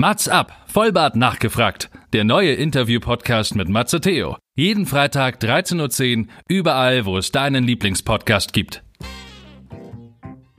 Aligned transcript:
Mats 0.00 0.28
ab, 0.28 0.52
Vollbart 0.68 1.16
nachgefragt. 1.16 1.90
Der 2.12 2.22
neue 2.22 2.52
Interview-Podcast 2.52 3.56
mit 3.56 3.68
Matze 3.68 4.00
Theo. 4.00 4.36
Jeden 4.54 4.86
Freitag 4.86 5.42
13.10 5.42 6.18
Uhr, 6.18 6.26
überall, 6.48 7.04
wo 7.04 7.18
es 7.18 7.32
deinen 7.32 7.64
Lieblingspodcast 7.64 8.52
gibt. 8.52 8.84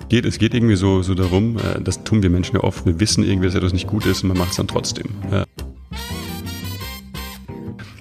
Geht, 0.09 0.25
es 0.25 0.39
geht 0.39 0.53
irgendwie 0.53 0.75
so, 0.75 1.03
so 1.03 1.13
darum, 1.13 1.55
äh, 1.55 1.79
das 1.81 2.03
tun 2.03 2.21
wir 2.21 2.29
Menschen 2.29 2.57
ja 2.57 2.65
oft, 2.65 2.85
wir 2.85 2.99
wissen 2.99 3.23
irgendwie, 3.23 3.47
dass 3.47 3.55
etwas 3.55 3.71
nicht 3.71 3.87
gut 3.87 4.05
ist 4.05 4.23
und 4.23 4.27
man 4.27 4.39
macht 4.39 4.49
es 4.49 4.57
dann 4.57 4.67
trotzdem. 4.67 5.07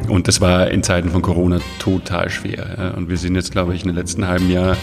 Und 0.09 0.27
das 0.27 0.41
war 0.41 0.73
in 0.73 0.83
Zeiten 0.83 1.11
von 1.11 1.23
Corona 1.23 1.61
total 1.79 2.31
schwer. 2.31 2.95
Und 2.97 3.09
wir 3.09 3.17
sind 3.17 3.37
jetzt, 3.37 3.53
glaube 3.53 3.77
ich, 3.77 3.83
in 3.83 3.87
den 3.87 3.97
letzten 3.97 4.27
halben 4.27 4.51
Jahr 4.51 4.77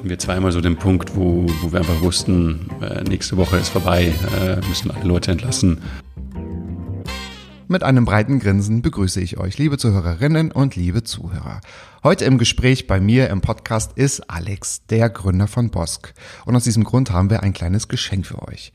hatten 0.00 0.08
wir 0.08 0.18
zweimal 0.18 0.50
so 0.50 0.62
den 0.62 0.78
Punkt, 0.78 1.14
wo, 1.14 1.44
wo 1.60 1.72
wir 1.72 1.80
einfach 1.80 2.00
wussten, 2.00 2.70
äh, 2.80 3.02
nächste 3.04 3.36
Woche 3.36 3.58
ist 3.58 3.68
vorbei, 3.68 4.14
äh, 4.40 4.66
müssen 4.66 4.90
alle 4.90 5.04
Leute 5.04 5.30
entlassen. 5.30 5.82
Mit 7.68 7.82
einem 7.82 8.06
breiten 8.06 8.38
Grinsen 8.38 8.80
begrüße 8.80 9.20
ich 9.20 9.36
euch, 9.36 9.58
liebe 9.58 9.76
Zuhörerinnen 9.76 10.52
und 10.52 10.74
liebe 10.74 11.04
Zuhörer. 11.04 11.60
Heute 12.02 12.24
im 12.24 12.38
Gespräch 12.38 12.86
bei 12.86 12.98
mir 12.98 13.28
im 13.28 13.42
Podcast 13.42 13.92
ist 13.94 14.20
Alex, 14.30 14.86
der 14.86 15.10
Gründer 15.10 15.48
von 15.48 15.68
Bosk. 15.68 16.14
Und 16.46 16.56
aus 16.56 16.64
diesem 16.64 16.84
Grund 16.84 17.10
haben 17.10 17.28
wir 17.28 17.42
ein 17.42 17.52
kleines 17.52 17.86
Geschenk 17.86 18.24
für 18.24 18.40
euch. 18.48 18.72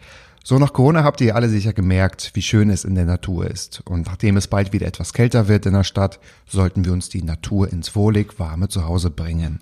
So 0.48 0.60
nach 0.60 0.74
Corona 0.74 1.04
habt 1.04 1.22
ihr 1.22 1.36
alle 1.36 1.50
sicher 1.50 1.74
gemerkt, 1.74 2.30
wie 2.36 2.44
schön 2.44 2.70
es 2.70 2.86
in 2.86 2.94
der 2.94 3.06
Natur 3.06 3.50
ist. 3.50 3.82
Und 3.86 4.06
nachdem 4.06 4.38
es 4.38 4.46
bald 4.46 4.74
wieder 4.74 4.86
etwas 4.86 5.12
kälter 5.12 5.48
wird 5.48 5.66
in 5.66 5.74
der 5.74 5.84
Stadt, 5.84 6.20
sollten 6.46 6.86
wir 6.86 6.94
uns 6.94 7.10
die 7.10 7.24
Natur 7.24 7.74
ins 7.74 7.96
wohlig 7.96 8.38
warme 8.38 8.68
Zuhause 8.68 9.10
bringen. 9.10 9.60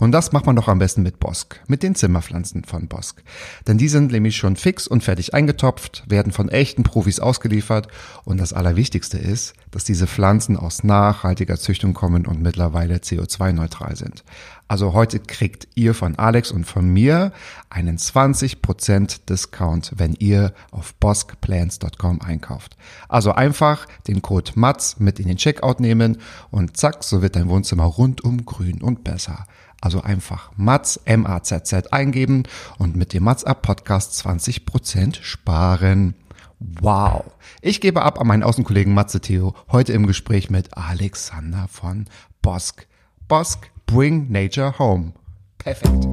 Und 0.00 0.10
das 0.10 0.32
macht 0.32 0.44
man 0.46 0.56
doch 0.56 0.66
am 0.66 0.80
besten 0.80 1.04
mit 1.04 1.20
Bosk, 1.20 1.60
mit 1.68 1.84
den 1.84 1.94
Zimmerpflanzen 1.94 2.64
von 2.64 2.88
Bosk. 2.88 3.22
Denn 3.68 3.78
die 3.78 3.86
sind 3.86 4.10
nämlich 4.10 4.36
schon 4.36 4.56
fix 4.56 4.88
und 4.88 5.04
fertig 5.04 5.34
eingetopft, 5.34 6.02
werden 6.08 6.32
von 6.32 6.48
echten 6.48 6.82
Profis 6.82 7.20
ausgeliefert 7.20 7.86
und 8.24 8.38
das 8.38 8.52
Allerwichtigste 8.52 9.18
ist, 9.18 9.54
dass 9.70 9.84
diese 9.84 10.08
Pflanzen 10.08 10.56
aus 10.56 10.82
nachhaltiger 10.82 11.58
Züchtung 11.58 11.94
kommen 11.94 12.26
und 12.26 12.42
mittlerweile 12.42 12.96
CO2-neutral 12.96 13.94
sind. 13.94 14.24
Also 14.66 14.94
heute 14.94 15.20
kriegt 15.20 15.68
ihr 15.74 15.94
von 15.94 16.16
Alex 16.18 16.50
und 16.50 16.64
von 16.64 16.88
mir 16.88 17.32
einen 17.68 17.98
20% 17.98 19.26
Discount, 19.28 19.92
wenn 19.96 20.14
ihr 20.14 20.54
auf 20.70 20.94
boskplans.com 20.94 22.22
einkauft. 22.22 22.76
Also 23.08 23.32
einfach 23.32 23.86
den 24.08 24.22
Code 24.22 24.52
MATZ 24.54 25.00
mit 25.00 25.20
in 25.20 25.28
den 25.28 25.36
Checkout 25.36 25.80
nehmen 25.80 26.18
und 26.50 26.76
zack, 26.76 27.04
so 27.04 27.20
wird 27.20 27.36
dein 27.36 27.48
Wohnzimmer 27.48 27.84
rundum 27.84 28.46
grün 28.46 28.80
und 28.80 29.04
besser. 29.04 29.46
Also 29.82 30.00
einfach 30.00 30.50
MATZ, 30.56 31.00
M-A-Z-Z 31.04 31.92
eingeben 31.92 32.44
und 32.78 32.96
mit 32.96 33.12
dem 33.12 33.24
MATZ 33.24 33.44
Up 33.44 33.60
Podcast 33.60 34.26
20% 34.26 35.22
sparen. 35.22 36.14
Wow. 36.58 37.24
Ich 37.60 37.82
gebe 37.82 38.02
ab 38.02 38.18
an 38.18 38.26
meinen 38.26 38.42
Außenkollegen 38.42 38.94
Matze 38.94 39.20
Theo 39.20 39.54
heute 39.70 39.92
im 39.92 40.06
Gespräch 40.06 40.48
mit 40.48 40.74
Alexander 40.76 41.68
von 41.68 42.06
Bosk. 42.40 42.86
Bosk 43.28 43.70
Bring 43.86 44.30
Nature 44.30 44.78
Home. 44.78 45.12
Perfekt. 45.58 46.06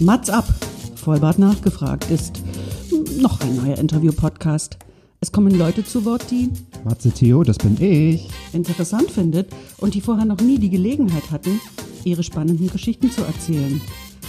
Mats 0.00 0.28
ab. 0.28 0.44
Vollbart 0.96 1.38
nachgefragt 1.38 2.10
ist 2.10 2.42
noch 3.20 3.40
ein 3.40 3.56
neuer 3.56 3.78
Interview-Podcast. 3.78 4.76
Es 5.20 5.32
kommen 5.32 5.56
Leute 5.56 5.84
zu 5.84 6.04
Wort, 6.04 6.30
die 6.30 6.50
Matze 6.84 7.10
Theo, 7.10 7.42
das 7.42 7.58
bin 7.58 7.80
ich. 7.80 8.28
interessant 8.52 9.10
findet 9.10 9.48
und 9.78 9.94
die 9.94 10.00
vorher 10.00 10.26
noch 10.26 10.40
nie 10.40 10.58
die 10.58 10.68
Gelegenheit 10.68 11.30
hatten, 11.30 11.60
ihre 12.04 12.22
spannenden 12.22 12.70
Geschichten 12.70 13.10
zu 13.10 13.22
erzählen. 13.22 13.80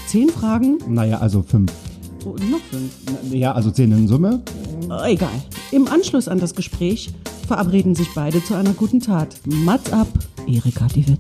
Zehn 0.07 0.29
Fragen? 0.29 0.77
Naja, 0.87 1.17
also 1.17 1.43
fünf. 1.43 1.73
Noch 2.25 2.61
fünf. 2.71 2.91
Ja, 3.31 3.53
also 3.53 3.71
zehn 3.71 3.91
in 3.91 4.07
Summe. 4.07 4.41
Oh, 4.89 5.03
egal. 5.05 5.29
Im 5.71 5.87
Anschluss 5.87 6.27
an 6.27 6.39
das 6.39 6.55
Gespräch 6.55 7.09
verabreden 7.47 7.95
sich 7.95 8.09
beide 8.15 8.43
zu 8.43 8.55
einer 8.55 8.73
guten 8.73 8.99
Tat. 8.99 9.35
Mats 9.45 9.91
ab, 9.91 10.07
Erika 10.47 10.87
die 10.93 11.07
Witt. 11.07 11.19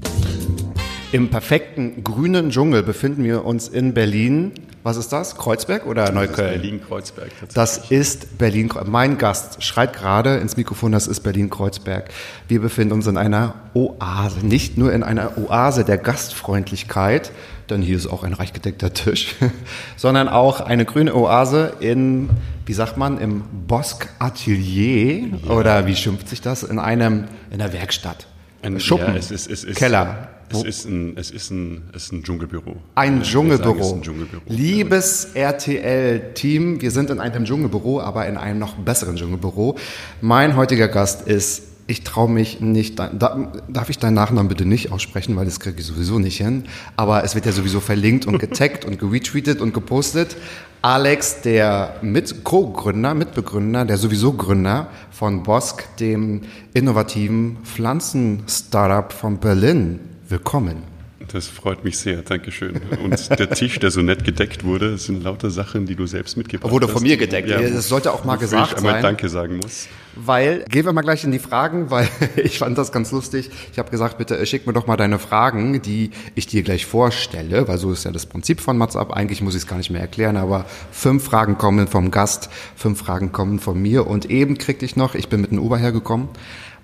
Im 1.11 1.29
perfekten 1.29 2.03
grünen 2.03 2.49
Dschungel 2.49 2.83
befinden 2.83 3.23
wir 3.23 3.45
uns 3.45 3.69
in 3.69 3.93
Berlin. 3.93 4.51
Was 4.87 4.95
ist 4.95 5.11
das? 5.11 5.35
Kreuzberg 5.35 5.85
oder 5.85 6.13
Neukölln? 6.13 6.61
Berlin-Kreuzberg. 6.61 7.29
Das 7.53 7.91
ist 7.91 8.37
Berlin. 8.37 8.71
Mein 8.85 9.17
Gast 9.17 9.61
schreit 9.61 9.91
gerade 9.91 10.37
ins 10.37 10.55
Mikrofon, 10.55 10.93
das 10.93 11.07
ist 11.07 11.23
Berlin-Kreuzberg. 11.23 12.09
Wir 12.47 12.61
befinden 12.61 12.93
uns 12.93 13.05
in 13.05 13.17
einer 13.17 13.55
Oase. 13.73 14.47
Nicht 14.47 14.77
nur 14.77 14.93
in 14.93 15.03
einer 15.03 15.37
Oase 15.37 15.83
der 15.83 15.97
Gastfreundlichkeit, 15.97 17.33
denn 17.69 17.81
hier 17.81 17.97
ist 17.97 18.07
auch 18.07 18.23
ein 18.23 18.31
reich 18.31 18.53
gedeckter 18.53 18.93
Tisch, 18.93 19.35
sondern 19.97 20.29
auch 20.29 20.61
eine 20.61 20.85
grüne 20.85 21.13
Oase 21.13 21.73
in, 21.81 22.29
wie 22.65 22.73
sagt 22.73 22.95
man, 22.95 23.19
im 23.19 23.43
Bosk 23.67 24.07
Atelier 24.19 25.31
ja. 25.43 25.51
oder 25.51 25.85
wie 25.85 25.97
schimpft 25.97 26.29
sich 26.29 26.39
das? 26.39 26.63
In 26.63 26.79
einem, 26.79 27.25
in 27.51 27.57
der 27.57 27.73
Werkstatt. 27.73 28.27
Ein 28.61 28.79
Schuppen, 28.79 29.15
ja, 29.15 29.19
es 29.19 29.31
ist, 29.31 29.51
es 29.51 29.65
ist, 29.65 29.77
Keller. 29.77 30.29
Es 30.49 30.63
ist, 30.63 30.85
ein, 30.85 31.17
es, 31.17 31.31
ist 31.31 31.51
ein, 31.51 31.83
es 31.93 32.05
ist 32.05 32.13
ein 32.13 32.23
Dschungelbüro. 32.23 32.77
Ein 32.95 33.21
Dschungelbüro. 33.21 33.83
Sagen, 33.83 33.99
ein 33.99 34.01
Dschungelbüro. 34.03 34.41
Liebes 34.47 35.29
RTL-Team, 35.33 36.81
wir 36.81 36.91
sind 36.91 37.09
in 37.09 37.19
einem 37.19 37.45
Dschungelbüro, 37.45 38.01
aber 38.01 38.27
in 38.27 38.37
einem 38.37 38.59
noch 38.59 38.75
besseren 38.75 39.15
Dschungelbüro. 39.15 39.75
Mein 40.21 40.55
heutiger 40.55 40.87
Gast 40.87 41.27
ist 41.27 41.63
ich 41.87 42.03
traue 42.03 42.29
mich 42.29 42.59
nicht, 42.59 42.99
darf 42.99 43.89
ich 43.89 43.97
deinen 43.97 44.13
Nachnamen 44.13 44.49
bitte 44.49 44.65
nicht 44.65 44.91
aussprechen, 44.91 45.37
weil 45.37 45.45
das 45.45 45.61
kriege 45.61 45.79
ich 45.79 45.85
sowieso 45.85 46.19
nicht 46.19 46.37
hin. 46.37 46.65
Aber 46.97 47.23
es 47.23 47.33
wird 47.33 47.45
ja 47.45 47.53
sowieso 47.53 47.79
verlinkt 47.79 48.25
und 48.25 48.39
getaggt 48.39 48.83
und 48.83 48.99
geretweetet 48.99 49.61
und 49.61 49.73
gepostet. 49.73 50.35
Alex, 50.81 51.41
der 51.41 51.95
mit 52.01 52.43
Co-Gründer, 52.43 53.13
Mitbegründer, 53.13 53.85
der 53.85 53.97
sowieso 53.97 54.33
Gründer 54.33 54.89
von 55.11 55.43
Bosk, 55.43 55.95
dem 55.97 56.41
innovativen 56.73 57.57
Pflanzen-Startup 57.63 59.11
von 59.11 59.37
Berlin. 59.37 59.99
Willkommen. 60.29 60.83
Das 61.31 61.47
freut 61.47 61.85
mich 61.85 61.97
sehr, 61.97 62.21
Dankeschön. 62.21 62.81
Und 63.01 63.39
der 63.39 63.49
Tisch, 63.49 63.79
der 63.79 63.91
so 63.91 64.01
nett 64.01 64.25
gedeckt 64.25 64.65
wurde, 64.65 64.97
sind 64.97 65.23
lauter 65.23 65.49
Sachen, 65.49 65.85
die 65.85 65.95
du 65.95 66.05
selbst 66.05 66.35
mitgebracht 66.35 66.69
wurde 66.69 66.87
hast. 66.87 66.93
Wurde 66.93 66.99
von 66.99 67.07
mir 67.07 67.15
gedeckt. 67.15 67.47
Ja, 67.47 67.61
das 67.61 67.87
sollte 67.87 68.11
auch 68.11 68.25
mal 68.25 68.35
gesagt 68.35 68.71
ich 68.71 68.77
einmal 68.77 68.93
sein. 68.93 69.03
Danke 69.03 69.29
sagen 69.29 69.57
muss. 69.57 69.87
Weil, 70.15 70.65
gehen 70.69 70.85
wir 70.85 70.91
mal 70.91 71.01
gleich 71.01 71.23
in 71.23 71.31
die 71.31 71.39
Fragen, 71.39 71.91
weil 71.91 72.09
ich 72.35 72.59
fand 72.59 72.77
das 72.77 72.91
ganz 72.91 73.11
lustig. 73.11 73.49
Ich 73.71 73.79
habe 73.79 73.89
gesagt, 73.89 74.17
bitte 74.17 74.45
schick 74.45 74.67
mir 74.67 74.73
doch 74.73 74.85
mal 74.85 74.97
deine 74.97 75.17
Fragen, 75.17 75.81
die 75.81 76.11
ich 76.35 76.45
dir 76.45 76.61
gleich 76.61 76.85
vorstelle, 76.85 77.69
weil 77.69 77.77
so 77.77 77.91
ist 77.93 78.03
ja 78.03 78.11
das 78.11 78.25
Prinzip 78.25 78.59
von 78.59 78.77
WhatsApp. 78.79 79.11
Eigentlich 79.11 79.41
muss 79.41 79.55
ich 79.55 79.61
es 79.61 79.67
gar 79.67 79.77
nicht 79.77 79.89
mehr 79.89 80.01
erklären, 80.01 80.35
aber 80.35 80.65
fünf 80.91 81.23
Fragen 81.23 81.57
kommen 81.57 81.87
vom 81.87 82.11
Gast, 82.11 82.49
fünf 82.75 82.99
Fragen 82.99 83.31
kommen 83.31 83.59
von 83.59 83.81
mir 83.81 84.07
und 84.07 84.29
eben 84.29 84.57
kriegte 84.57 84.83
ich 84.83 84.97
noch, 84.97 85.15
ich 85.15 85.29
bin 85.29 85.39
mit 85.39 85.51
dem 85.51 85.59
Uber 85.59 85.77
hergekommen, 85.77 86.27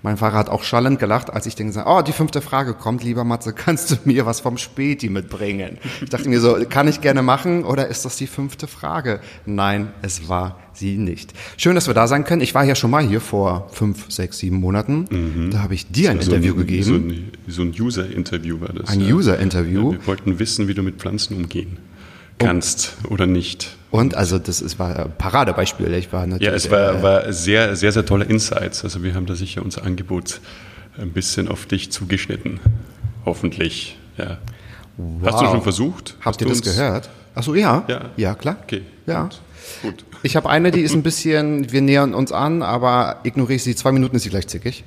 mein 0.04 0.18
Fahrer 0.18 0.36
hat 0.36 0.50
auch 0.50 0.64
schallend 0.64 0.98
gelacht, 0.98 1.30
als 1.32 1.46
ich 1.46 1.54
dann 1.54 1.68
gesagt 1.68 1.88
oh, 1.88 2.02
die 2.02 2.12
fünfte 2.12 2.42
Frage 2.42 2.74
kommt, 2.74 3.02
lieber 3.02 3.24
Matze, 3.24 3.54
kannst 3.54 3.90
du 3.90 3.96
mir 4.04 4.26
was 4.26 4.40
vom 4.40 4.58
Späti 4.58 5.08
mitbringen? 5.08 5.78
Ich 6.02 6.10
dachte 6.10 6.28
mir 6.28 6.40
so, 6.40 6.58
kann 6.68 6.88
ich 6.88 7.00
gerne 7.00 7.22
machen 7.22 7.64
oder 7.64 7.88
ist 7.88 8.04
das 8.04 8.16
die 8.16 8.26
fünfte 8.26 8.66
Frage? 8.66 9.20
Nein, 9.46 9.92
es 10.02 10.28
war 10.28 10.58
sie 10.74 10.98
nicht. 10.98 11.32
Schön, 11.56 11.74
dass 11.74 11.86
wir 11.86 11.94
da 11.94 12.06
sein 12.06 12.24
können. 12.24 12.42
Ich 12.42 12.54
war 12.54 12.64
ja 12.64 12.74
schon 12.74 12.90
mal 12.90 13.02
hier 13.02 13.22
vor 13.22 13.70
fünf, 13.72 14.12
sechs, 14.12 14.38
sieben 14.38 14.56
Monaten. 14.56 15.06
Mhm. 15.10 15.50
Da 15.50 15.60
habe 15.60 15.72
ich 15.72 15.90
dir 15.90 16.10
ein 16.10 16.20
so 16.20 16.32
Interview 16.32 16.52
ein, 16.52 16.58
gegeben. 16.58 16.84
So 16.84 16.94
ein, 16.94 17.32
so 17.48 17.62
ein 17.62 17.70
User-Interview 17.70 18.60
war 18.60 18.74
das. 18.74 18.90
Ein 18.90 19.00
ja. 19.00 19.14
User-Interview. 19.14 19.92
Ja, 19.92 19.98
wir 19.98 20.06
wollten 20.06 20.38
wissen, 20.38 20.68
wie 20.68 20.74
du 20.74 20.82
mit 20.82 20.96
Pflanzen 20.96 21.34
umgehen 21.34 21.78
kannst 22.38 22.96
oh. 23.08 23.12
oder 23.12 23.26
nicht. 23.26 23.76
Und 23.94 24.16
also 24.16 24.40
das 24.40 24.60
ist, 24.60 24.80
war 24.80 24.98
ein 24.98 25.12
Paradebeispiel. 25.16 25.94
Ich 25.94 26.12
war 26.12 26.26
natürlich, 26.26 26.48
ja, 26.48 26.52
es 26.52 26.68
war, 26.68 26.96
äh, 26.96 27.02
war 27.04 27.32
sehr, 27.32 27.76
sehr, 27.76 27.92
sehr 27.92 28.04
tolle 28.04 28.24
Insights. 28.24 28.82
Also 28.82 29.04
wir 29.04 29.14
haben 29.14 29.26
da 29.26 29.36
sicher 29.36 29.62
unser 29.62 29.84
Angebot 29.84 30.40
ein 30.98 31.12
bisschen 31.12 31.46
auf 31.46 31.66
dich 31.66 31.92
zugeschnitten. 31.92 32.58
Hoffentlich. 33.24 33.96
Ja. 34.18 34.38
Wow. 34.96 35.32
Hast 35.32 35.42
du 35.42 35.46
schon 35.46 35.62
versucht? 35.62 36.16
Habt 36.24 36.40
ihr 36.40 36.48
das 36.48 36.62
gehört? 36.62 37.08
Achso, 37.36 37.54
ja. 37.54 37.84
ja. 37.86 38.10
Ja, 38.16 38.34
klar. 38.34 38.56
Okay. 38.64 38.82
Ja. 39.06 39.22
Gut. 39.22 39.38
Gut. 39.82 40.04
Ich 40.24 40.34
habe 40.34 40.50
eine, 40.50 40.72
die 40.72 40.80
ist 40.80 40.94
ein 40.94 41.04
bisschen, 41.04 41.70
wir 41.70 41.80
nähern 41.80 42.14
uns 42.14 42.32
an, 42.32 42.62
aber 42.62 43.20
ignoriere 43.22 43.54
ich 43.54 43.62
sie. 43.62 43.76
Zwei 43.76 43.92
Minuten 43.92 44.16
ist 44.16 44.24
sie 44.24 44.30
gleich 44.30 44.48
zickig. 44.48 44.82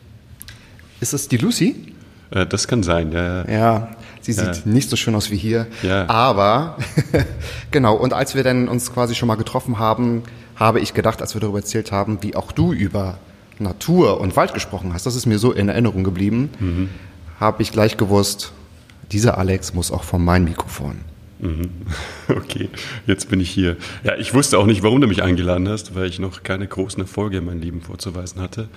Ist 0.99 1.13
das 1.13 1.29
die 1.29 1.37
Lucy? 1.37 1.93
Äh, 2.31 2.45
das 2.45 2.67
kann 2.67 2.83
sein, 2.83 3.13
ja. 3.13 3.49
Ja, 3.49 3.95
sie 4.21 4.33
sieht 4.33 4.45
ja. 4.45 4.61
nicht 4.65 4.89
so 4.89 4.95
schön 4.95 5.15
aus 5.15 5.31
wie 5.31 5.37
hier. 5.37 5.67
Ja. 5.83 6.09
Aber, 6.09 6.77
genau, 7.71 7.95
und 7.95 8.13
als 8.13 8.35
wir 8.35 8.43
dann 8.43 8.67
uns 8.67 8.93
quasi 8.93 9.15
schon 9.15 9.27
mal 9.27 9.35
getroffen 9.35 9.79
haben, 9.79 10.23
habe 10.55 10.79
ich 10.79 10.93
gedacht, 10.93 11.21
als 11.21 11.33
wir 11.33 11.41
darüber 11.41 11.59
erzählt 11.59 11.91
haben, 11.91 12.19
wie 12.21 12.35
auch 12.35 12.51
du 12.51 12.73
über 12.73 13.17
Natur 13.59 14.19
und 14.19 14.35
Wald 14.35 14.53
gesprochen 14.53 14.93
hast, 14.93 15.05
das 15.05 15.15
ist 15.15 15.25
mir 15.25 15.39
so 15.39 15.51
in 15.51 15.69
Erinnerung 15.69 16.03
geblieben, 16.03 16.49
mhm. 16.59 16.89
habe 17.39 17.61
ich 17.61 17.71
gleich 17.71 17.97
gewusst, 17.97 18.53
dieser 19.11 19.37
Alex 19.37 19.73
muss 19.73 19.91
auch 19.91 20.03
von 20.03 20.23
meinem 20.23 20.45
Mikrofon. 20.45 20.99
Mhm. 21.39 21.69
Okay, 22.29 22.69
jetzt 23.05 23.29
bin 23.29 23.39
ich 23.39 23.49
hier. 23.49 23.77
Ja, 24.03 24.17
ich 24.17 24.33
wusste 24.33 24.57
auch 24.57 24.65
nicht, 24.65 24.83
warum 24.83 24.99
du 24.99 25.07
mich 25.07 25.23
eingeladen 25.23 25.69
hast, 25.69 25.95
weil 25.95 26.07
ich 26.07 26.19
noch 26.19 26.43
keine 26.43 26.67
großen 26.67 27.01
Erfolge 27.01 27.37
in 27.37 27.45
meinem 27.45 27.61
Leben 27.61 27.81
vorzuweisen 27.81 28.41
hatte. 28.41 28.67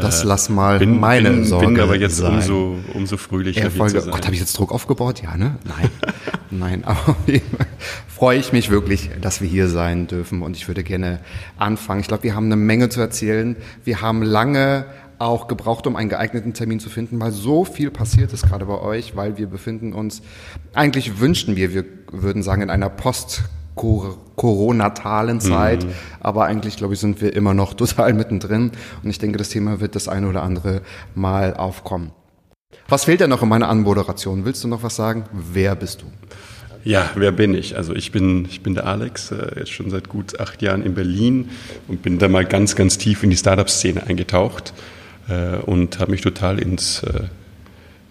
Das 0.00 0.22
äh, 0.22 0.26
lass 0.26 0.48
mal 0.48 0.78
bin, 0.78 0.98
meine 1.00 1.30
bin, 1.30 1.44
Sorge 1.44 1.66
bin 1.66 1.80
aber 1.80 1.96
jetzt 1.96 2.16
sein. 2.16 2.34
umso, 2.34 2.76
umso 2.94 3.16
fröhlicher 3.16 3.62
Erfolge. 3.62 4.02
Gott, 4.10 4.24
habe 4.24 4.34
ich 4.34 4.40
jetzt 4.40 4.56
Druck 4.58 4.72
aufgebaut? 4.72 5.22
Ja, 5.22 5.36
ne? 5.36 5.56
Nein. 5.64 5.90
Nein, 6.50 6.84
aber 6.84 7.16
freue 8.08 8.38
ich 8.38 8.52
mich 8.52 8.70
wirklich, 8.70 9.10
dass 9.20 9.40
wir 9.42 9.48
hier 9.48 9.68
sein 9.68 10.06
dürfen 10.06 10.40
und 10.42 10.56
ich 10.56 10.66
würde 10.66 10.82
gerne 10.82 11.20
anfangen. 11.58 12.00
Ich 12.00 12.08
glaube, 12.08 12.22
wir 12.22 12.34
haben 12.34 12.46
eine 12.46 12.56
Menge 12.56 12.88
zu 12.88 13.00
erzählen. 13.00 13.56
Wir 13.84 14.00
haben 14.00 14.22
lange 14.22 14.86
auch 15.18 15.48
gebraucht, 15.48 15.86
um 15.86 15.96
einen 15.96 16.08
geeigneten 16.08 16.54
Termin 16.54 16.80
zu 16.80 16.88
finden, 16.88 17.20
weil 17.20 17.32
so 17.32 17.64
viel 17.64 17.90
passiert 17.90 18.32
ist 18.32 18.46
gerade 18.46 18.64
bei 18.66 18.80
euch, 18.80 19.16
weil 19.16 19.36
wir 19.36 19.48
befinden 19.48 19.92
uns, 19.92 20.22
eigentlich 20.74 21.20
wünschten 21.20 21.56
wir, 21.56 21.74
wir 21.74 21.84
würden 22.12 22.42
sagen, 22.42 22.62
in 22.62 22.70
einer 22.70 22.88
Post- 22.88 23.42
Coronatalen 24.36 25.40
Zeit, 25.40 25.84
mhm. 25.84 25.90
aber 26.20 26.44
eigentlich, 26.44 26.76
glaube 26.76 26.94
ich, 26.94 27.00
sind 27.00 27.20
wir 27.20 27.34
immer 27.34 27.54
noch 27.54 27.74
total 27.74 28.12
mittendrin 28.12 28.72
und 29.02 29.10
ich 29.10 29.18
denke, 29.18 29.38
das 29.38 29.48
Thema 29.48 29.80
wird 29.80 29.94
das 29.94 30.08
eine 30.08 30.28
oder 30.28 30.42
andere 30.42 30.82
Mal 31.14 31.54
aufkommen. 31.54 32.12
Was 32.88 33.04
fehlt 33.04 33.20
denn 33.20 33.30
noch 33.30 33.42
in 33.42 33.48
meiner 33.48 33.68
Anmoderation? 33.68 34.44
Willst 34.44 34.62
du 34.64 34.68
noch 34.68 34.82
was 34.82 34.96
sagen? 34.96 35.24
Wer 35.32 35.74
bist 35.74 36.02
du? 36.02 36.06
Ja, 36.84 37.10
wer 37.16 37.32
bin 37.32 37.54
ich? 37.54 37.76
Also 37.76 37.94
ich 37.94 38.12
bin, 38.12 38.46
ich 38.46 38.62
bin 38.62 38.74
der 38.74 38.86
Alex, 38.86 39.30
äh, 39.30 39.58
jetzt 39.58 39.72
schon 39.72 39.90
seit 39.90 40.08
gut 40.08 40.40
acht 40.40 40.62
Jahren 40.62 40.82
in 40.82 40.94
Berlin 40.94 41.50
und 41.88 42.02
bin 42.02 42.18
da 42.18 42.28
mal 42.28 42.44
ganz, 42.44 42.76
ganz 42.76 42.98
tief 42.98 43.22
in 43.22 43.30
die 43.30 43.36
Startup-Szene 43.36 44.06
eingetaucht 44.06 44.72
äh, 45.28 45.56
und 45.56 45.98
habe 45.98 46.12
mich 46.12 46.20
total 46.20 46.58
ins, 46.58 47.02
äh, 47.02 47.24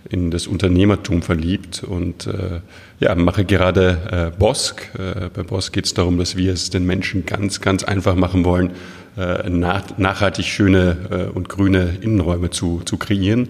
in 0.09 0.31
das 0.31 0.47
Unternehmertum 0.47 1.21
verliebt 1.21 1.83
und 1.83 2.27
äh, 2.27 2.61
ja, 2.99 3.15
mache 3.15 3.45
gerade 3.45 4.31
äh, 4.33 4.37
Bosk. 4.37 4.89
Äh, 4.97 5.29
bei 5.33 5.43
Bosk 5.43 5.73
geht 5.73 5.85
es 5.85 5.93
darum, 5.93 6.17
dass 6.17 6.35
wir 6.35 6.53
es 6.53 6.69
den 6.69 6.85
Menschen 6.85 7.25
ganz, 7.25 7.61
ganz 7.61 7.83
einfach 7.83 8.15
machen 8.15 8.45
wollen, 8.45 8.71
äh, 9.17 9.49
nach, 9.49 9.97
nachhaltig 9.97 10.45
schöne 10.45 10.97
äh, 11.09 11.37
und 11.37 11.49
grüne 11.49 11.97
Innenräume 12.01 12.49
zu, 12.49 12.81
zu 12.85 12.97
kreieren, 12.97 13.49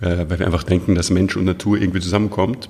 äh, 0.00 0.26
weil 0.28 0.38
wir 0.38 0.46
einfach 0.46 0.64
denken, 0.64 0.94
dass 0.94 1.10
Mensch 1.10 1.36
und 1.36 1.44
Natur 1.44 1.78
irgendwie 1.78 2.00
zusammenkommt. 2.00 2.68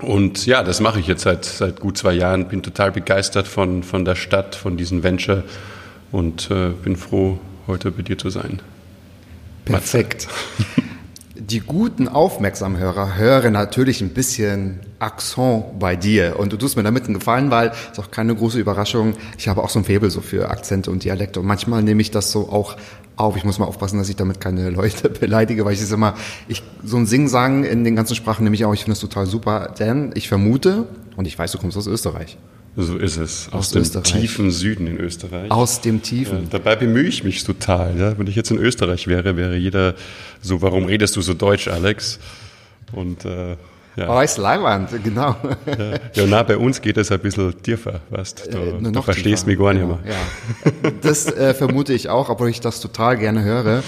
Und 0.00 0.46
ja, 0.46 0.62
das 0.62 0.80
mache 0.80 1.00
ich 1.00 1.06
jetzt 1.06 1.22
seit, 1.22 1.44
seit 1.44 1.78
gut 1.78 1.96
zwei 1.96 2.14
Jahren, 2.14 2.48
bin 2.48 2.62
total 2.62 2.90
begeistert 2.90 3.46
von, 3.46 3.82
von 3.82 4.04
der 4.04 4.16
Stadt, 4.16 4.54
von 4.54 4.76
diesem 4.76 5.02
Venture 5.02 5.44
und 6.10 6.50
äh, 6.50 6.70
bin 6.70 6.96
froh, 6.96 7.38
heute 7.66 7.90
bei 7.90 8.02
dir 8.02 8.18
zu 8.18 8.30
sein. 8.30 8.60
Perfekt. 9.64 10.28
Die 11.50 11.60
guten 11.60 12.08
Aufmerksamhörer 12.08 13.16
hören 13.18 13.52
natürlich 13.52 14.00
ein 14.00 14.10
bisschen 14.10 14.80
Akzent 14.98 15.78
bei 15.78 15.94
dir. 15.94 16.38
Und 16.38 16.54
du 16.54 16.56
tust 16.56 16.74
mir 16.74 16.82
damit 16.82 17.04
einen 17.04 17.12
Gefallen, 17.12 17.50
weil 17.50 17.72
ist 17.92 17.98
auch 17.98 18.10
keine 18.10 18.34
große 18.34 18.58
Überraschung. 18.58 19.12
Ich 19.36 19.46
habe 19.46 19.62
auch 19.62 19.68
so 19.68 19.78
ein 19.78 19.84
Faible 19.84 20.10
so 20.10 20.22
für 20.22 20.48
Akzente 20.48 20.90
und 20.90 21.04
Dialekte. 21.04 21.40
Und 21.40 21.46
manchmal 21.46 21.82
nehme 21.82 22.00
ich 22.00 22.10
das 22.10 22.32
so 22.32 22.48
auch 22.48 22.76
auf. 23.16 23.36
Ich 23.36 23.44
muss 23.44 23.58
mal 23.58 23.66
aufpassen, 23.66 23.98
dass 23.98 24.08
ich 24.08 24.16
damit 24.16 24.40
keine 24.40 24.70
Leute 24.70 25.10
beleidige, 25.10 25.66
weil 25.66 25.74
ich 25.74 25.82
es 25.82 25.92
immer, 25.92 26.14
ich, 26.48 26.62
so 26.82 26.96
ein 26.96 27.04
Sing-Sang 27.04 27.64
in 27.64 27.84
den 27.84 27.94
ganzen 27.94 28.14
Sprachen 28.14 28.44
nehme 28.44 28.56
ich 28.56 28.64
auch. 28.64 28.72
Ich 28.72 28.84
finde 28.84 28.94
es 28.94 29.00
total 29.00 29.26
super, 29.26 29.74
denn 29.78 30.12
ich 30.14 30.28
vermute, 30.28 30.86
und 31.16 31.26
ich 31.26 31.38
weiß, 31.38 31.52
du 31.52 31.58
kommst 31.58 31.76
aus 31.76 31.86
Österreich. 31.86 32.38
So 32.76 32.96
ist 32.96 33.16
es. 33.18 33.48
Aus, 33.48 33.54
aus 33.54 33.70
dem 33.70 33.82
Österreich. 33.82 34.12
tiefen 34.12 34.50
Süden 34.50 34.86
in 34.86 34.98
Österreich. 34.98 35.50
Aus 35.50 35.80
dem 35.80 36.02
tiefen. 36.02 36.44
Ja, 36.44 36.48
dabei 36.50 36.76
bemühe 36.76 37.04
ich 37.04 37.22
mich 37.22 37.44
total. 37.44 37.96
Ja? 37.98 38.18
Wenn 38.18 38.26
ich 38.26 38.34
jetzt 38.34 38.50
in 38.50 38.58
Österreich 38.58 39.06
wäre, 39.06 39.36
wäre 39.36 39.56
jeder 39.56 39.94
so, 40.40 40.60
warum 40.60 40.86
redest 40.86 41.14
du 41.16 41.22
so 41.22 41.34
Deutsch, 41.34 41.68
Alex? 41.68 42.18
Und 42.92 43.24
äh, 43.24 43.56
ja. 43.96 44.08
Oh, 44.08 44.20
ist 44.20 44.38
Leihwand, 44.38 44.90
genau. 45.04 45.36
Ja, 45.66 45.92
ja 46.14 46.26
na, 46.26 46.42
bei 46.42 46.56
uns 46.56 46.80
geht 46.80 46.96
es 46.96 47.12
ein 47.12 47.20
bisschen 47.20 47.62
tiefer, 47.62 48.00
weißt 48.10 48.48
du. 48.52 48.58
Äh, 48.58 48.92
du 48.92 49.02
verstehst 49.02 49.44
tiefer. 49.44 49.50
mich 49.50 49.58
gar 49.58 49.72
nicht 49.72 49.86
mehr. 49.86 50.00
Ja. 50.04 50.90
Das 51.00 51.26
äh, 51.26 51.54
vermute 51.54 51.92
ich 51.92 52.08
auch, 52.08 52.28
obwohl 52.28 52.48
ich 52.48 52.60
das 52.60 52.80
total 52.80 53.16
gerne 53.18 53.44
höre. 53.44 53.84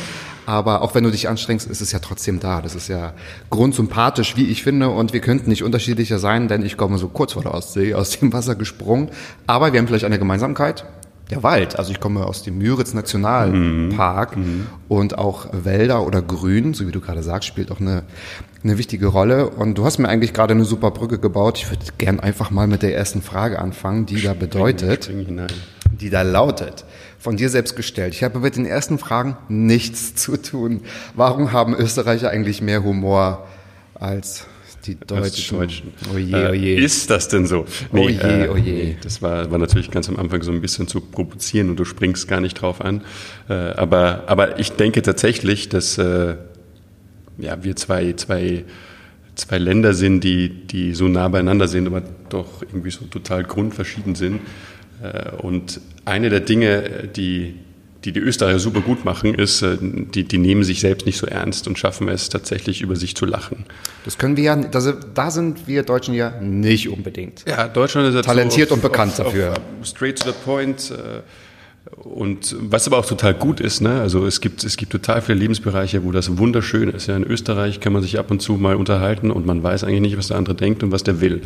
Aber 0.46 0.82
auch 0.82 0.94
wenn 0.94 1.04
du 1.04 1.10
dich 1.10 1.28
anstrengst, 1.28 1.68
ist 1.68 1.80
es 1.80 1.92
ja 1.92 1.98
trotzdem 1.98 2.38
da. 2.38 2.62
Das 2.62 2.74
ist 2.74 2.88
ja 2.88 3.12
grundsympathisch, 3.50 4.36
wie 4.36 4.46
ich 4.46 4.62
finde. 4.62 4.88
Und 4.88 5.12
wir 5.12 5.20
könnten 5.20 5.50
nicht 5.50 5.64
unterschiedlicher 5.64 6.18
sein, 6.18 6.46
denn 6.48 6.64
ich 6.64 6.76
komme 6.76 6.98
so 6.98 7.08
kurz 7.08 7.32
vor 7.32 7.42
der 7.42 7.52
Ostsee 7.52 7.94
aus 7.94 8.18
dem 8.18 8.32
Wasser 8.32 8.54
gesprungen. 8.54 9.10
Aber 9.46 9.72
wir 9.72 9.80
haben 9.80 9.88
vielleicht 9.88 10.04
eine 10.04 10.20
Gemeinsamkeit. 10.20 10.86
Der 11.30 11.42
Wald. 11.42 11.76
Also 11.76 11.90
ich 11.90 11.98
komme 11.98 12.24
aus 12.24 12.44
dem 12.44 12.58
Müritz 12.58 12.94
Nationalpark 12.94 14.36
mhm. 14.36 14.68
und 14.86 15.18
auch 15.18 15.48
Wälder 15.50 16.06
oder 16.06 16.22
Grün, 16.22 16.72
so 16.72 16.86
wie 16.86 16.92
du 16.92 17.00
gerade 17.00 17.24
sagst, 17.24 17.48
spielt 17.48 17.72
auch 17.72 17.80
eine, 17.80 18.04
eine 18.62 18.78
wichtige 18.78 19.08
Rolle. 19.08 19.50
Und 19.50 19.76
du 19.76 19.84
hast 19.84 19.98
mir 19.98 20.08
eigentlich 20.08 20.32
gerade 20.32 20.54
eine 20.54 20.64
super 20.64 20.92
Brücke 20.92 21.18
gebaut. 21.18 21.58
Ich 21.58 21.68
würde 21.68 21.84
gern 21.98 22.20
einfach 22.20 22.52
mal 22.52 22.68
mit 22.68 22.82
der 22.82 22.94
ersten 22.94 23.22
Frage 23.22 23.58
anfangen, 23.58 24.06
die 24.06 24.22
da 24.22 24.34
bedeutet, 24.34 25.10
die 26.00 26.10
da 26.10 26.22
lautet 26.22 26.84
von 27.18 27.36
dir 27.36 27.48
selbst 27.48 27.76
gestellt. 27.76 28.14
Ich 28.14 28.22
habe 28.22 28.38
mit 28.38 28.56
den 28.56 28.66
ersten 28.66 28.98
Fragen 28.98 29.36
nichts 29.48 30.14
zu 30.14 30.36
tun. 30.36 30.82
Warum 31.14 31.52
haben 31.52 31.74
Österreicher 31.74 32.30
eigentlich 32.30 32.60
mehr 32.60 32.82
Humor 32.84 33.46
als 33.94 34.46
die 34.86 34.94
Deutschen? 34.94 35.58
Deutschen. 35.58 35.92
Oje, 36.14 36.34
oh 36.34 36.50
oje. 36.50 36.76
Oh 36.76 36.80
äh, 36.80 36.84
ist 36.84 37.10
das 37.10 37.28
denn 37.28 37.46
so? 37.46 37.66
Nee, 37.92 38.06
oje, 38.06 38.48
oh 38.50 38.54
oje. 38.54 38.62
Nee, 38.62 38.96
das 39.02 39.22
war, 39.22 39.50
war 39.50 39.58
natürlich 39.58 39.90
ganz 39.90 40.08
am 40.08 40.16
Anfang 40.16 40.42
so 40.42 40.52
ein 40.52 40.60
bisschen 40.60 40.86
zu 40.86 41.00
provozieren 41.00 41.70
und 41.70 41.76
du 41.76 41.84
springst 41.84 42.28
gar 42.28 42.40
nicht 42.40 42.54
drauf 42.60 42.80
an. 42.80 43.02
Äh, 43.48 43.54
aber, 43.54 44.24
aber 44.26 44.58
ich 44.58 44.72
denke 44.72 45.02
tatsächlich, 45.02 45.68
dass 45.68 45.98
äh, 45.98 46.36
ja, 47.38 47.62
wir 47.62 47.76
zwei, 47.76 48.12
zwei, 48.14 48.64
zwei 49.34 49.58
Länder 49.58 49.94
sind, 49.94 50.22
die, 50.22 50.48
die 50.66 50.94
so 50.94 51.08
nah 51.08 51.28
beieinander 51.28 51.68
sind, 51.68 51.86
aber 51.86 52.02
doch 52.28 52.62
irgendwie 52.62 52.90
so 52.90 53.04
total 53.04 53.44
grundverschieden 53.44 54.14
sind. 54.14 54.40
Äh, 55.02 55.36
und 55.36 55.80
eine 56.04 56.30
der 56.30 56.40
Dinge, 56.40 57.08
die 57.14 57.54
die, 58.06 58.12
die 58.12 58.20
Österreicher 58.20 58.58
super 58.58 58.80
gut 58.80 59.04
machen, 59.04 59.34
ist, 59.34 59.62
äh, 59.62 59.76
die, 59.80 60.24
die 60.24 60.38
nehmen 60.38 60.62
sich 60.62 60.80
selbst 60.80 61.06
nicht 61.06 61.18
so 61.18 61.26
ernst 61.26 61.66
und 61.66 61.78
schaffen 61.78 62.08
es 62.08 62.28
tatsächlich 62.28 62.80
über 62.80 62.96
sich 62.96 63.16
zu 63.16 63.26
lachen. 63.26 63.64
Das 64.04 64.16
können 64.16 64.36
wir 64.36 64.44
ja, 64.44 64.56
das, 64.56 64.94
da 65.12 65.30
sind 65.30 65.66
wir 65.66 65.82
Deutschen 65.82 66.14
ja 66.14 66.40
nicht 66.40 66.88
unbedingt. 66.88 67.44
Ja, 67.46 67.68
Deutschland 67.68 68.14
ist 68.14 68.24
talentiert 68.24 68.70
auf, 68.70 68.76
und 68.76 68.82
bekannt 68.82 69.12
auf, 69.20 69.26
dafür. 69.26 69.52
Auf, 69.52 69.86
straight 69.86 70.18
to 70.20 70.30
the 70.30 70.36
point. 70.44 70.92
Äh, 70.92 71.22
und 72.02 72.56
was 72.58 72.86
aber 72.86 72.98
auch 72.98 73.06
total 73.06 73.34
gut 73.34 73.60
ist, 73.60 73.80
ne? 73.80 74.00
also 74.00 74.26
es 74.26 74.40
gibt, 74.40 74.64
es 74.64 74.76
gibt 74.76 74.90
total 74.90 75.22
viele 75.22 75.38
Lebensbereiche, 75.38 76.04
wo 76.04 76.10
das 76.10 76.36
wunderschön 76.36 76.88
ist. 76.88 77.06
Ja, 77.06 77.16
in 77.16 77.22
Österreich 77.22 77.78
kann 77.78 77.92
man 77.92 78.02
sich 78.02 78.18
ab 78.18 78.30
und 78.30 78.42
zu 78.42 78.54
mal 78.54 78.74
unterhalten 78.74 79.30
und 79.30 79.46
man 79.46 79.62
weiß 79.62 79.84
eigentlich 79.84 80.00
nicht, 80.00 80.18
was 80.18 80.28
der 80.28 80.36
andere 80.36 80.56
denkt 80.56 80.82
und 80.82 80.90
was 80.90 81.04
der 81.04 81.20
will. 81.20 81.42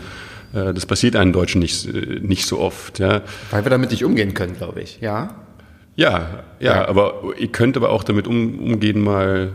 Äh, 0.52 0.74
das 0.74 0.86
passiert 0.86 1.16
einem 1.16 1.32
Deutschen 1.32 1.60
nicht, 1.60 1.86
äh, 1.86 2.20
nicht 2.20 2.46
so 2.46 2.58
oft. 2.58 2.98
Ja. 2.98 3.22
Weil 3.50 3.64
wir 3.64 3.70
damit 3.70 3.90
nicht 3.90 4.04
umgehen 4.04 4.34
können, 4.34 4.56
glaube 4.56 4.80
ich. 4.80 5.00
Ja? 5.00 5.34
Ja, 5.96 6.44
ja, 6.60 6.74
ja. 6.74 6.88
aber 6.88 7.22
ihr 7.38 7.48
könnt 7.48 7.76
aber 7.76 7.90
auch 7.90 8.04
damit 8.04 8.26
um, 8.26 8.58
umgehen, 8.58 9.02
mal, 9.02 9.52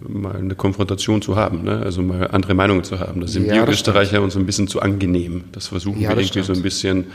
mal 0.00 0.36
eine 0.36 0.54
Konfrontation 0.54 1.22
zu 1.22 1.36
haben, 1.36 1.64
ne? 1.64 1.80
also 1.82 2.02
mal 2.02 2.28
andere 2.28 2.54
Meinungen 2.54 2.84
zu 2.84 3.00
haben. 3.00 3.20
Da 3.20 3.26
sind 3.26 3.46
ja, 3.46 3.54
wir 3.54 3.68
Österreicher 3.68 4.22
uns 4.22 4.36
ein 4.36 4.46
bisschen 4.46 4.68
zu 4.68 4.80
angenehm. 4.80 5.44
Das 5.52 5.68
versuchen 5.68 6.00
ja, 6.00 6.10
wir 6.10 6.16
irgendwie 6.16 6.42
stimmt. 6.42 6.46
so 6.46 6.52
ein 6.52 6.62
bisschen, 6.62 7.06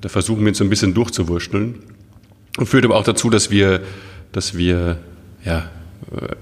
da 0.00 0.08
versuchen 0.08 0.40
wir 0.40 0.48
uns 0.48 0.58
so 0.58 0.64
ein 0.64 0.70
bisschen 0.70 0.94
durchzuwurschteln. 0.94 1.76
Und 2.58 2.66
führt 2.66 2.84
aber 2.84 2.96
auch 2.96 3.04
dazu, 3.04 3.28
dass 3.30 3.50
wir, 3.50 3.80
dass 4.32 4.56
wir 4.56 4.96
ja, 5.44 5.70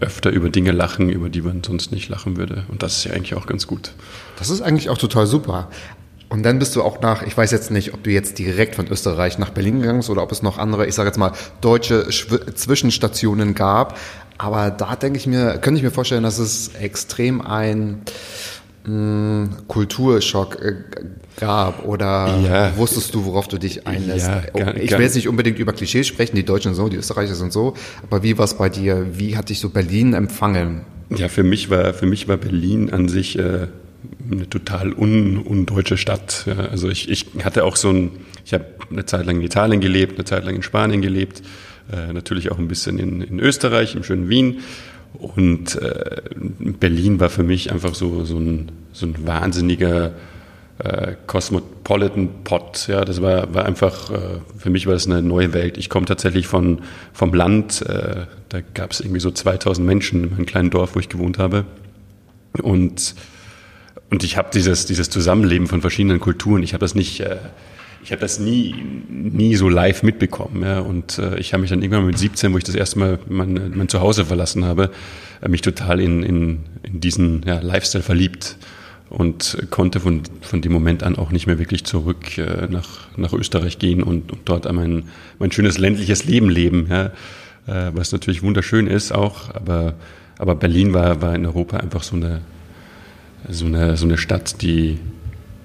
öfter 0.01 0.31
über 0.31 0.51
Dinge 0.51 0.73
lachen, 0.73 1.11
über 1.11 1.29
die 1.29 1.43
man 1.43 1.63
sonst 1.63 1.93
nicht 1.93 2.09
lachen 2.09 2.37
würde. 2.37 2.65
Und 2.69 2.83
das 2.83 2.99
ist 2.99 3.05
ja 3.05 3.13
eigentlich 3.13 3.35
auch 3.35 3.47
ganz 3.47 3.67
gut. 3.67 3.93
Das 4.39 4.51
ist 4.51 4.61
eigentlich 4.61 4.91
auch 4.91 4.99
total 4.99 5.27
super. 5.27 5.69
Und 6.29 6.43
dann 6.43 6.59
bist 6.59 6.75
du 6.75 6.83
auch 6.83 7.01
nach, 7.01 7.23
ich 7.23 7.37
weiß 7.37 7.51
jetzt 7.51 7.71
nicht, 7.71 7.95
ob 7.95 8.03
du 8.03 8.11
jetzt 8.11 8.39
direkt 8.39 8.75
von 8.75 8.89
Österreich 8.89 9.39
nach 9.39 9.51
Berlin 9.51 9.81
gegangen 9.81 9.99
bist 9.99 10.11
oder 10.11 10.23
ob 10.23 10.33
es 10.33 10.43
noch 10.43 10.59
andere, 10.59 10.87
ich 10.87 10.95
sage 10.95 11.09
jetzt 11.09 11.19
mal, 11.19 11.33
deutsche 11.61 12.09
Zwischenstationen 12.09 13.55
gab. 13.55 13.99
Aber 14.39 14.71
da 14.71 14.97
denke 14.97 15.19
ich 15.19 15.27
mir, 15.27 15.59
könnte 15.59 15.79
ich 15.79 15.85
mir 15.85 15.91
vorstellen, 15.91 16.25
dass 16.25 16.39
es 16.39 16.71
extrem 16.81 17.41
ein 17.41 18.03
mh, 18.85 18.91
hm, 18.91 19.51
Kulturschock 19.69 20.61
äh, 20.61 20.75
gab 21.37 21.85
oder 21.85 22.39
ja. 22.39 22.77
wusstest 22.77 23.15
du, 23.15 23.25
worauf 23.25 23.49
du 23.49 23.59
dich 23.59 23.87
einlässt? 23.87 24.29
Ja, 24.29 24.41
gar, 24.65 24.77
ich 24.77 24.91
will 24.93 25.01
jetzt 25.01 25.15
nicht 25.15 25.29
unbedingt 25.29 25.59
über 25.59 25.73
Klischees 25.73 26.07
sprechen, 26.07 26.37
die 26.37 26.45
Deutschen 26.45 26.75
sind 26.75 26.85
so, 26.85 26.89
die 26.89 26.97
Österreicher 26.97 27.35
sind 27.35 27.53
so, 27.53 27.75
aber 28.03 28.23
wie 28.23 28.37
war 28.39 28.45
es 28.45 28.55
bei 28.55 28.69
dir? 28.69 29.07
Wie 29.19 29.37
hat 29.37 29.49
dich 29.49 29.61
so 29.61 29.69
Berlin 29.69 30.15
empfangen? 30.15 30.83
Ja, 31.11 31.29
für 31.29 31.43
mich 31.43 31.71
war, 31.71 31.95
für 31.95 32.07
mich 32.07 32.29
war 32.29 32.37
Berlin 32.37 32.93
an 32.93 33.09
sich 33.09 33.39
äh, 33.39 33.69
eine 34.31 34.49
total 34.49 34.93
un, 34.93 35.39
undeutsche 35.39 35.97
Stadt. 35.97 36.45
Ja, 36.47 36.57
also 36.71 36.89
ich, 36.89 37.09
ich 37.11 37.27
hatte 37.45 37.65
auch 37.65 37.77
so 37.77 37.91
ein, 37.91 38.11
ich 38.45 38.55
habe 38.55 38.67
eine 38.91 39.07
Zeit 39.07 39.27
lang 39.27 39.37
in 39.37 39.43
Italien 39.43 39.81
gelebt, 39.81 40.15
eine 40.15 40.25
Zeit 40.25 40.45
lang 40.45 40.57
in 40.57 40.63
Spanien 40.63 41.03
gelebt, 41.03 41.43
äh, 41.93 42.13
natürlich 42.13 42.51
auch 42.51 42.59
ein 42.59 42.69
bisschen 42.69 42.99
in, 42.99 43.21
in 43.21 43.41
Österreich, 43.41 43.95
im 43.95 44.05
schönen 44.05 44.29
Wien 44.29 44.61
und 45.19 45.77
äh, 45.81 46.23
Berlin 46.81 47.21
war 47.21 47.31
für 47.31 47.45
mich 47.45 47.71
einfach 47.71 47.95
so, 47.95 48.25
so, 48.25 48.39
ein, 48.39 48.73
so 48.93 49.07
ein 49.07 49.27
wahnsinniger 49.27 50.13
äh, 50.79 51.15
Cosmopolitan 51.27 52.43
Pot. 52.43 52.89
Ja, 52.89 53.05
das 53.05 53.23
war, 53.23 53.55
war 53.55 53.65
einfach, 53.65 54.11
äh, 54.11 54.19
für 54.59 54.71
mich 54.71 54.87
war 54.87 54.95
das 54.95 55.07
eine 55.07 55.23
neue 55.23 55.53
Welt. 55.55 55.79
Ich 55.79 55.89
komme 55.89 56.07
tatsächlich 56.07 56.49
von, 56.49 56.83
vom 57.13 57.33
Land, 57.33 57.83
äh, 57.83 58.27
da 58.49 58.61
gab 58.75 58.91
es 58.91 59.01
irgendwie 59.01 59.21
so 59.21 59.31
2000 59.31 59.87
Menschen 59.87 60.25
in 60.25 60.33
einem 60.35 60.47
kleinen 60.47 60.71
Dorf, 60.71 60.97
wo 60.97 61.01
ich 61.01 61.09
gewohnt 61.09 61.39
habe. 61.39 61.65
Und, 62.61 63.15
und 64.11 64.23
ich 64.25 64.37
habe 64.37 64.49
dieses, 64.53 64.87
dieses 64.87 65.11
Zusammenleben 65.11 65.67
von 65.67 65.81
verschiedenen 65.81 66.21
Kulturen, 66.21 66.63
ich 66.63 66.73
habe 66.73 66.81
das 66.81 66.95
nicht, 66.95 67.21
äh, 67.21 67.37
ich 68.03 68.13
habe 68.13 68.21
das 68.21 68.39
nie, 68.39 68.75
nie 69.09 69.57
so 69.57 69.69
live 69.69 70.03
mitbekommen. 70.03 70.63
Ja. 70.63 70.81
Und 70.81 71.19
äh, 71.19 71.39
ich 71.39 71.53
habe 71.53 71.63
mich 71.63 71.71
dann 71.71 71.83
irgendwann 71.83 72.07
mit 72.07 72.19
17, 72.19 72.53
wo 72.53 72.59
ich 72.59 72.65
das 72.65 72.75
erste 72.75 72.99
Mal 72.99 73.19
mein, 73.29 73.73
mein 73.75 73.89
Zuhause 73.89 74.27
verlassen 74.27 74.65
habe, 74.65 74.91
äh, 75.43 75.49
mich 75.49 75.63
total 75.63 76.01
in, 76.01 76.23
in, 76.23 76.61
in 76.83 77.01
diesen 77.01 77.43
ja, 77.47 77.61
Lifestyle 77.61 78.05
verliebt. 78.05 78.57
und 79.11 79.59
konnte 79.71 80.01
von, 80.01 80.23
von 80.41 80.61
dem 80.61 80.73
Moment 80.73 81.03
an 81.03 81.17
auch 81.17 81.31
nicht 81.31 81.47
mehr 81.47 81.59
wirklich 81.59 81.85
zurück 81.85 82.37
äh, 82.39 82.67
nach, 82.69 83.09
nach 83.17 83.33
Österreich 83.33 83.79
gehen 83.79 84.03
und, 84.03 84.33
und 84.33 84.41
dort 84.45 84.71
mein, 84.73 85.05
mein 85.39 85.53
schönes 85.53 85.79
ländliches 85.79 86.25
Leben 86.25 86.51
leben, 86.51 86.87
ja, 86.91 87.07
äh, 87.67 87.91
was 87.95 88.13
natürlich 88.13 88.43
wunderschön 88.43 88.87
ist 88.87 89.13
auch, 89.13 89.55
aber, 89.55 89.95
aber 90.39 90.55
Berlin 90.55 90.93
war, 90.93 91.23
war 91.23 91.35
in 91.35 91.47
Europa 91.47 91.79
einfach 91.79 92.03
so 92.03 92.17
eine, 92.17 92.41
so 93.49 93.67
eine, 93.67 93.97
so 93.97 94.07
eine 94.07 94.19
Stadt, 94.19 94.63
die, 94.63 94.99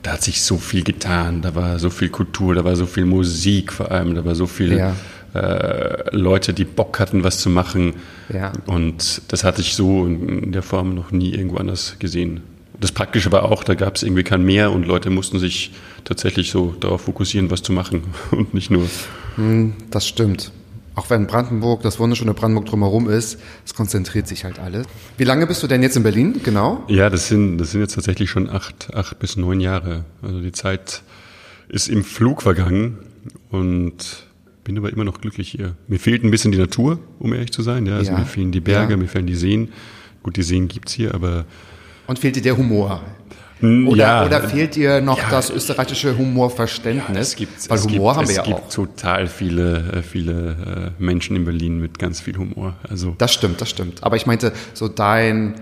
da 0.03 0.13
hat 0.13 0.23
sich 0.23 0.41
so 0.41 0.57
viel 0.57 0.83
getan, 0.83 1.41
da 1.41 1.55
war 1.55 1.79
so 1.79 1.89
viel 1.89 2.09
Kultur, 2.09 2.55
da 2.55 2.63
war 2.63 2.75
so 2.75 2.85
viel 2.85 3.05
Musik 3.05 3.71
vor 3.73 3.91
allem, 3.91 4.15
da 4.15 4.25
war 4.25 4.35
so 4.35 4.47
viel 4.47 4.77
ja. 4.77 4.95
äh, 5.33 6.15
Leute, 6.15 6.53
die 6.53 6.65
Bock 6.65 6.99
hatten, 6.99 7.23
was 7.23 7.39
zu 7.39 7.49
machen. 7.49 7.93
Ja. 8.33 8.51
Und 8.65 9.21
das 9.29 9.43
hatte 9.43 9.61
ich 9.61 9.75
so 9.75 10.05
in 10.05 10.51
der 10.51 10.63
Form 10.63 10.95
noch 10.95 11.11
nie 11.11 11.33
irgendwo 11.33 11.57
anders 11.57 11.97
gesehen. 11.99 12.41
Das 12.79 12.91
Praktische 12.91 13.31
war 13.31 13.43
auch, 13.43 13.63
da 13.63 13.75
gab 13.75 13.97
es 13.97 14.03
irgendwie 14.03 14.23
kein 14.23 14.43
Meer 14.43 14.71
und 14.71 14.85
Leute 14.85 15.09
mussten 15.09 15.37
sich 15.37 15.71
tatsächlich 16.05 16.49
so 16.49 16.75
darauf 16.79 17.01
fokussieren, 17.01 17.51
was 17.51 17.61
zu 17.61 17.73
machen 17.73 18.03
und 18.31 18.53
nicht 18.53 18.71
nur. 18.71 18.87
Hm, 19.35 19.73
das 19.91 20.07
stimmt. 20.07 20.51
Auch 20.99 21.09
wenn 21.09 21.27
Brandenburg, 21.27 21.81
das 21.81 21.97
wunderschöne 21.97 22.33
Brandenburg 22.33 22.65
drumherum 22.65 23.09
ist, 23.09 23.39
es 23.65 23.73
konzentriert 23.73 24.27
sich 24.27 24.43
halt 24.43 24.59
alles. 24.59 24.85
Wie 25.15 25.23
lange 25.23 25.47
bist 25.47 25.63
du 25.63 25.67
denn 25.67 25.81
jetzt 25.81 25.95
in 25.95 26.03
Berlin, 26.03 26.41
genau? 26.43 26.83
Ja, 26.89 27.09
das 27.09 27.29
sind, 27.29 27.57
das 27.57 27.71
sind 27.71 27.79
jetzt 27.79 27.95
tatsächlich 27.95 28.29
schon 28.29 28.49
acht, 28.49 28.93
acht 28.93 29.17
bis 29.17 29.37
neun 29.37 29.61
Jahre. 29.61 30.03
Also 30.21 30.41
die 30.41 30.51
Zeit 30.51 31.03
ist 31.69 31.87
im 31.87 32.03
Flug 32.03 32.41
vergangen 32.41 32.97
und 33.49 34.25
bin 34.65 34.77
aber 34.77 34.91
immer 34.91 35.05
noch 35.05 35.21
glücklich 35.21 35.47
hier. 35.47 35.77
Mir 35.87 35.99
fehlt 35.99 36.25
ein 36.25 36.31
bisschen 36.31 36.51
die 36.51 36.57
Natur, 36.57 36.99
um 37.17 37.31
ehrlich 37.31 37.53
zu 37.53 37.61
sein. 37.61 37.85
Ja, 37.85 37.95
also 37.95 38.11
ja. 38.11 38.17
mir 38.17 38.25
fehlen 38.25 38.51
die 38.51 38.59
Berge, 38.59 38.91
ja. 38.91 38.97
mir 38.97 39.07
fehlen 39.07 39.25
die 39.25 39.35
Seen. 39.35 39.69
Gut, 40.21 40.35
die 40.35 40.43
Seen 40.43 40.67
gibt's 40.67 40.91
hier, 40.91 41.15
aber 41.15 41.45
und 42.07 42.19
fehlt 42.19 42.35
dir 42.35 42.41
der 42.41 42.57
Humor? 42.57 43.03
Oder, 43.61 43.97
ja, 43.97 44.25
oder 44.25 44.41
fehlt 44.41 44.75
dir 44.75 45.01
noch 45.01 45.17
ja, 45.17 45.29
das 45.29 45.49
österreichische 45.49 46.17
Humorverständnis? 46.17 47.15
Ja, 47.15 47.21
es 47.21 47.35
gibt, 47.35 47.69
Weil 47.69 47.77
es 47.77 47.83
Humor 47.85 48.13
gibt, 48.13 48.17
haben 48.17 48.27
wir 48.27 48.35
ja 48.35 48.41
auch. 48.43 48.47
Es 48.47 48.55
gibt 48.55 48.71
total 48.71 49.27
viele, 49.27 49.91
äh, 49.91 50.01
viele 50.01 50.93
äh, 50.97 51.03
Menschen 51.03 51.35
in 51.35 51.43
Berlin 51.43 51.79
mit 51.79 51.99
ganz 51.99 52.21
viel 52.21 52.37
Humor. 52.37 52.75
Also 52.87 53.15
das 53.17 53.33
stimmt, 53.33 53.59
das 53.59 53.69
stimmt. 53.69 54.01
Aber 54.03 54.15
ich 54.15 54.25
meinte 54.25 54.53
so 54.73 54.87
dein 54.87 55.55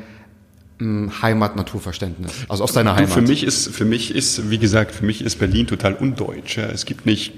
hm, 0.77 1.11
Heimat-Naturverständnis, 1.23 2.31
also 2.47 2.63
aus 2.63 2.73
deiner 2.73 2.95
Heimat. 2.95 3.09
Du, 3.09 3.13
für 3.15 3.21
mich 3.23 3.43
ist, 3.43 3.69
für 3.69 3.85
mich 3.85 4.13
ist, 4.13 4.51
wie 4.51 4.59
gesagt, 4.59 4.91
für 4.91 5.05
mich 5.05 5.23
ist 5.23 5.39
Berlin 5.39 5.65
total 5.65 5.95
undeutsch. 5.95 6.59
Es 6.59 6.85
gibt 6.85 7.07
nicht 7.07 7.33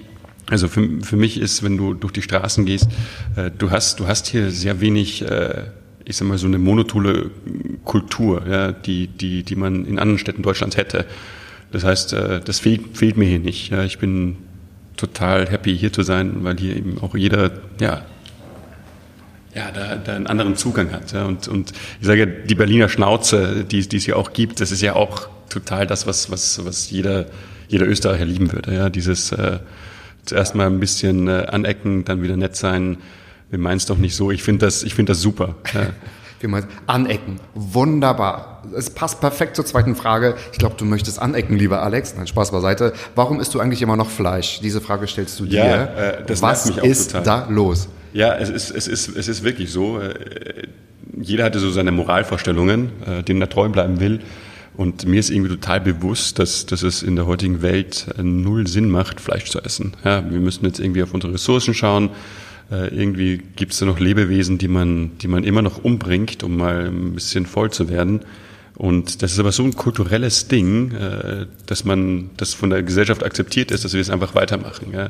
also 0.50 0.68
für, 0.68 1.02
für 1.04 1.16
mich 1.16 1.40
ist, 1.40 1.64
wenn 1.64 1.78
du 1.78 1.94
durch 1.94 2.12
die 2.12 2.22
Straßen 2.22 2.66
gehst, 2.66 2.88
äh, 3.36 3.52
du 3.56 3.72
hast, 3.72 4.00
du 4.00 4.08
hast 4.08 4.28
hier 4.28 4.52
sehr 4.52 4.82
wenig 4.82 5.22
äh, 5.22 5.66
ich 6.10 6.18
sag 6.18 6.28
mal, 6.28 6.40
so 6.40 6.48
eine 6.48 6.58
monotone 6.58 7.30
Kultur, 7.86 8.42
ja, 8.50 8.72
die, 8.72 9.06
die, 9.06 9.44
die 9.44 9.56
man 9.56 9.86
in 9.86 10.00
anderen 10.00 10.18
Städten 10.18 10.42
Deutschlands 10.42 10.76
hätte. 10.76 11.06
Das 11.72 11.84
heißt, 11.84 12.14
äh, 12.14 12.42
das 12.44 12.60
fehlt, 12.60 12.98
fehlt 12.98 13.16
mir 13.16 13.26
hier 13.26 13.38
nicht. 13.38 13.70
Ja. 13.70 13.84
Ich 13.84 14.00
bin 14.00 14.38
total 14.98 15.48
happy, 15.48 15.78
hier 15.78 15.94
zu 15.94 16.02
sein, 16.02 16.44
weil 16.44 16.58
hier 16.58 16.76
eben 16.76 16.98
auch 17.00 17.14
jeder, 17.14 17.52
ja, 17.80 18.02
ja, 19.54 19.72
da, 19.72 19.98
da 19.98 20.16
einen 20.16 20.26
anderen 20.26 20.56
Zugang 20.56 20.92
hat. 20.92 21.12
Ja. 21.12 21.26
Und, 21.26 21.48
und 21.48 21.74
ich 22.02 22.08
sage, 22.08 22.26
die 22.26 22.56
Berliner 22.56 22.90
Schnauze, 22.90 23.64
die, 23.64 23.88
die 23.88 23.98
es 23.98 24.06
hier 24.06 24.18
auch 24.18 24.34
gibt, 24.34 24.62
das 24.62 24.72
ist 24.72 24.82
ja 24.82 24.96
auch 24.96 25.30
total 25.48 25.86
das, 25.86 26.08
was, 26.08 26.32
was, 26.32 26.66
was 26.66 26.90
jeder, 26.90 27.28
jeder 27.68 27.88
Österreicher 27.88 28.26
lieben 28.26 28.52
würde. 28.52 28.74
Ja. 28.74 28.90
Dieses 28.90 29.32
äh, 29.32 29.60
zuerst 30.26 30.56
mal 30.56 30.66
ein 30.66 30.80
bisschen 30.80 31.28
äh, 31.28 31.46
anecken, 31.52 32.04
dann 32.04 32.24
wieder 32.24 32.36
nett 32.36 32.56
sein, 32.56 32.98
wir 33.50 33.60
meinen 33.60 33.78
es 33.78 33.86
doch 33.86 33.98
nicht 33.98 34.16
so. 34.16 34.32
Ich 34.32 34.44
finde 34.44 34.66
das, 34.66 34.84
ich 34.84 34.94
finde 34.94 35.12
das 35.12 35.22
super. 35.22 35.56
Ja. 35.74 35.88
Wir 36.40 36.48
meinen 36.48 36.68
anecken. 36.88 37.40
Wunderbar. 37.54 38.64
Es 38.74 38.90
passt 38.90 39.20
perfekt 39.20 39.58
zur 39.58 39.66
zweiten 39.66 39.94
Frage. 39.96 40.36
Ich 40.54 40.58
glaube, 40.58 40.76
du 40.78 40.86
möchtest 40.86 41.22
anecken, 41.22 41.58
lieber 41.58 41.82
Alex. 41.82 42.16
Nein, 42.16 42.28
Spaß 42.28 42.52
beiseite. 42.52 42.94
Warum 43.14 43.42
isst 43.42 43.54
du 43.54 43.60
eigentlich 43.60 43.82
immer 43.82 43.98
noch 43.98 44.10
Fleisch? 44.10 44.62
Diese 44.62 44.80
Frage 44.80 45.06
stellst 45.08 45.38
du 45.42 45.46
dir. 45.46 45.66
Ja, 45.66 45.84
äh, 45.84 46.26
das 46.26 46.42
Was 46.42 46.68
mich 46.68 46.82
auch 46.82 46.86
ist 46.86 47.12
total. 47.12 47.24
da 47.24 47.48
los? 47.50 47.90
Ja, 48.14 48.36
es 48.38 48.50
ist, 48.50 48.72
es 48.72 48.88
ist, 48.88 49.18
es 49.18 49.28
ist 49.28 49.44
wirklich 49.44 49.70
so. 49.70 50.00
Äh, 50.00 50.14
jeder 51.20 51.44
hatte 51.44 51.60
so 51.60 51.72
seine 51.72 51.92
Moralvorstellungen, 51.92 52.92
äh, 53.06 53.24
denen 53.24 53.42
er 53.42 53.50
treu 53.50 53.68
bleiben 53.68 54.00
will. 54.00 54.22
Und 54.78 55.06
mir 55.06 55.20
ist 55.20 55.32
irgendwie 55.32 55.50
total 55.50 55.82
bewusst, 55.82 56.40
dass, 56.40 56.66
dass 56.66 56.84
es 56.84 57.04
in 57.04 57.18
der 57.18 57.26
heutigen 57.26 57.62
Welt 57.62 58.06
null 58.16 58.66
Sinn 58.66 58.90
macht, 58.90 59.20
Fleisch 59.20 59.52
zu 59.52 59.60
essen. 59.60 59.92
Ja, 60.06 60.24
wir 60.30 60.40
müssen 60.40 60.66
jetzt 60.66 60.80
irgendwie 60.80 61.04
auf 61.04 61.14
unsere 61.14 61.34
Ressourcen 61.34 61.74
schauen 61.74 62.12
äh, 62.12 62.12
irgendwie 62.72 63.42
gibt 63.56 63.74
es 63.74 63.80
da 63.80 63.86
noch 63.86 64.00
Lebewesen, 64.00 64.58
die 64.58 64.68
man, 64.68 65.18
die 65.18 65.28
man 65.28 65.44
immer 65.44 65.62
noch 65.62 65.84
umbringt, 65.84 66.44
um 66.44 66.58
mal 66.58 66.88
ein 66.88 67.14
bisschen 67.14 67.46
voll 67.46 67.72
zu 67.72 67.90
werden. 67.90 68.22
Und 68.80 69.22
das 69.22 69.34
ist 69.34 69.40
aber 69.40 69.52
so 69.52 69.64
ein 69.64 69.76
kulturelles 69.76 70.48
Ding, 70.48 70.94
äh, 70.94 71.48
dass 71.66 71.84
man, 71.84 72.30
das 72.38 72.54
von 72.54 72.70
der 72.70 72.82
Gesellschaft 72.82 73.26
akzeptiert 73.26 73.72
ist, 73.72 73.84
dass 73.84 73.92
wir 73.92 74.00
es 74.00 74.10
einfach 74.10 74.36
weitermachen. 74.36 74.94
Ja? 74.94 75.10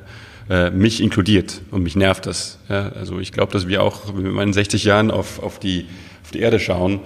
Äh, 0.50 0.72
mich 0.72 1.04
inkludiert 1.04 1.62
und 1.70 1.84
mich 1.84 1.96
nervt 1.96 2.26
das. 2.26 2.58
Ja? 2.68 2.90
Also 2.94 3.20
ich 3.20 3.32
glaube, 3.32 3.54
dass 3.54 3.68
wir 3.68 3.84
auch, 3.84 4.16
wenn 4.16 4.34
wir 4.34 4.42
in 4.42 4.54
60 4.54 4.86
Jahren 4.86 5.12
auf, 5.12 5.44
auf, 5.44 5.60
die, 5.60 5.86
auf 6.24 6.32
die 6.32 6.40
Erde 6.40 6.60
schauen, 6.60 7.02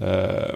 äh, 0.00 0.54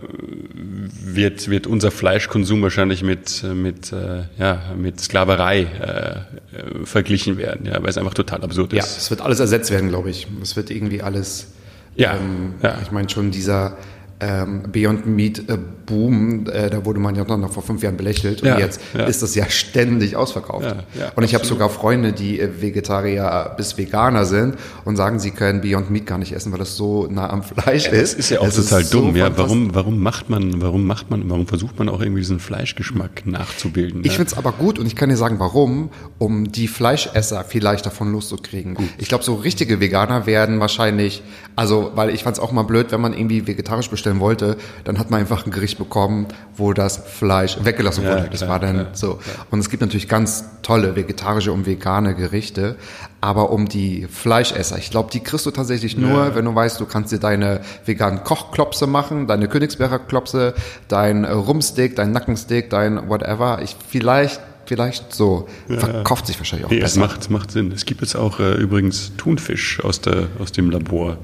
wird, 1.05 1.51
wird 1.51 1.67
unser 1.67 1.91
Fleischkonsum 1.91 2.63
wahrscheinlich 2.63 3.03
mit, 3.03 3.43
mit, 3.43 3.93
äh, 3.93 4.23
ja, 4.39 4.63
mit 4.77 5.01
Sklaverei 5.01 5.63
äh, 5.63 6.85
verglichen 6.85 7.37
werden, 7.37 7.67
ja, 7.67 7.83
weil 7.83 7.91
es 7.91 7.99
einfach 7.99 8.15
total 8.15 8.43
absurd 8.43 8.73
ist. 8.73 8.79
Ja, 8.79 8.85
es 8.85 9.11
wird 9.11 9.21
alles 9.21 9.41
ersetzt 9.41 9.71
werden, 9.71 9.91
glaube 9.91 10.11
ich. 10.11 10.27
Es 10.43 10.57
wird 10.57 10.71
irgendwie 10.71 11.03
alles, 11.03 11.49
ja, 11.95 12.17
ähm, 12.17 12.55
ja. 12.63 12.79
ich 12.83 12.91
meine 12.91 13.09
schon 13.11 13.31
dieser 13.31 13.77
ähm, 14.25 14.63
Beyond 14.71 15.07
Meat 15.07 15.49
äh, 15.49 15.59
Boom, 15.87 16.47
äh, 16.47 16.71
da 16.71 16.85
wurde 16.87 16.99
man 16.99 17.15
ja 17.15 17.25
noch 17.25 17.53
vor 17.53 17.63
fünf 17.63 17.83
Jahren 17.83 17.99
belächelt 17.99 18.41
und 18.41 18.49
ja, 18.49 18.59
jetzt 18.59 18.81
ja. 18.97 19.05
ist 19.05 19.23
das 19.23 19.35
ja 19.35 19.49
ständig 19.51 20.17
ausverkauft. 20.17 20.65
Ja, 20.99 21.13
und 21.15 21.25
ich 21.25 21.35
habe 21.35 21.45
sogar 21.45 21.69
Freunde, 21.69 22.13
die 22.13 22.41
äh, 22.41 22.49
Vegetarier 22.61 23.53
bis 23.57 23.77
Veganer 23.77 24.25
sind 24.25 24.57
und 24.87 24.97
sagen, 24.97 25.19
sie 25.19 25.31
können 25.31 25.61
Beyond 25.61 25.91
Meat 25.91 26.07
gar 26.07 26.17
nicht 26.19 26.33
essen, 26.33 26.53
weil 26.53 26.59
das 26.59 26.77
so 26.77 27.07
nah 27.11 27.29
am 27.29 27.43
Fleisch 27.43 27.87
ist. 27.87 28.15
Das 28.15 28.15
ist 28.15 28.31
ja 28.31 28.41
auch 28.41 28.47
es 28.47 28.57
total 28.57 28.85
dumm. 28.85 29.13
So 29.13 29.19
ja, 29.19 29.37
warum, 29.37 29.75
warum 29.75 30.03
macht 30.03 30.31
man, 30.31 30.63
warum 30.63 30.87
macht 30.87 31.11
man, 31.11 31.29
warum 31.29 31.47
versucht 31.47 31.79
man 31.79 31.91
auch 31.91 32.01
irgendwie 32.01 32.23
diesen 32.23 32.41
Fleischgeschmack 32.41 33.27
nachzubilden? 33.27 34.03
Ich 34.05 34.13
finde 34.13 34.31
es 34.33 34.39
aber 34.39 34.53
gut 34.53 34.79
und 34.79 34.87
ich 34.87 34.97
kann 34.97 35.11
dir 35.11 35.19
sagen, 35.19 35.39
warum, 35.39 35.91
um 36.19 36.51
die 36.51 36.69
Fleischesser 36.69 37.45
viel 37.45 37.63
leichter 37.63 37.91
davon 37.91 38.11
loszukriegen. 38.13 38.75
Gut. 38.75 38.89
Ich 38.99 39.09
glaube, 39.09 39.23
so 39.23 39.35
richtige 39.35 39.81
Veganer 39.81 40.27
werden 40.27 40.61
wahrscheinlich, 40.61 41.23
also 41.57 41.93
weil 41.95 42.11
ich 42.11 42.25
fand 42.25 42.37
es 42.37 42.43
auch 42.43 42.53
mal 42.53 42.63
blöd, 42.63 42.91
wenn 42.91 43.01
man 43.01 43.13
irgendwie 43.13 43.47
vegetarisch 43.47 43.91
bestellen 43.91 44.14
bestellen 44.15 44.21
wollte, 44.21 44.57
dann 44.85 44.99
hat 44.99 45.11
man 45.11 45.21
einfach 45.21 45.47
ein 45.47 45.51
Gericht 45.51 45.79
bekommen, 45.79 46.27
wo 46.57 46.73
das 46.73 46.97
Fleisch 46.97 47.59
weggelassen 47.63 48.05
wurde. 48.05 48.25
Ja, 48.25 48.29
das 48.29 48.49
war 48.49 48.61
dann 48.61 48.77
ja, 48.77 48.87
so. 48.93 49.19
Und 49.51 49.59
es 49.59 49.71
gibt 49.71 49.81
natürlich 49.81 50.09
ganz 50.09 50.45
tolle 50.63 50.97
vegetarische 50.97 51.53
und 51.53 51.67
vegane 51.67 52.15
Gerichte, 52.15 52.77
aber 53.21 53.51
um 53.51 53.69
die 53.69 54.07
Fleischesser, 54.11 54.79
ich 54.79 54.91
glaube, 54.91 55.11
die 55.13 55.21
kriegst 55.21 55.47
du 55.47 55.51
tatsächlich 55.51 55.97
nur, 55.97 56.27
ja. 56.27 56.35
wenn 56.35 56.45
du 56.45 56.55
weißt, 56.55 56.81
du 56.81 56.87
kannst 56.87 57.13
dir 57.13 57.19
deine 57.19 57.61
veganen 57.85 58.25
Kochklopse 58.25 58.87
machen, 58.87 59.27
deine 59.27 59.49
Königsberger 59.49 59.99
Klopse, 59.99 60.55
dein 60.89 61.25
Rumsteak, 61.25 61.97
dein 61.97 62.13
Nackensteak, 62.13 62.71
dein 62.71 63.09
whatever. 63.09 63.61
Ich 63.63 63.77
vielleicht 63.89 64.41
vielleicht 64.67 65.15
so. 65.15 65.47
Ja, 65.69 65.79
Verkauft 65.79 66.27
sich 66.27 66.39
wahrscheinlich 66.39 66.65
auch 66.67 66.71
nee, 66.71 66.81
besser. 66.81 67.03
Es 67.03 67.09
macht, 67.09 67.31
macht 67.31 67.51
Sinn. 67.51 67.71
Es 67.71 67.85
gibt 67.85 68.01
jetzt 68.01 68.17
auch 68.17 68.41
äh, 68.41 68.55
übrigens 68.55 69.13
Thunfisch 69.19 69.85
aus, 69.85 70.01
der, 70.01 70.29
aus 70.39 70.53
dem 70.53 70.71
Labor 70.71 71.19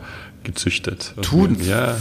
gezüchtet. 0.44 1.14
Thunfisch. 1.22 1.68
Ja, 1.68 1.96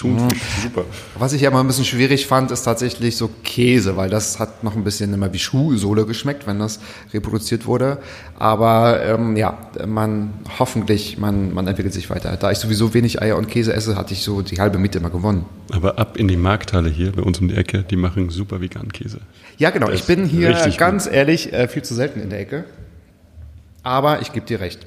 Thunfisch, 0.00 0.42
super. 0.62 0.84
Was 1.18 1.32
ich 1.32 1.42
ja 1.42 1.50
mal 1.50 1.60
ein 1.60 1.66
bisschen 1.66 1.84
schwierig 1.84 2.26
fand, 2.26 2.50
ist 2.50 2.62
tatsächlich 2.62 3.16
so 3.16 3.28
Käse, 3.42 3.96
weil 3.96 4.10
das 4.10 4.38
hat 4.38 4.64
noch 4.64 4.76
ein 4.76 4.84
bisschen 4.84 5.12
immer 5.12 5.32
wie 5.32 5.38
Schuhsohle 5.38 6.06
geschmeckt, 6.06 6.46
wenn 6.46 6.58
das 6.58 6.80
reproduziert 7.12 7.66
wurde. 7.66 7.98
Aber 8.38 9.04
ähm, 9.04 9.36
ja, 9.36 9.58
man 9.86 10.34
hoffentlich, 10.58 11.18
man, 11.18 11.52
man 11.52 11.66
entwickelt 11.66 11.94
sich 11.94 12.10
weiter. 12.10 12.36
Da 12.36 12.50
ich 12.50 12.58
sowieso 12.58 12.94
wenig 12.94 13.20
Eier 13.20 13.36
und 13.36 13.48
Käse 13.48 13.72
esse, 13.72 13.96
hatte 13.96 14.14
ich 14.14 14.22
so 14.22 14.42
die 14.42 14.60
halbe 14.60 14.78
Miete 14.78 14.98
immer 14.98 15.10
gewonnen. 15.10 15.44
Aber 15.72 15.98
ab 15.98 16.16
in 16.16 16.28
die 16.28 16.36
Markthalle 16.36 16.88
hier 16.88 17.12
bei 17.12 17.22
uns 17.22 17.40
um 17.40 17.48
die 17.48 17.56
Ecke, 17.56 17.82
die 17.82 17.96
machen 17.96 18.30
super 18.30 18.60
veganen 18.60 18.92
Käse. 18.92 19.18
Ja, 19.58 19.70
genau. 19.70 19.88
Das 19.88 20.00
ich 20.00 20.06
bin 20.06 20.26
hier 20.26 20.52
ganz 20.76 21.04
gut. 21.04 21.12
ehrlich 21.12 21.52
äh, 21.52 21.68
viel 21.68 21.82
zu 21.82 21.94
selten 21.94 22.20
in 22.20 22.30
der 22.30 22.40
Ecke. 22.40 22.64
Aber 23.82 24.22
ich 24.22 24.32
gebe 24.32 24.46
dir 24.46 24.60
recht. 24.60 24.80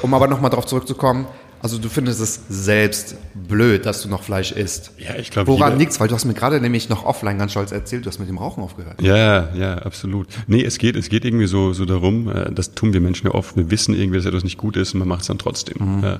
Um 0.00 0.14
aber 0.14 0.26
nochmal 0.26 0.50
darauf 0.50 0.66
zurückzukommen, 0.66 1.26
also 1.62 1.78
du 1.78 1.88
findest 1.88 2.20
es 2.20 2.40
selbst 2.48 3.14
blöd, 3.34 3.86
dass 3.86 4.02
du 4.02 4.08
noch 4.08 4.24
Fleisch 4.24 4.50
isst. 4.50 4.90
Ja, 4.98 5.14
ich 5.14 5.30
glaube. 5.30 5.52
Woran 5.52 5.78
liegt's? 5.78 6.00
Weil 6.00 6.08
du 6.08 6.14
hast 6.14 6.24
mir 6.24 6.34
gerade 6.34 6.60
nämlich 6.60 6.88
noch 6.88 7.04
offline 7.04 7.38
ganz 7.38 7.52
stolz 7.52 7.70
erzählt, 7.70 8.04
du 8.04 8.08
hast 8.08 8.18
mit 8.18 8.28
dem 8.28 8.38
Rauchen 8.38 8.64
aufgehört. 8.64 9.00
Ja, 9.00 9.54
ja, 9.54 9.78
absolut. 9.78 10.26
Nee, 10.48 10.64
es 10.64 10.78
geht, 10.78 10.96
es 10.96 11.08
geht 11.08 11.24
irgendwie 11.24 11.46
so, 11.46 11.72
so 11.72 11.84
darum, 11.84 12.28
äh, 12.28 12.50
das 12.52 12.74
tun 12.74 12.92
wir 12.92 13.00
Menschen 13.00 13.28
ja 13.28 13.34
oft. 13.34 13.56
Wir 13.56 13.70
wissen 13.70 13.94
irgendwie, 13.94 14.18
dass 14.18 14.26
etwas 14.26 14.42
nicht 14.42 14.58
gut 14.58 14.76
ist 14.76 14.94
und 14.94 14.98
man 14.98 15.08
macht 15.08 15.20
es 15.20 15.28
dann 15.28 15.38
trotzdem. 15.38 16.00
Mhm. 16.00 16.18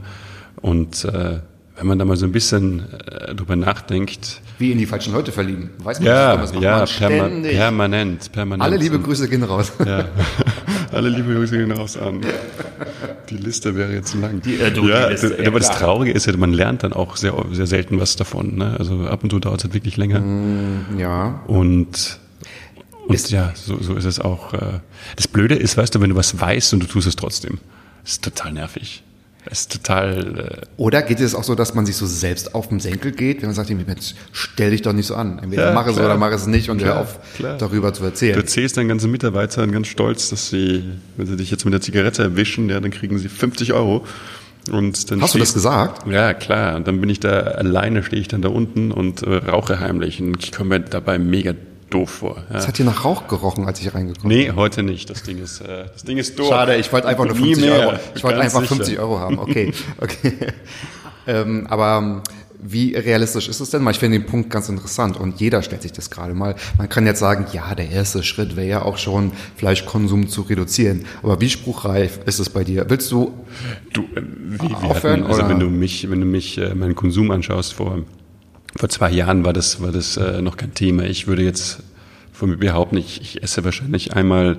Und 0.60 1.04
äh, 1.06 1.40
wenn 1.76 1.86
man 1.86 1.98
da 1.98 2.04
mal 2.04 2.16
so 2.16 2.26
ein 2.26 2.32
bisschen 2.32 2.84
äh, 3.06 3.34
drüber 3.34 3.56
nachdenkt. 3.56 4.40
Wie 4.58 4.72
in 4.72 4.78
die 4.78 4.86
falschen 4.86 5.12
Leute 5.12 5.32
verlieben. 5.32 5.70
Weiß 5.78 6.00
man 6.00 6.06
ja, 6.06 6.36
das 6.36 6.52
ja, 6.60 6.84
perma 6.84 7.48
permanent, 7.48 8.30
permanent. 8.32 8.62
Alle 8.62 8.76
liebe 8.76 8.98
Grüße 9.00 9.28
gehen 9.28 9.42
raus. 9.42 9.72
Ja. 9.84 10.08
Alle 10.92 11.08
liebe 11.08 11.34
Grüße 11.34 11.56
gehen 11.56 11.72
raus 11.72 11.96
an. 11.96 12.20
Die 13.30 13.36
Liste 13.36 13.74
wäre 13.74 13.92
jetzt 13.94 14.14
lang. 14.14 14.42
Die, 14.42 14.60
äh, 14.60 14.70
du, 14.70 14.86
ja, 14.88 15.06
die 15.06 15.12
Liste, 15.12 15.46
aber 15.46 15.58
das. 15.58 15.70
Traurige 15.70 16.12
ist 16.12 16.26
ja, 16.26 16.36
man 16.36 16.52
lernt 16.52 16.82
dann 16.82 16.92
auch 16.92 17.16
sehr, 17.16 17.34
sehr 17.52 17.66
selten 17.66 17.98
was 17.98 18.16
davon. 18.16 18.56
Ne? 18.56 18.76
Also 18.78 19.06
ab 19.06 19.22
und 19.22 19.30
zu 19.30 19.38
dauert 19.38 19.60
es 19.60 19.64
halt 19.64 19.74
wirklich 19.74 19.96
länger. 19.96 20.22
Ja. 20.98 21.40
Und, 21.46 22.18
und 23.08 23.30
ja, 23.30 23.52
so, 23.54 23.82
so 23.82 23.94
ist 23.94 24.04
es 24.04 24.20
auch. 24.20 24.52
Äh, 24.52 24.80
das 25.16 25.26
Blöde 25.28 25.54
ist, 25.54 25.78
weißt 25.78 25.94
du, 25.94 26.00
wenn 26.02 26.10
du 26.10 26.16
was 26.16 26.38
weißt 26.38 26.74
und 26.74 26.82
du 26.82 26.86
tust 26.86 27.08
es 27.08 27.16
trotzdem. 27.16 27.58
Das 28.02 28.12
ist 28.12 28.24
total 28.24 28.52
nervig. 28.52 29.02
Das 29.44 29.60
ist 29.62 29.72
total. 29.72 30.60
Äh, 30.62 30.66
Oder 30.76 31.02
geht 31.02 31.18
es 31.20 31.34
auch 31.34 31.42
so, 31.42 31.54
dass 31.54 31.74
man 31.74 31.84
sich 31.84 31.96
so 31.96 32.06
selbst 32.06 32.54
auf 32.54 32.68
den 32.68 32.78
Senkel 32.78 33.10
geht, 33.12 33.42
wenn 33.42 33.48
man 33.48 33.54
sagt, 33.56 33.70
Mensch, 33.70 34.14
stell 34.32 34.70
dich 34.70 34.82
doch 34.82 34.92
nicht 34.92 35.06
so 35.06 35.16
an. 35.16 35.38
Entweder 35.40 35.68
Ja, 35.68 35.72
mach 35.74 35.86
es 35.88 35.96
oder 35.98 36.16
mach 36.16 36.30
es 36.30 36.46
nicht 36.46 36.70
und 36.70 36.78
Klar, 36.78 36.94
hör 36.94 37.00
auf, 37.02 37.18
klar. 37.36 37.58
darüber 37.58 37.92
zu 37.92 38.02
Du 38.02 38.06
erzählen. 38.08 38.36
erzählst 38.38 38.76
deinen 38.76 38.88
ganzen 38.88 39.10
Mitarbeitern 39.10 39.72
ganz 39.72 39.88
stolz, 39.88 40.30
dass 40.30 40.48
sie, 40.48 40.84
wenn 41.16 41.26
sie 41.26 41.36
dich 41.36 41.50
jetzt 41.50 41.64
mit 41.64 41.74
der 41.74 41.80
Zigarette 41.80 42.22
erwischen, 42.22 42.68
ja, 42.68 42.78
dann 42.80 42.92
kriegen 42.92 43.18
sie 43.18 43.28
50 43.28 43.72
Euro. 43.72 44.04
Und 44.70 45.10
dann 45.10 45.20
Hast 45.20 45.34
du 45.34 45.38
das 45.40 45.54
gesagt? 45.54 46.06
Ja, 46.08 46.34
klar. 46.34 46.76
Und 46.76 46.86
dann 46.86 47.00
bin 47.00 47.10
ich 47.10 47.18
da 47.18 47.40
alleine, 47.40 48.04
stehe 48.04 48.22
ich 48.22 48.28
dann 48.28 48.42
da 48.42 48.48
unten 48.48 48.92
und 48.92 49.22
äh, 49.24 49.34
rauche 49.34 49.80
heimlich. 49.80 50.20
Und 50.22 50.40
ich 50.44 50.52
komme 50.52 50.78
mir 50.78 50.84
dabei 50.84 51.18
mega 51.18 51.52
doof 51.92 52.10
vor. 52.10 52.42
Ja. 52.50 52.58
Es 52.58 52.68
hat 52.68 52.76
hier 52.76 52.86
nach 52.86 53.04
Rauch 53.04 53.28
gerochen, 53.28 53.66
als 53.66 53.80
ich 53.80 53.94
reingekommen 53.94 54.28
bin. 54.28 54.46
Nee, 54.46 54.52
heute 54.54 54.82
nicht. 54.82 55.10
Das 55.10 55.22
Ding 55.22 55.42
ist, 55.42 55.60
äh, 55.60 55.86
das 55.92 56.04
Ding 56.04 56.18
ist 56.18 56.38
durch. 56.38 56.48
Schade, 56.48 56.76
ich 56.76 56.92
wollte 56.92 57.08
einfach 57.08 57.24
nur 57.24 57.34
Nie 57.34 57.54
50 57.54 57.64
mehr. 57.64 57.88
Euro. 57.88 57.98
Ich 58.14 58.24
wollte 58.24 58.40
einfach 58.40 58.60
sicher. 58.60 58.74
50 58.76 58.98
Euro 58.98 59.18
haben. 59.18 59.38
Okay, 59.38 59.72
okay. 60.00 60.32
ähm, 61.26 61.66
aber 61.68 61.98
ähm, 61.98 62.22
wie 62.62 62.94
realistisch 62.94 63.48
ist 63.48 63.60
es 63.60 63.70
denn 63.70 63.82
mal? 63.82 63.90
Ich 63.90 63.98
finde 63.98 64.18
den 64.18 64.26
Punkt 64.26 64.48
ganz 64.48 64.68
interessant 64.68 65.16
und 65.18 65.40
jeder 65.40 65.62
stellt 65.62 65.82
sich 65.82 65.92
das 65.92 66.10
gerade 66.10 66.32
mal. 66.32 66.54
Man 66.78 66.88
kann 66.88 67.04
jetzt 67.06 67.18
sagen, 67.18 67.46
ja, 67.52 67.74
der 67.74 67.90
erste 67.90 68.22
Schritt 68.22 68.54
wäre 68.56 68.68
ja 68.68 68.82
auch 68.82 68.98
schon, 68.98 69.32
Fleischkonsum 69.56 70.28
zu 70.28 70.42
reduzieren. 70.42 71.04
Aber 71.22 71.40
wie 71.40 71.50
spruchreif 71.50 72.20
ist 72.24 72.38
es 72.38 72.50
bei 72.50 72.62
dir? 72.62 72.86
Willst 72.88 73.10
du 73.10 73.32
Du, 73.92 74.02
äh, 74.02 74.22
wie 74.22 74.72
Aufhören, 74.74 75.22
hatten, 75.22 75.26
also 75.26 75.40
oder? 75.40 75.48
wenn 75.50 75.58
du 75.58 75.66
mich, 75.70 76.08
wenn 76.08 76.20
du 76.20 76.26
mich, 76.26 76.56
äh, 76.58 76.74
meinen 76.74 76.94
Konsum 76.94 77.30
anschaust, 77.32 77.74
vor, 77.74 77.98
vor 78.76 78.88
zwei 78.88 79.10
Jahren 79.10 79.44
war 79.44 79.52
das, 79.52 79.80
war 79.82 79.92
das 79.92 80.16
äh, 80.16 80.40
noch 80.42 80.56
kein 80.56 80.74
Thema. 80.74 81.04
Ich 81.04 81.26
würde 81.26 81.42
jetzt 81.42 81.82
von 82.32 82.50
mir 82.50 82.56
behaupten, 82.56 82.96
ich, 82.96 83.20
ich 83.20 83.42
esse 83.42 83.64
wahrscheinlich 83.64 84.14
einmal, 84.14 84.56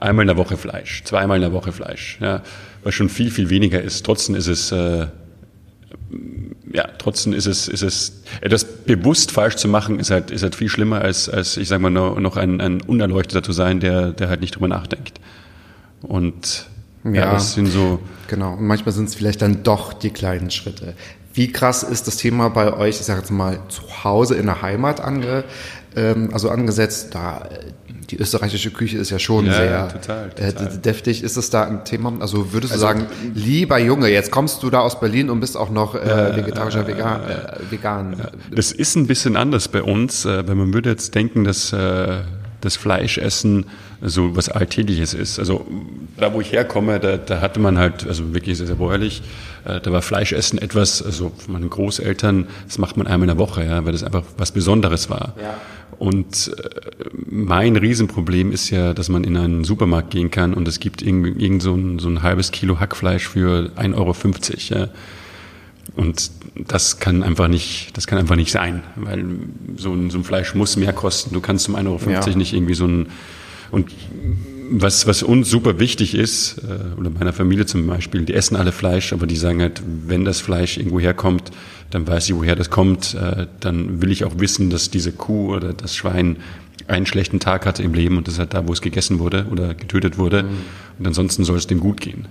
einmal 0.00 0.22
in 0.24 0.28
der 0.28 0.36
Woche 0.36 0.56
Fleisch, 0.56 1.02
zweimal 1.04 1.36
in 1.36 1.42
der 1.42 1.52
Woche 1.52 1.72
Fleisch, 1.72 2.18
ja, 2.20 2.42
was 2.82 2.94
schon 2.94 3.08
viel, 3.08 3.30
viel 3.30 3.50
weniger 3.50 3.80
ist. 3.82 4.04
Trotzdem 4.06 4.34
ist 4.34 4.46
es, 4.46 4.72
äh, 4.72 5.06
ja, 6.72 6.88
trotzdem 6.98 7.32
ist 7.32 7.46
es, 7.46 7.68
ist 7.68 7.82
es, 7.82 8.22
etwas 8.40 8.64
bewusst 8.64 9.30
falsch 9.30 9.56
zu 9.56 9.68
machen, 9.68 9.98
ist 10.00 10.10
halt, 10.10 10.30
ist 10.30 10.42
halt 10.42 10.54
viel 10.54 10.68
schlimmer 10.68 11.00
als, 11.02 11.28
als 11.28 11.56
ich 11.56 11.68
sag 11.68 11.80
mal, 11.80 11.90
noch, 11.90 12.18
noch 12.18 12.36
ein, 12.36 12.60
ein 12.60 12.80
Unerleuchteter 12.80 13.42
zu 13.42 13.52
sein, 13.52 13.80
der, 13.80 14.12
der 14.12 14.28
halt 14.28 14.40
nicht 14.40 14.54
drüber 14.54 14.68
nachdenkt. 14.68 15.20
Und 16.02 16.66
ja, 17.04 17.12
Ja. 17.12 17.32
das 17.32 17.54
sind 17.54 17.66
so, 17.66 18.00
Genau, 18.28 18.54
und 18.54 18.66
manchmal 18.66 18.92
sind 18.92 19.08
es 19.08 19.14
vielleicht 19.14 19.40
dann 19.40 19.62
doch 19.62 19.94
die 19.94 20.10
kleinen 20.10 20.50
Schritte. 20.50 20.94
Wie 21.38 21.52
krass 21.52 21.84
ist 21.84 22.08
das 22.08 22.16
Thema 22.16 22.50
bei 22.50 22.72
euch, 22.76 22.98
ich 22.98 23.06
sage 23.06 23.20
jetzt 23.20 23.30
mal, 23.30 23.60
zu 23.68 23.82
Hause 24.02 24.34
in 24.34 24.46
der 24.46 24.60
Heimat 24.60 25.00
ange, 25.00 25.44
ähm, 25.94 26.30
also 26.32 26.50
angesetzt? 26.50 27.14
Da 27.14 27.46
äh, 27.50 27.70
die 28.10 28.16
österreichische 28.18 28.70
Küche 28.72 28.98
ist 28.98 29.10
ja 29.10 29.18
schon 29.20 29.46
Ja, 29.46 29.52
sehr 29.52 29.88
total, 29.88 30.28
Äh, 30.34 30.52
total. 30.52 30.68
d- 30.70 30.78
deftig. 30.78 31.22
Ist 31.22 31.36
es 31.36 31.50
da 31.50 31.62
ein 31.64 31.84
Thema? 31.84 32.12
Also 32.18 32.52
würdest 32.52 32.72
du 32.72 32.74
Also, 32.74 32.86
sagen, 32.86 33.06
lieber 33.34 33.78
Junge, 33.78 34.08
jetzt 34.08 34.32
kommst 34.32 34.62
du 34.64 34.70
da 34.70 34.80
aus 34.80 34.98
Berlin 34.98 35.30
und 35.30 35.38
bist 35.38 35.56
auch 35.56 35.70
noch 35.70 35.94
äh, 35.94 36.34
vegetarischer 36.34 36.86
vegan, 36.88 37.20
äh, 37.22 37.70
vegan. 37.70 38.16
Das 38.50 38.72
ist 38.72 38.96
ein 38.96 39.06
bisschen 39.06 39.36
anders 39.36 39.68
bei 39.68 39.82
uns, 39.82 40.24
äh, 40.24 40.48
weil 40.48 40.56
man 40.56 40.74
würde 40.74 40.90
jetzt 40.90 41.14
denken, 41.14 41.44
dass 41.44 41.72
äh, 41.72 42.22
das 42.60 42.76
Fleischessen 42.76 43.66
so 44.00 44.36
was 44.36 44.48
Alltägliches 44.48 45.14
ist. 45.14 45.38
Also 45.38 45.66
da, 46.16 46.32
wo 46.32 46.40
ich 46.40 46.52
herkomme, 46.52 47.00
da, 47.00 47.16
da 47.16 47.40
hatte 47.40 47.60
man 47.60 47.78
halt, 47.78 48.06
also 48.06 48.32
wirklich 48.34 48.58
sehr, 48.58 48.66
sehr 48.66 48.76
bäuerlich, 48.76 49.22
äh, 49.64 49.80
da 49.80 49.92
war 49.92 50.02
Fleischessen 50.02 50.58
etwas, 50.58 51.02
also 51.02 51.32
von 51.36 51.54
meinen 51.54 51.70
Großeltern, 51.70 52.46
das 52.66 52.78
macht 52.78 52.96
man 52.96 53.06
einmal 53.06 53.28
in 53.28 53.36
der 53.36 53.38
Woche, 53.38 53.64
ja, 53.64 53.84
weil 53.84 53.92
das 53.92 54.04
einfach 54.04 54.22
was 54.36 54.52
Besonderes 54.52 55.10
war. 55.10 55.34
Ja. 55.40 55.56
Und 55.98 56.52
äh, 56.56 56.70
mein 57.28 57.76
Riesenproblem 57.76 58.52
ist 58.52 58.70
ja, 58.70 58.94
dass 58.94 59.08
man 59.08 59.24
in 59.24 59.36
einen 59.36 59.64
Supermarkt 59.64 60.10
gehen 60.10 60.30
kann 60.30 60.54
und 60.54 60.68
es 60.68 60.78
gibt 60.78 61.02
irgend, 61.02 61.40
irgend 61.40 61.62
so, 61.62 61.74
ein, 61.74 61.98
so 61.98 62.08
ein 62.08 62.22
halbes 62.22 62.52
Kilo 62.52 62.78
Hackfleisch 62.78 63.28
für 63.28 63.70
1,50 63.76 63.94
Euro. 63.96 64.80
Ja. 64.80 64.88
Und 65.96 66.30
das 66.66 66.98
kann 66.98 67.22
einfach 67.22 67.48
nicht, 67.48 67.96
das 67.96 68.06
kann 68.06 68.18
einfach 68.18 68.36
nicht 68.36 68.50
sein, 68.50 68.82
weil 68.96 69.24
so 69.76 69.92
ein, 69.92 70.10
so 70.10 70.18
ein 70.18 70.24
Fleisch 70.24 70.54
muss 70.54 70.76
mehr 70.76 70.92
kosten. 70.92 71.34
Du 71.34 71.40
kannst 71.40 71.68
um 71.68 71.76
1,50 71.76 71.86
Euro 71.86 72.10
Ja. 72.10 72.36
nicht 72.36 72.52
irgendwie 72.52 72.74
so 72.74 72.86
ein, 72.86 73.06
und 73.70 73.90
was, 74.70 75.06
was 75.06 75.22
uns 75.22 75.48
super 75.48 75.78
wichtig 75.78 76.14
ist, 76.14 76.58
äh, 76.58 76.98
oder 76.98 77.10
meiner 77.10 77.32
Familie 77.32 77.64
zum 77.66 77.86
Beispiel, 77.86 78.22
die 78.22 78.34
essen 78.34 78.56
alle 78.56 78.72
Fleisch, 78.72 79.12
aber 79.12 79.26
die 79.26 79.36
sagen 79.36 79.60
halt, 79.60 79.82
wenn 80.06 80.24
das 80.24 80.40
Fleisch 80.40 80.76
irgendwo 80.76 81.00
herkommt, 81.00 81.50
dann 81.90 82.06
weiß 82.06 82.28
ich, 82.28 82.34
woher 82.34 82.54
das 82.54 82.68
kommt, 82.68 83.14
äh, 83.14 83.46
dann 83.60 84.02
will 84.02 84.10
ich 84.10 84.24
auch 84.24 84.38
wissen, 84.38 84.68
dass 84.68 84.90
diese 84.90 85.12
Kuh 85.12 85.54
oder 85.54 85.72
das 85.72 85.96
Schwein 85.96 86.36
einen 86.86 87.06
schlechten 87.06 87.40
Tag 87.40 87.66
hatte 87.66 87.82
im 87.82 87.94
Leben 87.94 88.16
und 88.18 88.26
das 88.26 88.34
ist 88.34 88.40
halt 88.40 88.54
da, 88.54 88.66
wo 88.66 88.72
es 88.72 88.80
gegessen 88.80 89.18
wurde 89.18 89.46
oder 89.50 89.74
getötet 89.74 90.16
wurde. 90.18 90.44
Und 90.98 91.06
ansonsten 91.06 91.44
soll 91.44 91.56
es 91.56 91.66
dem 91.66 91.80
gut 91.80 92.00
gehen. 92.00 92.26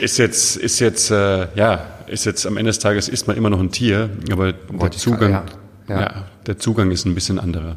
Ist 0.00 0.18
jetzt, 0.18 0.56
ist 0.56 0.80
jetzt, 0.80 1.10
äh, 1.10 1.48
ja, 1.54 1.86
ist 2.06 2.24
jetzt 2.24 2.46
am 2.46 2.56
Ende 2.56 2.70
des 2.70 2.78
Tages 2.78 3.08
ist 3.08 3.26
man 3.26 3.36
immer 3.36 3.50
noch 3.50 3.60
ein 3.60 3.70
Tier, 3.70 4.10
aber 4.32 4.52
der 4.52 4.90
Zugang, 4.92 5.32
gerade- 5.32 5.52
ja, 5.88 5.94
ja, 5.94 6.00
ja. 6.00 6.24
der 6.46 6.58
Zugang 6.58 6.90
ist 6.90 7.04
ein 7.04 7.14
bisschen 7.14 7.38
anderer. 7.38 7.76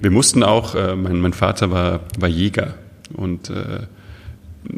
Wir 0.00 0.10
mussten 0.10 0.42
auch, 0.42 0.74
äh, 0.74 0.94
mein, 0.94 1.18
mein 1.20 1.32
Vater 1.32 1.70
war, 1.70 2.00
war 2.18 2.28
Jäger 2.28 2.74
und 3.14 3.50
äh, 3.50 3.80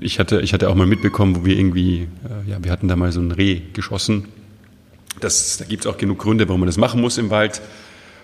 ich 0.00 0.18
hatte, 0.18 0.40
ich 0.40 0.52
hatte 0.52 0.68
auch 0.68 0.74
mal 0.74 0.86
mitbekommen, 0.86 1.36
wo 1.36 1.44
wir 1.44 1.56
irgendwie, 1.56 2.02
äh, 2.46 2.50
ja, 2.50 2.58
wir 2.62 2.70
hatten 2.70 2.88
da 2.88 2.96
mal 2.96 3.10
so 3.12 3.20
ein 3.20 3.30
Reh 3.32 3.60
geschossen. 3.72 4.26
Das, 5.20 5.56
da 5.58 5.64
gibt 5.64 5.84
es 5.84 5.90
auch 5.90 5.96
genug 5.96 6.18
Gründe, 6.18 6.46
warum 6.48 6.60
man 6.60 6.66
das 6.68 6.76
machen 6.76 7.00
muss 7.00 7.18
im 7.18 7.30
Wald. 7.30 7.60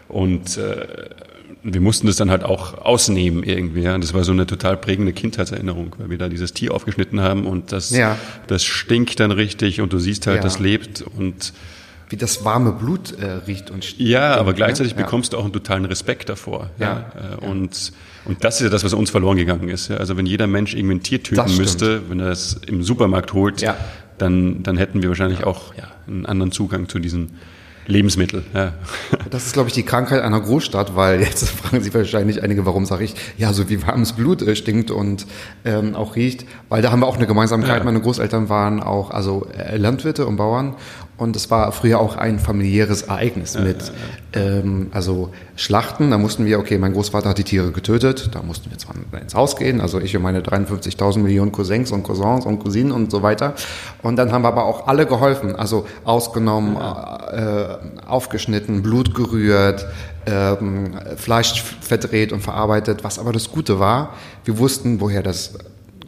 Und 0.08 0.56
äh, 0.58 0.86
wir 1.66 1.80
mussten 1.80 2.06
das 2.06 2.16
dann 2.16 2.30
halt 2.30 2.44
auch 2.44 2.74
ausnehmen 2.78 3.42
irgendwie. 3.42 3.80
Ja. 3.82 3.94
Und 3.94 4.04
das 4.04 4.12
war 4.12 4.22
so 4.22 4.32
eine 4.32 4.46
total 4.46 4.76
prägende 4.76 5.12
Kindheitserinnerung, 5.14 5.96
weil 5.98 6.10
wir 6.10 6.18
da 6.18 6.28
dieses 6.28 6.52
Tier 6.52 6.74
aufgeschnitten 6.74 7.20
haben 7.20 7.46
und 7.46 7.72
das, 7.72 7.90
Ja. 7.90 8.18
das 8.46 8.64
stinkt 8.64 9.18
dann 9.18 9.30
richtig 9.32 9.80
und 9.80 9.92
du 9.92 9.98
siehst 9.98 10.26
halt, 10.26 10.36
Ja. 10.38 10.42
das 10.42 10.58
lebt 10.58 11.02
und 11.16 11.52
Wie 12.10 12.16
das 12.16 12.44
warme 12.44 12.72
Blut 12.72 13.12
äh, 13.18 13.24
riecht 13.46 13.70
und 13.70 13.82
stinkt, 13.82 14.08
ja, 14.10 14.34
aber 14.36 14.50
ne? 14.50 14.56
gleichzeitig 14.56 14.92
Ja. 14.92 14.98
bekommst 14.98 15.32
du 15.32 15.38
auch 15.38 15.44
einen 15.44 15.54
totalen 15.54 15.86
Respekt 15.86 16.28
davor. 16.28 16.68
Ja. 16.78 17.10
Äh, 17.40 17.44
Und, 17.46 17.92
und 18.26 18.44
das 18.44 18.56
ist 18.56 18.64
ja 18.64 18.68
das, 18.68 18.84
was 18.84 18.92
uns 18.92 19.10
verloren 19.10 19.38
gegangen 19.38 19.70
ist. 19.70 19.88
Ja. 19.88 19.96
Also 19.96 20.16
wenn 20.18 20.26
jeder 20.26 20.46
Mensch 20.46 20.74
irgendwie 20.74 20.96
ein 20.96 21.02
Tier 21.02 21.18
Das 21.18 21.46
töten 21.46 21.56
müsste, 21.56 22.02
wenn 22.10 22.20
er 22.20 22.28
es 22.30 22.60
im 22.66 22.82
Supermarkt 22.82 23.32
holt, 23.32 23.64
dann, 24.18 24.62
dann 24.62 24.76
hätten 24.76 25.02
wir 25.02 25.08
wahrscheinlich 25.08 25.44
auch 25.44 25.74
ja, 25.76 25.84
einen 26.06 26.26
anderen 26.26 26.52
Zugang 26.52 26.88
zu 26.90 26.98
diesem 26.98 27.30
Lebensmittel. 27.86 28.44
Ja. 28.54 28.72
Das 29.30 29.46
ist, 29.46 29.52
glaube 29.52 29.68
ich, 29.68 29.74
die 29.74 29.82
Krankheit 29.82 30.22
einer 30.22 30.40
Großstadt, 30.40 30.96
weil 30.96 31.20
jetzt 31.20 31.48
fragen 31.50 31.82
sich 31.82 31.92
wahrscheinlich 31.94 32.42
einige, 32.42 32.66
warum 32.66 32.86
sage 32.86 33.04
ich, 33.04 33.14
ja, 33.36 33.52
so 33.52 33.68
wie 33.68 33.86
warmes 33.86 34.12
Blut 34.12 34.42
äh, 34.42 34.56
stinkt 34.56 34.90
und 34.90 35.26
ähm, 35.64 35.94
auch 35.94 36.16
riecht, 36.16 36.46
weil 36.68 36.82
da 36.82 36.90
haben 36.90 37.00
wir 37.00 37.06
auch 37.06 37.16
eine 37.16 37.26
Gemeinsamkeit. 37.26 37.78
Ja. 37.78 37.84
Meine 37.84 38.00
Großeltern 38.00 38.48
waren 38.48 38.82
auch 38.82 39.10
also 39.10 39.46
äh, 39.56 39.76
Landwirte 39.76 40.26
und 40.26 40.36
Bauern 40.36 40.76
und 41.16 41.36
es 41.36 41.50
war 41.50 41.72
früher 41.72 42.00
auch 42.00 42.16
ein 42.16 42.38
familiäres 42.38 43.02
Ereignis 43.02 43.58
mit 43.58 43.92
Ähm, 44.34 44.88
also 44.92 45.30
Schlachten. 45.56 46.10
Da 46.10 46.18
mussten 46.18 46.44
wir, 46.44 46.58
okay, 46.58 46.78
mein 46.78 46.92
Großvater 46.92 47.28
hat 47.28 47.38
die 47.38 47.44
Tiere 47.44 47.70
getötet, 47.70 48.30
da 48.32 48.42
mussten 48.42 48.70
wir 48.70 48.78
zwar 48.78 48.96
ins 49.20 49.34
Haus 49.34 49.56
gehen, 49.56 49.80
also 49.80 50.00
ich 50.00 50.16
und 50.16 50.22
meine 50.22 50.40
53.000 50.40 51.18
Millionen 51.18 51.52
Cousins 51.52 51.92
und 51.92 52.02
Cousins 52.02 52.44
und 52.44 52.58
Cousinen 52.58 52.90
und 52.90 53.10
so 53.10 53.22
weiter. 53.22 53.54
Und 54.02 54.16
dann 54.16 54.32
haben 54.32 54.42
wir 54.42 54.48
aber 54.48 54.64
auch 54.64 54.88
alle 54.88 55.06
geholfen, 55.06 55.54
also 55.54 55.86
ausgenommen, 56.04 56.76
äh, 56.76 57.76
aufgeschnitten, 58.06 58.82
Blut 58.82 59.14
gerührt, 59.14 59.86
ähm, 60.26 60.94
Fleisch 61.16 61.62
verdreht 61.80 62.32
und 62.32 62.40
verarbeitet. 62.40 63.04
Was 63.04 63.18
aber 63.18 63.32
das 63.32 63.50
Gute 63.50 63.78
war, 63.78 64.14
wir 64.44 64.58
wussten, 64.58 65.00
woher 65.00 65.22
das 65.22 65.54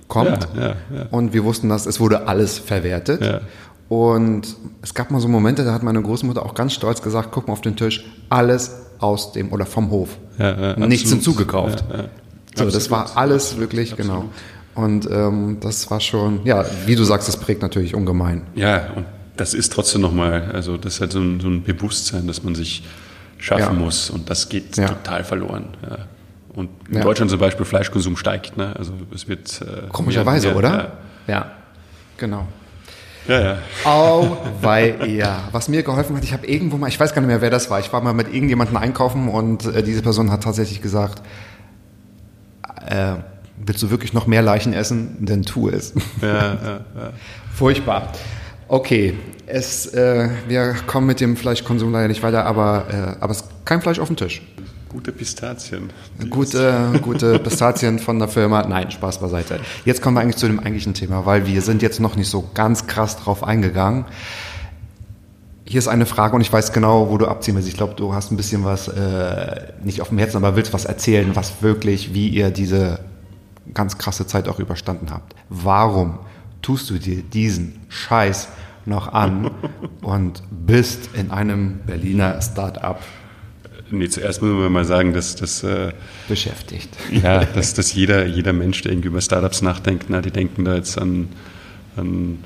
kommt. 0.08 0.48
Ja, 0.56 0.62
ja, 0.62 0.74
ja. 0.94 1.06
Und 1.10 1.32
wir 1.32 1.44
wussten, 1.44 1.68
dass 1.68 1.86
es 1.86 2.00
wurde 2.00 2.26
alles 2.26 2.58
verwertet. 2.58 3.42
Und 3.88 4.56
es 4.82 4.94
gab 4.94 5.10
mal 5.10 5.20
so 5.20 5.28
Momente, 5.28 5.64
da 5.64 5.72
hat 5.72 5.82
meine 5.82 6.02
Großmutter 6.02 6.44
auch 6.44 6.54
ganz 6.54 6.72
stolz 6.72 7.02
gesagt, 7.02 7.28
guck 7.30 7.46
mal 7.46 7.52
auf 7.52 7.60
den 7.60 7.76
Tisch, 7.76 8.04
alles 8.28 8.72
aus 8.98 9.32
dem 9.32 9.52
oder 9.52 9.66
vom 9.66 9.90
Hof. 9.90 10.16
Ja, 10.38 10.46
ja, 10.46 10.76
Nichts 10.76 11.12
absolut. 11.12 11.24
hinzugekauft. 11.24 11.84
Ja. 11.90 12.04
So, 12.56 12.64
das 12.64 12.74
Absolut. 12.74 12.90
war 12.90 13.16
alles 13.16 13.58
wirklich, 13.58 13.96
genau. 13.96 14.30
Und 14.74 15.08
ähm, 15.10 15.58
das 15.60 15.90
war 15.90 16.00
schon, 16.00 16.40
ja, 16.44 16.64
wie 16.86 16.96
du 16.96 17.04
sagst, 17.04 17.28
das 17.28 17.36
prägt 17.36 17.62
natürlich 17.62 17.94
ungemein. 17.94 18.42
Ja, 18.54 18.92
und 18.94 19.04
das 19.36 19.52
ist 19.52 19.72
trotzdem 19.72 20.00
nochmal, 20.00 20.50
also 20.52 20.78
das 20.78 20.94
ist 20.94 21.00
halt 21.00 21.12
so 21.12 21.20
ein, 21.20 21.40
so 21.40 21.48
ein 21.48 21.62
Bewusstsein, 21.62 22.26
das 22.26 22.42
man 22.42 22.54
sich 22.54 22.82
schaffen 23.38 23.78
muss 23.78 24.08
und 24.08 24.30
das 24.30 24.48
geht 24.48 24.74
total 24.74 25.22
verloren. 25.24 25.68
Und 26.54 26.70
in. 26.90 27.02
Deutschland 27.02 27.30
zum 27.30 27.38
Beispiel 27.38 27.66
Fleischkonsum 27.66 28.16
steigt, 28.16 28.56
ne? 28.56 28.74
Also 28.76 28.92
es 29.14 29.28
wird 29.28 29.60
äh, 29.60 29.88
Komischerweise, 29.88 30.54
oder? 30.54 30.92
Ja. 31.26 31.52
Genau. 32.16 32.46
Ja, 33.28 33.40
ja. 33.40 33.58
Au, 33.84 34.36
weil, 34.60 35.08
ja. 35.10 35.44
Was 35.52 35.68
mir 35.68 35.82
geholfen 35.82 36.16
hat, 36.16 36.24
ich 36.24 36.32
habe 36.32 36.46
irgendwo 36.46 36.76
mal, 36.76 36.88
ich 36.88 36.98
weiß 36.98 37.14
gar 37.14 37.20
nicht 37.20 37.28
mehr, 37.28 37.40
wer 37.40 37.50
das 37.50 37.70
war, 37.70 37.80
ich 37.80 37.92
war 37.92 38.00
mal 38.00 38.12
mit 38.12 38.32
irgendjemandem 38.32 38.76
einkaufen 38.76 39.28
und 39.28 39.66
äh, 39.66 39.82
diese 39.82 40.02
Person 40.02 40.30
hat 40.30 40.44
tatsächlich 40.44 40.82
gesagt, 40.82 41.22
äh, 42.88 43.14
willst 43.64 43.82
du 43.82 43.90
wirklich 43.90 44.12
noch 44.12 44.26
mehr 44.26 44.42
Leichen 44.42 44.72
essen, 44.72 45.16
dann 45.20 45.42
tu 45.42 45.68
es. 45.68 45.94
Ja, 46.22 46.28
ja, 46.28 46.54
ja. 46.94 47.12
Furchtbar. 47.54 48.12
Okay, 48.68 49.14
es, 49.46 49.86
äh, 49.94 50.28
wir 50.48 50.74
kommen 50.86 51.06
mit 51.06 51.20
dem 51.20 51.36
Fleischkonsum 51.36 51.92
leider 51.92 52.08
nicht 52.08 52.22
weiter, 52.22 52.44
aber, 52.44 52.86
äh, 52.90 53.22
aber 53.22 53.32
es 53.32 53.42
ist 53.42 53.48
kein 53.64 53.80
Fleisch 53.80 53.98
auf 53.98 54.08
dem 54.08 54.16
Tisch. 54.16 54.42
Gute 54.96 55.12
Pistazien. 55.12 55.90
Gute, 56.30 56.98
gute 57.02 57.38
Pistazien 57.44 57.98
von 57.98 58.18
der 58.18 58.28
Firma. 58.28 58.66
Nein, 58.66 58.90
Spaß 58.90 59.20
beiseite. 59.20 59.60
Jetzt 59.84 60.00
kommen 60.00 60.16
wir 60.16 60.22
eigentlich 60.22 60.38
zu 60.38 60.46
dem 60.46 60.58
eigentlichen 60.58 60.94
Thema, 60.94 61.26
weil 61.26 61.46
wir 61.46 61.60
sind 61.60 61.82
jetzt 61.82 62.00
noch 62.00 62.16
nicht 62.16 62.30
so 62.30 62.48
ganz 62.54 62.86
krass 62.86 63.18
drauf 63.18 63.44
eingegangen. 63.44 64.06
Hier 65.66 65.80
ist 65.80 65.88
eine 65.88 66.06
Frage 66.06 66.34
und 66.34 66.40
ich 66.40 66.50
weiß 66.50 66.72
genau, 66.72 67.10
wo 67.10 67.18
du 67.18 67.26
abziehen 67.26 67.56
willst. 67.56 67.68
Ich 67.68 67.76
glaube, 67.76 67.92
du 67.94 68.14
hast 68.14 68.32
ein 68.32 68.38
bisschen 68.38 68.64
was, 68.64 68.88
äh, 68.88 69.74
nicht 69.84 70.00
auf 70.00 70.08
dem 70.08 70.16
Herzen, 70.16 70.38
aber 70.38 70.56
willst 70.56 70.72
was 70.72 70.86
erzählen, 70.86 71.36
was 71.36 71.60
wirklich, 71.60 72.14
wie 72.14 72.30
ihr 72.30 72.50
diese 72.50 73.00
ganz 73.74 73.98
krasse 73.98 74.26
Zeit 74.26 74.48
auch 74.48 74.60
überstanden 74.60 75.10
habt. 75.10 75.36
Warum 75.50 76.20
tust 76.62 76.88
du 76.88 76.94
dir 76.94 77.22
diesen 77.22 77.84
Scheiß 77.90 78.48
noch 78.86 79.12
an 79.12 79.50
und 80.00 80.42
bist 80.50 81.10
in 81.12 81.30
einem 81.30 81.80
Berliner 81.84 82.40
Start-up 82.40 83.02
Nee, 83.90 84.08
zuerst 84.08 84.42
müssen 84.42 84.58
wir 84.58 84.68
mal 84.68 84.84
sagen, 84.84 85.12
dass 85.12 85.36
das 85.36 85.62
äh, 85.62 85.92
beschäftigt. 86.28 86.88
Ja, 87.10 87.44
dass, 87.54 87.74
dass 87.74 87.94
jeder, 87.94 88.26
jeder 88.26 88.52
Mensch, 88.52 88.82
der 88.82 88.92
irgendwie 88.92 89.08
über 89.08 89.20
Startups 89.20 89.62
nachdenkt, 89.62 90.06
na, 90.08 90.20
die 90.20 90.30
denken 90.30 90.64
da 90.64 90.74
jetzt 90.74 90.98
an, 90.98 91.28
an 91.96 92.38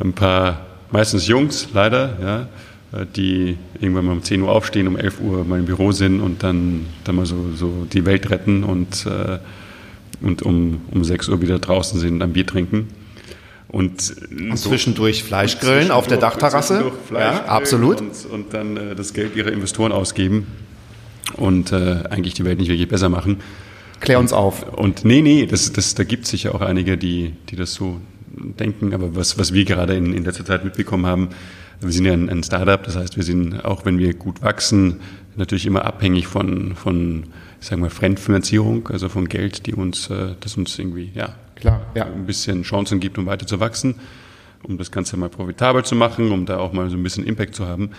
ein 0.00 0.12
paar, 0.12 0.66
meistens 0.90 1.28
Jungs 1.28 1.68
leider, 1.72 2.18
ja, 2.20 3.00
äh, 3.00 3.06
die 3.14 3.56
irgendwann 3.80 4.06
mal 4.06 4.12
um 4.12 4.22
10 4.22 4.42
Uhr 4.42 4.50
aufstehen, 4.50 4.88
um 4.88 4.96
11 4.96 5.20
Uhr 5.20 5.44
mal 5.44 5.60
im 5.60 5.66
Büro 5.66 5.92
sind 5.92 6.20
und 6.20 6.42
dann, 6.42 6.86
dann 7.04 7.16
mal 7.16 7.26
so, 7.26 7.52
so 7.54 7.86
die 7.92 8.04
Welt 8.04 8.30
retten 8.30 8.64
und, 8.64 9.06
äh, 9.06 9.38
und 10.20 10.42
um, 10.42 10.82
um 10.90 11.04
6 11.04 11.28
Uhr 11.28 11.40
wieder 11.40 11.58
draußen 11.60 12.00
sind 12.00 12.14
und 12.14 12.22
ein 12.22 12.32
Bier 12.32 12.46
trinken. 12.46 12.88
Und, 13.72 14.14
und 14.30 14.56
zwischendurch 14.58 15.24
Fleisch 15.24 15.58
grillen 15.58 15.90
auf 15.90 16.06
der 16.06 16.18
Dachterrasse. 16.18 16.92
ja, 17.12 17.46
absolut. 17.46 18.02
Und, 18.02 18.26
und 18.30 18.54
dann 18.54 18.76
äh, 18.76 18.94
das 18.94 19.14
Geld 19.14 19.34
ihrer 19.34 19.50
Investoren 19.50 19.92
ausgeben 19.92 20.46
und 21.36 21.72
äh, 21.72 22.04
eigentlich 22.10 22.34
die 22.34 22.44
Welt 22.44 22.58
nicht 22.58 22.68
wirklich 22.68 22.88
besser 22.88 23.08
machen. 23.08 23.38
Klär 24.00 24.18
uns 24.18 24.34
auf. 24.34 24.74
Und 24.74 25.06
nee, 25.06 25.22
nee, 25.22 25.46
das, 25.46 25.72
das, 25.72 25.94
da 25.94 26.04
gibt 26.04 26.24
es 26.24 26.30
sicher 26.30 26.54
auch 26.54 26.60
einige, 26.60 26.98
die, 26.98 27.34
die 27.48 27.56
das 27.56 27.72
so 27.72 28.00
denken. 28.58 28.92
Aber 28.92 29.16
was, 29.16 29.38
was 29.38 29.54
wir 29.54 29.64
gerade 29.64 29.94
in, 29.94 30.12
in 30.12 30.24
letzter 30.24 30.44
Zeit 30.44 30.64
mitbekommen 30.64 31.06
haben, 31.06 31.28
wir 31.80 31.92
sind 31.92 32.04
ja 32.04 32.12
ein, 32.12 32.28
ein 32.28 32.42
Startup, 32.42 32.82
das 32.82 32.96
heißt, 32.96 33.16
wir 33.16 33.24
sind, 33.24 33.64
auch 33.64 33.84
wenn 33.84 33.98
wir 33.98 34.14
gut 34.14 34.42
wachsen, 34.42 35.00
natürlich 35.36 35.66
immer 35.66 35.84
abhängig 35.84 36.26
von, 36.26 36.76
von 36.76 37.24
ich 37.60 37.66
sag 37.66 37.78
mal, 37.78 37.90
Fremdfinanzierung, 37.90 38.88
also 38.88 39.08
von 39.08 39.28
Geld, 39.28 39.66
die 39.66 39.74
uns, 39.74 40.10
äh, 40.10 40.34
das 40.40 40.56
uns 40.56 40.78
irgendwie, 40.78 41.10
ja, 41.14 41.34
Klar, 41.62 41.80
ja. 41.94 42.06
ein 42.06 42.26
bisschen 42.26 42.64
Chancen 42.64 42.98
gibt, 42.98 43.18
um 43.18 43.26
weiter 43.26 43.46
zu 43.46 43.60
wachsen, 43.60 43.94
um 44.64 44.78
das 44.78 44.90
Ganze 44.90 45.16
mal 45.16 45.28
profitabel 45.28 45.84
zu 45.84 45.94
machen, 45.94 46.32
um 46.32 46.44
da 46.44 46.58
auch 46.58 46.72
mal 46.72 46.90
so 46.90 46.96
ein 46.96 47.02
bisschen 47.04 47.24
Impact 47.24 47.54
zu 47.54 47.68
haben. 47.68 47.90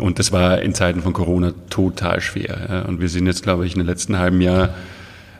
Und 0.00 0.18
das 0.18 0.32
war 0.32 0.60
in 0.60 0.74
Zeiten 0.74 1.00
von 1.00 1.12
Corona 1.12 1.52
total 1.70 2.20
schwer. 2.20 2.84
Und 2.88 3.00
wir 3.00 3.08
sind 3.08 3.26
jetzt, 3.26 3.44
glaube 3.44 3.66
ich, 3.66 3.74
in 3.74 3.78
den 3.78 3.86
letzten 3.86 4.18
halben 4.18 4.40
Jahr 4.40 4.74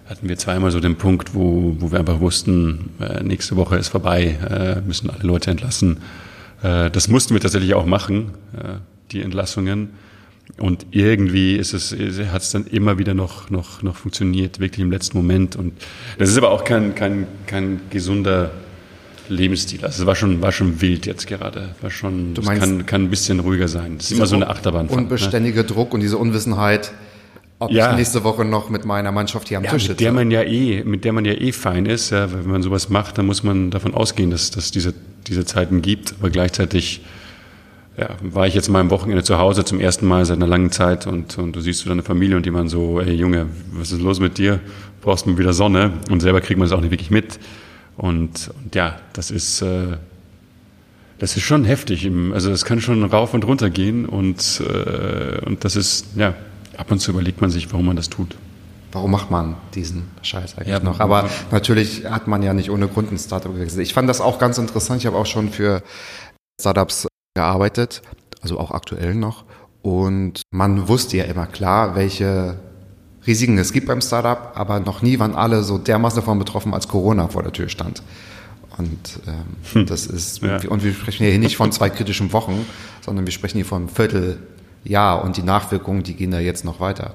hatten 0.06 0.28
wir 0.28 0.36
zweimal 0.36 0.70
so 0.70 0.78
den 0.78 0.94
Punkt, 0.94 1.34
wo, 1.34 1.74
wo 1.80 1.90
wir 1.90 1.98
einfach 1.98 2.20
wussten, 2.20 2.90
äh, 3.00 3.24
nächste 3.24 3.56
Woche 3.56 3.76
ist 3.76 3.88
vorbei, 3.88 4.36
äh, 4.48 4.80
müssen 4.86 5.10
alle 5.10 5.24
Leute 5.24 5.50
entlassen. 5.50 5.98
Äh, 6.62 6.90
das 6.90 7.08
mussten 7.08 7.34
wir 7.34 7.40
tatsächlich 7.40 7.74
auch 7.74 7.86
machen, 7.86 8.32
die 9.10 9.20
Entlassungen. 9.20 9.90
Und 10.58 10.86
irgendwie 10.92 11.56
ist 11.56 11.72
es, 11.72 11.92
hat 12.30 12.42
es 12.42 12.50
dann 12.50 12.66
immer 12.66 12.98
wieder 12.98 13.12
noch, 13.12 13.50
noch, 13.50 13.82
noch 13.82 13.96
funktioniert, 13.96 14.60
wirklich 14.60 14.80
im 14.80 14.92
letzten 14.92 15.16
Moment. 15.16 15.56
Und 15.56 15.72
das 16.18 16.28
ist 16.28 16.38
aber 16.38 16.50
auch 16.50 16.64
kein, 16.64 16.94
kein, 16.94 17.26
kein 17.46 17.80
gesunder 17.90 18.52
Lebensstil. 19.28 19.84
Also 19.84 20.02
es 20.02 20.06
war 20.06 20.14
schon, 20.14 20.42
war 20.42 20.52
schon 20.52 20.80
wild 20.80 21.06
jetzt 21.06 21.26
gerade. 21.26 21.74
War 21.80 21.90
schon, 21.90 22.34
du 22.34 22.42
meinst, 22.42 22.62
kann, 22.62 22.86
kann 22.86 23.02
ein 23.02 23.10
bisschen 23.10 23.40
ruhiger 23.40 23.68
sein. 23.68 23.96
Das 23.98 24.10
ist 24.10 24.16
immer 24.16 24.26
so 24.26 24.36
eine 24.36 24.48
Achterbahn. 24.48 24.88
Unbeständige 24.88 25.60
ne? 25.60 25.64
Druck 25.64 25.94
und 25.94 26.00
diese 26.00 26.18
Unwissenheit, 26.18 26.92
ob 27.58 27.70
ja. 27.70 27.90
ich 27.90 27.96
nächste 27.96 28.22
Woche 28.22 28.44
noch 28.44 28.68
mit 28.68 28.84
meiner 28.84 29.12
Mannschaft 29.12 29.48
hier 29.48 29.58
am 29.58 29.64
ja, 29.64 29.70
Tisch 29.70 29.82
sitze. 29.82 29.92
Mit 29.92 30.00
der 30.00 30.12
man 30.12 30.30
ja 30.30 30.42
eh, 30.42 30.84
mit 30.84 31.04
der 31.04 31.12
man 31.12 31.24
ja 31.24 31.32
eh 31.32 31.52
fein 31.52 31.86
ist. 31.86 32.10
Ja, 32.10 32.32
wenn 32.32 32.46
man 32.46 32.62
sowas 32.62 32.90
macht, 32.90 33.18
dann 33.18 33.26
muss 33.26 33.42
man 33.42 33.70
davon 33.70 33.94
ausgehen, 33.94 34.30
dass, 34.30 34.50
dass 34.50 34.70
diese, 34.70 34.94
diese 35.26 35.44
Zeiten 35.44 35.82
gibt. 35.82 36.14
Aber 36.20 36.30
gleichzeitig 36.30 37.00
ja, 37.96 38.08
war 38.22 38.46
ich 38.46 38.54
jetzt 38.54 38.68
mal 38.68 38.80
am 38.80 38.90
Wochenende 38.90 39.22
zu 39.22 39.38
Hause 39.38 39.64
zum 39.64 39.78
ersten 39.78 40.06
Mal 40.06 40.24
seit 40.24 40.36
einer 40.36 40.46
langen 40.46 40.72
Zeit 40.72 41.06
und, 41.06 41.38
und 41.38 41.54
du 41.54 41.60
siehst 41.60 41.80
so 41.80 41.88
deine 41.88 42.02
Familie 42.02 42.36
und 42.36 42.44
die 42.44 42.52
waren 42.52 42.68
so, 42.68 43.00
ey 43.00 43.12
Junge, 43.12 43.46
was 43.72 43.92
ist 43.92 44.00
los 44.00 44.18
mit 44.20 44.38
dir? 44.38 44.60
Brauchst 45.00 45.26
du 45.26 45.38
wieder 45.38 45.52
Sonne? 45.52 45.92
Und 46.10 46.20
selber 46.20 46.40
kriegt 46.40 46.58
man 46.58 46.66
es 46.66 46.72
auch 46.72 46.80
nicht 46.80 46.90
wirklich 46.90 47.10
mit. 47.10 47.38
Und, 47.96 48.50
und 48.64 48.74
ja, 48.74 48.96
das 49.12 49.30
ist, 49.30 49.62
äh, 49.62 49.98
das 51.18 51.36
ist 51.36 51.44
schon 51.44 51.64
heftig. 51.64 52.10
Also 52.32 52.50
das 52.50 52.64
kann 52.64 52.80
schon 52.80 53.04
rauf 53.04 53.32
und 53.32 53.44
runter 53.44 53.70
gehen 53.70 54.06
und, 54.06 54.60
äh, 54.60 55.44
und 55.44 55.64
das 55.64 55.76
ist, 55.76 56.06
ja, 56.16 56.34
ab 56.76 56.90
und 56.90 56.98
zu 56.98 57.12
überlegt 57.12 57.40
man 57.40 57.50
sich, 57.50 57.70
warum 57.72 57.86
man 57.86 57.96
das 57.96 58.10
tut. 58.10 58.36
Warum 58.90 59.10
macht 59.10 59.30
man 59.30 59.56
diesen 59.74 60.04
Scheiß 60.22 60.56
eigentlich 60.56 60.68
ja, 60.68 60.80
noch? 60.80 61.00
Aber 61.00 61.28
natürlich 61.50 62.04
hat 62.06 62.28
man 62.28 62.42
ja 62.42 62.54
nicht 62.54 62.70
ohne 62.70 62.88
Grund 62.88 63.10
ein 63.10 63.18
Startup 63.18 63.52
gewechselt. 63.52 63.82
Ich 63.82 63.92
fand 63.92 64.08
das 64.08 64.20
auch 64.20 64.38
ganz 64.38 64.58
interessant. 64.58 65.00
Ich 65.00 65.06
habe 65.06 65.16
auch 65.16 65.26
schon 65.26 65.50
für 65.50 65.82
Startups 66.60 67.08
gearbeitet, 67.34 68.02
also 68.42 68.58
auch 68.58 68.70
aktuell 68.70 69.14
noch. 69.14 69.44
Und 69.82 70.42
man 70.50 70.88
wusste 70.88 71.16
ja 71.16 71.24
immer 71.24 71.46
klar, 71.46 71.94
welche 71.94 72.56
Risiken 73.26 73.58
es 73.58 73.72
gibt 73.72 73.86
beim 73.86 74.00
Startup, 74.00 74.52
aber 74.54 74.80
noch 74.80 75.02
nie 75.02 75.18
waren 75.18 75.34
alle 75.34 75.62
so 75.62 75.78
dermaßen 75.78 76.20
davon 76.20 76.38
betroffen, 76.38 76.72
als 76.72 76.88
Corona 76.88 77.28
vor 77.28 77.42
der 77.42 77.52
Tür 77.52 77.68
stand. 77.68 78.02
Und 78.76 79.20
ähm, 79.26 79.34
hm. 79.72 79.86
das 79.86 80.06
ist, 80.06 80.42
ja. 80.42 80.60
und 80.68 80.82
wir 80.82 80.92
sprechen 80.92 81.26
hier 81.26 81.38
nicht 81.38 81.56
von 81.56 81.70
zwei 81.72 81.90
kritischen 81.90 82.32
Wochen, 82.32 82.66
sondern 83.02 83.24
wir 83.24 83.32
sprechen 83.32 83.56
hier 83.58 83.66
von 83.66 83.82
einem 83.82 83.88
Vierteljahr 83.88 85.24
und 85.24 85.36
die 85.36 85.42
Nachwirkungen, 85.42 86.02
die 86.02 86.14
gehen 86.14 86.30
da 86.30 86.40
jetzt 86.40 86.64
noch 86.64 86.80
weiter. 86.80 87.14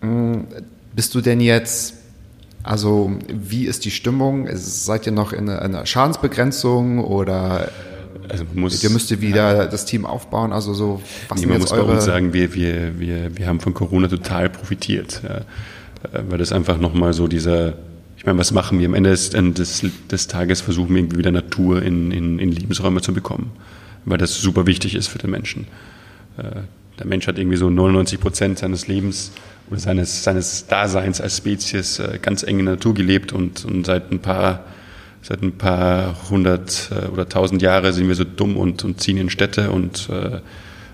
Hm, 0.00 0.46
bist 0.94 1.14
du 1.14 1.20
denn 1.20 1.40
jetzt, 1.40 1.94
also 2.62 3.12
wie 3.28 3.66
ist 3.66 3.84
die 3.84 3.90
Stimmung? 3.90 4.48
Seid 4.52 5.06
ihr 5.06 5.12
noch 5.12 5.32
in 5.32 5.48
einer 5.48 5.86
Schadensbegrenzung 5.86 7.04
oder 7.04 7.70
also 8.28 8.44
muss, 8.54 8.82
ihr 8.82 8.90
müsst 8.90 9.20
wieder 9.20 9.56
ja. 9.56 9.66
das 9.66 9.84
Team 9.84 10.04
aufbauen, 10.04 10.52
also 10.52 10.74
so, 10.74 11.02
was 11.28 11.40
nee, 11.40 11.46
man 11.46 11.58
muss 11.58 11.70
bei 11.70 11.80
uns 11.80 12.04
sagen, 12.04 12.32
wir, 12.32 12.54
wir, 12.54 12.98
wir, 12.98 13.36
wir 13.36 13.46
haben 13.46 13.60
von 13.60 13.74
Corona 13.74 14.08
total 14.08 14.50
profitiert, 14.50 15.22
ja. 15.22 15.42
weil 16.28 16.38
das 16.38 16.52
einfach 16.52 16.78
nochmal 16.78 17.12
so 17.12 17.28
dieser, 17.28 17.74
ich 18.16 18.26
meine, 18.26 18.38
was 18.38 18.52
machen 18.52 18.78
wir? 18.78 18.86
Am 18.86 18.94
Ende 18.94 19.10
des, 19.10 19.30
des, 19.30 19.86
des 20.10 20.26
Tages 20.26 20.60
versuchen 20.60 20.90
wir 20.90 20.98
irgendwie 20.98 21.18
wieder 21.18 21.30
Natur 21.30 21.82
in, 21.82 22.10
in, 22.10 22.38
in 22.38 22.52
Lebensräume 22.52 23.00
zu 23.00 23.12
bekommen, 23.12 23.52
weil 24.04 24.18
das 24.18 24.40
super 24.40 24.66
wichtig 24.66 24.94
ist 24.94 25.06
für 25.08 25.18
den 25.18 25.30
Menschen. 25.30 25.66
Äh, 26.36 26.62
der 26.98 27.06
Mensch 27.06 27.26
hat 27.28 27.38
irgendwie 27.38 27.56
so 27.56 27.70
99 27.70 28.20
Prozent 28.20 28.58
seines 28.58 28.88
Lebens 28.88 29.32
oder 29.70 29.78
seines, 29.78 30.24
seines 30.24 30.66
Daseins 30.66 31.20
als 31.20 31.36
Spezies 31.36 31.98
äh, 31.98 32.18
ganz 32.20 32.42
eng 32.42 32.58
in 32.58 32.66
der 32.66 32.74
Natur 32.74 32.94
gelebt 32.94 33.32
und, 33.32 33.64
und 33.64 33.86
seit 33.86 34.10
ein 34.10 34.18
paar 34.18 34.64
seit 35.28 35.42
ein 35.42 35.52
paar 35.52 36.30
hundert 36.30 36.90
äh, 36.90 37.08
oder 37.08 37.28
tausend 37.28 37.60
Jahre 37.60 37.92
sind 37.92 38.08
wir 38.08 38.14
so 38.14 38.24
dumm 38.24 38.56
und, 38.56 38.82
und 38.84 38.98
ziehen 39.00 39.18
in 39.18 39.28
Städte 39.28 39.70
und, 39.70 40.08
äh, 40.10 40.40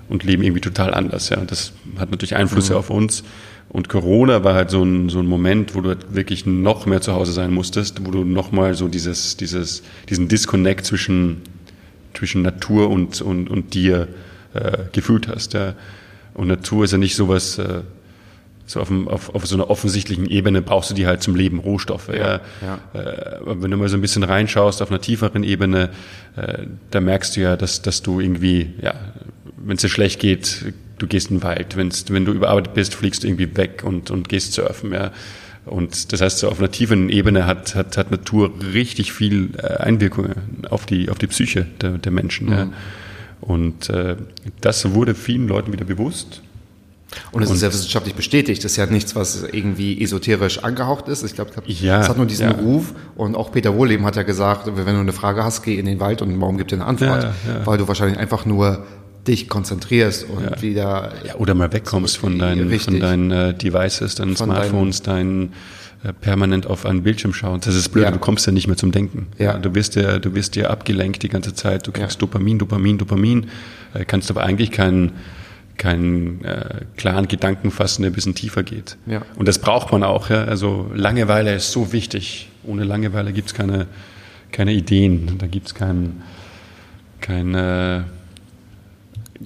und 0.09 0.25
leben 0.25 0.43
irgendwie 0.43 0.61
total 0.61 0.93
anders. 0.93 1.29
Ja. 1.29 1.39
Und 1.39 1.53
das 1.53 1.73
hat 1.99 2.11
natürlich 2.11 2.35
Einflüsse 2.35 2.73
mhm. 2.73 2.79
auf 2.79 2.91
uns. 2.91 3.23
Und 3.69 3.89
Corona 3.89 4.43
war 4.43 4.55
halt 4.55 4.71
so 4.71 4.83
ein, 4.83 5.09
so 5.09 5.21
ein 5.21 5.27
Moment, 5.27 5.77
wo 5.77 5.81
du 5.81 5.91
halt 5.91 6.15
wirklich 6.15 6.47
noch 6.47 6.85
mehr 6.87 7.01
zu 7.01 7.13
Hause 7.13 7.33
sein 7.33 7.53
musstest, 7.53 8.05
wo 8.05 8.11
du 8.11 8.25
nochmal 8.25 8.75
so 8.75 8.89
dieses, 8.89 9.37
dieses, 9.37 9.83
diesen 10.09 10.27
Disconnect 10.27 10.85
zwischen, 10.85 11.43
zwischen 12.13 12.43
Natur 12.43 12.91
und, 12.91 13.21
und, 13.21 13.49
und 13.49 13.75
dir 13.75 14.09
äh, 14.53 14.79
gefühlt 14.93 15.29
hast. 15.29 15.55
Ja. 15.55 15.75
Und 16.35 16.49
Natur 16.49 16.85
ist 16.85 16.91
ja 16.91 16.99
nicht 16.99 17.15
sowas, 17.15 17.59
äh, 17.59 17.83
so 18.67 18.81
auf, 18.81 18.91
auf, 19.07 19.35
auf 19.35 19.47
so 19.47 19.57
einer 19.57 19.69
offensichtlichen 19.69 20.27
Ebene 20.27 20.63
brauchst 20.63 20.91
du 20.91 20.95
die 20.95 21.07
halt 21.07 21.23
zum 21.23 21.35
Leben 21.35 21.59
Rohstoffe. 21.59 22.09
Ja, 22.09 22.41
ja. 22.63 22.79
Äh, 22.99 23.41
wenn 23.45 23.71
du 23.71 23.77
mal 23.77 23.89
so 23.89 23.97
ein 23.97 24.01
bisschen 24.01 24.23
reinschaust 24.23 24.81
auf 24.81 24.91
einer 24.91 25.01
tieferen 25.01 25.45
Ebene, 25.45 25.91
äh, 26.37 26.67
da 26.91 27.01
merkst 27.01 27.37
du 27.37 27.41
ja, 27.41 27.57
dass, 27.57 27.83
dass 27.83 28.03
du 28.03 28.21
irgendwie, 28.21 28.75
ja, 28.81 28.95
wenn 29.59 29.77
es 29.77 29.83
dir 29.83 29.89
schlecht 29.89 30.19
geht, 30.19 30.73
du 30.99 31.07
gehst 31.07 31.31
in 31.31 31.39
den 31.39 31.43
Wald. 31.43 31.77
Wenn's, 31.77 32.07
wenn 32.09 32.25
du 32.25 32.33
überarbeitet 32.33 32.75
bist, 32.75 32.95
fliegst 32.95 33.23
du 33.23 33.29
irgendwie 33.29 33.55
weg 33.57 33.83
und, 33.85 34.11
und 34.11 34.29
gehst 34.29 34.55
surfen. 34.55 34.93
Ja. 34.93 35.13
Und 35.67 36.13
das 36.13 36.21
heißt, 36.21 36.39
so 36.39 36.49
auf 36.49 36.59
einer 36.59 36.71
tiefen 36.71 37.09
Ebene 37.09 37.47
hat, 37.47 37.75
hat, 37.75 37.97
hat 37.97 38.11
Natur 38.11 38.53
richtig 38.73 39.13
viel 39.13 39.51
äh, 39.59 39.77
Einwirkungen 39.77 40.67
auf 40.71 40.87
die, 40.87 41.11
auf 41.11 41.19
die 41.19 41.27
Psyche 41.27 41.67
der, 41.81 41.99
der 41.99 42.13
Menschen. 42.13 42.47
Mhm. 42.47 42.53
Ja. 42.53 42.69
Und 43.41 43.91
äh, 43.91 44.17
das 44.61 44.95
wurde 44.95 45.15
vielen 45.15 45.49
Leuten 45.49 45.73
wieder 45.73 45.85
bewusst. 45.85 46.43
Und 47.33 47.43
es 47.43 47.51
ist 47.51 47.63
ja 47.63 47.69
wissenschaftlich 47.73 48.15
bestätigt. 48.15 48.65
Das 48.65 48.73
ist 48.73 48.77
ja 48.77 48.87
nichts, 48.87 49.15
was 49.15 49.45
irgendwie 49.45 50.03
esoterisch 50.03 50.59
angehaucht 50.65 51.09
ist. 51.09 51.23
Ich 51.23 51.35
glaube, 51.35 51.53
ja, 51.67 52.01
es 52.01 52.09
hat 52.09 52.17
nur 52.17 52.27
diesen 52.27 52.51
ja. 52.51 52.57
Ruf. 52.57 52.93
Und 53.15 53.37
auch 53.37 53.53
Peter 53.53 53.75
Wohleben 53.77 54.05
hat 54.05 54.17
ja 54.17 54.23
gesagt, 54.23 54.67
wenn 54.67 54.95
du 54.95 55.01
eine 55.01 55.13
Frage 55.13 55.45
hast, 55.45 55.63
geh 55.63 55.79
in 55.79 55.87
den 55.87 56.01
Wald 56.01 56.23
und 56.23 56.35
morgen 56.37 56.59
gibt 56.59 56.73
dir 56.73 56.77
eine 56.77 56.87
Antwort. 56.87 57.25
Ja, 57.25 57.67
weil 57.67 57.79
du 57.79 57.87
wahrscheinlich 57.87 58.19
einfach 58.19 58.47
nur 58.47 58.85
dich 59.27 59.49
konzentrierst 59.49 60.27
und 60.29 60.61
wieder. 60.63 61.13
Ja, 61.27 61.37
oder 61.37 61.55
mal 61.55 61.73
wegkommst 61.73 62.19
von 62.19 62.39
deinen, 62.39 62.79
von 62.79 63.01
deinen 63.01 63.31
äh, 63.31 63.55
Devices, 63.55 64.17
deinen 64.17 64.37
Smartphones, 64.37 65.03
deinen 65.03 65.53
äh, 66.03 66.13
permanent 66.13 66.67
auf 66.67 66.85
einen 66.85 67.03
Bildschirm 67.03 67.33
schauen. 67.33 67.61
Das 67.65 67.75
ist 67.75 67.89
blöd, 67.91 68.05
Ja. 68.05 68.11
du 68.11 68.19
kommst 68.19 68.47
ja 68.47 68.53
nicht 68.53 68.67
mehr 68.67 68.77
zum 68.77 68.93
Denken. 68.93 69.29
Ja. 69.39 69.57
Du 69.57 69.75
wirst 69.75 69.95
ja, 69.95 70.19
du 70.19 70.35
wirst 70.35 70.57
ja 70.57 70.69
abgelenkt 70.69 71.23
die 71.23 71.29
ganze 71.29 71.55
Zeit. 71.55 71.87
Du 71.87 71.93
kriegst 71.93 72.21
Dopamin, 72.21 72.59
Dopamin, 72.59 72.99
Dopamin, 72.99 73.47
äh, 73.95 74.05
kannst 74.05 74.31
aber 74.31 74.43
eigentlich 74.43 74.71
keinen 74.71 75.13
keinen 75.77 76.45
äh, 76.45 76.83
klaren 76.97 77.29
Gedanken 77.29 77.71
fassen, 77.71 78.03
der 78.03 78.11
ein 78.11 78.15
bisschen 78.15 78.35
tiefer 78.35 78.63
geht. 78.63 78.97
Ja. 79.07 79.23
Und 79.37 79.49
das 79.49 79.59
braucht 79.59 79.93
man 79.93 80.03
auch. 80.03 80.31
Ja? 80.31 80.45
Also 80.45 80.91
Langeweile 80.95 81.55
ist 81.55 81.73
so 81.73 81.93
wichtig. 81.93 82.49
Ohne 82.65 82.85
Langeweile 82.85 83.33
gibt 83.33 83.49
es 83.49 83.55
keine, 83.55 83.87
keine 84.53 84.73
Ideen. 84.73 85.39
Da 85.39 85.47
gibt 85.47 85.69
es 85.69 85.75
kein, 85.75 86.23
keine, 87.21 88.05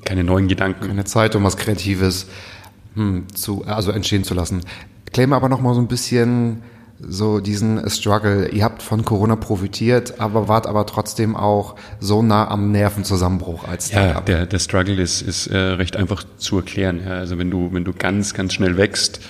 keine 0.05 0.25
neuen 0.25 0.49
Gedanken. 0.49 0.87
Keine 0.87 1.05
Zeit, 1.05 1.35
um 1.35 1.45
was 1.45 1.57
Kreatives 1.57 2.27
hm, 2.95 3.27
zu, 3.35 3.65
also 3.65 3.91
entstehen 3.91 4.25
zu 4.25 4.35
lassen. 4.35 4.61
Klär 5.13 5.27
mir 5.27 5.37
aber 5.37 5.49
noch 5.49 5.61
mal 5.61 5.75
so 5.75 5.81
ein 5.81 5.89
bisschen 5.89 6.63
so 7.01 7.41
diesen 7.41 7.89
Struggle. 7.89 8.49
Ihr 8.49 8.65
habt 8.65 8.83
von 8.83 9.05
Corona 9.05 9.37
profitiert, 9.37 10.21
aber 10.21 10.49
wart 10.49 10.67
aber 10.67 10.87
trotzdem 10.87 11.37
auch 11.37 11.77
so 12.01 12.23
nah 12.23 12.49
am 12.49 12.73
Nervenzusammenbruch 12.73 13.67
als 13.69 13.91
Ja, 13.91 14.03
Startup. 14.03 14.27
der, 14.27 14.47
der 14.47 14.59
Struggle 14.59 15.01
ist, 15.01 15.23
ist 15.23 15.47
äh, 15.47 15.57
recht 15.57 15.97
einfach 15.97 16.25
zu 16.39 16.57
erklären. 16.57 17.01
Ja. 17.05 17.13
Also 17.19 17.39
wenn 17.39 17.51
du, 17.51 17.73
wenn 17.73 17.85
du 17.85 17.93
ganz, 17.93 18.35
ganz 18.35 18.55
schnell 18.55 18.77
wächst, 18.77 19.21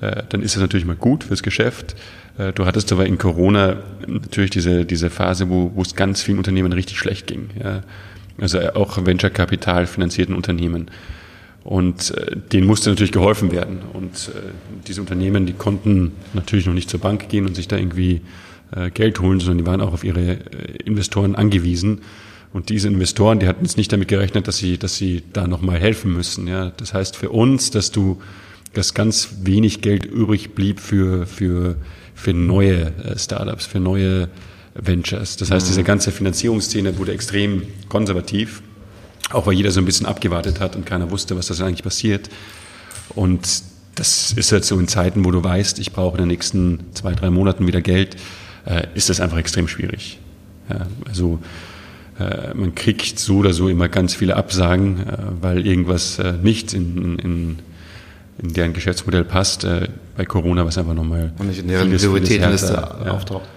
äh, 0.00 0.22
dann 0.28 0.42
ist 0.42 0.54
das 0.56 0.62
natürlich 0.62 0.86
mal 0.86 0.96
gut 0.96 1.24
fürs 1.24 1.42
Geschäft. 1.42 1.96
Äh, 2.38 2.52
du 2.52 2.64
hattest 2.66 2.92
aber 2.92 3.06
in 3.06 3.18
Corona 3.18 3.76
natürlich 4.06 4.50
diese, 4.50 4.84
diese 4.84 5.10
Phase, 5.10 5.50
wo, 5.50 5.72
wo 5.74 5.82
es 5.82 5.94
ganz 5.94 6.22
vielen 6.22 6.38
Unternehmen 6.38 6.72
richtig 6.72 6.98
schlecht 6.98 7.26
ging. 7.26 7.50
Ja. 7.62 7.82
Also 8.40 8.60
auch 8.74 9.04
Venture-Kapital 9.04 9.86
finanzierten 9.86 10.34
Unternehmen. 10.34 10.90
Und 11.64 12.12
äh, 12.16 12.36
denen 12.52 12.66
musste 12.66 12.90
natürlich 12.90 13.12
geholfen 13.12 13.52
werden. 13.52 13.80
Und 13.92 14.30
äh, 14.34 14.50
diese 14.86 15.00
Unternehmen, 15.00 15.46
die 15.46 15.52
konnten 15.52 16.12
natürlich 16.32 16.66
noch 16.66 16.74
nicht 16.74 16.88
zur 16.88 17.00
Bank 17.00 17.28
gehen 17.28 17.46
und 17.46 17.54
sich 17.54 17.68
da 17.68 17.76
irgendwie 17.76 18.22
äh, 18.70 18.90
Geld 18.90 19.20
holen, 19.20 19.40
sondern 19.40 19.58
die 19.58 19.66
waren 19.66 19.80
auch 19.80 19.92
auf 19.92 20.04
ihre 20.04 20.32
äh, 20.32 20.38
Investoren 20.84 21.34
angewiesen. 21.34 22.00
Und 22.52 22.70
diese 22.70 22.88
Investoren, 22.88 23.38
die 23.38 23.46
hatten 23.46 23.64
jetzt 23.64 23.76
nicht 23.76 23.92
damit 23.92 24.08
gerechnet, 24.08 24.48
dass 24.48 24.56
sie, 24.56 24.78
dass 24.78 24.96
sie 24.96 25.22
da 25.32 25.46
nochmal 25.46 25.78
helfen 25.78 26.12
müssen. 26.12 26.46
Ja, 26.46 26.72
das 26.76 26.94
heißt 26.94 27.16
für 27.16 27.30
uns, 27.30 27.70
dass 27.70 27.90
du, 27.90 28.20
dass 28.72 28.94
ganz 28.94 29.36
wenig 29.42 29.80
Geld 29.82 30.06
übrig 30.06 30.54
blieb 30.54 30.80
für, 30.80 31.26
für, 31.26 31.76
für 32.14 32.32
neue 32.32 32.92
äh, 33.04 33.18
Startups, 33.18 33.66
für 33.66 33.80
neue 33.80 34.28
Ventures. 34.74 35.36
Das 35.36 35.50
heißt, 35.50 35.68
diese 35.68 35.82
ganze 35.82 36.12
Finanzierungsszene 36.12 36.98
wurde 36.98 37.12
extrem 37.12 37.62
konservativ. 37.88 38.62
Auch 39.30 39.46
weil 39.46 39.54
jeder 39.54 39.70
so 39.70 39.80
ein 39.80 39.84
bisschen 39.84 40.06
abgewartet 40.06 40.60
hat 40.60 40.76
und 40.76 40.86
keiner 40.86 41.10
wusste, 41.10 41.36
was 41.36 41.48
das 41.48 41.60
eigentlich 41.60 41.82
passiert. 41.82 42.30
Und 43.14 43.62
das 43.94 44.32
ist 44.32 44.50
jetzt 44.50 44.68
so 44.68 44.78
in 44.78 44.88
Zeiten, 44.88 45.24
wo 45.24 45.30
du 45.30 45.42
weißt, 45.42 45.78
ich 45.78 45.92
brauche 45.92 46.16
in 46.16 46.22
den 46.22 46.28
nächsten 46.28 46.80
zwei, 46.94 47.14
drei 47.14 47.30
Monaten 47.30 47.66
wieder 47.66 47.80
Geld, 47.80 48.16
äh, 48.64 48.86
ist 48.94 49.10
das 49.10 49.20
einfach 49.20 49.38
extrem 49.38 49.68
schwierig. 49.68 50.18
Ja, 50.70 50.86
also 51.06 51.40
äh, 52.18 52.54
man 52.54 52.74
kriegt 52.74 53.18
so 53.18 53.38
oder 53.38 53.52
so 53.52 53.68
immer 53.68 53.88
ganz 53.88 54.14
viele 54.14 54.36
Absagen, 54.36 55.00
äh, 55.00 55.16
weil 55.40 55.66
irgendwas 55.66 56.18
äh, 56.18 56.34
nicht 56.42 56.74
in, 56.74 57.18
in, 57.18 57.58
in 58.42 58.52
deren 58.52 58.72
Geschäftsmodell 58.72 59.24
passt. 59.24 59.64
Äh, 59.64 59.88
bei 60.16 60.24
Corona 60.24 60.62
war 60.62 60.68
es 60.68 60.78
einfach 60.78 60.94
nochmal 60.94 61.32
Und 61.38 61.48
nicht 61.48 61.60
in 61.60 61.68
deren 61.68 61.90
Prioritätenliste 61.90 62.72
ja. 62.72 63.12
auftaucht. 63.12 63.48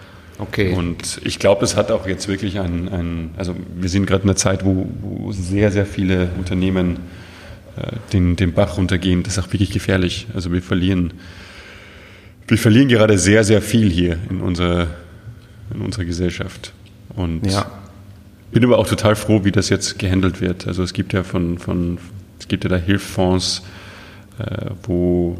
Okay. 0.41 0.73
Und 0.73 1.21
ich 1.23 1.37
glaube, 1.37 1.63
es 1.63 1.75
hat 1.75 1.91
auch 1.91 2.07
jetzt 2.07 2.27
wirklich 2.27 2.59
ein, 2.59 2.89
ein 2.89 3.29
also 3.37 3.55
wir 3.75 3.89
sind 3.89 4.07
gerade 4.07 4.23
in 4.23 4.29
einer 4.29 4.35
Zeit, 4.35 4.65
wo, 4.65 4.87
wo 5.01 5.31
sehr, 5.31 5.71
sehr 5.71 5.85
viele 5.85 6.29
Unternehmen 6.35 6.97
äh, 7.77 7.91
den, 8.11 8.37
den 8.37 8.51
Bach 8.51 8.77
runtergehen. 8.77 9.21
Das 9.21 9.37
ist 9.37 9.43
auch 9.43 9.53
wirklich 9.53 9.69
gefährlich. 9.69 10.25
Also 10.33 10.51
wir 10.51 10.63
verlieren, 10.63 11.13
wir 12.47 12.57
verlieren 12.57 12.87
gerade 12.87 13.19
sehr, 13.19 13.43
sehr 13.43 13.61
viel 13.61 13.91
hier 13.91 14.17
in 14.31 14.41
unserer, 14.41 14.87
in 15.75 15.81
unserer 15.81 16.05
Gesellschaft. 16.05 16.73
Und 17.15 17.45
ja. 17.45 17.69
bin 18.51 18.65
aber 18.65 18.79
auch 18.79 18.87
total 18.87 19.15
froh, 19.15 19.43
wie 19.43 19.51
das 19.51 19.69
jetzt 19.69 19.99
gehandelt 19.99 20.41
wird. 20.41 20.65
Also 20.65 20.81
es 20.81 20.93
gibt 20.93 21.13
ja 21.13 21.21
von, 21.21 21.59
von 21.59 21.99
es 22.39 22.47
gibt 22.47 22.63
ja 22.63 22.69
da 22.71 22.77
Hilfsfonds, 22.77 23.61
äh, 24.39 24.71
wo, 24.83 25.37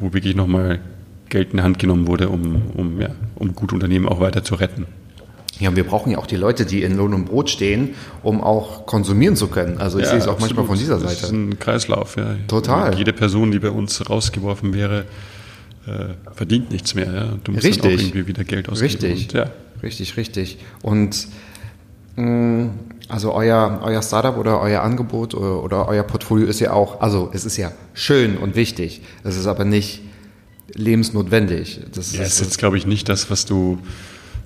wo 0.00 0.12
wirklich 0.12 0.34
nochmal 0.34 0.80
Geld 1.34 1.50
in 1.50 1.56
die 1.58 1.62
Hand 1.64 1.78
genommen 1.80 2.06
wurde, 2.06 2.28
um, 2.28 2.62
um, 2.76 3.00
ja, 3.00 3.08
um 3.34 3.54
gute 3.54 3.74
Unternehmen 3.74 4.08
auch 4.08 4.20
weiter 4.20 4.44
zu 4.44 4.54
retten. 4.54 4.86
Ja, 5.60 5.68
und 5.68 5.76
wir 5.76 5.84
brauchen 5.84 6.10
ja 6.12 6.18
auch 6.18 6.26
die 6.26 6.36
Leute, 6.36 6.64
die 6.64 6.82
in 6.82 6.96
Lohn 6.96 7.12
und 7.14 7.24
Brot 7.26 7.50
stehen, 7.50 7.90
um 8.22 8.40
auch 8.40 8.86
konsumieren 8.86 9.36
zu 9.36 9.48
können. 9.48 9.78
Also 9.78 9.98
ich 9.98 10.04
Ja, 10.04 10.10
sehe 10.10 10.18
es 10.20 10.26
auch 10.26 10.32
absolut. 10.34 10.56
manchmal 10.56 10.66
von 10.66 10.78
dieser 10.78 10.98
Das 10.98 11.12
ist 11.12 11.20
Seite. 11.22 11.34
ein 11.34 11.58
Kreislauf, 11.58 12.16
ja. 12.16 12.36
Total. 12.48 12.96
Jede 12.96 13.12
Person, 13.12 13.50
die 13.52 13.58
bei 13.58 13.70
uns 13.70 14.08
rausgeworfen 14.08 14.74
wäre, 14.74 15.04
äh, 15.86 16.14
verdient 16.34 16.70
nichts 16.72 16.94
mehr. 16.94 17.06
Ja. 17.12 17.28
Du 17.44 17.52
musst 17.52 17.64
dann 17.64 17.72
auch 17.80 17.84
Richtig. 17.84 18.02
irgendwie 18.08 18.26
wieder 18.26 18.44
Geld 18.44 18.68
ausgeben. 18.68 18.92
Richtig. 18.92 19.22
Und, 19.24 19.32
ja. 19.34 19.50
Richtig, 19.82 20.16
richtig. 20.16 20.58
Und 20.82 21.28
mh, 22.16 22.70
also 23.08 23.32
euer, 23.32 23.80
euer 23.84 24.02
Startup 24.02 24.36
oder 24.36 24.60
euer 24.60 24.82
Angebot 24.82 25.34
oder, 25.34 25.62
oder 25.62 25.88
euer 25.88 26.02
Portfolio 26.04 26.46
ist 26.46 26.60
ja 26.60 26.72
auch, 26.72 27.00
also 27.00 27.30
es 27.32 27.44
ist 27.44 27.56
ja 27.58 27.70
schön 27.92 28.38
und 28.38 28.56
wichtig. 28.56 29.02
Es 29.24 29.36
ist 29.36 29.46
aber 29.46 29.64
nicht 29.64 30.00
lebensnotwendig. 30.74 31.80
Das 31.92 32.12
Ja, 32.14 32.22
ist, 32.22 32.40
jetzt, 32.40 32.58
glaube 32.58 32.76
ich, 32.78 32.86
nicht 32.86 33.08
das, 33.08 33.30
was 33.30 33.44
du, 33.46 33.78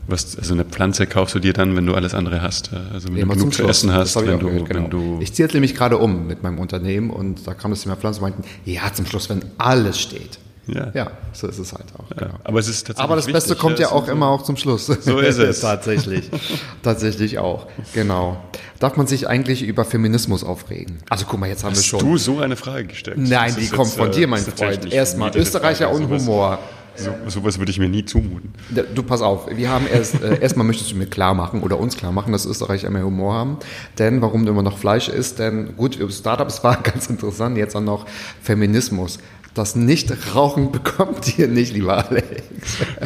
was, 0.06 0.36
also 0.38 0.54
eine 0.54 0.64
Pflanze 0.64 1.06
kaufst 1.06 1.34
du 1.34 1.38
dir 1.38 1.52
dann, 1.52 1.76
wenn 1.76 1.86
du 1.86 1.94
alles 1.94 2.14
andere 2.14 2.42
hast. 2.42 2.70
ja. 2.72 2.82
Also 2.92 3.08
wenn 3.08 3.16
Immer 3.18 3.34
du 3.34 3.40
genug 3.40 3.54
zu 3.54 3.66
essen 3.66 3.92
hast, 3.92 4.16
wenn 4.16 4.38
du, 4.38 4.46
gehört, 4.46 4.68
genau. 4.68 4.82
wenn 4.84 4.90
du, 4.90 5.18
Ich 5.20 5.36
jetzt 5.36 5.54
nämlich 5.54 5.74
gerade 5.74 5.98
um 5.98 6.26
mit 6.26 6.42
meinem 6.42 6.58
Unternehmen 6.58 7.10
und 7.10 7.46
da 7.46 7.54
kam 7.54 7.70
das 7.70 7.82
Thema 7.82 7.96
Pflanzen 7.96 8.22
und 8.22 8.30
meinten, 8.30 8.44
ja, 8.64 8.92
zum 8.92 9.06
Schluss, 9.06 9.28
wenn 9.28 9.42
alles 9.58 10.00
steht. 10.00 10.38
Ja. 10.68 10.90
ja 10.94 11.10
so 11.32 11.46
ist 11.48 11.58
es 11.58 11.72
halt 11.72 11.86
auch. 11.98 12.10
ja. 12.10 12.26
Genau. 12.26 12.34
Aber 12.44 12.58
es 12.60 12.68
ist 12.68 12.86
tatsächlich 12.86 13.04
Aber 13.04 13.16
das 13.16 13.26
Beste 13.26 13.50
wichtig, 13.50 13.60
kommt 13.62 13.78
ja 13.78 13.90
auch 13.90 14.04
ist- 14.04 14.10
immer 14.10 14.28
auch 14.28 14.42
zum 14.42 14.56
Schluss. 14.56 14.86
So 14.86 15.18
ist 15.18 15.38
es. 15.38 15.60
Tatsächlich. 15.60 16.30
Tatsächlich 16.82 17.38
auch. 17.38 17.66
Genau. 17.94 18.42
Darf 18.78 18.96
man 18.96 19.06
sich 19.06 19.28
eigentlich 19.28 19.62
über 19.62 19.84
Feminismus 19.84 20.44
aufregen? 20.44 20.98
Also 21.08 21.24
guck 21.28 21.40
mal, 21.40 21.48
jetzt 21.48 21.64
haben 21.64 21.72
wir 21.72 21.78
Hast 21.78 21.86
schon. 21.86 22.00
du 22.00 22.16
so 22.16 22.38
eine 22.40 22.56
Frage 22.56 22.84
gestellt? 22.86 23.18
Nein, 23.18 23.54
die 23.58 23.64
ist 23.64 23.72
kommt 23.72 23.90
von 23.90 24.08
äh, 24.08 24.12
dir, 24.12 24.28
mein 24.28 24.40
ist 24.40 24.58
Freund. 24.58 24.92
Erstmal 24.92 25.36
Österreicher 25.36 25.88
Frage. 25.88 25.96
und 26.04 26.08
Sowas- 26.08 26.22
Humor. 26.22 26.58
So, 27.00 27.12
sowas 27.28 27.60
würde 27.60 27.70
ich 27.70 27.78
mir 27.78 27.88
nie 27.88 28.04
zumuten. 28.04 28.52
Du 28.92 29.04
pass 29.04 29.22
auf, 29.22 29.46
wir 29.48 29.68
haben 29.70 29.86
erst 29.86 30.20
äh, 30.20 30.40
erstmal 30.40 30.66
möchtest 30.66 30.90
du 30.90 30.96
mir 30.96 31.06
klar 31.06 31.32
machen 31.32 31.62
oder 31.62 31.78
uns 31.78 31.96
klar 31.96 32.10
machen, 32.10 32.32
dass 32.32 32.44
Österreicher 32.44 32.90
mehr 32.90 33.04
Humor 33.04 33.34
haben. 33.34 33.58
Denn 34.00 34.20
warum 34.20 34.48
immer 34.48 34.64
noch 34.64 34.78
Fleisch 34.78 35.08
isst, 35.08 35.38
denn 35.38 35.76
gut, 35.76 35.96
Startups 36.10 36.64
war 36.64 36.76
ganz 36.82 37.06
interessant, 37.06 37.56
jetzt 37.56 37.76
auch 37.76 37.80
noch 37.80 38.04
Feminismus. 38.42 39.20
Das 39.54 39.74
Nichtrauchen 39.76 40.72
bekommt 40.72 41.38
ihr 41.38 41.48
nicht, 41.48 41.72
lieber 41.72 42.08
Alex. 42.08 42.28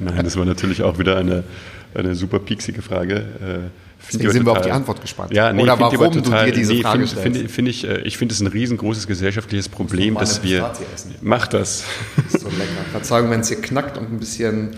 Nein, 0.01 0.25
das 0.25 0.37
war 0.37 0.45
natürlich 0.45 0.83
auch 0.83 0.99
wieder 0.99 1.17
eine, 1.17 1.45
eine 1.95 2.15
super 2.15 2.39
pieksige 2.39 2.83
Frage. 2.83 3.15
Äh, 3.15 3.21
find 3.99 4.23
Deswegen 4.23 4.33
sind 4.33 4.45
wir 4.47 4.53
auf 4.53 4.59
total- 4.59 4.71
die 4.71 4.77
Antwort 4.77 5.01
gespannt. 5.01 5.33
Ja, 5.33 5.53
nee, 5.53 5.63
Oder 5.63 5.77
find 5.77 5.93
warum 5.93 5.97
aber 6.07 6.11
du 6.11 6.21
dir 6.21 6.53
diese 6.53 6.75
Frage 6.77 7.07
find, 7.07 7.11
stellst. 7.11 7.23
Finde 7.37 7.49
find 7.49 7.69
ich, 7.69 7.85
äh, 7.89 8.01
ich 8.03 8.19
finde 8.19 8.35
es 8.35 8.41
ein 8.41 8.49
riesengroßes 8.49 9.07
gesellschaftliches 9.07 9.69
Problem, 9.69 10.15
dass 10.17 10.43
wir. 10.43 10.73
Mach 11.21 11.47
das. 11.47 11.85
So 12.29 12.49
lecker. 12.49 12.85
Verzeihung, 12.91 13.31
wenn 13.31 13.41
es 13.41 13.49
hier 13.49 13.61
knackt 13.61 13.97
und 13.97 14.13
ein 14.13 14.19
bisschen, 14.19 14.71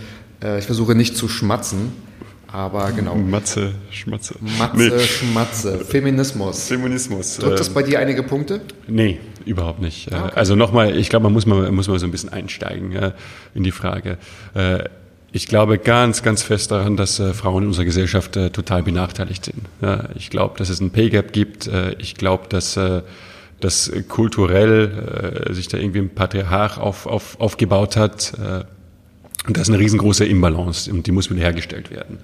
äh, 0.42 0.58
ich 0.58 0.66
versuche 0.66 0.94
nicht 0.94 1.16
zu 1.16 1.28
schmatzen, 1.28 1.92
aber 2.54 2.92
genau. 2.92 3.16
Matze, 3.16 3.72
Schmatze. 3.90 4.36
Matze, 4.58 4.76
Nee. 4.76 4.98
Schmatze, 5.00 5.78
Feminismus. 5.84 6.68
Feminismus. 6.68 7.36
Drückt 7.38 7.58
das 7.58 7.68
äh, 7.68 7.72
bei 7.72 7.82
dir 7.82 7.98
einige 7.98 8.22
Punkte? 8.22 8.60
Nee, 8.86 9.18
überhaupt 9.44 9.80
nicht. 9.80 10.12
Äh, 10.12 10.14
Also 10.14 10.54
nochmal, 10.54 10.96
ich 10.96 11.08
glaube, 11.08 11.24
man 11.24 11.32
muss 11.32 11.46
mal, 11.46 11.70
muss 11.72 11.88
mal 11.88 11.98
so 11.98 12.06
ein 12.06 12.12
bisschen 12.12 12.32
einsteigen 12.32 13.12
in 13.54 13.64
die 13.64 13.72
Frage. 13.72 14.18
Äh, 14.54 14.84
Ich 15.32 15.48
glaube 15.48 15.78
ganz, 15.78 16.22
ganz 16.22 16.44
fest 16.44 16.70
daran, 16.70 16.96
dass 16.96 17.18
äh, 17.18 17.34
Frauen 17.34 17.64
in 17.64 17.68
unserer 17.70 17.84
Gesellschaft 17.86 18.36
äh, 18.36 18.50
total 18.50 18.84
benachteiligt 18.84 19.44
sind. 19.46 19.62
Ja, 19.82 20.10
ich 20.14 20.30
glaube, 20.30 20.56
dass 20.58 20.68
es 20.68 20.80
ein 20.80 20.90
Pay 20.92 21.10
Gap 21.10 21.32
gibt. 21.32 21.66
Äh, 21.66 21.96
ich 21.98 22.14
glaube, 22.14 22.44
dass, 22.48 22.78
dass 23.60 23.90
kulturell 24.08 25.48
sich 25.50 25.66
da 25.66 25.76
irgendwie 25.78 25.98
ein 26.00 26.10
Patriarch 26.14 26.78
auf, 26.78 27.06
auf, 27.06 27.40
aufgebaut 27.40 27.96
hat. 27.96 28.32
Und 29.46 29.56
das 29.56 29.64
ist 29.68 29.74
eine 29.74 29.78
riesengroße 29.78 30.24
Imbalance 30.24 30.90
und 30.90 31.06
die 31.06 31.12
muss 31.12 31.30
wieder 31.30 31.40
hergestellt 31.40 31.90
werden. 31.90 32.18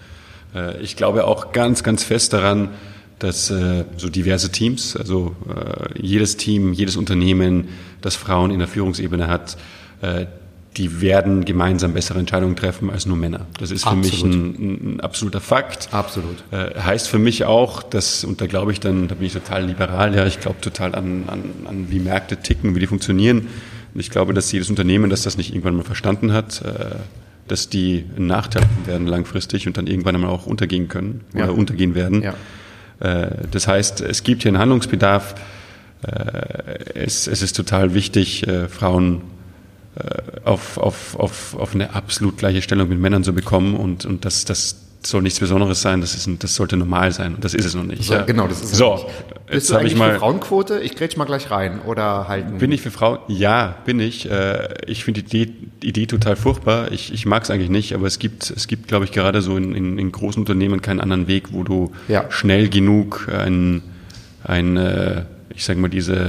Äh, 0.55 0.81
Ich 0.83 0.97
glaube 0.97 1.27
auch 1.27 1.53
ganz, 1.53 1.83
ganz 1.83 2.05
fest 2.05 2.33
daran, 2.33 2.71
dass 3.19 3.51
äh, 3.51 3.85
so 3.97 4.09
diverse 4.09 4.51
Teams, 4.51 4.97
also 4.97 5.37
äh, 5.49 6.01
jedes 6.01 6.37
Team, 6.37 6.73
jedes 6.73 6.97
Unternehmen, 6.97 7.69
das 8.01 8.17
Frauen 8.17 8.51
in 8.51 8.59
der 8.59 8.69
Führungsebene 8.69 9.29
hat, 9.29 9.57
äh, 10.01 10.27
die 10.77 11.01
werden 11.01 11.45
gemeinsam 11.45 11.95
bessere 11.95 12.21
Entscheidungen 12.21 12.55
treffen 12.57 12.91
als 12.91 13.05
nur 13.05 13.17
Männer. 13.17 13.47
Das 13.59 13.71
ist 13.71 13.87
für 13.87 13.97
mich 13.97 14.13
Absolut. 14.23 14.35
ein, 14.35 14.95
ein 14.95 15.01
absoluter 15.01 15.41
Fakt. 15.41 15.89
Absolut. 15.93 16.45
Äh, 16.53 16.81
heißt 16.81 17.09
für 17.09 17.19
mich 17.19 17.45
auch, 17.45 17.83
dass, 17.83 18.25
und 18.25 18.41
da 18.41 18.47
glaube 18.47 18.73
ich 18.73 18.81
dann, 18.81 19.09
da 19.09 19.17
bin 19.17 19.27
ich 19.27 19.33
total 19.33 19.67
liberal, 19.67 20.15
ja, 20.15 20.27
ich 20.27 20.41
glaube 20.41 20.61
total 20.61 20.95
an, 20.95 21.25
an, 21.27 21.43
an 21.67 21.87
wie 21.91 21.99
Märkte 21.99 22.37
ticken, 22.37 22.75
wie 22.75 22.81
die 22.81 22.87
funktionieren. 22.87 23.49
Und 23.93 24.01
ich 24.01 24.11
glaube, 24.11 24.33
dass 24.33 24.51
jedes 24.53 24.71
Unternehmen, 24.71 25.11
das 25.11 25.23
das 25.25 25.37
nicht 25.37 25.51
irgendwann 25.51 25.75
mal 25.75 25.85
verstanden 25.85 26.33
hat, 26.33 26.63
äh, 26.63 26.95
dass 27.51 27.69
die 27.69 28.05
einen 28.17 28.27
Nachteil 28.27 28.63
werden 28.87 29.07
langfristig 29.07 29.67
und 29.67 29.77
dann 29.77 29.87
irgendwann 29.87 30.15
einmal 30.15 30.31
auch 30.31 30.47
untergehen 30.47 30.89
können 30.89 31.23
Ja. 31.35 31.45
oder 31.45 31.55
untergehen 31.55 31.95
werden. 31.95 32.23
Ja. 32.23 32.35
Äh, 33.01 33.47
das 33.51 33.67
heißt, 33.67 34.01
es 34.01 34.23
gibt 34.23 34.43
hier 34.43 34.51
einen 34.51 34.59
Handlungsbedarf. 34.59 35.35
Äh, 36.03 36.95
es, 36.95 37.27
es 37.27 37.43
ist 37.43 37.57
total 37.57 37.95
wichtig, 37.95 38.47
äh, 38.47 38.69
Frauen 38.69 39.23
auf, 40.45 40.79
auf, 40.79 41.17
auf, 41.19 41.57
auf 41.59 41.75
eine 41.75 41.95
absolut 41.95 42.39
gleiche 42.39 42.63
Stellung 42.63 42.89
mit 42.89 42.99
Männern 43.01 43.25
zu 43.25 43.35
bekommen 43.35 43.75
und, 43.75 44.07
und 44.07 44.25
das, 44.25 44.45
das 44.45 44.77
soll 45.03 45.23
nichts 45.23 45.41
Besonderes 45.41 45.81
sein, 45.81 46.01
das, 46.01 46.15
ist, 46.15 46.29
das 46.43 46.55
sollte 46.55 46.77
normal 46.77 47.11
sein 47.13 47.35
und 47.35 47.45
das 47.45 47.55
ist 47.55 47.65
es 47.65 47.75
noch 47.75 47.85
nicht. 47.85 48.05
So, 48.05 48.15
ja. 48.15 48.23
Genau, 48.23 48.47
das 48.47 48.61
ist 48.63 48.75
so. 48.75 48.95
Nicht. 48.95 49.07
Jetzt 49.07 49.51
Bist 49.51 49.71
du 49.71 49.75
habe 49.75 49.81
eigentlich 49.81 49.93
ich 49.95 49.99
mal 49.99 50.13
für 50.13 50.19
Frauenquote? 50.19 50.81
Ich 50.81 50.95
grätsch 50.95 51.17
mal 51.17 51.25
gleich 51.25 51.51
rein 51.51 51.81
oder 51.87 52.29
halten. 52.29 52.59
bin 52.59 52.71
ich 52.71 52.83
für 52.83 52.91
Frauen? 52.91 53.19
Ja, 53.29 53.77
bin 53.85 53.99
ich. 53.99 54.31
Äh, 54.31 54.69
Ich 54.87 55.05
finde 55.05 55.23
die 55.23 55.43
Idee, 55.43 55.53
Idee 55.83 56.07
total 56.07 56.37
furchtbar. 56.37 56.93
Ich, 56.93 57.13
ich 57.13 57.25
mag 57.27 57.43
es 57.45 57.51
eigentlich 57.51 57.71
nicht, 57.71 57.95
aber 57.95 58.07
es 58.07 58.19
gibt, 58.19 58.51
es 58.51 58.69
gibt, 58.69 58.89
glaube 58.89 59.07
ich, 59.07 59.13
gerade 59.13 59.41
so 59.43 59.57
in, 59.57 59.75
in, 59.75 59.99
in 59.99 60.13
großen 60.13 60.41
Unternehmen 60.41 60.83
keinen 60.83 61.01
anderen 61.01 61.27
Weg, 61.29 61.53
wo 61.53 61.65
du 61.65 61.93
Ja. 62.09 62.27
schnell 62.31 62.69
genug 62.69 63.29
ein, 63.33 63.83
ein 64.45 64.77
äh, 64.77 65.23
ich 65.55 65.65
sage 65.65 65.81
mal, 65.81 65.89
diese, 65.89 66.27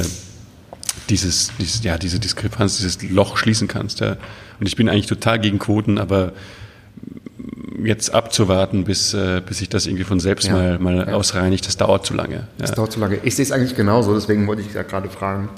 dieses, 1.10 1.52
dieses, 1.60 1.84
ja, 1.84 1.98
diese 1.98 2.20
Diskrepanz, 2.20 2.78
dieses 2.78 3.02
Loch 3.10 3.38
schließen 3.38 3.68
kannst. 3.68 4.00
Ja. 4.00 4.18
Und 4.60 4.68
ich 4.68 4.76
bin 4.76 4.90
eigentlich 4.90 5.08
total 5.08 5.40
gegen 5.40 5.60
Quoten, 5.60 5.98
aber 5.98 6.34
jetzt 7.84 8.14
abzuwarten, 8.14 8.84
bis, 8.84 9.14
äh, 9.14 9.42
bis 9.46 9.58
sich 9.60 9.70
das 9.70 9.88
irgendwie 9.88 10.04
von 10.04 10.20
selbst 10.20 10.48
Ja. 10.48 10.54
mal, 10.54 10.80
mal 10.80 10.98
Ja. 11.08 11.14
ausreinigt, 11.16 11.66
das 11.68 11.78
dauert 11.78 12.06
zu 12.06 12.14
lange. 12.14 12.36
Ja. 12.36 12.48
Das 12.58 12.74
dauert 12.74 12.92
zu 12.92 13.00
lange. 13.00 13.18
Ich 13.24 13.36
sehe 13.36 13.44
es 13.44 13.52
eigentlich 13.52 13.76
genauso, 13.76 14.14
deswegen 14.14 14.46
wollte 14.48 14.62
ich 14.62 14.74
ja 14.74 14.84
gerade 14.84 15.10
fragen. 15.10 15.50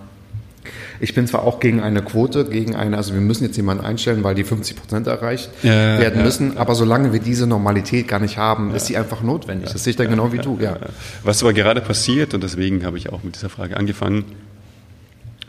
Ich 0.99 1.13
bin 1.13 1.27
zwar 1.27 1.43
auch 1.43 1.59
gegen 1.59 1.81
eine 1.81 2.01
Quote, 2.01 2.45
gegen 2.45 2.75
eine, 2.75 2.95
also 2.95 3.13
wir 3.13 3.19
müssen 3.19 3.43
jetzt 3.43 3.57
jemanden 3.57 3.83
einstellen, 3.83 4.23
weil 4.23 4.35
die 4.35 4.45
50 4.45 4.77
Prozent 4.77 5.07
erreicht 5.07 5.49
Ja, 5.61 5.71
werden 5.99 6.19
ja. 6.19 6.23
müssen, 6.23 6.57
aber 6.57 6.75
solange 6.75 7.11
wir 7.11 7.19
diese 7.19 7.45
Normalität 7.45 8.07
gar 8.07 8.19
nicht 8.19 8.37
haben, 8.37 8.73
ist 8.73 8.85
sie 8.85 8.95
einfach 8.95 9.21
notwendig. 9.21 9.71
Das 9.73 9.83
sehe 9.83 9.91
ich 9.91 9.97
dann 9.97 10.09
genau 10.09 10.31
wie 10.31 10.37
du, 10.37 10.57
ja. 10.61 10.77
Was 11.23 11.43
aber 11.43 11.51
gerade 11.51 11.81
passiert, 11.81 12.33
und 12.33 12.41
deswegen 12.43 12.85
habe 12.85 12.97
ich 12.97 13.11
auch 13.11 13.23
mit 13.23 13.35
dieser 13.35 13.49
Frage 13.49 13.75
angefangen, 13.75 14.23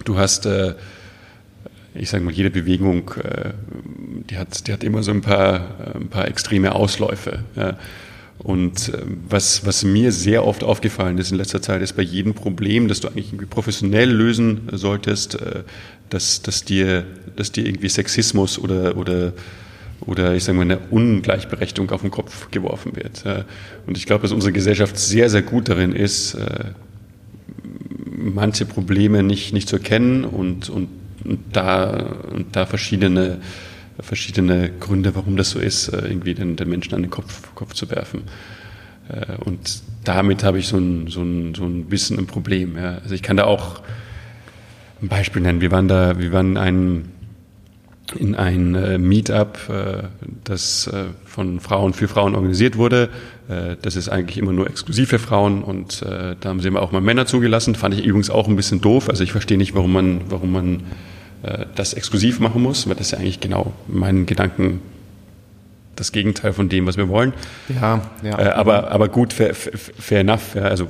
du 0.05 0.19
hast, 0.19 0.47
äh, 0.47 0.75
ich 1.95 2.11
sage 2.11 2.25
mal, 2.25 2.33
jede 2.33 2.51
Bewegung, 2.51 3.11
äh, 3.23 3.51
die, 4.31 4.37
hat, 4.37 4.67
die 4.67 4.73
hat 4.73 4.83
immer 4.83 5.03
so 5.03 5.13
ein 5.13 5.21
paar, 5.21 5.95
ein 5.95 6.09
paar 6.09 6.27
extreme 6.27 6.75
Ausläufe. 6.75 7.41
Und 8.39 8.89
äh, 8.89 8.99
was, 9.29 9.65
was 9.65 9.85
mir 9.85 10.11
sehr 10.11 10.45
oft 10.45 10.65
aufgefallen 10.65 11.19
ist 11.19 11.31
in 11.31 11.39
letzter 11.39 11.63
Zeit, 11.63 11.83
ist 11.83 11.95
bei 11.95 12.03
jedem 12.03 12.35
Problem, 12.35 12.89
das 12.89 13.01
du 13.01 13.09
eigentlich 13.09 13.29
irgendwie 13.29 13.47
professionell 13.47 14.11
lösen 14.11 14.69
solltest, 14.73 15.41
äh, 15.41 15.63
dass, 16.11 16.43
dass, 16.43 16.65
dir, 16.65 17.05
dass 17.37 17.53
dir 17.53 17.65
irgendwie 17.65 17.89
Sexismus 17.89 18.59
oder, 18.59 18.97
oder 18.97 19.33
oder 20.07 20.35
ich 20.35 20.45
sage 20.45 20.59
mal 20.59 20.63
eine 20.63 20.79
Ungleichberechtigung 20.91 21.91
auf 21.91 22.03
den 22.03 22.11
Kopf 22.11 22.51
geworfen 22.51 22.95
wird. 22.95 23.25
Und 23.87 23.97
ich 23.97 24.05
glaube, 24.05 24.23
dass 24.23 24.33
unsere 24.33 24.53
Gesellschaft 24.53 24.99
sehr, 24.99 25.31
sehr 25.31 25.41
gut 25.41 25.71
darin 25.71 25.95
ist, 25.95 26.37
manche 28.03 28.67
Probleme 28.67 29.23
nicht, 29.23 29.55
nicht 29.55 29.67
zu 29.67 29.77
erkennen 29.77 30.25
und, 30.25 30.69
und, 30.69 30.89
und, 31.25 31.41
da, 31.53 32.07
und 32.33 32.55
da 32.55 32.67
verschiedene, 32.67 33.39
verschiedene 34.01 34.71
Gründe, 34.81 35.15
warum 35.15 35.37
das 35.37 35.51
so 35.51 35.59
ist, 35.59 35.89
äh, 35.89 36.09
irgendwie 36.09 36.35
den, 36.35 36.57
den 36.57 36.69
Menschen 36.69 36.95
an 36.95 37.03
den 37.03 37.11
Kopf, 37.11 37.55
Kopf 37.55 37.75
zu 37.75 37.91
werfen. 37.91 38.23
Äh, 39.09 39.37
Und 39.45 39.83
damit 40.05 40.45
habe 40.45 40.59
ich 40.59 40.69
so 40.69 40.77
ein, 40.77 41.07
so 41.09 41.23
ein, 41.23 41.55
so 41.55 41.65
ein 41.65 41.87
bisschen 41.87 42.19
ein 42.19 42.27
Problem. 42.27 42.77
Ja. 42.77 42.99
Also 43.03 43.15
ich 43.15 43.23
kann 43.23 43.37
da 43.37 43.45
auch 43.45 43.81
ein 45.01 45.09
Beispiel 45.09 45.43
nennen. 45.43 45.61
Wir 45.61 45.71
waren 45.71 45.89
da, 45.89 46.19
wir 46.19 46.33
waren 46.33 46.57
ein, 46.57 47.11
in 48.19 48.35
ein 48.35 48.75
äh, 48.75 48.99
Meetup, 48.99 49.59
das 50.45 50.91
von 51.25 51.59
Frauen 51.59 51.95
für 51.95 52.07
Frauen 52.07 52.35
organisiert 52.35 52.77
wurde. 52.77 53.09
Das 53.81 53.97
ist 53.97 54.09
eigentlich 54.09 54.39
immer 54.39 54.53
nur 54.53 54.69
exklusiv 54.69 55.09
für 55.09 55.19
Frauen 55.19 55.63
und 55.63 56.03
da 56.03 56.37
haben 56.45 56.61
sie 56.61 56.69
immer 56.69 56.83
auch 56.83 56.93
mal 56.93 57.01
Männer 57.01 57.27
zugelassen. 57.27 57.75
Fand 57.75 57.95
ich 57.95 58.05
übrigens 58.05 58.31
auch 58.31 58.47
ein 58.47 58.57
bisschen 58.57 58.81
doof. 58.81 59.09
Also 59.09 59.25
ich 59.25 59.33
verstehe 59.33 59.59
nicht, 59.59 59.75
warum 59.75 59.93
man, 59.93 60.21
warum 60.29 60.53
man 60.53 60.83
das 61.75 61.95
exklusiv 61.95 62.41
machen 62.41 62.63
muss, 62.63 62.87
weil 62.89 62.95
das 62.95 63.09
ist 63.09 63.11
ja 63.13 63.19
eigentlich 63.19 63.41
genau 63.41 63.73
meinen 63.89 64.27
Gedanken 64.27 64.81
das 65.97 66.11
Gegenteil 66.11 66.53
von 66.53 66.69
dem, 66.69 66.87
was 66.87 66.97
wir 66.97 67.09
wollen. 67.09 67.33
Ja, 67.69 68.01
ja. 68.23 68.39
Äh, 68.39 68.49
aber, 68.51 68.91
aber 68.91 69.09
gut, 69.09 69.33
fair, 69.33 69.55
fair, 69.55 70.21
enough. 70.21 70.55
Ja, 70.55 70.63
also 70.63 70.89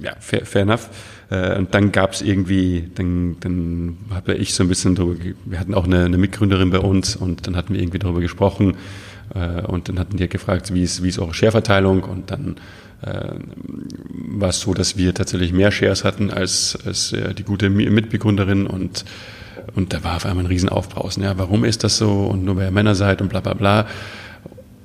ja, 0.00 0.12
fair, 0.20 0.46
fair 0.46 0.62
enough. 0.62 0.88
Äh, 1.30 1.58
und 1.58 1.74
dann 1.74 1.92
gab 1.92 2.12
es 2.12 2.22
irgendwie, 2.22 2.90
dann, 2.94 3.36
dann 3.40 3.98
habe 4.10 4.34
ich 4.34 4.54
so 4.54 4.62
ein 4.62 4.68
bisschen 4.68 4.94
drüber, 4.94 5.14
ge- 5.16 5.34
wir 5.44 5.58
hatten 5.60 5.74
auch 5.74 5.84
eine, 5.84 6.04
eine 6.04 6.16
Mitgründerin 6.18 6.70
bei 6.70 6.78
uns 6.78 7.14
und 7.16 7.46
dann 7.46 7.56
hatten 7.56 7.74
wir 7.74 7.80
irgendwie 7.80 7.98
darüber 7.98 8.20
gesprochen 8.20 8.76
äh, 9.34 9.62
und 9.62 9.88
dann 9.88 9.98
hatten 9.98 10.16
die 10.16 10.28
gefragt, 10.28 10.72
wie 10.72 10.82
ist, 10.82 11.02
wie 11.02 11.08
ist 11.08 11.18
eure 11.18 11.34
Share-Verteilung 11.34 12.04
und 12.04 12.30
dann 12.30 12.56
äh, 12.56 12.60
war 13.02 14.48
es 14.50 14.60
so, 14.60 14.74
dass 14.74 14.96
wir 14.96 15.12
tatsächlich 15.12 15.52
mehr 15.52 15.70
Shares 15.70 16.04
hatten 16.04 16.30
als, 16.30 16.78
als 16.86 17.12
äh, 17.12 17.34
die 17.34 17.42
gute 17.42 17.66
Mi- 17.68 17.90
Mitbegründerin 17.90 18.66
und 18.66 19.04
und 19.74 19.92
da 19.92 20.02
war 20.02 20.16
auf 20.16 20.26
einmal 20.26 20.44
ein 20.44 20.48
Riesenaufbrausen. 20.48 21.22
Ja, 21.22 21.38
warum 21.38 21.64
ist 21.64 21.84
das 21.84 21.96
so? 21.96 22.26
Und 22.26 22.44
nur 22.44 22.56
weil 22.56 22.66
ihr 22.66 22.72
Männer 22.72 22.94
seid 22.94 23.22
und 23.22 23.28
bla 23.28 23.40
bla 23.40 23.54
bla. 23.54 23.86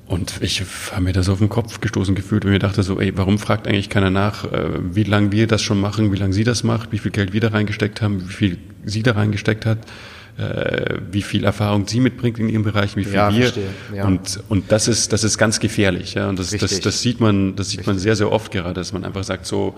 Und 0.06 0.34
ich 0.40 0.62
habe 0.92 1.02
mir 1.02 1.12
das 1.12 1.28
auf 1.28 1.38
den 1.38 1.48
Kopf 1.50 1.80
gestoßen 1.80 2.14
gefühlt 2.14 2.44
und 2.44 2.52
mir 2.52 2.60
dachte 2.60 2.82
so, 2.82 2.98
ey, 2.98 3.12
warum 3.16 3.38
fragt 3.38 3.66
eigentlich 3.66 3.90
keiner 3.90 4.08
nach, 4.08 4.44
äh, 4.44 4.70
wie 4.94 5.02
lange 5.02 5.32
wir 5.32 5.46
das 5.46 5.60
schon 5.60 5.80
machen, 5.80 6.12
wie 6.12 6.16
lange 6.16 6.32
sie 6.32 6.44
das 6.44 6.64
macht, 6.64 6.92
wie 6.92 6.98
viel 6.98 7.10
Geld 7.10 7.32
wir 7.34 7.40
da 7.40 7.48
reingesteckt 7.48 8.00
haben, 8.00 8.26
wie 8.28 8.32
viel 8.32 8.58
sie 8.84 9.02
da 9.02 9.12
reingesteckt 9.12 9.66
hat, 9.66 9.78
äh, 10.38 10.98
wie 11.10 11.22
viel 11.22 11.44
Erfahrung 11.44 11.86
sie 11.88 11.98
mitbringt 12.00 12.38
in 12.38 12.48
ihrem 12.48 12.62
Bereich, 12.62 12.94
wie 12.96 13.04
viel 13.04 13.14
Ja, 13.14 13.32
wir. 13.32 13.42
verstehe, 13.42 13.68
ja. 13.94 14.06
Und, 14.06 14.40
und 14.48 14.70
das 14.70 14.86
ist, 14.86 15.12
das 15.12 15.24
ist 15.24 15.36
ganz 15.36 15.58
gefährlich. 15.58 16.14
Ja? 16.14 16.28
Und 16.28 16.38
das, 16.38 16.50
das, 16.50 16.62
Richtig. 16.62 16.80
das 16.82 17.02
sieht 17.02 17.20
man, 17.20 17.56
das 17.56 17.70
sieht 17.70 17.86
man 17.86 17.98
sehr, 17.98 18.14
sehr 18.14 18.30
oft 18.30 18.52
gerade, 18.52 18.74
dass 18.74 18.92
man 18.92 19.04
einfach 19.04 19.24
sagt 19.24 19.46
so, 19.46 19.74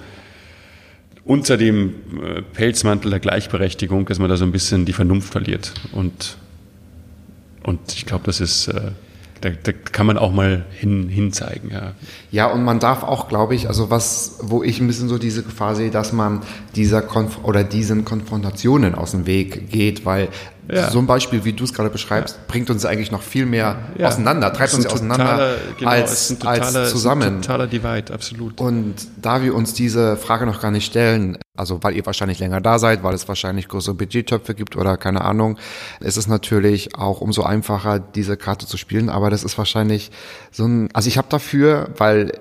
unter 1.24 1.56
dem 1.56 1.94
äh, 2.22 2.42
Pelzmantel 2.42 3.10
der 3.10 3.20
Gleichberechtigung, 3.20 4.04
dass 4.04 4.18
man 4.18 4.28
da 4.28 4.36
so 4.36 4.44
ein 4.44 4.52
bisschen 4.52 4.84
die 4.84 4.92
Vernunft 4.92 5.32
verliert. 5.32 5.72
Und, 5.92 6.36
und 7.62 7.80
ich 7.94 8.04
glaube, 8.04 8.24
das 8.26 8.40
ist, 8.40 8.68
äh, 8.68 8.90
da, 9.40 9.50
da 9.62 9.72
kann 9.72 10.06
man 10.06 10.18
auch 10.18 10.32
mal 10.32 10.64
hin, 10.70 11.08
hinzeigen. 11.08 11.70
Ja. 11.70 11.92
Ja, 12.30 12.46
und 12.46 12.64
man 12.64 12.78
darf 12.78 13.02
auch, 13.02 13.28
glaube 13.28 13.54
ich, 13.54 13.68
also 13.68 13.90
was, 13.90 14.36
wo 14.42 14.62
ich 14.62 14.80
ein 14.80 14.86
bisschen 14.86 15.08
so 15.08 15.18
diese 15.18 15.42
Gefahr 15.42 15.74
sehe, 15.74 15.90
dass 15.90 16.12
man 16.12 16.40
dieser 16.76 17.02
Konf 17.02 17.38
oder 17.42 17.64
diesen 17.64 18.04
Konfrontationen 18.04 18.94
aus 18.94 19.12
dem 19.12 19.26
Weg 19.26 19.70
geht, 19.70 20.04
weil 20.04 20.28
Ja. 20.72 20.88
so 20.90 21.00
ein 21.00 21.06
Beispiel, 21.06 21.44
wie 21.44 21.52
du 21.52 21.64
es 21.64 21.72
gerade 21.74 21.90
beschreibst, 21.90 22.46
bringt 22.46 22.70
uns 22.70 22.84
eigentlich 22.84 23.10
noch 23.10 23.22
viel 23.22 23.44
mehr 23.44 23.76
Ja. 23.98 24.06
auseinander, 24.08 24.52
treibt 24.52 24.72
uns 24.74 24.86
ein 24.86 24.92
auseinander 24.92 25.24
totaler- 25.24 25.56
genau, 25.78 25.90
als, 25.90 26.28
totaler- 26.28 26.76
als 26.80 26.90
zusammen. 26.90 27.22
Ein 27.38 27.42
totaler 27.42 27.66
Divide, 27.66 28.12
absolut. 28.14 28.60
Und 28.60 28.94
da 29.20 29.42
wir 29.42 29.54
uns 29.56 29.74
diese 29.74 30.16
Frage 30.16 30.46
noch 30.46 30.60
gar 30.60 30.70
nicht 30.70 30.86
stellen, 30.86 31.38
also 31.60 31.82
weil 31.82 31.94
ihr 31.94 32.04
wahrscheinlich 32.06 32.38
länger 32.38 32.60
da 32.60 32.78
seid, 32.78 33.04
weil 33.04 33.14
es 33.14 33.28
wahrscheinlich 33.28 33.68
größere 33.68 33.94
Budgettöpfe 33.94 34.54
gibt 34.54 34.76
oder 34.76 34.96
keine 34.96 35.20
Ahnung, 35.20 35.58
ist 36.00 36.16
es 36.16 36.26
natürlich 36.26 36.96
auch 36.96 37.20
umso 37.20 37.42
einfacher, 37.42 38.00
diese 38.00 38.36
Karte 38.36 38.66
zu 38.66 38.76
spielen. 38.76 39.10
Aber 39.10 39.30
das 39.30 39.44
ist 39.44 39.56
wahrscheinlich 39.58 40.10
so 40.50 40.64
ein, 40.64 40.88
also 40.94 41.08
ich 41.08 41.18
habe 41.18 41.28
dafür, 41.28 41.90
weil 41.98 42.32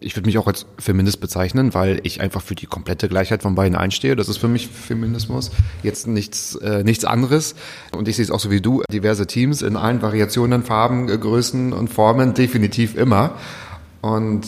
ich 0.00 0.14
würde 0.14 0.26
mich 0.26 0.38
auch 0.38 0.46
als 0.46 0.66
Feminist 0.78 1.20
bezeichnen, 1.20 1.74
weil 1.74 2.00
ich 2.04 2.20
einfach 2.20 2.42
für 2.42 2.54
die 2.54 2.66
komplette 2.66 3.08
Gleichheit 3.08 3.42
von 3.42 3.54
beiden 3.54 3.76
einstehe. 3.76 4.14
Das 4.14 4.28
ist 4.28 4.36
für 4.36 4.48
mich 4.48 4.68
Feminismus, 4.68 5.50
jetzt 5.82 6.06
nichts, 6.06 6.54
äh, 6.56 6.84
nichts 6.84 7.04
anderes. 7.04 7.54
Und 7.92 8.08
ich 8.08 8.16
sehe 8.16 8.24
es 8.24 8.30
auch 8.30 8.40
so 8.40 8.50
wie 8.50 8.60
du, 8.60 8.82
diverse 8.92 9.26
Teams 9.26 9.62
in 9.62 9.76
allen 9.76 10.02
Variationen, 10.02 10.62
Farben, 10.62 11.06
Größen 11.06 11.72
und 11.72 11.88
Formen, 11.88 12.34
definitiv 12.34 12.94
immer. 12.96 13.32
Und 14.02 14.46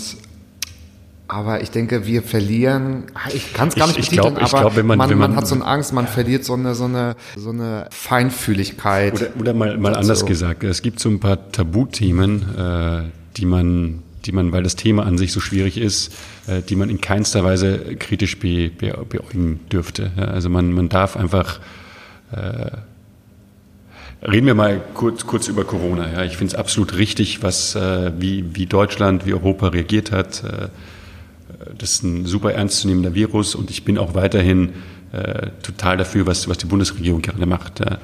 aber 1.29 1.61
ich 1.63 1.71
denke, 1.71 2.07
wir 2.07 2.23
verlieren, 2.23 3.05
ah, 3.15 3.29
ich 3.33 3.53
kann 3.53 3.69
es 3.69 3.75
gar 3.75 3.89
Ich- 3.91 3.97
nicht 3.99 4.07
ich 4.07 4.13
glaub- 4.13 4.29
betiteln, 4.35 4.47
ich 4.47 4.53
aber 4.55 4.63
glaub, 4.63 4.77
wenn 4.77 4.87
man- 4.87 4.99
man, 4.99 5.11
wenn 5.11 5.19
man, 5.19 5.31
man- 5.33 5.37
hat 5.39 5.47
so 5.47 5.55
eine 5.55 5.65
Angst, 5.67 5.93
man 5.93 6.07
verliert 6.07 6.45
so 6.45 6.55
eine, 6.55 6.75
so 6.75 6.85
eine, 6.85 7.17
so 7.37 7.51
eine 7.51 7.87
Feinfühligkeit. 7.91 9.15
Oder, 9.15 9.29
oder 9.39 9.55
mal, 9.55 9.77
mal 9.79 9.95
anders 9.95 10.25
gesagt, 10.27 10.65
es 10.65 10.83
gibt 10.83 11.01
so 11.01 11.09
ein 11.11 11.21
paar 11.21 11.53
Tabuthemen, 11.53 12.43
äh, 12.57 13.03
die 13.37 13.45
man, 13.47 14.03
die 14.25 14.33
man, 14.33 14.53
weil 14.53 14.63
das 14.63 14.75
Thema 14.77 15.05
an 15.07 15.19
sich 15.19 15.33
so 15.33 15.41
schwierig 15.41 15.77
ist, 15.79 16.13
äh, 16.47 16.63
die 16.63 16.77
man 16.77 16.89
in 16.91 17.01
keinster 17.01 17.45
Weise 17.45 17.79
kritisch 17.99 18.39
be, 18.39 18.71
be, 18.71 18.93
beäugen 19.09 19.61
dürfte. 19.71 20.11
Ja, 20.17 20.25
also 20.25 20.49
man, 20.49 20.73
man 20.73 20.89
darf 20.89 21.17
einfach 21.17 21.61
äh, 22.33 22.71
Reden 24.21 24.47
wir 24.49 24.55
mal 24.57 24.81
kurz, 24.95 25.27
kurz 25.27 25.47
über 25.47 25.63
Corona. 25.63 26.13
Ja, 26.13 26.25
ich 26.25 26.37
finde 26.37 26.53
es 26.53 26.59
absolut 26.59 26.97
richtig, 26.99 27.43
was, 27.45 27.77
äh, 27.77 28.11
wie, 28.19 28.45
wie 28.57 28.67
Deutschland, 28.67 29.25
wie 29.27 29.33
Europa 29.33 29.69
reagiert 29.69 30.11
hat. 30.11 30.43
Äh, 30.43 30.69
das 31.79 31.93
ist 31.93 32.03
ein 32.03 32.27
super 32.27 32.53
ernstzunehmender 32.53 33.15
Virus 33.15 33.55
und 33.55 33.71
ich 33.71 33.85
bin 33.85 33.99
auch 33.99 34.15
weiterhin 34.15 34.75
äh, 35.13 35.49
total 35.63 35.97
dafür, 35.97 36.27
was, 36.27 36.49
was 36.49 36.59
die 36.59 36.67
Bundesregierung 36.67 37.23
gerade 37.23 37.47
macht. 37.47 37.81
Ja. 37.81 37.99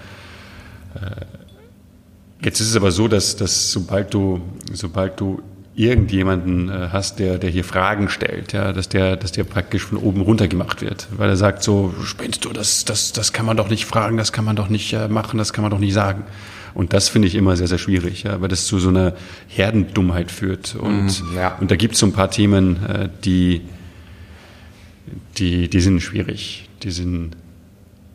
Jetzt 2.44 2.60
ist 2.60 2.68
es 2.68 2.76
aber 2.76 2.92
so, 2.92 3.08
dass, 3.08 3.36
dass 3.36 3.72
sobald 3.72 4.12
du, 4.12 4.40
sobald 4.72 5.18
du 5.18 5.42
irgendjemanden 5.74 6.68
äh, 6.68 6.88
hast, 6.92 7.18
der, 7.18 7.38
der 7.38 7.50
hier 7.50 7.64
Fragen 7.64 8.08
stellt, 8.08 8.52
ja, 8.52 8.72
dass 8.72 8.88
der, 8.88 9.16
dass 9.16 9.32
der 9.32 9.44
praktisch 9.44 9.84
von 9.84 9.98
oben 9.98 10.20
runter 10.20 10.46
gemacht 10.46 10.82
wird, 10.82 11.08
weil 11.16 11.30
er 11.30 11.36
sagt 11.36 11.62
so, 11.62 11.94
spinnst 12.04 12.44
du, 12.44 12.50
das, 12.50 12.84
das, 12.84 13.12
das 13.12 13.32
kann 13.32 13.46
man 13.46 13.56
doch 13.56 13.70
nicht 13.70 13.86
fragen, 13.86 14.16
das 14.16 14.32
kann 14.32 14.44
man 14.44 14.56
doch 14.56 14.68
nicht 14.68 14.92
äh, 14.92 15.08
machen, 15.08 15.38
das 15.38 15.52
kann 15.52 15.62
man 15.62 15.70
doch 15.70 15.78
nicht 15.78 15.94
sagen. 15.94 16.24
Und 16.74 16.92
das 16.92 17.08
finde 17.08 17.28
ich 17.28 17.36
immer 17.36 17.56
sehr, 17.56 17.68
sehr 17.68 17.78
schwierig, 17.78 18.24
ja, 18.24 18.40
weil 18.40 18.48
das 18.48 18.66
zu 18.66 18.78
so 18.80 18.88
einer 18.88 19.14
Herdendummheit 19.46 20.30
führt. 20.30 20.74
Und, 20.74 21.06
Mm, 21.06 21.36
ja. 21.36 21.56
und 21.60 21.70
da 21.70 21.76
gibt 21.76 21.94
es 21.94 22.00
so 22.00 22.06
ein 22.06 22.12
paar 22.12 22.30
Themen, 22.30 22.84
äh, 22.84 23.08
die, 23.24 23.62
die, 25.38 25.68
die 25.68 25.80
sind 25.80 26.00
schwierig. 26.00 26.68
Die 26.82 26.90
sind, 26.90 27.36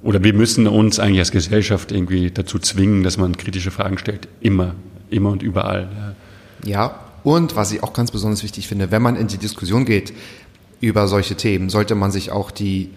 oder 0.03 0.23
wir 0.23 0.33
müssen 0.33 0.67
uns 0.67 0.99
eigentlich 0.99 1.19
als 1.19 1.31
Gesellschaft 1.31 1.91
irgendwie 1.91 2.31
dazu 2.31 2.59
zwingen, 2.59 3.03
dass 3.03 3.17
man 3.17 3.37
kritische 3.37 3.71
Fragen 3.71 3.97
stellt. 3.97 4.27
Immer, 4.41 4.75
immer 5.09 5.29
und 5.29 5.41
überall. 5.41 6.15
Ja. 6.63 6.69
ja, 6.69 6.99
und 7.23 7.55
was 7.55 7.71
ich 7.71 7.81
auch 7.81 7.93
ganz 7.93 8.11
besonders 8.11 8.43
wichtig 8.43 8.67
finde, 8.67 8.91
wenn 8.91 9.01
man 9.01 9.15
in 9.15 9.27
die 9.27 9.37
Diskussion 9.37 9.85
geht 9.85 10.13
über 10.81 11.07
solche 11.07 11.35
Themen, 11.35 11.69
sollte 11.69 11.95
man 11.95 12.11
sich 12.11 12.31
auch 12.31 12.51
die 12.51 12.89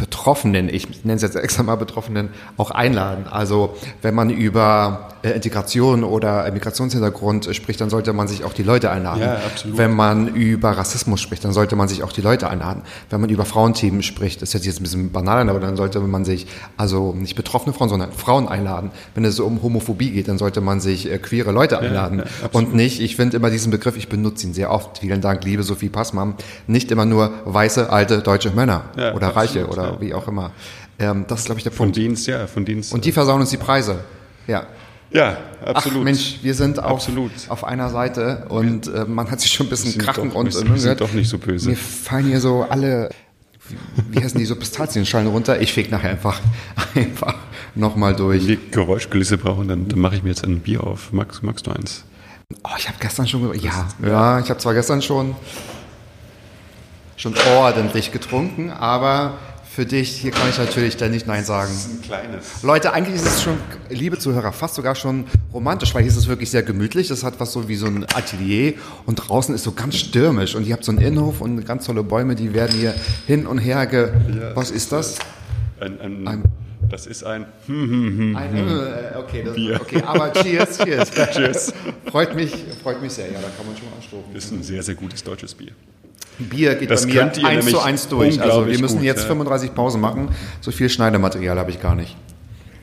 Betroffenen, 0.00 0.70
ich 0.70 1.04
nenne 1.04 1.16
es 1.16 1.22
jetzt 1.22 1.36
extra 1.36 1.62
mal 1.62 1.76
Betroffenen, 1.76 2.30
auch 2.56 2.70
einladen. 2.70 3.26
Also 3.26 3.76
wenn 4.00 4.14
man 4.14 4.30
über 4.30 5.10
äh, 5.20 5.32
Integration 5.32 6.04
oder 6.04 6.50
Migrationshintergrund 6.50 7.54
spricht, 7.54 7.82
dann 7.82 7.90
sollte 7.90 8.14
man 8.14 8.26
sich 8.26 8.42
auch 8.44 8.54
die 8.54 8.62
Leute 8.62 8.90
einladen. 8.90 9.20
Ja, 9.20 9.34
absolut. 9.34 9.76
Wenn 9.76 9.94
man 9.94 10.28
über 10.28 10.70
Rassismus 10.70 11.20
spricht, 11.20 11.44
dann 11.44 11.52
sollte 11.52 11.76
man 11.76 11.86
sich 11.86 12.02
auch 12.02 12.12
die 12.12 12.22
Leute 12.22 12.48
einladen. 12.48 12.80
Wenn 13.10 13.20
man 13.20 13.28
über 13.28 13.44
Frauenthemen 13.44 14.02
spricht, 14.02 14.40
das 14.40 14.54
ist 14.54 14.64
jetzt 14.64 14.80
ein 14.80 14.84
bisschen 14.84 15.12
banal, 15.12 15.46
aber 15.50 15.60
dann 15.60 15.76
sollte 15.76 16.00
man 16.00 16.24
sich 16.24 16.46
also 16.78 17.12
nicht 17.12 17.36
betroffene 17.36 17.74
Frauen, 17.74 17.90
sondern 17.90 18.12
Frauen 18.12 18.48
einladen. 18.48 18.90
Wenn 19.14 19.26
es 19.26 19.38
um 19.38 19.62
Homophobie 19.62 20.12
geht, 20.12 20.28
dann 20.28 20.38
sollte 20.38 20.62
man 20.62 20.80
sich 20.80 21.12
äh, 21.12 21.18
queere 21.18 21.52
Leute 21.52 21.78
einladen. 21.78 22.20
Ja, 22.20 22.24
ja, 22.24 22.48
und 22.52 22.74
nicht, 22.74 23.02
ich 23.02 23.16
finde 23.16 23.36
immer 23.36 23.50
diesen 23.50 23.70
Begriff, 23.70 23.98
ich 23.98 24.08
benutze 24.08 24.46
ihn 24.46 24.54
sehr 24.54 24.70
oft, 24.70 24.96
vielen 24.98 25.20
Dank, 25.20 25.44
liebe 25.44 25.62
Sophie 25.62 25.90
Passmann, 25.90 26.36
nicht 26.66 26.90
immer 26.90 27.04
nur 27.04 27.32
weiße, 27.44 27.90
alte 27.90 28.20
deutsche 28.20 28.50
Männer 28.52 28.84
oder 28.94 29.08
absolut, 29.08 29.36
Reiche 29.36 29.66
oder 29.66 29.89
wie 29.98 30.14
auch 30.14 30.28
immer. 30.28 30.52
Ähm, 30.98 31.24
das 31.26 31.40
ist, 31.40 31.46
glaube 31.46 31.58
ich, 31.58 31.64
der 31.64 31.70
Punkt. 31.70 31.96
Von 31.96 32.02
Dienst, 32.02 32.26
ja, 32.26 32.46
von 32.46 32.64
Dienst. 32.64 32.92
Und 32.92 33.04
die 33.04 33.12
versauen 33.12 33.40
uns 33.40 33.50
die 33.50 33.56
Preise. 33.56 34.00
Ja. 34.46 34.66
Ja, 35.12 35.38
absolut. 35.64 35.98
Ach 36.00 36.04
Mensch, 36.04 36.38
wir 36.42 36.54
sind 36.54 36.78
auf, 36.78 36.92
absolut. 36.92 37.32
auf 37.48 37.64
einer 37.64 37.90
Seite 37.90 38.46
und 38.48 38.86
äh, 38.86 39.04
man 39.06 39.28
hat 39.28 39.40
sich 39.40 39.50
schon 39.50 39.66
ein 39.66 39.70
bisschen 39.70 40.00
krachen 40.00 40.30
doch, 40.30 40.36
und 40.36 40.54
wir, 40.54 40.72
wir 40.72 40.78
sind 40.78 41.00
doch 41.00 41.12
nicht 41.12 41.28
so 41.28 41.38
böse. 41.38 41.70
Mir 41.70 41.76
fallen 41.76 42.26
hier 42.26 42.40
so 42.40 42.62
alle, 42.62 43.10
wie, 44.10 44.22
heißen 44.22 44.38
die 44.38 44.44
so 44.44 44.54
Pistazienschalen 44.54 45.26
runter? 45.26 45.60
Ich 45.60 45.72
feg 45.72 45.90
nachher 45.90 46.10
einfach, 46.10 46.40
einfach 46.94 47.34
nochmal 47.74 48.14
durch. 48.14 48.42
Wenn 48.42 48.48
wir 48.48 48.58
Geräuschkulisse 48.70 49.36
brauchen, 49.36 49.66
dann, 49.66 49.88
dann 49.88 49.98
mache 49.98 50.14
ich 50.14 50.22
mir 50.22 50.28
jetzt 50.28 50.44
ein 50.44 50.60
Bier 50.60 50.84
auf. 50.84 51.12
Magst, 51.12 51.42
magst 51.42 51.66
du 51.66 51.72
eins? 51.72 52.04
Oh, 52.62 52.70
ich 52.78 52.86
habe 52.86 52.98
gestern 53.00 53.26
schon, 53.26 53.52
ja, 53.58 53.88
ja, 54.06 54.38
ich 54.38 54.48
habe 54.48 54.60
zwar 54.60 54.74
gestern 54.74 55.02
schon 55.02 55.34
schon 57.20 57.34
ordentlich 57.54 58.12
getrunken, 58.12 58.70
aber 58.70 59.34
für 59.70 59.86
dich, 59.86 60.10
hier 60.16 60.32
kann 60.32 60.48
ich 60.50 60.58
natürlich 60.58 60.96
dann 60.96 61.12
nicht 61.12 61.28
Nein 61.28 61.44
sagen. 61.44 61.70
Das 61.72 61.86
ist 61.86 61.92
ein 61.92 62.02
kleines. 62.02 62.62
Leute, 62.64 62.92
eigentlich 62.92 63.14
ist 63.14 63.26
es 63.26 63.42
schon, 63.42 63.56
liebe 63.88 64.18
Zuhörer, 64.18 64.52
fast 64.52 64.74
sogar 64.74 64.96
schon 64.96 65.26
romantisch, 65.54 65.94
weil 65.94 66.02
hier 66.02 66.10
ist 66.10 66.16
es 66.16 66.26
wirklich 66.26 66.50
sehr 66.50 66.64
gemütlich. 66.64 67.06
Das 67.06 67.22
hat 67.22 67.38
was 67.38 67.52
so 67.52 67.68
wie 67.68 67.76
so 67.76 67.86
ein 67.86 68.04
Atelier 68.04 68.74
und 69.06 69.16
draußen 69.16 69.54
ist 69.54 69.62
so 69.62 69.70
ganz 69.70 69.96
stürmisch 69.96 70.56
und 70.56 70.66
ihr 70.66 70.72
habt 70.72 70.84
so 70.84 70.90
einen 70.90 71.00
Innenhof 71.00 71.40
und 71.40 71.64
ganz 71.64 71.86
tolle 71.86 72.02
Bäume, 72.02 72.34
die 72.34 72.52
werden 72.52 72.76
hier 72.76 72.94
hin 73.28 73.46
und 73.46 73.58
her 73.58 73.86
ge... 73.86 74.08
Ja, 74.40 74.56
was 74.56 74.72
ist 74.72 74.90
das? 74.90 75.18
Ein, 75.78 76.00
ein, 76.00 76.26
ein 76.26 76.42
das 76.90 77.06
ist 77.06 77.22
ein. 77.22 77.46
ein 77.68 78.34
äh, 78.56 79.16
okay, 79.16 79.44
das, 79.44 79.54
Bier. 79.54 79.80
okay, 79.80 80.02
aber 80.04 80.32
cheers, 80.32 80.78
cheers. 80.78 81.10
cheers. 81.32 81.72
freut 82.10 82.34
mich, 82.34 82.52
freut 82.82 83.00
mich 83.00 83.12
sehr. 83.12 83.26
Ja, 83.26 83.34
da 83.40 83.48
kann 83.56 83.66
man 83.66 83.76
schon 83.76 83.88
mal 83.88 83.96
anstoßen. 83.96 84.34
Das 84.34 84.44
ist 84.46 84.50
ein 84.50 84.62
sehr, 84.64 84.82
sehr 84.82 84.96
gutes 84.96 85.22
deutsches 85.22 85.54
Bier. 85.54 85.70
Bier 86.38 86.74
geht 86.74 86.90
das 86.90 87.06
bei 87.06 87.12
mir 87.12 87.44
eins 87.44 87.66
zu 87.66 87.80
eins 87.80 88.08
durch. 88.08 88.40
Also 88.40 88.66
wir 88.66 88.78
müssen 88.78 88.98
gut, 88.98 89.04
jetzt 89.04 89.22
ja. 89.22 89.28
35 89.28 89.74
Pausen 89.74 90.00
machen. 90.00 90.28
So 90.60 90.70
viel 90.70 90.88
Schneidematerial 90.88 91.58
habe 91.58 91.70
ich 91.70 91.80
gar 91.80 91.94
nicht. 91.94 92.16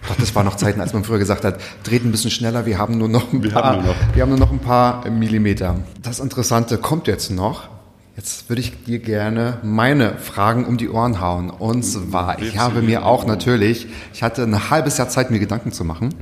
Ach, 0.10 0.16
das 0.20 0.34
war 0.36 0.44
noch 0.44 0.56
Zeiten, 0.56 0.80
als 0.80 0.94
man 0.94 1.04
früher 1.04 1.20
gesagt 1.20 1.44
hat, 1.44 1.60
dreht 1.84 2.06
ein 2.06 2.12
bisschen 2.12 2.32
schneller, 2.32 2.66
wir 2.66 2.78
haben 2.78 2.98
nur 2.98 3.10
noch 3.10 3.34
ein 3.34 3.44
wir 3.44 3.52
paar, 3.52 3.64
haben 3.64 3.84
nur 3.84 3.94
noch. 3.94 4.16
wir 4.16 4.22
haben 4.22 4.30
nur 4.30 4.40
noch 4.40 4.52
ein 4.52 4.60
paar 4.60 5.10
Millimeter. 5.10 5.76
Das 6.02 6.20
Interessante 6.20 6.78
kommt 6.78 7.08
jetzt 7.08 7.30
noch. 7.30 7.70
Jetzt 8.16 8.50
würde 8.50 8.62
ich 8.62 8.84
dir 8.86 8.98
gerne 8.98 9.60
meine 9.62 10.18
Fragen 10.18 10.66
um 10.66 10.78
die 10.78 10.90
Ohren 10.90 11.22
hauen. 11.22 11.52
Und 11.52 11.84
zwar, 11.84 12.42
ich 12.42 12.58
habe 12.58 12.82
mir 12.82 13.06
auch 13.06 13.28
natürlich, 13.28 13.88
ich 14.12 14.24
hatte 14.24 14.42
ein 14.42 14.72
halbes 14.72 14.98
Jahr 14.98 15.08
Zeit, 15.08 15.30
mir 15.30 15.38
Gedanken 15.38 15.72
zu 15.72 15.84
machen 15.84 16.16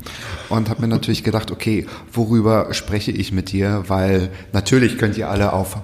und 0.49 0.69
habe 0.69 0.81
mir 0.81 0.89
natürlich 0.89 1.23
gedacht, 1.23 1.51
okay, 1.51 1.87
worüber 2.11 2.73
spreche 2.73 3.11
ich 3.11 3.31
mit 3.31 3.53
dir? 3.53 3.85
Weil 3.87 4.29
natürlich 4.51 4.97
könnt 4.97 5.17
ihr 5.17 5.29
alle 5.29 5.53
auf 5.53 5.77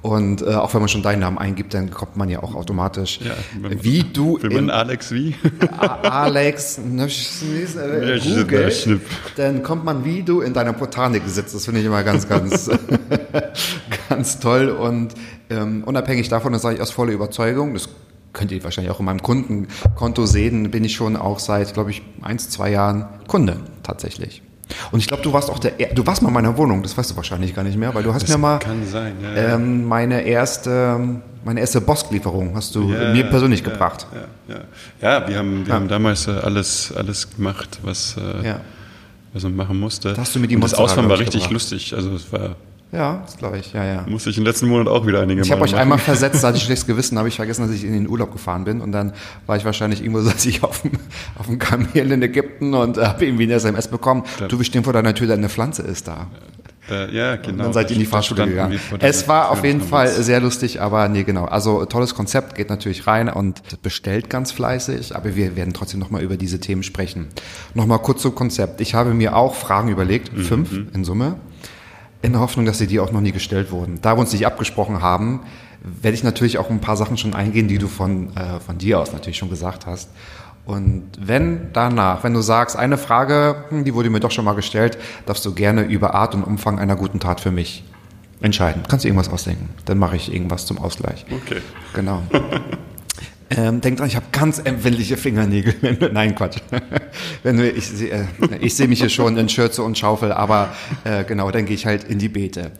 Und 0.00 0.42
äh, 0.42 0.54
auch 0.54 0.72
wenn 0.74 0.80
man 0.80 0.88
schon 0.88 1.02
deinen 1.02 1.18
Namen 1.20 1.38
eingibt, 1.38 1.74
dann 1.74 1.90
kommt 1.90 2.16
man 2.16 2.28
ja 2.28 2.40
auch 2.42 2.54
automatisch. 2.54 3.18
Ja, 3.20 3.32
wie 3.82 4.04
du. 4.04 4.40
Will 4.40 4.50
man 4.50 4.70
Alex 4.70 5.10
wie? 5.10 5.34
Alex 6.02 6.78
ne, 6.78 7.08
Google, 8.24 8.72
dann 9.36 9.62
kommt 9.64 9.84
man, 9.84 10.04
wie 10.04 10.22
du 10.22 10.40
in 10.40 10.54
deiner 10.54 10.72
Botanik 10.72 11.22
sitzt. 11.26 11.54
Das 11.54 11.64
finde 11.64 11.80
ich 11.80 11.86
immer 11.86 12.04
ganz, 12.04 12.28
ganz, 12.28 12.70
ganz 14.08 14.40
toll. 14.40 14.68
Und 14.70 15.14
ähm, 15.50 15.84
unabhängig 15.84 16.28
davon, 16.28 16.52
das 16.52 16.62
sage 16.62 16.76
ich 16.76 16.80
aus 16.82 16.90
voller 16.90 17.12
Überzeugung, 17.12 17.74
das 17.74 17.88
könnt 18.32 18.52
ihr 18.52 18.62
wahrscheinlich 18.62 18.92
auch 18.92 19.00
in 19.00 19.06
meinem 19.06 19.22
Kundenkonto 19.22 20.26
sehen, 20.26 20.70
bin 20.70 20.84
ich 20.84 20.94
schon 20.94 21.16
auch 21.16 21.38
seit, 21.38 21.74
glaube 21.74 21.90
ich, 21.90 22.02
eins, 22.22 22.50
zwei 22.50 22.70
Jahren 22.70 23.06
Kunde 23.26 23.56
tatsächlich. 23.82 24.42
Und 24.92 25.00
ich 25.00 25.06
glaube, 25.08 25.22
du 25.22 25.32
warst 25.32 25.50
auch 25.50 25.58
der, 25.58 25.72
du 25.94 26.06
warst 26.06 26.22
mal 26.22 26.28
in 26.28 26.34
meiner 26.34 26.56
Wohnung, 26.58 26.82
das 26.82 26.96
weißt 26.96 27.12
du 27.12 27.16
wahrscheinlich 27.16 27.54
gar 27.54 27.62
nicht 27.62 27.78
mehr, 27.78 27.94
weil 27.94 28.02
du 28.02 28.12
hast 28.12 28.24
das 28.24 28.30
mir 28.30 28.38
mal 28.38 28.60
sein, 28.90 29.14
ja, 29.22 29.34
ja. 29.34 29.54
Ähm, 29.54 29.86
meine 29.86 30.22
erste, 30.22 31.20
meine 31.42 31.60
erste 31.60 31.80
Bosk-Lieferung 31.80 32.54
hast 32.54 32.74
du 32.74 32.92
ja, 32.92 33.12
mir 33.12 33.24
persönlich 33.24 33.64
gebracht. 33.64 34.06
Ja, 34.48 34.60
ja, 35.00 35.26
wir 35.28 35.38
haben, 35.38 35.66
wir 35.66 35.72
haben 35.72 35.88
damals 35.88 36.28
äh, 36.28 36.32
alles, 36.32 36.92
alles 36.94 37.34
gemacht, 37.34 37.78
was, 37.82 38.16
äh, 38.18 38.54
was 39.32 39.42
man 39.42 39.56
machen 39.56 39.80
musste. 39.80 40.12
Da 40.12 40.20
hast 40.20 40.34
du 40.34 40.38
mir 40.38 40.48
die 40.48 40.56
Und 40.56 40.64
das 40.64 40.74
Ausfahren 40.74 41.08
war 41.08 41.18
richtig 41.18 41.44
gebracht. 41.44 41.52
lustig, 41.52 41.94
also 41.94 42.14
es 42.14 42.30
war 42.30 42.56
ja, 42.90 43.20
das 43.24 43.36
glaube 43.36 43.58
ich, 43.58 43.72
ja, 43.74 43.84
ja. 43.84 44.04
Musste 44.08 44.30
ich 44.30 44.38
im 44.38 44.44
letzten 44.44 44.66
Monat 44.66 44.88
auch 44.88 45.06
wieder 45.06 45.20
einige 45.20 45.42
Ich 45.42 45.52
habe 45.52 45.62
euch 45.62 45.76
einmal 45.76 45.98
versetzt, 45.98 46.42
da 46.42 46.48
hatte 46.48 46.56
ich 46.56 46.64
schlechtes 46.64 46.86
Gewissen, 46.86 47.18
habe 47.18 47.28
ich 47.28 47.36
vergessen, 47.36 47.66
dass 47.66 47.70
ich 47.70 47.84
in 47.84 47.92
den 47.92 48.08
Urlaub 48.08 48.32
gefahren 48.32 48.64
bin 48.64 48.80
und 48.80 48.92
dann 48.92 49.12
war 49.46 49.56
ich 49.56 49.64
wahrscheinlich 49.64 50.00
irgendwo, 50.00 50.20
saß 50.22 50.46
ich 50.46 50.62
auf 50.62 50.82
dem, 50.82 50.92
auf 51.36 51.46
dem 51.46 51.58
Kamel 51.58 52.12
in 52.12 52.22
Ägypten 52.22 52.72
und 52.74 52.96
äh, 52.96 53.04
habe 53.04 53.26
irgendwie 53.26 53.44
eine 53.44 53.54
SMS 53.54 53.88
bekommen, 53.88 54.24
du, 54.48 54.58
wir 54.58 54.64
stehen 54.64 54.84
vor 54.84 54.94
deiner 54.94 55.14
Tür, 55.14 55.26
deine 55.26 55.48
Pflanze 55.48 55.82
ist 55.82 56.08
da. 56.08 56.28
Äh, 56.90 57.14
ja, 57.14 57.36
genau. 57.36 57.50
Und 57.50 57.58
dann 57.58 57.72
seid 57.74 57.90
ihr 57.90 57.96
in 57.96 58.00
die 58.00 58.06
Fahrschule 58.06 58.46
gegangen. 58.46 58.80
Es 59.00 59.28
war 59.28 59.50
auf 59.50 59.62
jeden 59.62 59.82
Fall 59.82 60.08
sehr 60.08 60.40
lustig, 60.40 60.80
aber 60.80 61.08
nee, 61.08 61.24
genau. 61.24 61.44
Also 61.44 61.84
tolles 61.84 62.14
Konzept, 62.14 62.54
geht 62.54 62.70
natürlich 62.70 63.06
rein 63.06 63.28
und 63.28 63.60
bestellt 63.82 64.30
ganz 64.30 64.52
fleißig, 64.52 65.14
aber 65.14 65.36
wir 65.36 65.56
werden 65.56 65.74
trotzdem 65.74 66.00
nochmal 66.00 66.22
über 66.22 66.38
diese 66.38 66.60
Themen 66.60 66.82
sprechen. 66.82 67.28
Nochmal 67.74 67.98
kurz 67.98 68.22
zum 68.22 68.34
Konzept. 68.34 68.80
Ich 68.80 68.94
habe 68.94 69.12
mir 69.12 69.36
auch 69.36 69.54
Fragen 69.54 69.90
überlegt, 69.90 70.34
mhm. 70.34 70.42
fünf 70.42 70.72
in 70.94 71.04
Summe 71.04 71.36
in 72.22 72.32
der 72.32 72.40
Hoffnung, 72.40 72.66
dass 72.66 72.78
sie 72.78 72.86
dir 72.86 73.02
auch 73.02 73.12
noch 73.12 73.20
nie 73.20 73.32
gestellt 73.32 73.70
wurden. 73.70 74.00
Da 74.02 74.16
wir 74.16 74.20
uns 74.20 74.32
nicht 74.32 74.46
abgesprochen 74.46 75.02
haben, 75.02 75.40
werde 75.82 76.14
ich 76.14 76.24
natürlich 76.24 76.58
auch 76.58 76.70
ein 76.70 76.80
paar 76.80 76.96
Sachen 76.96 77.16
schon 77.16 77.34
eingehen, 77.34 77.68
die 77.68 77.78
du 77.78 77.86
von, 77.86 78.36
äh, 78.36 78.60
von 78.60 78.78
dir 78.78 79.00
aus 79.00 79.12
natürlich 79.12 79.38
schon 79.38 79.50
gesagt 79.50 79.86
hast. 79.86 80.10
Und 80.64 81.04
wenn 81.18 81.72
danach, 81.72 82.24
wenn 82.24 82.34
du 82.34 82.42
sagst, 82.42 82.76
eine 82.76 82.98
Frage, 82.98 83.64
hm, 83.70 83.84
die 83.84 83.94
wurde 83.94 84.10
mir 84.10 84.20
doch 84.20 84.30
schon 84.30 84.44
mal 84.44 84.54
gestellt, 84.54 84.98
darfst 85.24 85.46
du 85.46 85.54
gerne 85.54 85.82
über 85.82 86.14
Art 86.14 86.34
und 86.34 86.42
Umfang 86.42 86.78
einer 86.78 86.96
guten 86.96 87.20
Tat 87.20 87.40
für 87.40 87.50
mich 87.50 87.84
entscheiden. 88.40 88.82
Kannst 88.88 89.04
du 89.04 89.08
irgendwas 89.08 89.30
ausdenken? 89.30 89.70
Dann 89.86 89.98
mache 89.98 90.16
ich 90.16 90.32
irgendwas 90.32 90.66
zum 90.66 90.78
Ausgleich. 90.78 91.24
Okay. 91.30 91.62
Genau. 91.94 92.22
Ähm, 93.50 93.80
denk 93.80 93.96
dran, 93.96 94.08
ich 94.08 94.16
habe 94.16 94.26
ganz 94.30 94.58
empfindliche 94.58 95.16
Fingernägel. 95.16 96.10
Nein, 96.12 96.34
Quatsch. 96.34 96.58
Wenn 97.42 97.56
du, 97.56 97.70
ich, 97.70 98.02
äh, 98.02 98.26
ich 98.60 98.74
sehe 98.74 98.88
mich 98.88 99.00
hier 99.00 99.08
schon 99.08 99.36
in 99.38 99.48
Schürze 99.48 99.82
und 99.82 99.96
Schaufel, 99.96 100.32
aber 100.32 100.74
äh, 101.04 101.24
genau, 101.24 101.50
dann 101.50 101.64
gehe 101.64 101.74
ich 101.74 101.86
halt 101.86 102.04
in 102.04 102.18
die 102.18 102.28
Beete. 102.28 102.72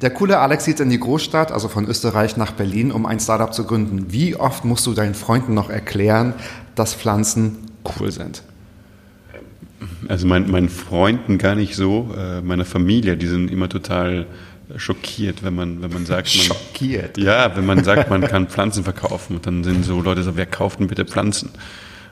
Der 0.00 0.10
coole 0.10 0.38
Alex 0.38 0.64
zieht 0.64 0.80
in 0.80 0.90
die 0.90 0.98
Großstadt, 0.98 1.52
also 1.52 1.68
von 1.68 1.86
Österreich 1.86 2.36
nach 2.36 2.52
Berlin, 2.52 2.92
um 2.92 3.06
ein 3.06 3.20
Startup 3.20 3.52
zu 3.52 3.64
gründen. 3.64 4.12
Wie 4.12 4.36
oft 4.36 4.64
musst 4.64 4.86
du 4.86 4.94
deinen 4.94 5.14
Freunden 5.14 5.54
noch 5.54 5.70
erklären, 5.70 6.34
dass 6.74 6.94
Pflanzen 6.94 7.58
cool 7.98 8.10
sind? 8.10 8.42
Also 10.08 10.26
mein, 10.26 10.50
meinen 10.50 10.68
Freunden 10.68 11.38
gar 11.38 11.54
nicht 11.54 11.74
so, 11.74 12.14
äh, 12.16 12.40
meiner 12.42 12.64
Familie, 12.64 13.16
die 13.16 13.26
sind 13.26 13.50
immer 13.50 13.68
total 13.68 14.26
schockiert, 14.76 15.42
wenn 15.42 15.54
man, 15.54 15.82
wenn 15.82 15.92
man 15.92 16.06
sagt, 16.06 16.34
man, 16.34 16.44
schockiert. 16.46 17.18
Ja, 17.18 17.56
wenn 17.56 17.66
man 17.66 17.84
sagt, 17.84 18.10
man 18.10 18.22
kann 18.22 18.48
Pflanzen 18.48 18.84
verkaufen. 18.84 19.36
Und 19.36 19.46
dann 19.46 19.64
sind 19.64 19.84
so 19.84 20.00
Leute 20.00 20.22
so, 20.22 20.36
wer 20.36 20.46
kauft 20.46 20.80
denn 20.80 20.88
bitte 20.88 21.04
Pflanzen? 21.04 21.50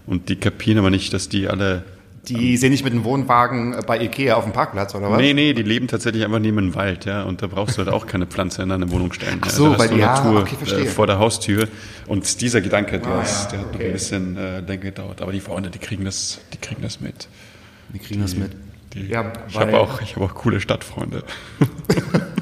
Und 0.07 0.29
die 0.29 0.37
kapieren 0.37 0.79
aber 0.79 0.91
nicht, 0.91 1.13
dass 1.13 1.29
die 1.29 1.49
alle 1.49 1.85
die 2.29 2.57
sehen 2.59 2.71
nicht 2.71 2.85
mit 2.85 2.93
dem 2.93 3.05
Wohnwagen 3.05 3.77
bei 3.87 3.99
Ikea 3.99 4.35
auf 4.35 4.45
dem 4.45 4.53
Parkplatz, 4.53 4.95
oder 4.95 5.11
was? 5.11 5.19
Nee, 5.19 5.33
nee, 5.33 5.55
die 5.55 5.63
leben 5.63 5.89
tatsächlich 5.89 6.23
einfach 6.25 6.39
neben 6.39 6.59
dem 6.59 6.75
Wald, 6.75 7.07
ja. 7.07 7.23
Und 7.23 7.41
da 7.41 7.47
brauchst 7.47 7.77
du 7.77 7.79
halt 7.79 7.89
auch 7.89 8.07
keine 8.07 8.27
Pflanze 8.27 8.63
in 8.63 8.69
deine 8.69 8.91
Wohnung 8.91 9.13
stellen. 9.13 9.39
Ach 9.41 9.51
so, 9.51 9.73
ja. 9.73 9.79
weil 9.79 9.89
die 9.89 9.97
Natur 9.97 10.41
okay, 10.43 10.83
äh, 10.83 10.87
vor 10.87 11.07
der 11.07 11.19
Haustür. 11.19 11.67
Und 12.07 12.41
dieser 12.41 12.61
Gedanke, 12.61 12.99
der, 12.99 13.11
ah, 13.11 13.23
ist, 13.23 13.49
der 13.49 13.61
okay. 13.61 13.69
hat 13.69 13.75
noch 13.75 13.81
ein 13.81 13.93
bisschen 13.93 14.37
äh, 14.37 14.61
länger 14.61 14.83
gedauert. 14.83 15.23
Aber 15.23 15.33
die 15.33 15.41
Freunde, 15.41 15.71
die 15.71 15.79
kriegen 15.79 16.05
das, 16.05 16.41
die 16.53 16.59
kriegen 16.59 16.83
das 16.83 17.01
mit. 17.01 17.29
Die 17.95 17.99
kriegen 17.99 18.17
die, 18.17 18.21
das 18.21 18.37
mit. 18.37 18.53
Die, 18.93 19.07
ja, 19.07 19.33
ich 19.49 19.59
habe 19.59 19.79
auch, 19.79 20.03
ich 20.03 20.17
hab 20.17 20.23
auch 20.23 20.35
coole 20.35 20.61
Stadtfreunde. 20.61 21.25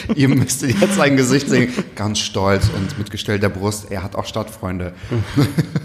Ihr 0.14 0.28
müsstet 0.28 0.80
jetzt 0.80 0.96
sein 0.96 1.16
Gesicht 1.16 1.48
sehen, 1.48 1.72
ganz 1.94 2.18
stolz 2.18 2.68
und 2.74 2.98
mit 2.98 3.10
gestellter 3.10 3.48
Brust. 3.48 3.90
Er 3.90 4.02
hat 4.02 4.16
auch 4.16 4.24
Stadtfreunde. 4.24 4.92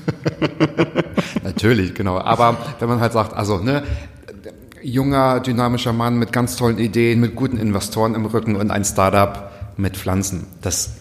Natürlich, 1.43 1.93
genau. 1.93 2.19
Aber 2.19 2.57
wenn 2.79 2.89
man 2.89 2.99
halt 2.99 3.13
sagt, 3.13 3.33
also, 3.33 3.57
ne, 3.57 3.83
junger, 4.81 5.39
dynamischer 5.39 5.93
Mann 5.93 6.17
mit 6.17 6.31
ganz 6.31 6.55
tollen 6.55 6.77
Ideen, 6.77 7.19
mit 7.19 7.35
guten 7.35 7.57
Investoren 7.57 8.15
im 8.15 8.25
Rücken 8.25 8.55
und 8.55 8.71
ein 8.71 8.85
Startup 8.85 9.51
mit 9.77 9.97
Pflanzen, 9.97 10.47
das 10.61 10.91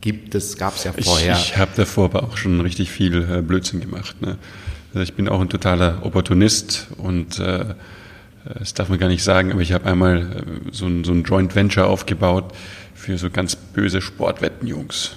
gibt 0.00 0.34
es, 0.34 0.56
gab 0.56 0.76
es 0.76 0.84
ja 0.84 0.92
vorher. 0.92 1.34
Ich, 1.34 1.52
ich 1.52 1.56
habe 1.56 1.72
davor 1.76 2.06
aber 2.06 2.24
auch 2.24 2.36
schon 2.36 2.60
richtig 2.60 2.90
viel 2.90 3.28
äh, 3.30 3.42
Blödsinn 3.42 3.80
gemacht. 3.80 4.20
Ne? 4.20 4.38
Also 4.94 5.02
ich 5.02 5.14
bin 5.14 5.28
auch 5.28 5.40
ein 5.40 5.48
totaler 5.48 5.98
Opportunist 6.02 6.88
und 6.98 7.38
äh, 7.38 7.74
das 8.54 8.74
darf 8.74 8.88
man 8.88 8.98
gar 8.98 9.08
nicht 9.08 9.24
sagen, 9.24 9.52
aber 9.52 9.60
ich 9.60 9.72
habe 9.72 9.86
einmal 9.86 10.18
äh, 10.18 10.72
so 10.72 10.86
ein, 10.86 11.04
so 11.04 11.12
ein 11.12 11.22
Joint 11.24 11.54
Venture 11.54 11.86
aufgebaut 11.86 12.52
für 12.94 13.18
so 13.18 13.30
ganz 13.30 13.56
böse 13.56 14.00
Sportwettenjungs. 14.00 15.12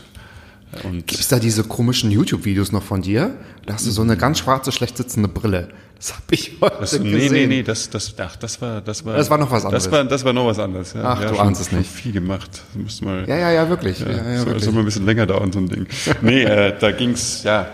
Gibt 0.83 1.19
es 1.19 1.27
da 1.27 1.39
diese 1.39 1.63
komischen 1.63 2.11
YouTube-Videos 2.11 2.71
noch 2.71 2.83
von 2.83 3.01
dir? 3.01 3.35
Da 3.65 3.73
hast 3.73 3.87
du 3.87 3.91
so 3.91 4.03
eine 4.03 4.17
ganz 4.17 4.39
schwarze, 4.39 4.71
schlecht 4.71 4.97
sitzende 4.97 5.27
Brille. 5.27 5.69
Das 5.97 6.13
habe 6.13 6.23
ich 6.29 6.53
heute 6.61 6.77
das, 6.79 6.91
gesehen. 6.91 7.11
Nee, 7.11 7.29
nee, 7.29 7.47
nee, 7.47 7.63
das, 7.63 7.89
das, 7.89 8.13
ach, 8.19 8.35
das 8.35 8.61
war, 8.61 8.79
das 8.79 9.03
war, 9.03 9.17
Das 9.17 9.29
war 9.29 9.37
noch 9.37 9.51
was 9.51 9.65
anderes. 9.65 9.83
Das 9.83 9.91
war, 9.91 10.03
das 10.03 10.23
war 10.23 10.31
noch 10.31 10.45
was 10.45 10.59
anderes. 10.59 10.93
Ja. 10.93 11.03
Ach, 11.03 11.21
ja, 11.21 11.31
du 11.31 11.39
ahnst 11.39 11.59
es 11.59 11.71
nicht. 11.71 11.89
Viel 11.89 12.11
gemacht. 12.11 12.61
Mal. 13.01 13.27
Ja, 13.27 13.35
ja, 13.35 13.51
ja, 13.51 13.69
wirklich. 13.69 13.99
Ja, 13.99 14.11
Ja, 14.11 14.31
ja, 14.31 14.59
soll, 14.59 14.73
mal 14.73 14.79
ein 14.79 14.85
bisschen 14.85 15.05
länger 15.05 15.25
dauern, 15.25 15.51
so 15.51 15.59
ein 15.59 15.67
Ding. 15.67 15.87
nee, 16.21 16.43
äh, 16.43 16.73
da 16.79 16.91
ging's, 16.91 17.43
ja, 17.43 17.67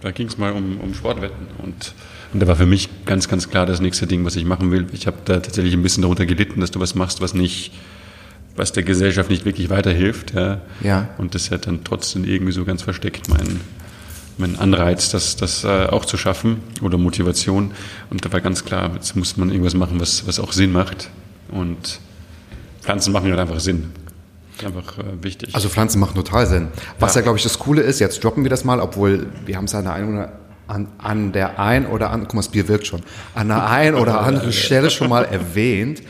da 0.00 0.10
ging's 0.10 0.36
mal 0.36 0.52
um, 0.52 0.80
um 0.80 0.92
Sportwetten 0.94 1.46
und 1.62 1.94
und 2.36 2.40
da 2.40 2.48
war 2.48 2.56
für 2.56 2.66
mich 2.66 2.90
ganz, 3.06 3.28
ganz 3.28 3.48
klar 3.48 3.64
das 3.64 3.80
nächste 3.80 4.06
Ding, 4.06 4.22
was 4.26 4.36
ich 4.36 4.44
machen 4.44 4.70
will. 4.70 4.88
Ich 4.92 5.06
habe 5.06 5.16
da 5.24 5.40
tatsächlich 5.40 5.72
ein 5.72 5.82
bisschen 5.82 6.02
darunter 6.02 6.26
gelitten, 6.26 6.60
dass 6.60 6.70
du 6.70 6.78
was 6.78 6.94
machst, 6.94 7.22
was 7.22 7.32
nicht, 7.32 7.72
was 8.56 8.72
der 8.72 8.82
Gesellschaft 8.82 9.30
nicht 9.30 9.46
wirklich 9.46 9.70
weiterhilft. 9.70 10.34
Ja. 10.34 10.60
Ja. 10.82 11.08
Und 11.16 11.34
das 11.34 11.50
hat 11.50 11.66
dann 11.66 11.82
trotzdem 11.82 12.24
irgendwie 12.24 12.52
so 12.52 12.66
ganz 12.66 12.82
versteckt 12.82 13.30
mein, 13.30 13.58
mein 14.36 14.58
Anreiz, 14.58 15.08
das, 15.08 15.36
das 15.36 15.64
äh, 15.64 15.86
auch 15.86 16.04
zu 16.04 16.18
schaffen 16.18 16.58
oder 16.82 16.98
Motivation. 16.98 17.70
Und 18.10 18.26
da 18.26 18.30
war 18.30 18.42
ganz 18.42 18.66
klar, 18.66 18.90
jetzt 18.92 19.16
muss 19.16 19.38
man 19.38 19.48
irgendwas 19.48 19.72
machen, 19.72 19.98
was, 19.98 20.26
was 20.26 20.38
auch 20.38 20.52
Sinn 20.52 20.72
macht. 20.72 21.08
Und 21.48 22.00
Pflanzen 22.82 23.14
machen 23.14 23.30
halt 23.30 23.40
einfach 23.40 23.60
Sinn. 23.60 23.92
Einfach 24.62 24.98
äh, 24.98 25.04
wichtig. 25.22 25.54
Also 25.54 25.70
Pflanzen 25.70 26.00
machen 26.00 26.16
total 26.16 26.46
Sinn. 26.46 26.68
Was 26.98 27.14
ja, 27.14 27.22
glaube 27.22 27.38
ich, 27.38 27.44
das 27.44 27.58
Coole 27.58 27.80
ist, 27.80 27.98
jetzt 27.98 28.22
droppen 28.22 28.42
wir 28.42 28.50
das 28.50 28.62
mal, 28.62 28.78
obwohl 28.78 29.28
wir 29.46 29.56
haben 29.56 29.64
es 29.64 29.74
an 29.74 29.84
der 29.84 29.94
einen 29.94 30.12
oder 30.12 30.45
an, 30.68 30.88
an 30.98 31.32
der 31.32 31.58
ein 31.58 31.86
oder 31.86 32.10
anderen, 32.10 32.28
guck 32.28 32.34
mal, 32.34 32.40
das 32.42 32.50
Bier 32.50 32.68
wirkt 32.68 32.86
schon, 32.86 33.02
an 33.34 33.48
der 33.48 33.68
ein 33.68 33.94
oder 33.94 34.20
anderen 34.26 34.52
Stelle 34.52 34.90
schon 34.90 35.08
mal 35.08 35.24
erwähnt. 35.24 36.02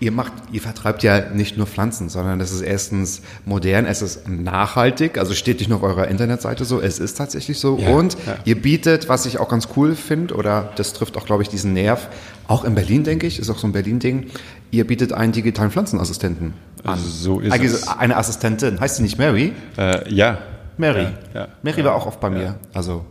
Ihr 0.00 0.12
macht, 0.12 0.32
ihr 0.52 0.60
vertreibt 0.60 1.02
ja 1.02 1.30
nicht 1.30 1.56
nur 1.56 1.66
Pflanzen, 1.66 2.08
sondern 2.08 2.40
es 2.40 2.52
ist 2.52 2.60
erstens 2.60 3.20
modern, 3.44 3.84
es 3.84 4.00
ist 4.00 4.28
nachhaltig, 4.28 5.18
also 5.18 5.34
steht 5.34 5.58
nicht 5.58 5.68
nur 5.68 5.78
auf 5.78 5.82
eurer 5.82 6.06
Internetseite 6.06 6.64
so, 6.64 6.80
es 6.80 7.00
ist 7.00 7.18
tatsächlich 7.18 7.58
so. 7.58 7.78
Ja, 7.78 7.88
und 7.88 8.16
ja. 8.24 8.36
ihr 8.44 8.62
bietet, 8.62 9.08
was 9.08 9.26
ich 9.26 9.40
auch 9.40 9.48
ganz 9.48 9.66
cool 9.74 9.96
finde, 9.96 10.36
oder 10.36 10.72
das 10.76 10.92
trifft 10.92 11.16
auch, 11.16 11.26
glaube 11.26 11.42
ich, 11.42 11.48
diesen 11.48 11.72
Nerv, 11.72 12.06
auch 12.46 12.62
in 12.62 12.76
Berlin, 12.76 13.02
denke 13.02 13.26
ich, 13.26 13.40
ist 13.40 13.50
auch 13.50 13.58
so 13.58 13.66
ein 13.66 13.72
Berlin-Ding, 13.72 14.26
ihr 14.70 14.86
bietet 14.86 15.12
einen 15.12 15.32
digitalen 15.32 15.72
Pflanzenassistenten 15.72 16.54
an. 16.84 17.00
So 17.00 17.40
ist 17.40 17.50
Eigentlich 17.50 17.72
es. 17.72 17.88
Eine 17.88 18.16
Assistentin, 18.18 18.78
heißt 18.78 18.96
sie 18.96 19.02
nicht 19.02 19.18
Mary? 19.18 19.52
Äh, 19.76 20.14
ja. 20.14 20.38
Mary. 20.76 21.08
Ja. 21.34 21.48
Mary 21.62 21.84
war 21.84 21.96
auch 21.96 22.06
oft 22.06 22.20
bei 22.20 22.30
mir, 22.30 22.54
also 22.72 23.04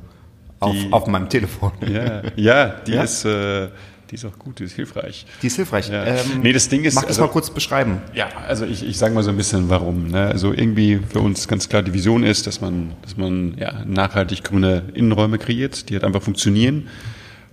auf, 0.60 0.76
auf 0.92 1.08
meinem 1.08 1.30
Telefon. 1.30 1.72
Ja, 1.82 2.22
ja, 2.36 2.68
die, 2.86 2.94
Ja? 2.94 3.04
Ist, 3.04 3.26
äh, 3.26 3.68
die 4.10 4.16
ist 4.16 4.26
auch 4.26 4.40
gut, 4.40 4.60
die 4.60 4.64
ist 4.64 4.74
hilfreich. 4.74 5.26
Die 5.42 5.48
ist 5.48 5.58
hilfreich. 5.58 5.90
Ja. 5.90 6.06
Ähm, 6.06 6.42
nee, 6.42 6.54
das 6.54 6.70
Ding 6.70 6.84
ist. 6.86 6.96
Mag 6.96 7.04
das 7.08 7.18
also- 7.18 7.24
mal 7.24 7.28
kurz 7.28 7.50
beschreiben. 7.50 8.02
Ja, 8.14 8.30
also 8.48 8.66
ich, 8.66 8.88
ich 8.88 8.98
sage 8.98 9.14
mal 9.14 9.24
so 9.24 9.32
ein 9.32 9.38
bisschen 9.38 9.70
warum. 9.70 10.08
Ne? 10.08 10.28
Also 10.28 10.54
irgendwie 10.54 11.00
für 11.10 11.20
uns 11.20 11.48
ganz 11.48 11.68
klar 11.68 11.84
die 11.84 11.94
Vision 11.94 12.24
ist, 12.24 12.48
dass 12.48 12.62
man, 12.62 12.94
dass 13.02 13.18
man 13.18 13.56
ja, 13.58 13.84
nachhaltig 13.86 14.44
grüne 14.44 14.84
Innenräume 14.94 15.38
kreiert, 15.38 15.90
die 15.90 15.94
halt 15.94 16.04
einfach 16.06 16.22
funktionieren. 16.22 16.88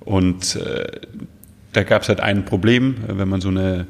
Und 0.00 0.56
äh, 0.56 0.84
da 1.72 1.82
gab 1.82 2.02
es 2.02 2.08
halt 2.08 2.20
ein 2.20 2.44
Problem, 2.44 2.96
wenn 3.08 3.28
man 3.28 3.40
so 3.40 3.48
eine 3.48 3.86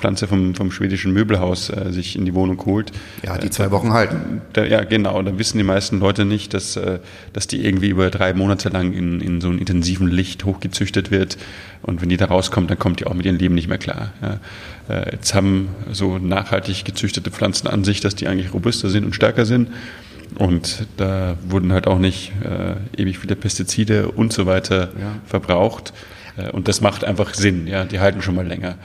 Pflanze 0.00 0.26
vom, 0.26 0.54
vom 0.54 0.72
schwedischen 0.72 1.12
Möbelhaus 1.12 1.70
äh, 1.70 1.92
sich 1.92 2.16
in 2.16 2.24
die 2.24 2.34
Wohnung 2.34 2.60
holt. 2.66 2.90
Ja, 3.22 3.38
die 3.38 3.50
zwei 3.50 3.70
Wochen 3.70 3.92
halten. 3.92 4.40
Da, 4.54 4.64
ja, 4.64 4.82
genau. 4.84 5.22
Da 5.22 5.38
wissen 5.38 5.58
die 5.58 5.64
meisten 5.64 6.00
Leute 6.00 6.24
nicht, 6.24 6.52
dass, 6.54 6.76
äh, 6.76 6.98
dass 7.32 7.46
die 7.46 7.64
irgendwie 7.64 7.88
über 7.88 8.10
drei 8.10 8.34
Monate 8.34 8.68
lang 8.70 8.92
in, 8.92 9.20
in 9.20 9.40
so 9.40 9.48
einem 9.48 9.58
intensiven 9.58 10.08
Licht 10.08 10.44
hochgezüchtet 10.44 11.10
wird. 11.10 11.38
Und 11.82 12.02
wenn 12.02 12.08
die 12.08 12.16
da 12.16 12.26
rauskommt, 12.26 12.70
dann 12.70 12.78
kommt 12.78 13.00
die 13.00 13.06
auch 13.06 13.14
mit 13.14 13.26
ihrem 13.26 13.36
Leben 13.36 13.54
nicht 13.54 13.68
mehr 13.68 13.78
klar. 13.78 14.12
Ja. 14.20 14.94
Äh, 14.94 15.12
Jetzt 15.12 15.34
haben 15.34 15.68
so 15.92 16.18
nachhaltig 16.18 16.84
gezüchtete 16.84 17.30
Pflanzen 17.30 17.68
an 17.68 17.84
sich, 17.84 18.00
dass 18.00 18.14
die 18.14 18.26
eigentlich 18.26 18.52
robuster 18.52 18.88
sind 18.90 19.04
und 19.04 19.14
stärker 19.14 19.44
sind. 19.46 19.68
Und 20.36 20.86
da 20.96 21.36
wurden 21.48 21.72
halt 21.72 21.86
auch 21.86 21.98
nicht 21.98 22.32
äh, 22.44 23.00
ewig 23.02 23.18
viele 23.18 23.34
Pestizide 23.36 24.08
und 24.08 24.32
so 24.32 24.46
weiter 24.46 24.90
Ja. 25.00 25.16
verbraucht. 25.26 25.92
Äh, 26.36 26.50
und 26.50 26.68
das 26.68 26.80
macht 26.80 27.04
einfach 27.04 27.34
Sinn. 27.34 27.66
Ja, 27.66 27.84
die 27.84 27.98
halten 28.00 28.22
schon 28.22 28.34
mal 28.36 28.46
länger. 28.46 28.76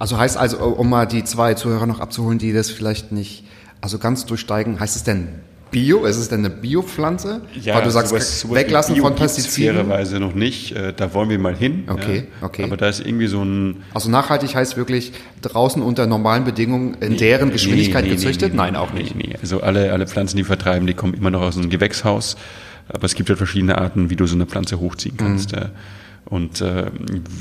Also 0.00 0.18
heißt 0.18 0.36
also, 0.36 0.58
um 0.58 0.88
mal 0.90 1.06
die 1.06 1.22
zwei 1.22 1.54
Zuhörer 1.54 1.86
noch 1.86 2.00
abzuholen, 2.00 2.38
die 2.38 2.52
das 2.52 2.70
vielleicht 2.70 3.12
nicht 3.12 3.44
also 3.80 3.98
ganz 3.98 4.26
durchsteigen, 4.26 4.80
heißt 4.80 4.96
es 4.96 5.04
denn 5.04 5.28
Bio? 5.70 6.04
Ist 6.04 6.16
es 6.16 6.28
denn 6.28 6.40
eine 6.40 6.50
Biopflanze? 6.50 7.42
Weil 7.64 7.82
du 7.84 7.90
sagst, 7.90 8.10
sowas- 8.10 8.40
sowas 8.40 8.56
weglassen 8.56 8.94
Bio 8.96 9.04
von 9.04 9.14
Pestiziden. 9.14 9.76
Fairerweise 9.76 10.18
noch 10.18 10.34
nicht. 10.34 10.72
Äh, 10.74 10.92
Da 10.96 11.14
wollen 11.14 11.28
wir 11.28 11.38
mal 11.38 11.54
hin. 11.54 11.84
Okay, 11.88 12.24
ja. 12.40 12.46
okay. 12.46 12.64
Aber 12.64 12.76
da 12.76 12.88
ist 12.88 12.98
irgendwie 13.06 13.28
so 13.28 13.40
ein 13.44 13.76
Also 13.94 14.10
nachhaltig 14.10 14.54
heißt 14.56 14.76
wirklich 14.76 15.12
draußen 15.42 15.80
unter 15.80 16.06
normalen 16.08 16.42
Bedingungen 16.44 16.94
in 17.00 17.16
deren 17.18 17.52
Geschwindigkeit 17.52 18.02
Nee, 18.02 18.10
nee, 18.10 18.16
gezüchtet? 18.16 18.48
nee, 18.52 18.56
nee, 18.58 18.62
Nein, 18.72 18.76
auch 18.76 18.92
nicht. 18.92 19.14
Nee, 19.14 19.28
nee. 19.28 19.36
Also 19.40 19.60
alle, 19.60 19.92
alle 19.92 20.08
Pflanzen, 20.08 20.36
die 20.38 20.44
vertreiben, 20.44 20.88
die 20.88 20.94
kommen 20.94 21.14
immer 21.14 21.30
noch 21.30 21.42
aus 21.42 21.56
einem 21.56 21.70
Gewächshaus. 21.70 22.36
Aber 22.88 23.04
es 23.04 23.14
gibt 23.14 23.28
halt 23.28 23.38
verschiedene 23.38 23.78
Arten, 23.78 24.10
wie 24.10 24.16
du 24.16 24.26
so 24.26 24.34
eine 24.34 24.46
Pflanze 24.46 24.80
hochziehen 24.80 25.16
kannst. 25.18 25.52
Mhm. 25.54 25.66
Und 26.30 26.60
äh, 26.60 26.84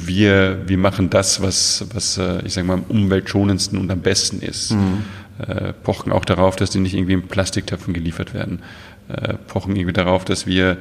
wir, 0.05 0.63
wir 0.65 0.77
machen 0.79 1.09
das, 1.11 1.41
was, 1.41 1.85
was 1.93 2.17
äh, 2.17 2.43
ich 2.45 2.53
sage 2.53 2.65
mal, 2.67 2.73
am 2.73 2.83
umweltschonendsten 2.89 3.77
und 3.77 3.91
am 3.91 3.99
besten 4.01 4.41
ist. 4.41 4.71
Mhm. 4.71 5.03
Äh, 5.47 5.73
pochen 5.73 6.11
auch 6.11 6.25
darauf, 6.25 6.55
dass 6.55 6.71
die 6.71 6.79
nicht 6.79 6.95
irgendwie 6.95 7.13
in 7.13 7.27
Plastiktöpfen 7.27 7.93
geliefert 7.93 8.33
werden. 8.33 8.59
Äh, 9.07 9.35
pochen 9.47 9.75
irgendwie 9.75 9.93
darauf, 9.93 10.25
dass 10.25 10.47
wir, 10.47 10.77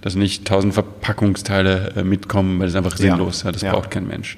dass 0.00 0.16
nicht 0.16 0.44
tausend 0.44 0.74
Verpackungsteile 0.74 1.92
äh, 1.96 2.02
mitkommen, 2.02 2.58
weil 2.58 2.66
das 2.66 2.74
ist 2.74 2.76
einfach 2.78 2.98
Ja. 2.98 3.12
sinnlos. 3.12 3.44
Ja. 3.44 3.52
Das 3.52 3.62
Ja. 3.62 3.72
braucht 3.72 3.90
kein 3.92 4.08
Mensch. 4.08 4.36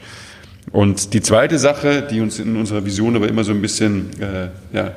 Und 0.70 1.14
die 1.14 1.20
zweite 1.22 1.58
Sache, 1.58 2.06
die 2.10 2.20
uns 2.20 2.38
in 2.38 2.56
unserer 2.56 2.84
Vision 2.84 3.16
aber 3.16 3.28
immer 3.28 3.44
so 3.44 3.52
ein 3.52 3.62
bisschen 3.62 4.10
äh, 4.20 4.48
ja, 4.76 4.92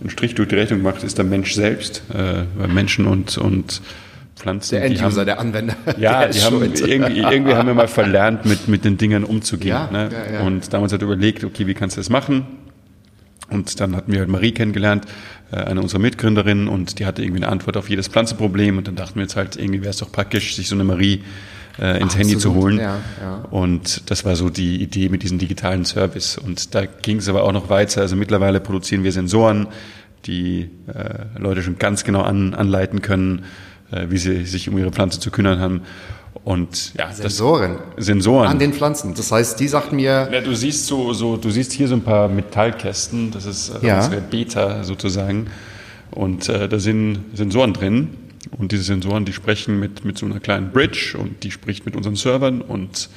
einen 0.00 0.10
Strich 0.10 0.34
durch 0.34 0.48
die 0.48 0.56
Rechnung 0.56 0.82
macht, 0.82 1.04
ist 1.04 1.16
der 1.18 1.24
Mensch 1.24 1.54
selbst. 1.54 2.02
Äh, 2.12 2.42
weil 2.56 2.68
Menschen 2.68 3.06
und, 3.06 3.38
und 3.38 3.82
Pflanzen. 4.36 4.76
Der 4.76 4.84
Enduser, 4.84 5.20
haben, 5.20 5.26
der 5.26 5.40
Anwender. 5.40 5.76
ja, 5.98 6.20
der 6.20 6.28
die 6.30 6.40
haben 6.40 6.62
irgendwie, 6.62 7.20
irgendwie 7.20 7.54
haben 7.54 7.66
wir 7.66 7.74
mal 7.74 7.88
verlernt, 7.88 8.44
mit, 8.44 8.68
mit 8.68 8.84
den 8.84 8.96
Dingern 8.96 9.24
umzugehen. 9.24 9.68
Ja, 9.74 9.90
ne? 9.90 10.08
ja, 10.12 10.34
ja. 10.34 10.40
Und 10.42 10.72
damals 10.72 10.92
hat 10.92 11.02
er 11.02 11.06
überlegt, 11.06 11.44
okay, 11.44 11.66
wie 11.66 11.74
kannst 11.74 11.96
du 11.96 12.00
das 12.00 12.10
machen? 12.10 12.46
Und 13.50 13.80
dann 13.80 13.94
hatten 13.94 14.12
wir 14.12 14.20
halt 14.20 14.28
Marie 14.28 14.52
kennengelernt, 14.52 15.04
äh, 15.50 15.56
eine 15.56 15.80
unserer 15.80 16.00
Mitgründerinnen, 16.00 16.68
und 16.68 16.98
die 16.98 17.06
hatte 17.06 17.22
irgendwie 17.22 17.42
eine 17.42 17.52
Antwort 17.52 17.76
auf 17.76 17.90
jedes 17.90 18.08
Pflanzenproblem. 18.08 18.78
Und 18.78 18.88
dann 18.88 18.96
dachten 18.96 19.16
wir 19.16 19.22
jetzt 19.22 19.36
halt, 19.36 19.56
irgendwie 19.56 19.80
wäre 19.80 19.90
es 19.90 19.98
doch 19.98 20.10
praktisch, 20.10 20.56
sich 20.56 20.68
so 20.68 20.74
eine 20.74 20.84
Marie 20.84 21.22
äh, 21.78 22.00
ins 22.00 22.16
Handy 22.16 22.36
zu 22.38 22.48
Absolut, 22.48 22.62
holen. 22.62 22.78
ja, 22.78 22.98
ja. 23.20 23.44
Und 23.50 24.10
das 24.10 24.24
war 24.24 24.36
so 24.36 24.50
die 24.50 24.82
Idee 24.82 25.08
mit 25.08 25.22
diesem 25.22 25.38
digitalen 25.38 25.84
Service. 25.84 26.38
Und 26.38 26.74
da 26.74 26.86
ging 26.86 27.18
es 27.18 27.28
aber 27.28 27.44
auch 27.44 27.52
noch 27.52 27.68
weiter. 27.70 28.00
Also 28.00 28.16
mittlerweile 28.16 28.60
produzieren 28.60 29.04
wir 29.04 29.12
Sensoren, 29.12 29.68
die 30.26 30.70
äh, 30.86 31.38
Leute 31.38 31.62
schon 31.62 31.78
ganz 31.78 32.04
genau 32.04 32.22
an, 32.22 32.54
anleiten 32.54 33.02
können, 33.02 33.44
äh, 33.92 34.06
wie 34.08 34.18
sie 34.18 34.44
sich 34.44 34.68
um 34.68 34.76
ihre 34.78 34.90
Pflanze 34.90 35.20
zu 35.20 35.30
kümmern 35.30 35.60
haben. 35.60 35.82
Und 36.44 36.94
ja, 36.94 37.12
Sensoren. 37.12 37.76
das 37.96 38.06
Sensoren. 38.06 38.48
An 38.48 38.58
den 38.58 38.72
Pflanzen. 38.72 39.14
Das 39.14 39.30
heißt, 39.30 39.60
die 39.60 39.68
sagt 39.68 39.92
mir, 39.92 40.28
Ja, 40.32 40.40
du 40.40 40.54
siehst 40.54 40.86
so, 40.86 41.12
so, 41.12 41.36
du 41.36 41.50
siehst 41.50 41.72
hier 41.72 41.86
so 41.86 41.94
ein 41.94 42.02
paar 42.02 42.28
Metallkästen, 42.28 43.30
das 43.30 43.46
ist 43.46 43.70
äh, 43.82 43.86
Ja. 43.86 43.96
unsere 43.98 44.20
Beta 44.20 44.82
sozusagen. 44.82 45.46
Und 46.10 46.48
äh, 46.48 46.68
da 46.68 46.78
sind 46.78 47.18
Sensoren 47.34 47.72
drin. 47.72 48.08
Und 48.58 48.72
diese 48.72 48.82
Sensoren, 48.82 49.24
die 49.24 49.32
sprechen 49.32 49.78
mit, 49.78 50.04
mit 50.04 50.18
so 50.18 50.26
einer 50.26 50.40
kleinen 50.40 50.72
Bridge 50.72 51.16
und 51.18 51.44
die 51.44 51.50
spricht 51.52 51.86
mit 51.86 51.94
unseren 51.94 52.16
Servern 52.16 52.60
und, 52.60 53.08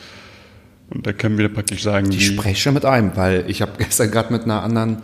und 0.92 1.06
da 1.08 1.14
können 1.14 1.38
wir 1.40 1.50
praktisch 1.50 1.82
sagen, 1.82 2.12
ich 2.12 2.28
spreche 2.28 2.72
mit 2.72 2.86
einem, 2.86 3.12
weil 3.16 3.44
ich 3.48 3.62
habe 3.64 3.72
gestern 3.80 4.12
gerade 4.12 4.32
mit 4.32 4.44
einer 4.44 4.62
anderen 4.62 5.00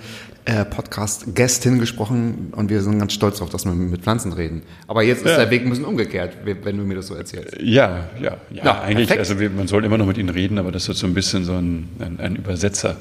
äh, 0.45 0.65
Podcast-Gästin 0.65 1.79
gesprochen 1.79 2.51
und 2.55 2.69
wir 2.69 2.81
sind 2.81 2.97
ganz 2.99 3.13
stolz 3.13 3.35
darauf, 3.37 3.49
dass 3.51 3.65
wir 3.65 3.73
mit 3.73 4.01
Pflanzen 4.01 4.33
reden. 4.33 4.63
Aber 4.87 5.03
jetzt 5.03 5.23
ist 5.23 5.31
Ja. 5.31 5.37
der 5.37 5.49
Weg 5.51 5.63
ein 5.63 5.69
bisschen 5.69 5.85
umgekehrt, 5.85 6.37
wenn 6.43 6.77
du 6.77 6.83
mir 6.83 6.95
das 6.95 7.07
so 7.07 7.15
erzählst. 7.15 7.57
Ja, 7.61 8.05
ja, 8.19 8.37
ja, 8.51 8.63
Ja, 8.65 8.81
eigentlich, 8.81 9.07
perfekt. 9.09 9.29
also 9.31 9.49
man 9.55 9.67
soll 9.67 9.85
immer 9.85 9.97
noch 9.97 10.05
mit 10.07 10.17
ihnen 10.17 10.29
reden, 10.29 10.57
aber 10.57 10.71
das 10.71 10.87
wird 10.87 10.97
so 10.97 11.05
ein 11.07 11.13
bisschen 11.13 11.45
so 11.45 11.53
ein, 11.53 11.89
ein, 11.99 12.19
ein 12.19 12.35
Übersetzer. 12.35 12.95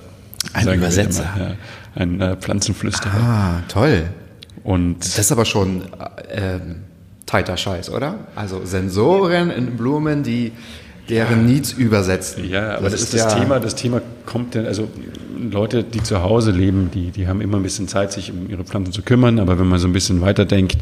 Ein 0.52 0.68
Übersetzer. 0.74 1.24
Ja. 1.38 1.54
Ein 1.94 2.20
äh, 2.20 2.36
Pflanzenflüsterer. 2.36 3.14
Ah, 3.14 3.62
toll. 3.68 4.04
Und 4.62 5.00
Das 5.00 5.18
ist 5.18 5.32
aber 5.32 5.44
schon 5.46 5.82
äh, 6.28 6.56
ähm, 6.56 6.76
tighter 7.26 7.56
Scheiß, 7.56 7.90
oder? 7.90 8.18
Also 8.36 8.64
Sensoren 8.64 9.50
in 9.50 9.76
Blumen, 9.76 10.22
die 10.22 10.52
deren 11.10 11.46
Needs 11.46 11.72
übersetzen. 11.72 12.48
Ja, 12.48 12.76
aber 12.76 12.88
das, 12.88 13.00
das, 13.00 13.10
das 13.10 13.34
ja 13.34 13.40
Thema, 13.40 13.60
das 13.60 13.74
Thema 13.74 14.00
kommt 14.26 14.54
dann, 14.54 14.66
also 14.66 14.88
Leute, 15.38 15.82
die 15.82 16.02
zu 16.02 16.22
Hause 16.22 16.50
leben, 16.50 16.90
die, 16.92 17.10
die 17.10 17.26
haben 17.26 17.40
immer 17.40 17.56
ein 17.56 17.62
bisschen 17.62 17.88
Zeit, 17.88 18.12
sich 18.12 18.30
um 18.30 18.48
ihre 18.48 18.64
Pflanzen 18.64 18.92
zu 18.92 19.02
kümmern, 19.02 19.38
aber 19.38 19.58
wenn 19.58 19.68
man 19.68 19.78
so 19.78 19.88
ein 19.88 19.92
bisschen 19.92 20.20
weiterdenkt, 20.20 20.78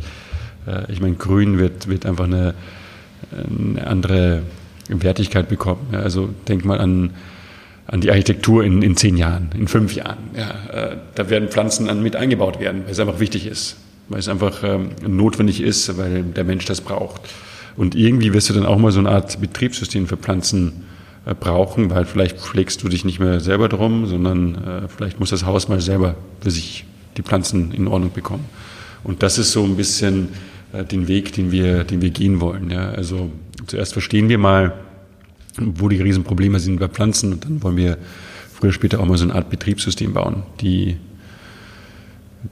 äh, 0.66 0.90
ich 0.92 1.00
meine, 1.00 1.14
Grün 1.14 1.58
wird, 1.58 1.88
wird 1.88 2.06
einfach 2.06 2.24
eine, 2.24 2.54
eine 3.32 3.86
andere 3.86 4.42
Wertigkeit 4.88 5.48
bekommen. 5.48 5.88
Ja, 5.92 6.00
also 6.00 6.30
denk 6.48 6.64
mal 6.64 6.80
an, 6.80 7.10
an 7.86 8.00
die 8.00 8.10
Architektur 8.10 8.64
in, 8.64 8.82
in 8.82 8.96
zehn 8.96 9.16
Jahren, 9.16 9.50
in 9.54 9.68
fünf 9.68 9.94
Jahren. 9.94 10.18
Ja, 10.36 10.92
äh, 10.92 10.96
da 11.14 11.30
werden 11.30 11.48
Pflanzen 11.48 11.88
an 11.88 12.02
mit 12.02 12.16
eingebaut 12.16 12.60
werden, 12.60 12.82
weil 12.84 12.92
es 12.92 13.00
einfach 13.00 13.20
wichtig 13.20 13.46
ist, 13.46 13.76
weil 14.08 14.18
es 14.18 14.28
einfach 14.28 14.62
ähm, 14.64 14.90
notwendig 15.06 15.60
ist, 15.60 15.96
weil 15.98 16.22
der 16.22 16.44
Mensch 16.44 16.64
das 16.64 16.80
braucht. 16.80 17.22
Und 17.78 17.94
irgendwie 17.94 18.34
wirst 18.34 18.50
du 18.50 18.54
dann 18.54 18.66
auch 18.66 18.76
mal 18.76 18.90
so 18.90 18.98
eine 18.98 19.10
Art 19.10 19.40
Betriebssystem 19.40 20.08
für 20.08 20.16
Pflanzen 20.16 20.84
äh, 21.24 21.32
brauchen, 21.32 21.90
weil 21.90 22.06
vielleicht 22.06 22.36
pflegst 22.36 22.82
du 22.82 22.88
dich 22.88 23.04
nicht 23.04 23.20
mehr 23.20 23.38
selber 23.38 23.68
drum, 23.68 24.04
sondern 24.06 24.56
äh, 24.56 24.88
vielleicht 24.88 25.20
muss 25.20 25.30
das 25.30 25.46
Haus 25.46 25.68
mal 25.68 25.80
selber 25.80 26.16
für 26.40 26.50
sich 26.50 26.84
die 27.16 27.22
Pflanzen 27.22 27.70
in 27.70 27.86
Ordnung 27.86 28.12
bekommen. 28.12 28.46
Und 29.04 29.22
das 29.22 29.38
ist 29.38 29.52
so 29.52 29.62
ein 29.62 29.76
bisschen 29.76 30.30
äh, 30.72 30.82
den 30.82 31.06
Weg, 31.06 31.32
den 31.34 31.52
wir, 31.52 31.84
den 31.84 32.02
wir 32.02 32.10
gehen 32.10 32.40
wollen. 32.40 32.68
Ja. 32.68 32.90
Also 32.90 33.30
zuerst 33.68 33.92
verstehen 33.92 34.28
wir 34.28 34.38
mal, 34.38 34.74
wo 35.56 35.88
die 35.88 36.02
Riesenprobleme 36.02 36.58
sind 36.58 36.80
bei 36.80 36.88
Pflanzen 36.88 37.32
und 37.32 37.44
dann 37.44 37.62
wollen 37.62 37.76
wir 37.76 37.96
früher 38.52 38.72
später 38.72 38.98
auch 38.98 39.06
mal 39.06 39.18
so 39.18 39.24
eine 39.24 39.36
Art 39.36 39.50
Betriebssystem 39.50 40.14
bauen, 40.14 40.42
die, 40.60 40.96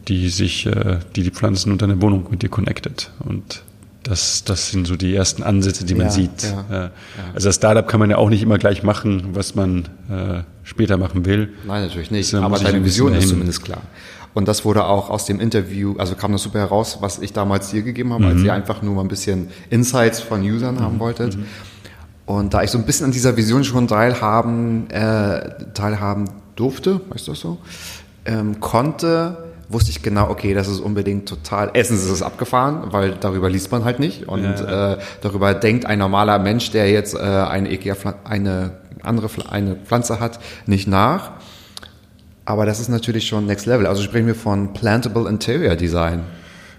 die 0.06 0.28
sich, 0.28 0.68
die 1.16 1.22
die 1.22 1.30
Pflanzen 1.30 1.72
und 1.72 1.82
deine 1.82 2.00
Wohnung 2.00 2.28
mit 2.30 2.42
dir 2.42 2.48
connected. 2.48 3.10
Und 3.20 3.62
das, 4.06 4.44
das 4.44 4.70
sind 4.70 4.86
so 4.86 4.94
die 4.96 5.14
ersten 5.14 5.42
Ansätze, 5.42 5.84
die 5.84 5.94
man 5.94 6.06
ja, 6.06 6.12
sieht. 6.12 6.42
Ja, 6.42 6.64
ja. 6.70 6.90
Also 7.34 7.48
als 7.48 7.56
Startup 7.56 7.86
kann 7.88 7.98
man 7.98 8.08
ja 8.08 8.18
auch 8.18 8.30
nicht 8.30 8.42
immer 8.42 8.56
gleich 8.56 8.84
machen, 8.84 9.30
was 9.32 9.56
man 9.56 9.88
äh, 10.08 10.42
später 10.62 10.96
machen 10.96 11.24
will. 11.24 11.50
Nein, 11.66 11.82
natürlich 11.82 12.12
nicht. 12.12 12.32
Aber 12.34 12.58
deine 12.58 12.84
Vision 12.84 13.14
ist 13.14 13.28
zumindest 13.28 13.64
klar. 13.64 13.82
Und 14.32 14.46
das 14.46 14.64
wurde 14.64 14.84
auch 14.84 15.10
aus 15.10 15.24
dem 15.24 15.40
Interview, 15.40 15.94
also 15.98 16.14
kam 16.14 16.30
das 16.30 16.42
super 16.42 16.58
heraus, 16.60 16.98
was 17.00 17.18
ich 17.18 17.32
damals 17.32 17.70
dir 17.70 17.82
gegeben 17.82 18.12
habe, 18.12 18.24
mhm. 18.24 18.30
als 18.30 18.42
ihr 18.42 18.52
einfach 18.52 18.82
nur 18.82 18.94
mal 18.94 19.00
ein 19.00 19.08
bisschen 19.08 19.48
Insights 19.70 20.20
von 20.20 20.42
Usern 20.42 20.76
mhm. 20.76 20.80
haben 20.80 21.00
wolltet. 21.00 21.36
Mhm. 21.36 21.46
Und 22.26 22.54
da 22.54 22.62
ich 22.62 22.70
so 22.70 22.78
ein 22.78 22.84
bisschen 22.84 23.06
an 23.06 23.12
dieser 23.12 23.36
Vision 23.36 23.64
schon 23.64 23.88
teilhaben, 23.88 24.88
äh, 24.90 25.72
teilhaben 25.74 26.28
durfte, 26.54 27.00
weißt 27.08 27.26
du 27.26 27.32
das 27.32 27.40
so, 27.40 27.58
ähm, 28.24 28.60
konnte, 28.60 29.45
wusste 29.68 29.90
ich 29.90 30.02
genau, 30.02 30.30
okay, 30.30 30.54
das 30.54 30.68
ist 30.68 30.80
unbedingt 30.80 31.28
total, 31.28 31.70
erstens 31.74 32.04
ist 32.04 32.10
es 32.10 32.22
abgefahren, 32.22 32.92
weil 32.92 33.16
darüber 33.18 33.50
liest 33.50 33.72
man 33.72 33.84
halt 33.84 33.98
nicht 33.98 34.28
und 34.28 34.42
ja. 34.42 34.92
äh, 34.92 34.98
darüber 35.22 35.54
denkt 35.54 35.86
ein 35.86 35.98
normaler 35.98 36.38
Mensch, 36.38 36.70
der 36.70 36.90
jetzt 36.90 37.14
äh, 37.14 37.18
eine, 37.18 37.72
Ikea, 37.72 37.96
eine 38.24 38.72
andere 39.02 39.28
eine 39.50 39.76
Pflanze 39.76 40.20
hat, 40.20 40.40
nicht 40.66 40.88
nach. 40.88 41.32
Aber 42.44 42.64
das 42.64 42.78
ist 42.78 42.88
natürlich 42.88 43.26
schon 43.26 43.46
Next 43.46 43.66
Level. 43.66 43.86
Also 43.86 44.02
sprechen 44.02 44.26
wir 44.28 44.36
von 44.36 44.72
Plantable 44.72 45.28
Interior 45.28 45.74
Design. 45.74 46.22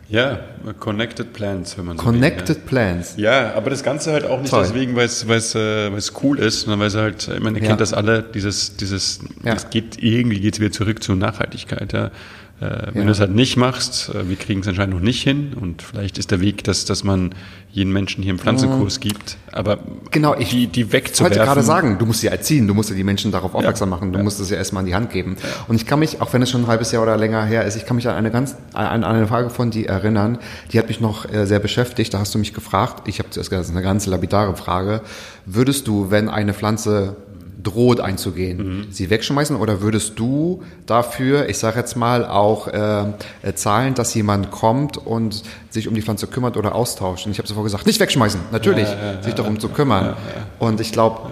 Ja, 0.10 0.40
Connected 0.80 1.34
Plants, 1.34 1.78
wenn 1.78 1.86
man 1.86 1.98
so 1.98 2.04
Connected 2.06 2.50
will, 2.50 2.56
ja. 2.56 2.62
Plants. 2.66 3.14
Ja, 3.18 3.54
aber 3.56 3.70
das 3.70 3.84
Ganze 3.84 4.14
halt 4.14 4.24
auch 4.24 4.40
nicht 4.40 4.52
Toll. 4.52 4.64
deswegen, 4.64 4.96
weil 4.96 5.06
es, 5.06 5.56
äh, 5.56 5.92
cool 6.24 6.40
ist, 6.40 6.62
sondern 6.62 6.80
weil 6.80 6.88
es 6.88 6.96
halt, 6.96 7.28
ich 7.28 7.40
meine, 7.42 7.58
ihr 7.58 7.64
ja. 7.64 7.70
kennt 7.70 7.82
das 7.82 7.94
alle, 7.94 8.24
dieses, 8.24 8.78
dieses, 8.78 9.20
ja. 9.44 9.54
es 9.54 9.70
geht, 9.70 10.02
irgendwie 10.02 10.40
geht 10.40 10.54
es 10.54 10.60
wieder 10.62 10.72
zurück 10.72 11.04
zur 11.04 11.18
Nachhaltigkeit, 11.18 11.92
ja. 11.92 12.12
Äh, 12.60 12.88
wenn 12.94 13.02
ja. 13.02 13.06
du 13.06 13.12
es 13.12 13.20
halt 13.20 13.36
nicht 13.36 13.56
machst, 13.56 14.10
äh, 14.10 14.28
wir 14.28 14.36
kriegen 14.36 14.62
es 14.62 14.68
anscheinend 14.68 14.96
noch 14.96 15.02
nicht 15.02 15.22
hin 15.22 15.54
und 15.54 15.84
vielleicht 15.84 16.18
ist 16.18 16.32
der 16.32 16.42
Weg, 16.42 16.64
dass, 16.64 16.86
dass 16.86 17.04
man 17.04 17.36
jeden 17.72 17.94
Menschen 17.94 18.24
hier 18.24 18.32
einen 18.32 18.40
Pflanzenkurs 18.40 19.00
gibt, 19.00 19.38
aber 19.52 19.78
genau, 20.10 20.36
ich 20.36 20.50
die, 20.50 20.66
die 20.66 20.92
wegzuwerfen. 20.92 21.38
wollte 21.38 21.46
gerade 21.46 21.62
sagen, 21.62 22.00
du 22.00 22.08
musst 22.08 22.22
sie 22.22 22.28
erziehen, 22.28 22.68
du 22.68 22.74
musst 22.74 22.90
ja 22.90 22.96
die 22.96 23.04
Menschen 23.04 23.32
darauf 23.32 23.54
aufmerksam 23.54 23.90
machen, 23.90 24.12
du 24.12 24.18
ja. 24.18 24.24
musst 24.24 24.40
es 24.40 24.50
ja 24.50 24.58
erstmal 24.58 24.82
in 24.82 24.88
die 24.88 24.96
Hand 24.96 25.12
geben. 25.12 25.38
Ja. 25.40 25.66
Und 25.68 25.76
ich 25.76 25.86
kann 25.86 26.00
mich, 26.00 26.20
auch 26.20 26.34
wenn 26.34 26.42
es 26.42 26.50
schon 26.50 26.62
ein 26.62 26.68
halbes 26.68 26.92
Jahr 26.92 27.04
oder 27.04 27.16
länger 27.16 27.46
her 27.46 27.64
ist, 27.66 27.76
ich 27.76 27.86
kann 27.86 27.96
mich 27.96 28.08
an 28.08 28.16
eine 28.16 28.32
ganz, 28.32 28.56
an 28.74 29.04
eine 29.04 29.28
Frage 29.28 29.52
von 29.52 29.70
dir 29.70 29.88
erinnern, 29.88 30.40
die 30.72 30.80
hat 30.80 30.88
mich 30.88 31.00
noch 31.00 31.32
äh, 31.32 31.46
sehr 31.46 31.60
beschäftigt, 31.60 32.12
da 32.16 32.20
hast 32.20 32.34
du 32.34 32.40
mich 32.40 32.56
gefragt, 32.56 33.08
ich 33.08 33.20
habe 33.20 33.30
zuerst 33.30 33.52
gesagt, 33.52 33.66
das 33.66 33.70
ist 33.70 33.76
eine 33.76 33.84
ganz 33.84 34.08
lapidare 34.08 34.56
Frage, 34.56 35.02
würdest 35.46 35.88
du, 35.88 36.10
wenn 36.10 36.28
eine 36.28 36.56
Pflanze 36.56 37.18
droht 37.62 38.00
einzugehen, 38.00 38.58
mhm. 38.58 38.92
sie 38.92 39.10
wegschmeißen 39.10 39.56
oder 39.56 39.82
würdest 39.82 40.20
du 40.20 40.62
dafür, 40.86 41.50
ich 41.50 41.58
sage 41.58 41.80
jetzt 41.80 41.96
mal, 41.96 42.26
auch 42.26 42.68
äh, 42.68 43.14
zahlen, 43.56 43.96
dass 43.96 44.14
jemand 44.14 44.52
kommt 44.52 44.98
und 44.98 45.44
sich 45.70 45.88
um 45.88 45.96
die 45.96 46.02
Pflanze 46.02 46.28
kümmert 46.28 46.56
oder 46.58 46.76
austauscht? 46.76 47.26
Und 47.26 47.32
ich 47.32 47.40
habe 47.40 47.48
sofort 47.48 47.66
gesagt, 47.66 47.86
nicht 47.86 48.00
wegschmeißen, 48.00 48.40
natürlich, 48.52 48.88
ja, 48.88 49.14
ja, 49.14 49.24
sich 49.24 49.34
darum 49.34 49.60
zu 49.60 49.70
kümmern. 49.70 50.16
Und 50.60 50.80
ich 50.82 50.92
glaube, 50.92 51.32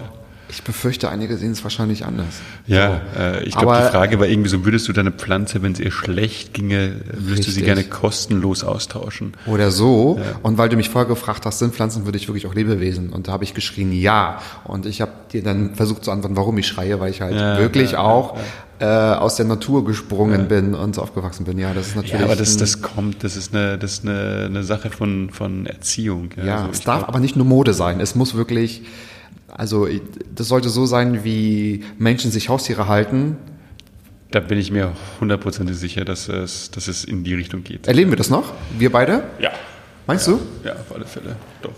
ich 0.50 0.64
befürchte, 0.64 1.10
einige 1.10 1.38
sehen 1.38 1.52
es 1.52 1.64
wahrscheinlich 1.64 2.06
anders. 2.06 2.42
Ja, 2.68 3.02
äh, 3.18 3.44
ich 3.44 3.56
glaube, 3.56 3.82
die 3.84 3.90
Frage 3.90 4.20
war 4.20 4.28
irgendwie 4.28 4.50
so, 4.50 4.64
würdest 4.64 4.88
du 4.88 4.94
deine 4.94 5.12
Pflanze, 5.12 5.62
wenn 5.64 5.72
es 5.72 5.80
ihr 5.80 5.92
schlecht 5.92 6.54
ginge, 6.54 7.02
würdest 7.14 7.48
du 7.48 7.52
sie 7.52 7.62
gerne 7.62 7.84
kostenlos 7.84 8.64
austauschen? 8.64 9.34
Oder 9.48 9.72
so. 9.72 10.20
Ja. 10.20 10.40
Und 10.44 10.58
weil 10.58 10.70
du 10.70 10.78
mich 10.78 10.90
vorher 10.90 11.08
gefragt 11.08 11.46
hast, 11.46 11.60
sind 11.60 11.74
Pflanzen 11.74 12.06
würde 12.06 12.18
ich 12.18 12.28
wirklich 12.28 12.46
auch 12.48 12.54
Lebewesen? 12.54 13.10
Und 13.10 13.28
da 13.28 13.32
habe 13.32 13.44
ich 13.44 13.54
geschrien, 13.54 13.92
ja. 13.92 14.40
Und 14.64 14.86
ich 14.86 15.02
habe 15.02 15.12
dir 15.34 15.42
dann 15.42 15.76
versucht 15.76 16.06
zu 16.06 16.12
antworten, 16.12 16.36
warum 16.36 16.58
ich 16.58 16.68
schreie, 16.68 17.00
weil 17.00 17.10
ich 17.10 17.22
halt 17.22 17.36
ja, 17.36 17.58
wirklich 17.58 17.94
ja, 17.94 18.00
auch 18.00 18.38
äh, 18.80 18.86
aus 18.86 19.36
der 19.36 19.46
Natur 19.46 19.86
gesprungen 19.86 20.48
bin 20.48 20.76
und 20.76 20.96
so 20.96 21.02
aufgewachsen 21.02 21.46
bin. 21.46 21.58
Ja, 21.58 21.74
das 21.74 21.88
ist 21.88 21.96
natürlich. 21.96 22.20
Ja, 22.20 22.26
aber 22.26 22.36
das, 22.36 22.58
das 22.58 22.82
kommt, 22.82 23.24
das 23.24 23.36
ist 23.36 23.54
eine, 23.56 23.78
das 23.78 23.94
ist 23.94 24.08
eine, 24.08 24.46
eine 24.46 24.64
Sache 24.64 24.90
von, 24.90 25.30
von 25.32 25.66
Erziehung. 25.66 26.30
Ja, 26.38 26.58
also 26.58 26.70
es 26.72 26.82
darf 26.82 27.00
glaub, 27.00 27.10
aber 27.10 27.20
nicht 27.20 27.36
nur 27.36 27.46
Mode 27.46 27.74
sein. 27.74 28.00
Es 28.00 28.16
muss 28.16 28.36
wirklich 28.36 28.84
also 29.58 29.88
das 30.34 30.50
sollte 30.50 30.70
so 30.70 30.86
sein, 30.86 31.24
wie 31.24 31.84
Menschen 31.98 32.30
sich 32.30 32.50
Haustiere 32.50 32.88
halten. 32.88 33.38
Da 34.32 34.42
bin 34.42 34.58
ich 34.58 34.70
mir 34.70 34.92
hundertprozentig 35.22 35.78
sicher, 35.78 36.04
dass 36.04 36.28
es, 36.28 36.72
dass 36.72 36.90
es 36.90 37.06
in 37.06 37.24
die 37.24 37.34
Richtung 37.34 37.64
geht. 37.64 37.88
Erleben 37.88 38.12
wir 38.12 38.18
das 38.18 38.30
noch? 38.30 38.54
Wir 38.78 38.92
beide? 38.92 39.24
Ja. 39.40 39.52
Meinst 40.08 40.28
ja. 40.28 40.34
du? 40.34 40.40
Ja, 40.68 40.74
auf 40.74 40.94
alle 40.94 41.06
Fälle. 41.06 41.38
Doch. 41.62 41.72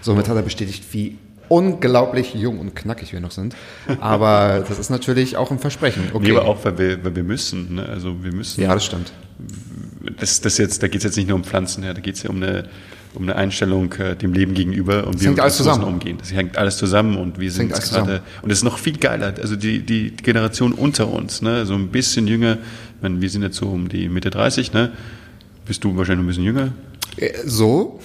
Somit 0.00 0.26
hat 0.28 0.36
er 0.36 0.42
bestätigt, 0.42 0.84
wie 0.92 1.18
unglaublich 1.48 2.34
jung 2.34 2.58
und 2.58 2.74
knackig 2.74 3.12
wir 3.12 3.20
noch 3.20 3.30
sind. 3.30 3.54
Aber 4.00 4.64
das 4.68 4.78
ist 4.78 4.88
natürlich 4.88 5.36
auch 5.36 5.50
ein 5.50 5.58
Versprechen. 5.58 6.04
Okay. 6.14 6.30
Nee, 6.30 6.36
aber 6.36 6.46
auch, 6.48 6.64
weil 6.64 6.78
wir, 6.78 7.04
weil 7.04 7.14
wir 7.14 7.24
müssen. 7.24 7.74
Ne? 7.74 7.86
Also 7.86 8.24
wir 8.24 8.32
müssen. 8.32 8.62
Ja, 8.62 8.72
das 8.72 8.86
stimmt. 8.86 9.12
Das, 10.18 10.40
das 10.40 10.56
jetzt, 10.56 10.82
da 10.82 10.88
geht 10.88 10.98
es 10.98 11.04
jetzt 11.04 11.16
nicht 11.16 11.28
nur 11.28 11.36
um 11.36 11.44
Pflanzen, 11.44 11.84
ja, 11.84 11.92
da 11.92 12.00
geht 12.00 12.16
es 12.16 12.22
ja 12.22 12.30
um 12.30 12.42
eine 12.42 12.68
um 13.14 13.22
eine 13.22 13.36
Einstellung 13.36 13.92
äh, 13.94 14.16
dem 14.16 14.32
Leben 14.32 14.54
gegenüber 14.54 15.06
und 15.06 15.20
wie 15.20 15.24
wir 15.24 15.30
mit 15.30 15.42
Ressourcen 15.42 15.84
umgehen. 15.84 16.18
Das 16.18 16.32
hängt 16.32 16.58
alles 16.58 16.76
zusammen 16.76 17.16
und 17.16 17.38
wir 17.38 17.50
sind 17.50 17.72
gerade 17.72 18.22
und 18.42 18.50
es 18.50 18.58
ist 18.58 18.64
noch 18.64 18.78
viel 18.78 18.98
geiler. 18.98 19.34
Also 19.40 19.56
die 19.56 19.80
die 19.80 20.10
Generation 20.10 20.72
unter 20.72 21.08
uns, 21.08 21.42
ne, 21.42 21.66
so 21.66 21.74
ein 21.74 21.88
bisschen 21.88 22.26
jünger. 22.26 22.58
Ich 22.96 23.02
meine, 23.02 23.20
wir 23.20 23.30
sind 23.30 23.42
jetzt 23.42 23.56
so 23.56 23.68
um 23.68 23.88
die 23.88 24.08
Mitte 24.08 24.30
30, 24.30 24.72
ne? 24.72 24.92
Bist 25.66 25.84
du 25.84 25.96
wahrscheinlich 25.96 26.24
ein 26.24 26.26
bisschen 26.26 26.44
jünger? 26.44 26.72
Äh, 27.16 27.32
so? 27.44 28.00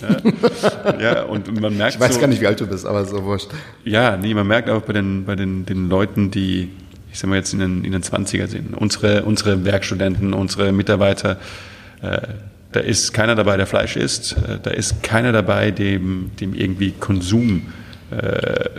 Ja, 0.86 1.02
ja 1.02 1.24
und 1.24 1.60
man 1.60 1.76
merkt 1.76 1.96
Ich 1.96 2.00
weiß 2.00 2.16
so, 2.16 2.22
gar 2.22 2.28
nicht, 2.28 2.42
wie 2.42 2.48
alt 2.48 2.60
du 2.60 2.68
bist, 2.68 2.86
aber 2.86 3.06
so 3.06 3.24
wurscht. 3.24 3.50
Ja, 3.84 4.18
nee, 4.18 4.34
man 4.34 4.48
merkt 4.48 4.70
auch 4.70 4.82
bei 4.82 4.94
den 4.94 5.26
bei 5.26 5.36
den 5.36 5.66
den 5.66 5.90
Leuten, 5.90 6.32
die 6.32 6.70
ich 7.12 7.20
sag 7.20 7.30
mal 7.30 7.38
jetzt 7.38 7.54
in 7.54 7.60
den 7.60 7.84
in 7.84 7.92
den 7.92 8.04
20er 8.04 8.48
sind, 8.48 8.76
unsere 8.76 9.24
unsere 9.24 9.66
Werkstudenten, 9.66 10.34
unsere 10.34 10.72
Mitarbeiter 10.72 11.38
äh, 12.02 12.20
da 12.72 12.80
ist 12.80 13.14
keiner 13.14 13.36
dabei, 13.36 13.58
der 13.58 13.68
Fleisch 13.68 13.96
isst. 13.96 14.34
Äh, 14.38 14.60
da 14.62 14.72
ist 14.72 15.02
keiner 15.04 15.32
dabei, 15.32 15.72
dem, 15.72 16.32
dem 16.40 16.54
irgendwie 16.54 16.92
Konsum, 16.92 17.68
äh, 18.12 18.70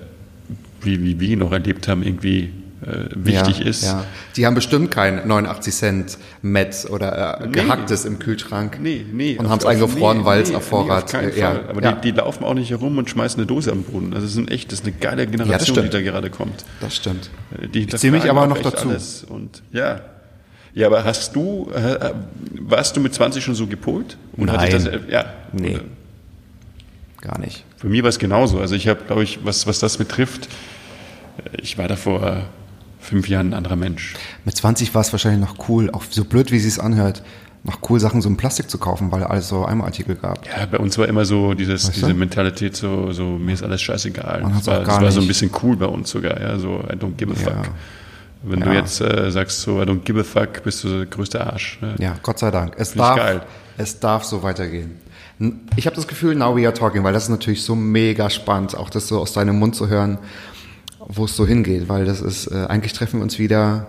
wie, 0.83 1.03
wie 1.03 1.21
wir 1.21 1.37
noch 1.37 1.53
erlebt 1.53 1.89
haben, 1.89 2.03
irgendwie 2.03 2.51
äh, 2.83 3.09
wichtig 3.15 3.59
ja, 3.59 3.67
ist. 3.67 3.85
Ja. 3.85 4.05
Die 4.37 4.47
haben 4.47 4.55
bestimmt 4.55 4.91
kein 4.91 5.27
89 5.27 5.75
Cent 5.75 6.19
Met 6.41 6.87
oder 6.89 7.41
äh, 7.41 7.47
nee, 7.47 7.53
gehacktes 7.53 8.05
im 8.05 8.19
Kühlschrank. 8.19 8.79
Nee, 8.81 9.05
nee. 9.13 9.37
Und 9.37 9.49
haben 9.49 9.59
es 9.59 9.67
eingefroren, 9.67 10.19
nee, 10.19 10.25
weil 10.25 10.43
es 10.43 10.51
nee, 10.51 10.57
auf 10.57 10.65
Vorrat. 10.65 11.13
Nee, 11.13 11.39
ja, 11.39 11.61
Aber 11.69 11.83
ja. 11.83 11.93
Die, 11.93 12.13
die, 12.13 12.17
laufen 12.17 12.45
auch 12.45 12.55
nicht 12.55 12.71
herum 12.71 12.97
und 12.97 13.11
schmeißen 13.11 13.39
eine 13.39 13.47
Dose 13.47 13.73
am 13.73 13.83
Boden. 13.83 14.15
Also 14.15 14.27
es 14.27 14.33
sind 14.33 14.51
echt, 14.51 14.73
das 14.73 14.81
ist 14.81 14.87
eine 14.87 14.95
geile 14.95 15.27
Generation, 15.27 15.83
die 15.83 15.91
da 15.91 16.01
gerade 16.01 16.31
kommt. 16.31 16.65
Das 16.81 16.97
stimmt. 16.97 17.29
Äh, 17.61 17.69
die 17.69 17.81
ich 17.81 17.97
ziehe 17.97 18.13
mich 18.13 18.31
aber 18.31 18.47
noch 18.47 18.59
dazu. 18.59 18.89
Und 19.29 19.63
ja, 19.73 20.01
ja, 20.75 20.87
aber 20.87 21.05
hast 21.05 21.35
du, 21.35 21.71
äh, 21.75 22.13
warst 22.61 22.97
du 22.97 23.01
mit 23.01 23.15
20 23.15 23.43
schon 23.43 23.55
so 23.55 23.67
gepolt? 23.67 24.17
Und 24.37 24.47
Nein. 24.47 24.71
Das, 24.71 24.89
ja. 25.09 25.25
Nee. 25.53 25.77
Oder? 25.77 25.85
Gar 27.21 27.39
nicht. 27.39 27.65
Für 27.77 27.89
mich 27.89 28.03
war 28.03 28.09
es 28.09 28.19
genauso. 28.19 28.61
Also 28.61 28.75
ich 28.75 28.89
habe, 28.89 29.01
glaube 29.05 29.23
ich, 29.23 29.45
was, 29.45 29.67
was 29.67 29.79
das 29.79 29.99
betrifft, 29.99 30.49
ich 31.61 31.79
war 31.79 31.89
da 31.89 31.97
vor 31.97 32.45
fünf 33.01 33.29
Jahren 33.29 33.51
ein 33.51 33.55
anderer 33.55 33.77
Mensch. 33.77 34.15
Mit 34.45 34.57
20 34.57 34.95
war 34.95 35.03
es 35.03 35.13
wahrscheinlich 35.13 35.41
noch 35.41 35.69
cool, 35.69 35.91
auch 35.91 36.05
so 36.09 36.25
blöd, 36.25 36.53
wie 36.53 36.59
sie 36.59 36.69
es 36.69 36.79
anhört, 36.79 37.23
noch 37.63 37.79
cool 37.91 38.01
Sachen 38.01 38.23
so 38.23 38.29
im 38.29 38.37
Plastik 38.37 38.71
zu 38.71 38.79
kaufen, 38.79 39.13
weil 39.13 39.23
alles 39.25 39.49
so 39.49 39.65
Einmalartikel 39.65 40.15
gab. 40.15 40.47
Ja, 40.47 40.67
bei 40.67 40.79
uns 40.79 40.97
war 40.97 41.09
immer 41.09 41.25
so 41.25 41.55
dieses, 41.55 41.89
weißt 41.89 41.97
du? 41.97 42.07
diese 42.07 42.15
Mentalität 42.15 42.77
so, 42.77 43.13
so, 43.13 43.25
mir 43.25 43.53
ist 43.53 43.63
alles 43.63 43.83
scheißegal. 43.83 44.43
Man 44.43 44.55
das 44.55 44.67
war, 44.67 44.81
das 44.81 45.01
war 45.01 45.11
so 45.11 45.21
ein 45.21 45.27
bisschen 45.27 45.51
cool 45.63 45.77
bei 45.77 45.87
uns 45.87 46.11
sogar, 46.11 46.41
ja, 46.41 46.59
so 46.59 46.83
I 46.91 46.95
don't 46.95 47.17
give 47.17 47.33
a 47.33 47.35
fuck. 47.35 47.71
Wenn 48.43 48.61
ja. 48.61 48.67
du 48.67 48.73
jetzt 48.73 49.01
äh, 49.01 49.31
sagst, 49.31 49.61
so, 49.61 49.83
I 49.83 49.85
don't 49.85 50.01
give 50.01 50.19
a 50.19 50.25
fuck, 50.25 50.63
bist 50.63 50.85
du 50.85 50.89
der 50.89 51.07
größte 51.07 51.45
Arsch. 51.45 51.79
Ne? 51.83 51.95
Ja, 51.99 52.17
Gott 52.23 52.39
sei 52.39 52.51
Dank. 52.51 52.75
Es 52.79 52.95
darf, 52.95 53.17
geil. 53.17 53.43
es 53.77 54.01
darf 54.01 54.25
so 54.25 54.43
weitergehen. 54.43 54.99
Ich 55.77 55.87
habe 55.87 55.97
das 55.97 56.07
Gefühl, 56.07 56.35
now 56.35 56.57
we 56.57 56.67
are 56.67 56.75
talking, 56.75 57.03
weil 57.03 57.13
das 57.13 57.25
ist 57.25 57.29
natürlich 57.31 57.63
so 57.63 57.75
mega 57.75 58.29
spannend, 58.31 58.77
auch 58.77 58.91
das 58.91 59.09
so 59.09 59.19
aus 59.19 59.33
deinem 59.33 59.59
Mund 59.59 59.75
zu 59.75 59.89
hören, 59.89 60.19
wo 60.99 61.25
es 61.25 61.37
so 61.37 61.47
hingeht, 61.47 61.89
weil 61.89 62.05
das 62.05 62.21
ist, 62.21 62.47
äh, 62.47 62.67
eigentlich 62.69 62.93
treffen 62.93 63.21
wir 63.21 63.23
uns 63.23 63.39
wieder 63.39 63.89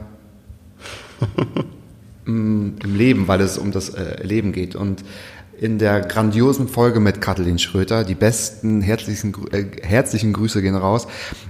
im 2.26 2.78
Leben, 2.84 3.28
weil 3.28 3.41
es 3.41 3.58
um 3.58 3.72
das 3.72 3.89
äh, 3.89 4.22
Leben 4.24 4.52
geht. 4.52 4.76
Und 4.76 5.04
in 5.62 5.78
der 5.78 6.01
grandiosen 6.01 6.68
Folge 6.68 6.99
mit 6.99 7.22
Kathleen 7.22 7.59
Schröter, 7.59 8.03
die 8.03 8.16
besten 8.16 8.82
herzlichen, 8.82 9.36
äh, 9.51 9.66
herzlichen 9.84 10.34
Grüße 10.34 10.59
gehen 10.59 10.76
raus, 10.76 11.05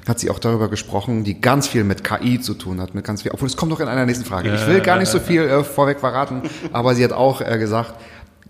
hat 0.05 0.19
sie 0.19 0.29
auch 0.29 0.37
darüber 0.37 0.69
gesprochen, 0.69 1.23
die 1.23 1.39
ganz 1.39 1.69
viel 1.69 1.85
mit 1.85 2.03
KI 2.03 2.41
zu 2.41 2.53
tun 2.53 2.81
hat, 2.81 2.93
mit 2.93 3.05
ganz 3.05 3.21
viel, 3.21 3.31
obwohl 3.31 3.47
es 3.47 3.55
kommt 3.55 3.71
noch 3.71 3.79
in 3.79 3.87
einer 3.87 4.05
nächsten 4.05 4.25
Frage. 4.25 4.53
Ich 4.53 4.67
will 4.67 4.81
gar 4.81 4.99
nicht 4.99 5.07
so 5.07 5.19
viel 5.19 5.43
äh, 5.43 5.63
vorweg 5.63 6.01
verraten, 6.01 6.41
aber 6.73 6.93
sie 6.93 7.05
hat 7.05 7.13
auch 7.13 7.39
äh, 7.39 7.57
gesagt, 7.57 7.93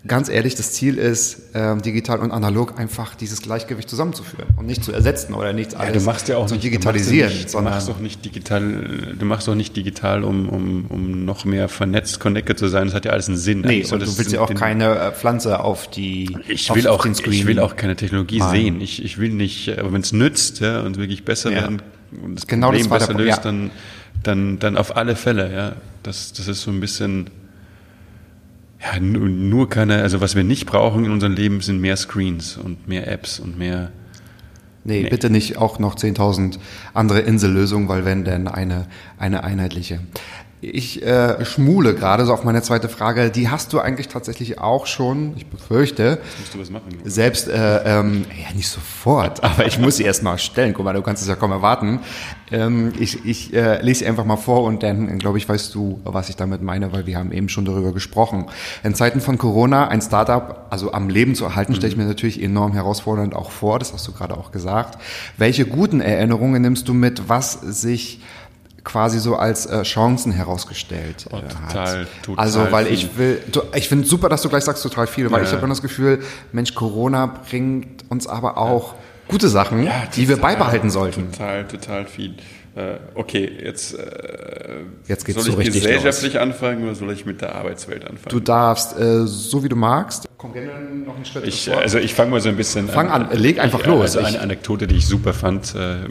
ganz 0.08 0.30
ehrlich, 0.30 0.56
das 0.56 0.72
Ziel 0.74 0.97
ist, 0.97 1.43
ähm, 1.54 1.82
digital 1.82 2.20
und 2.20 2.32
analog 2.32 2.80
einfach 2.80 3.14
dieses 3.14 3.41
Gleichgewicht 3.41 3.88
zusammenzuführen 3.89 4.47
und 4.58 4.66
nicht 4.66 4.84
zu 4.84 4.91
ersetzen 4.91 5.34
oder 5.36 5.54
nichts 5.54 5.76
alles 5.76 5.93
ja, 5.93 5.99
du 5.99 6.06
machst 6.06 6.28
ja 6.28 6.38
auch 6.38 6.47
zu 6.47 6.56
nicht, 6.56 6.64
digitalisieren. 6.64 7.30
Du 7.30 7.34
machst, 7.34 7.39
nicht, 7.43 7.49
sondern 7.52 7.74
du 7.74 7.76
machst 7.78 7.89
doch 7.89 7.99
nicht 7.99 8.26
digital, 8.26 9.16
du 9.20 9.26
machst 9.26 9.47
doch 9.47 9.56
nicht 9.56 9.76
digital, 9.76 10.24
um, 10.24 10.49
um, 10.49 10.86
um 10.89 11.26
noch 11.26 11.45
mehr 11.45 11.70
vernetzt, 11.70 12.20
connected 12.20 12.58
zu 12.58 12.68
sein. 12.68 12.88
Das 12.88 12.95
hat 12.95 13.06
ja 13.06 13.12
alles 13.12 13.28
einen 13.28 13.38
Sinn. 13.38 13.62
nee, 13.62 13.82
Also 13.82 13.93
und 13.95 14.02
das 14.02 14.12
du 14.14 14.18
willst 14.18 14.32
ja 14.32 14.41
auch 14.41 14.54
keine 14.54 14.97
äh, 14.97 15.12
Pflanze 15.12 15.60
auf 15.64 15.88
die 15.89 16.36
Ich 16.47 16.72
auf 16.72 16.78
will, 16.78 16.88
auch, 16.88 17.04
den 17.04 17.14
Screen 17.14 17.34
ich 17.34 17.45
will 17.45 17.60
auch 17.60 17.76
keine 17.76 17.95
Technologie 17.95 18.39
malen. 18.39 18.52
sehen. 18.60 18.82
Ich, 18.82 19.04
ich 19.06 19.20
will 19.20 19.30
nicht, 19.30 19.78
aber 19.78 19.93
wenn 19.93 20.02
es 20.02 20.12
nützt 20.14 20.60
ja, 20.62 20.82
und 20.82 20.97
wirklich 20.97 21.26
besser 21.26 21.52
Ja. 21.52 21.62
werden 21.62 21.82
und 22.24 22.36
das 22.36 22.47
Genau 22.47 22.72
das 22.72 22.82
Problem 22.88 22.99
der 22.99 23.06
besser 23.08 23.20
löst, 23.20 23.38
ja. 23.38 23.43
dann, 23.43 23.72
dann, 24.24 24.60
dann 24.60 24.78
auf 24.78 24.97
alle 24.97 25.16
Fälle. 25.16 25.54
Ja. 25.54 25.76
Das, 26.04 26.34
das 26.34 26.47
ist 26.47 26.62
so 26.64 26.72
ein 26.72 26.80
bisschen, 26.80 27.30
ja, 28.82 28.99
nur, 28.99 29.27
nur 29.29 29.69
keine, 29.69 30.01
also 30.01 30.21
was 30.21 30.36
wir 30.36 30.43
nicht 30.43 30.65
brauchen 30.65 31.05
in 31.05 31.11
unserem 31.11 31.34
Leben 31.34 31.61
sind 31.61 31.79
mehr 31.82 31.97
Screens 31.97 32.57
und 32.57 32.88
mehr 32.88 33.07
Apps 33.07 33.39
und 33.39 33.57
mehr, 33.57 33.91
Nee, 34.84 35.03
Nee. 35.03 35.09
bitte 35.09 35.29
nicht 35.29 35.57
auch 35.57 35.77
noch 35.77 35.95
10.000 35.95 36.57
andere 36.95 37.19
Insellösungen, 37.19 37.88
weil 37.88 38.03
wenn 38.03 38.23
denn 38.23 38.47
eine, 38.47 38.88
eine 39.19 39.43
einheitliche. 39.43 39.99
Ich 40.64 41.01
äh, 41.01 41.43
schmule 41.43 41.95
gerade 41.95 42.24
so 42.28 42.34
auf 42.34 42.43
meine 42.43 42.62
zweite 42.62 42.88
Frage. 42.88 43.32
Die 43.32 43.49
hast 43.49 43.74
du 43.74 43.80
eigentlich 43.80 44.09
tatsächlich 44.09 44.59
auch 44.59 44.86
schon, 44.86 45.34
ich 45.36 45.47
befürchte, 45.47 46.20
musst 46.39 46.53
du 46.53 46.59
was 46.59 46.70
machen. 46.70 46.99
selbst, 47.03 47.47
äh, 47.47 47.99
ähm, 47.99 48.26
ja 48.30 48.55
nicht 48.55 48.70
sofort, 48.70 49.43
aber 49.43 49.66
ich 49.66 49.80
muss 49.80 49.97
sie 49.97 50.03
erst 50.03 50.22
mal 50.22 50.38
stellen. 50.38 50.76
Guck 50.76 50.86
mal, 50.86 50.93
du 50.93 51.01
kannst 51.01 51.24
es 51.24 51.28
ja 51.28 51.36
kaum 51.36 51.51
erwarten. 51.51 52.01
Ähm, 52.51 52.93
ich 52.99 53.26
ich 53.26 53.55
äh, 53.55 53.82
lese 53.82 54.01
sie 54.01 54.05
einfach 54.05 54.24
mal 54.24 54.38
vor 54.38 54.64
und 54.64 54.84
dann, 54.84 55.18
glaube 55.18 55.39
ich, 55.39 55.49
weißt 55.49 55.74
du, 55.74 55.99
was 56.03 56.30
ich 56.30 56.36
damit 56.36 56.62
meine, 56.62 56.93
weil 56.93 57.07
wir 57.07 57.18
haben 57.18 57.32
eben 57.32 57.49
schon 57.49 57.66
darüber 57.66 57.91
gesprochen. 57.91 58.45
In 58.84 58.93
Zeiten 58.93 59.20
von 59.20 59.39
Corona 59.39 59.88
ein 59.88 60.01
Startup, 60.01 60.68
also 60.70 60.91
am 60.91 61.09
Leben 61.09 61.34
zu 61.34 61.45
erhalten, 61.45 61.74
stelle 61.74 61.91
ich 61.91 61.97
mir 61.97 62.05
natürlich 62.05 62.41
enorm 62.41 62.74
herausfordernd 62.74 63.34
auch 63.34 63.49
vor. 63.49 63.80
Das 63.80 63.93
hast 63.93 64.07
du 64.07 64.12
gerade 64.12 64.38
auch 64.38 64.51
gesagt. 64.51 65.01
Welche 65.38 65.66
guten 65.66 66.01
Erinnerungen 66.01 66.62
nimmst 66.62 66.88
du 66.88 66.93
mit, 66.93 67.28
was 67.30 67.53
sich 67.53 68.20
quasi 68.84 69.19
so 69.19 69.36
als 69.36 69.65
äh, 69.67 69.84
Chancen 69.84 70.32
herausgestellt 70.32 71.25
äh, 71.29 71.36
Oh, 71.36 71.39
total, 71.41 71.99
hat. 72.01 72.07
total 72.23 72.43
also 72.43 72.71
weil 72.71 72.86
viel. 72.86 72.93
ich 72.95 73.17
will, 73.17 73.41
du, 73.51 73.61
ich 73.75 73.88
finde 73.88 74.07
super, 74.07 74.27
dass 74.29 74.41
du 74.41 74.49
gleich 74.49 74.63
sagst 74.63 74.82
total 74.84 75.07
viel, 75.07 75.29
weil 75.32 75.41
Ja. 75.41 75.45
ich 75.47 75.51
habe 75.53 75.61
immer 75.63 75.69
das 75.73 75.82
Gefühl, 75.82 76.19
Mensch, 76.51 76.73
Corona 76.73 77.27
bringt 77.49 78.03
uns 78.09 78.27
aber 78.27 78.57
auch 78.57 78.95
gute 79.27 79.49
Sachen, 79.49 79.88
die 80.15 80.27
wir 80.27 80.36
total, 80.36 80.53
beibehalten 80.55 80.89
sollten. 80.89 81.32
Total, 81.32 81.67
total 81.67 82.05
viel. 82.05 82.34
Äh, 82.73 82.95
okay, 83.15 83.51
jetzt, 83.63 83.93
äh, 83.99 83.99
Jetzt 85.07 85.25
geht's 85.25 85.43
soll 85.43 85.53
so 85.55 85.59
ich 85.59 85.71
gesellschaftlich 85.73 86.39
anfangen 86.39 86.84
oder 86.86 86.95
soll 86.95 87.11
ich 87.11 87.25
mit 87.25 87.41
der 87.41 87.53
Arbeitswelt 87.55 88.03
anfangen? 88.03 88.29
Du 88.29 88.39
darfst, 88.39 88.97
äh, 88.97 89.25
so 89.27 89.61
wie 89.63 89.67
du 89.69 89.75
magst. 89.75 90.27
Komm 90.38 90.53
gerne 90.53 90.71
noch 91.05 91.15
einen 91.17 91.25
Schritt 91.25 91.45
Ich, 91.45 91.69
also 91.73 91.97
ich 91.99 92.13
fange 92.13 92.32
mal 92.32 92.39
so 92.41 92.47
ein 92.49 92.55
bisschen 92.55 92.88
Fang 92.88 93.09
an, 93.09 93.27
leg 93.34 93.59
einfach 93.59 93.82
ich, 93.82 93.86
los. 93.88 94.01
Also 94.15 94.21
Ich- 94.21 94.25
eine 94.27 94.39
Anekdote, 94.39 94.88
die 94.88 94.95
ich 94.95 95.05
super 95.05 95.34
fand, 95.34 95.75
äh, 95.75 96.05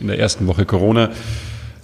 in 0.00 0.08
der 0.08 0.18
ersten 0.18 0.46
Woche 0.48 0.64
Corona, 0.66 1.10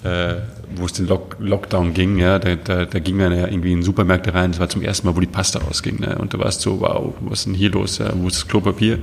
äh, 0.07 0.37
wo 0.77 0.85
es 0.85 0.93
den 0.93 1.07
Lock 1.07 1.37
Lockdown 1.39 1.95
ging, 1.95 2.19
ja, 2.19 2.39
da, 2.39 2.57
da, 2.57 2.85
da 2.85 2.99
ging 2.99 3.17
man 3.17 3.33
ja 3.33 3.47
irgendwie 3.47 3.73
in 3.73 3.83
Supermärkte 3.83 4.35
rein, 4.35 4.53
das 4.53 4.61
war 4.61 4.69
zum 4.69 4.83
ersten 4.83 5.07
Mal, 5.07 5.17
wo 5.17 5.21
die 5.21 5.27
Pasta 5.27 5.61
ausging, 5.69 6.01
ne? 6.01 6.17
und 6.19 6.35
da 6.35 6.39
warst 6.39 6.65
du 6.65 6.71
so, 6.71 6.81
wow, 6.81 7.15
was 7.21 7.41
ist 7.41 7.47
denn 7.47 7.55
hier 7.55 7.71
los, 7.71 7.99
ja? 7.99 8.13
wo 8.15 8.29
ist 8.29 8.37
das 8.37 8.49
Klopapier? 8.49 8.99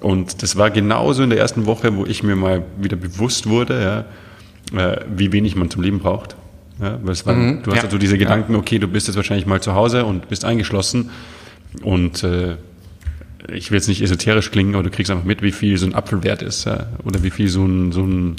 Und 0.00 0.42
das 0.42 0.56
war 0.56 0.70
genauso 0.70 1.22
in 1.22 1.30
der 1.30 1.38
ersten 1.38 1.66
Woche, 1.66 1.96
wo 1.96 2.06
ich 2.06 2.22
mir 2.22 2.36
mal 2.36 2.64
wieder 2.80 2.96
bewusst 2.96 3.48
wurde, 3.48 4.06
ja, 4.74 4.92
äh, 4.92 5.00
wie 5.14 5.32
wenig 5.32 5.56
man 5.56 5.70
zum 5.70 5.82
Leben 5.82 5.98
braucht. 5.98 6.36
Ja, 6.80 6.98
weil 7.02 7.12
es 7.12 7.26
war, 7.26 7.34
du 7.34 7.70
hast 7.70 7.76
ja. 7.76 7.82
also 7.84 7.98
diese 7.98 8.16
Gedanken, 8.16 8.54
okay, 8.54 8.78
du 8.78 8.88
bist 8.88 9.06
jetzt 9.06 9.16
wahrscheinlich 9.16 9.44
mal 9.44 9.60
zu 9.60 9.74
Hause 9.74 10.06
und 10.06 10.28
bist 10.30 10.46
eingeschlossen 10.46 11.10
und 11.82 12.24
äh, 12.24 12.56
ich 13.52 13.70
will 13.70 13.76
jetzt 13.76 13.88
nicht 13.88 14.00
esoterisch 14.00 14.50
klingen, 14.50 14.74
aber 14.74 14.84
du 14.84 14.90
kriegst 14.90 15.10
einfach 15.10 15.24
mit, 15.24 15.42
wie 15.42 15.52
viel 15.52 15.76
so 15.76 15.84
ein 15.84 15.94
Apfel 15.94 16.22
wert 16.24 16.40
ist 16.40 16.64
ja, 16.64 16.86
oder 17.04 17.22
wie 17.22 17.30
viel 17.30 17.48
so 17.48 17.66
ein, 17.66 17.92
so 17.92 18.02
ein 18.02 18.36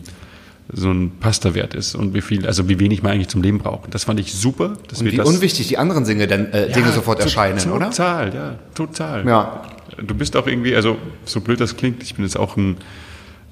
so 0.74 0.90
ein 0.92 1.12
Pasta 1.20 1.54
wert 1.54 1.74
ist 1.74 1.96
und 1.96 2.14
wie 2.14 2.22
viel, 2.22 2.48
also 2.48 2.70
wie 2.70 2.80
wenig 2.80 3.04
man 3.04 3.14
eigentlich 3.14 3.28
zum 3.28 3.42
Leben 3.42 3.60
braucht. 3.60 3.94
Das 3.94 4.06
fand 4.06 4.20
ich 4.20 4.34
super. 4.34 4.78
Dass 4.88 5.02
und 5.02 5.12
wie 5.12 5.18
das, 5.18 5.28
unwichtig 5.28 5.68
die 5.68 5.78
anderen 5.78 6.06
Dinge, 6.06 6.28
denn, 6.28 6.52
äh, 6.54 6.72
Dinge 6.72 6.92
sofort 6.92 7.20
erscheinen, 7.20 7.60
oder? 7.72 7.90
Total, 7.90 8.34
ja, 8.34 8.56
total. 8.74 9.28
Ja. 9.28 9.64
Du 9.98 10.16
bist 10.16 10.38
auch 10.38 10.48
irgendwie, 10.48 10.76
also 10.76 10.98
so 11.26 11.42
blöd 11.42 11.60
das 11.60 11.76
klingt, 11.76 12.02
ich 12.04 12.16
bin 12.16 12.24
jetzt 12.24 12.38
auch 12.38 12.56
ein, 12.56 12.78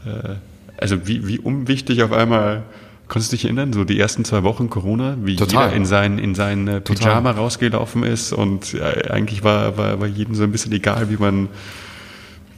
äh, 0.05 0.35
also 0.77 1.07
wie, 1.07 1.27
wie 1.27 1.39
unwichtig 1.39 2.01
auf 2.03 2.13
einmal, 2.13 2.63
konntest 3.09 3.31
du 3.31 3.35
dich 3.35 3.45
erinnern, 3.45 3.73
so 3.73 3.83
die 3.83 3.99
ersten 3.99 4.23
zwei 4.23 4.43
Wochen 4.43 4.69
Corona, 4.69 5.17
wie 5.21 5.35
Total. 5.35 5.65
jeder 5.65 5.75
in 5.75 5.85
sein, 5.85 6.19
in 6.19 6.35
sein 6.35 6.67
äh, 6.67 6.79
Pyjama 6.79 7.31
rausgelaufen 7.31 8.03
ist 8.03 8.31
und 8.31 8.75
äh, 8.75 9.09
eigentlich 9.09 9.43
war, 9.43 9.77
war, 9.77 9.99
war 9.99 10.07
jedem 10.07 10.35
so 10.35 10.43
ein 10.43 10.51
bisschen 10.51 10.71
egal, 10.71 11.09
wie 11.09 11.17
man 11.17 11.49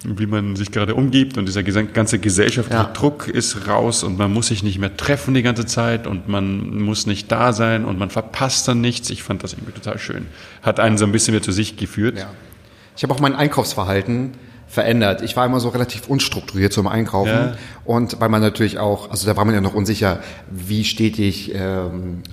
wie 0.04 0.26
man 0.26 0.56
sich 0.56 0.72
gerade 0.72 0.96
umgibt 0.96 1.38
und 1.38 1.46
dieser 1.46 1.64
ganze 1.64 2.20
gesellschaftliche 2.20 2.84
Ja. 2.84 2.92
Druck 2.92 3.28
ist 3.28 3.68
raus 3.68 4.04
und 4.04 4.18
man 4.18 4.34
muss 4.34 4.48
sich 4.48 4.64
nicht 4.64 4.80
mehr 4.80 4.96
treffen 4.98 5.34
die 5.34 5.44
ganze 5.44 5.66
Zeit 5.66 6.08
und 6.08 6.28
man 6.28 6.82
muss 6.82 7.06
nicht 7.06 7.32
da 7.32 7.54
sein 7.54 7.86
und 7.86 8.00
man 8.00 8.10
verpasst 8.10 8.68
dann 8.68 8.82
nichts. 8.82 9.10
Ich 9.12 9.22
fand 9.24 9.44
das 9.44 9.54
irgendwie 9.54 9.74
total 9.74 10.00
schön. 10.00 10.26
Hat 10.64 10.80
einen 10.80 10.98
so 10.98 11.06
ein 11.06 11.12
bisschen 11.12 11.34
wieder 11.36 11.44
zu 11.44 11.52
sich 11.52 11.78
geführt. 11.78 12.18
Ja. 12.18 12.32
Ich 12.98 13.04
habe 13.04 13.14
auch 13.14 13.20
mein 13.20 13.36
Einkaufsverhalten 13.36 14.32
verändert. 14.68 15.22
Ich 15.22 15.36
war 15.36 15.46
immer 15.46 15.60
so 15.60 15.70
relativ 15.70 16.08
unstrukturiert 16.08 16.72
zum 16.74 16.88
Einkaufen 16.88 17.30
Ja. 17.30 17.56
und 17.86 18.20
weil 18.22 18.30
man 18.30 18.42
natürlich 18.42 18.80
auch, 18.80 19.12
also 19.12 19.28
da 19.28 19.36
war 19.36 19.44
man 19.46 19.54
ja 19.54 19.62
noch 19.62 19.74
unsicher, 19.74 20.20
wie 20.50 20.84
stetig 20.86 21.52
ähm, 21.54 22.24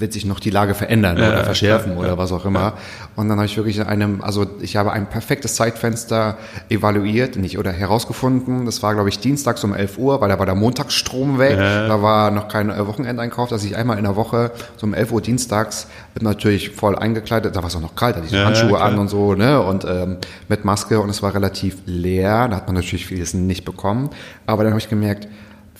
wird 0.00 0.12
sich 0.12 0.24
noch 0.24 0.40
die 0.40 0.50
Lage 0.50 0.74
verändern 0.74 1.16
oder 1.16 1.44
verschärfen 1.44 1.96
oder 1.96 2.18
was 2.18 2.32
auch 2.32 2.44
immer. 2.44 2.74
Und 3.16 3.28
dann 3.28 3.38
habe 3.38 3.46
ich 3.46 3.56
wirklich 3.56 3.78
in 3.78 3.84
einem, 3.84 4.20
also 4.22 4.46
ich 4.60 4.76
habe 4.76 4.92
ein 4.92 5.08
perfektes 5.08 5.54
Zeitfenster 5.54 6.36
evaluiert, 6.68 7.36
nicht 7.36 7.58
oder 7.58 7.72
herausgefunden. 7.72 8.66
Das 8.66 8.82
war, 8.82 8.94
glaube 8.94 9.08
ich, 9.08 9.18
dienstags 9.18 9.64
um 9.64 9.74
11 9.74 9.98
Uhr, 9.98 10.20
weil 10.20 10.28
da 10.28 10.38
war 10.38 10.46
der 10.46 10.54
Montagsstrom 10.54 11.38
weg. 11.38 11.56
Da 11.56 12.02
war 12.02 12.30
noch 12.30 12.48
kein 12.48 12.70
äh, 12.70 12.86
Wochenendeinkauf, 12.86 13.48
dass 13.48 13.64
ich 13.64 13.76
einmal 13.76 13.98
in 13.98 14.04
der 14.04 14.16
Woche 14.16 14.52
so 14.76 14.86
um 14.86 14.94
11 14.94 15.12
Uhr 15.12 15.20
dienstags 15.20 15.88
bin 16.14 16.24
natürlich 16.24 16.70
voll 16.70 16.96
eingekleidet. 16.96 17.54
Da 17.56 17.60
war 17.60 17.68
es 17.68 17.76
auch 17.76 17.80
noch 17.80 17.94
kalt, 17.94 18.16
da 18.16 18.18
hatte 18.18 18.28
ich 18.28 18.32
Ja, 18.32 18.44
Handschuhe 18.44 18.80
an 18.80 18.98
und 18.98 19.08
so, 19.08 19.34
ne? 19.34 19.60
Und 19.62 19.84
ähm, 19.84 20.18
mit 20.48 20.64
Maske 20.64 21.00
und 21.00 21.10
es 21.10 21.22
war 21.22 21.34
relativ 21.34 21.78
leer. 21.86 22.48
Da 22.48 22.56
hat 22.56 22.66
man 22.66 22.74
natürlich 22.74 23.06
vieles 23.06 23.34
nicht 23.34 23.64
bekommen. 23.64 24.10
Aber 24.46 24.64
dann 24.64 24.72
habe 24.72 24.80
ich 24.80 24.88
gemerkt, 24.88 25.28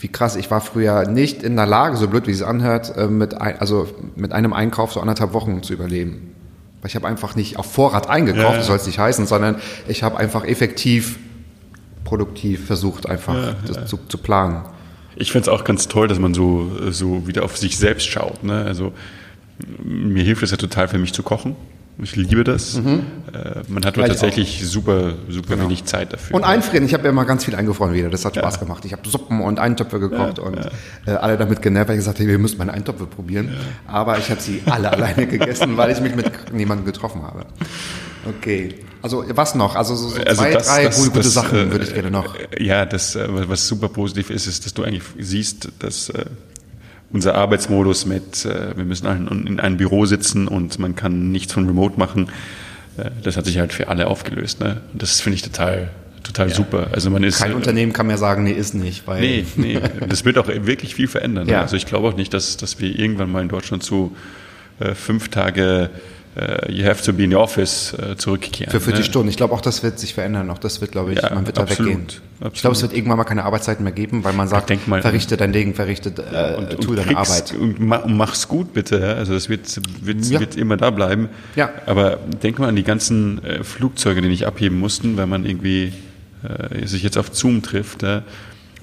wie 0.01 0.09
krass, 0.09 0.37
ich 0.37 0.51
war 0.51 0.61
früher 0.61 1.09
nicht 1.09 1.43
in 1.43 1.57
der 1.57 1.67
Lage, 1.67 1.97
so 1.97 2.09
blöd 2.09 2.27
wie 2.27 2.31
es 2.33 2.43
anhört, 2.43 2.97
äh, 2.97 3.07
mit, 3.09 3.35
ein, 3.41 3.59
also 3.59 3.89
mit 4.17 4.33
einem 4.33 4.53
Einkauf 4.53 4.93
so 4.93 5.01
anderthalb 5.01 5.33
Wochen 5.33 5.63
zu 5.63 5.73
überleben. 5.73 6.35
Weil 6.81 6.89
ich 6.91 6.95
habe 6.95 7.09
einfach 7.09 7.35
nicht 7.35 7.59
auf 7.59 7.73
Vorrat 7.73 8.09
eingekauft, 8.09 8.45
Ja. 8.53 8.57
das 8.57 8.67
soll 8.67 8.77
es 8.77 8.87
nicht 8.87 8.99
heißen, 8.99 9.27
sondern 9.27 9.57
ich 9.89 10.03
habe 10.05 10.17
einfach 10.17 10.45
effektiv, 10.45 11.19
produktiv 12.05 12.67
versucht, 12.67 13.09
einfach 13.09 13.55
das 13.67 13.87
Zu, 13.87 13.99
zu 14.09 14.19
planen. 14.19 14.63
Ich 15.17 15.33
finde 15.33 15.43
es 15.43 15.49
auch 15.49 15.65
ganz 15.65 15.89
toll, 15.89 16.07
dass 16.07 16.19
man 16.21 16.33
so, 16.33 16.71
so 16.91 17.27
wieder 17.27 17.45
auf 17.45 17.57
sich 17.57 17.77
selbst 17.77 18.07
schaut. 18.09 18.45
Ne? 18.45 18.65
Also 18.65 18.93
mir 19.83 20.23
hilft 20.23 20.45
es 20.45 20.53
ja 20.53 20.57
total 20.57 20.87
für 20.87 20.99
mich 20.99 21.13
zu 21.13 21.25
kochen. 21.25 21.57
Ich 22.01 22.15
liebe 22.15 22.45
das. 22.45 22.77
Äh, 22.77 22.81
man 23.67 23.85
hat 23.85 23.97
nur 23.97 24.07
Ja, 24.07 24.13
ich 24.13 24.19
tatsächlich 24.21 24.63
super, 24.69 25.15
super 25.29 25.61
wenig 25.61 25.85
Zeit 25.85 26.13
dafür. 26.13 26.37
Und 26.37 26.45
einfrieren, 26.45 26.85
ich 26.87 26.95
habe 26.95 27.05
ja 27.05 27.11
immer 27.11 27.25
ganz 27.25 27.45
viel 27.45 27.57
eingefroren 27.57 27.93
wieder, 27.93 28.09
das 28.09 28.25
hat 28.25 28.37
Spaß 28.37 28.61
gemacht. 28.61 28.85
Ich 28.85 28.93
habe 28.93 29.09
Suppen 29.09 29.41
und 29.41 29.59
Eintöpfe 29.59 29.99
gekocht 29.99 30.39
und 30.39 30.57
Äh, 31.07 31.11
alle 31.11 31.37
damit 31.37 31.61
genervt, 31.61 31.89
weil 31.89 31.97
ich 31.97 32.01
gesagt 32.01 32.19
habe, 32.21 32.29
wir 32.29 32.39
müssen 32.39 32.59
meine 32.59 32.73
Eintöpfe 32.73 33.07
probieren. 33.07 33.51
Aber 33.89 34.17
ich 34.19 34.31
habe 34.31 34.41
sie 34.41 34.63
alle 34.67 34.93
alleine 34.93 35.27
gegessen, 35.27 35.77
weil 35.77 35.91
ich 35.91 36.01
mich 36.01 36.15
mit 36.15 36.53
niemandem 36.53 36.87
getroffen 36.87 37.23
habe. 37.23 37.47
Okay. 38.27 38.75
Also 39.03 39.25
was 39.31 39.55
noch? 39.55 39.75
Also 39.77 39.95
so, 39.95 40.09
so 40.09 40.21
Also 40.23 40.43
zwei, 40.43 40.53
das- 40.53 40.67
drei 40.69 40.85
das- 40.85 40.97
gute, 41.05 41.19
das, 41.19 41.35
Sachen 41.35 41.59
äh, 41.69 41.71
würde 41.73 41.85
ich 41.85 41.95
gerne 41.95 42.11
noch. 42.11 42.35
Ja, 42.59 42.85
das, 42.87 43.17
was 43.21 43.67
super 43.67 43.89
positiv 43.89 44.31
ist, 44.31 44.47
ist, 44.47 44.65
dass 44.67 44.75
du 44.75 44.83
eigentlich 44.85 45.05
siehst, 45.19 45.69
dass 45.79 46.13
unser 47.11 47.35
Arbeitsmodus 47.35 48.07
mit, 48.07 48.45
äh, 48.45 48.77
wir 48.77 48.85
müssen 48.85 49.07
in 49.07 49.47
in 49.47 49.61
einem 49.61 49.77
Büro 49.77 50.05
sitzen 50.07 50.49
und 50.49 50.79
man 50.79 50.95
kann 50.95 51.31
nichts 51.33 51.53
von 51.53 51.67
Remote 51.67 51.99
machen, 51.99 52.31
äh, 52.97 53.11
das 53.23 53.37
hat 53.37 53.47
sich 53.47 53.59
halt 53.59 53.73
für 53.73 53.89
alle 53.89 54.07
aufgelöst. 54.09 54.61
Ne? 54.61 54.81
Und 54.93 55.03
das 55.03 55.21
finde 55.21 55.37
ich 55.37 55.43
total, 55.43 55.91
total 56.23 56.51
super. 56.51 56.89
Also 56.93 57.11
man 57.11 57.23
ist 57.23 57.39
Kein 57.39 57.53
äh, 57.53 57.55
Unternehmen 57.55 57.93
kann 57.93 58.07
mehr 58.07 58.19
sagen, 58.19 58.45
nee, 58.45 58.53
ist 58.53 58.75
nicht, 58.75 59.07
weil 59.07 59.21
Nee, 59.21 59.47
nee, 59.57 59.81
das 60.09 60.25
wird 60.25 60.39
auch 60.39 60.49
wirklich 60.49 60.95
viel 60.95 61.09
verändern. 61.09 61.49
Ja. 61.49 61.63
Also 61.63 61.77
ich 61.77 61.87
glaube 61.87 62.09
auch 62.09 62.17
nicht, 62.17 62.35
dass, 62.35 62.57
dass 62.57 62.81
wir 62.81 62.99
irgendwann 62.99 63.31
mal 63.31 63.43
in 63.43 63.49
Deutschland 63.49 63.83
so 63.83 64.15
äh, 64.81 64.95
fünf 64.95 65.29
Tage 65.29 65.91
you 66.71 66.85
have 66.87 67.03
to 67.03 67.13
be 67.13 67.25
in 67.25 67.31
the 67.31 67.37
office 67.37 67.93
äh, 67.95 68.17
zurückkehren. 68.17 68.71
Für 68.71 68.81
40 68.81 69.01
ne? 69.01 69.05
Stunden. 69.11 69.29
Ich 69.29 69.37
glaube 69.37 69.55
auch, 69.55 69.61
das 69.61 69.83
wird 69.83 69.99
sich 69.99 70.15
verändern. 70.15 70.51
Auch 70.51 70.59
das 70.59 70.81
wird, 70.81 70.93
glaube 70.93 71.13
ich, 71.13 71.21
Ja, 71.21 71.35
man 71.35 71.47
wird 71.47 71.59
da 71.59 71.63
absolut, 71.63 71.91
weggehen. 71.93 72.07
absolut. 72.37 72.55
Ich 72.55 72.61
glaube, 72.61 72.77
es 72.77 72.83
wird 72.83 72.93
irgendwann 72.95 73.19
mal 73.19 73.25
keine 73.25 73.45
Arbeitszeiten 73.45 73.83
mehr 73.85 73.93
geben, 73.93 74.25
weil 74.25 74.33
man 74.35 74.47
sagt, 74.49 74.87
mal- 74.87 75.03
verrichte 75.03 75.37
dein 75.37 75.53
Ding, 75.53 75.75
verrichte, 75.75 76.11
äh, 76.11 76.57
und, 76.57 76.81
tu 76.81 76.91
und 76.91 76.97
deine 76.99 77.15
kriegst- 77.15 77.53
Arbeit. 77.53 77.55
Und 77.61 77.81
ma- 77.81 77.97
und 77.97 78.17
mach's 78.17 78.47
gut 78.49 78.73
bitte. 78.73 79.01
ja. 79.01 79.13
Also 79.15 79.35
das 79.35 79.49
wird, 79.49 79.81
wird, 80.05 80.25
Ja. 80.27 80.41
wird 80.41 80.57
immer 80.57 80.77
da 80.77 80.91
bleiben. 80.91 81.29
Ja. 81.57 81.71
Aber 81.87 82.19
denk 82.43 82.59
mal 82.59 82.69
an 82.69 82.77
die 82.77 82.85
ganzen 82.85 83.43
äh, 83.45 83.65
Flugzeuge, 83.65 84.23
die 84.23 84.29
nicht 84.29 84.47
abheben 84.47 84.79
mussten, 84.79 85.17
weil 85.17 85.27
man 85.27 85.45
irgendwie 85.45 85.93
äh, 86.45 86.87
sich 86.87 87.03
jetzt 87.03 87.19
auf 87.19 87.31
Zoom 87.35 87.63
trifft. 87.63 88.03
Ja. 88.03 88.23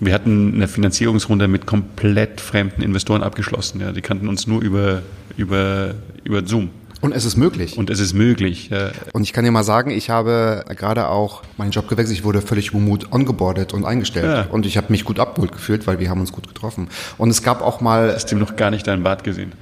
Wir 0.02 0.14
hatten 0.14 0.54
eine 0.56 0.68
Finanzierungsrunde 0.68 1.48
mit 1.48 1.66
komplett 1.66 2.42
fremden 2.42 2.82
Investoren 2.82 3.24
abgeschlossen. 3.24 3.80
Ja. 3.80 3.94
Die 3.94 4.02
kannten 4.02 4.28
uns 4.28 4.46
nur 4.46 4.62
über, 4.62 5.04
über, 5.38 5.94
über 6.26 6.46
Zoom. 6.46 6.70
Und 7.02 7.14
es 7.14 7.26
ist 7.26 7.38
möglich. 7.38 7.78
Und 7.78 7.90
es 7.90 8.00
ist 8.00 8.14
möglich. 8.14 8.70
Ja. 8.70 8.92
Und 9.14 9.24
ich 9.24 9.34
kann 9.34 9.46
dir 9.46 9.52
mal 9.52 9.64
sagen, 9.64 9.92
ich 9.92 10.10
habe 10.10 10.64
gerade 10.76 11.08
auch 11.10 11.44
meinen 11.58 11.72
Job 11.72 11.88
gewechselt. 11.88 12.18
Ich 12.18 12.24
wurde 12.24 12.42
völlig 12.42 12.74
remote 12.74 13.08
ongeboardet 13.12 13.74
und 13.74 13.86
eingestellt. 13.86 14.26
Ja. 14.26 14.52
Und 14.52 14.66
ich 14.66 14.78
habe 14.78 14.88
mich 14.90 15.06
gut 15.06 15.20
abgeholt 15.20 15.52
gefühlt, 15.52 15.88
weil 15.88 16.00
wir 16.00 16.10
haben 16.10 16.22
uns 16.22 16.32
gut 16.32 16.48
getroffen. 16.48 16.90
Und 17.18 17.30
es 17.30 17.44
gab 17.44 17.62
auch 17.62 17.82
mal, 17.82 18.14
Hast 18.14 18.32
du 18.32 18.36
noch 18.36 18.56
gar 18.56 18.72
nicht 18.72 18.88
deinen 18.88 19.04
Bart 19.04 19.24
gesehen? 19.24 19.54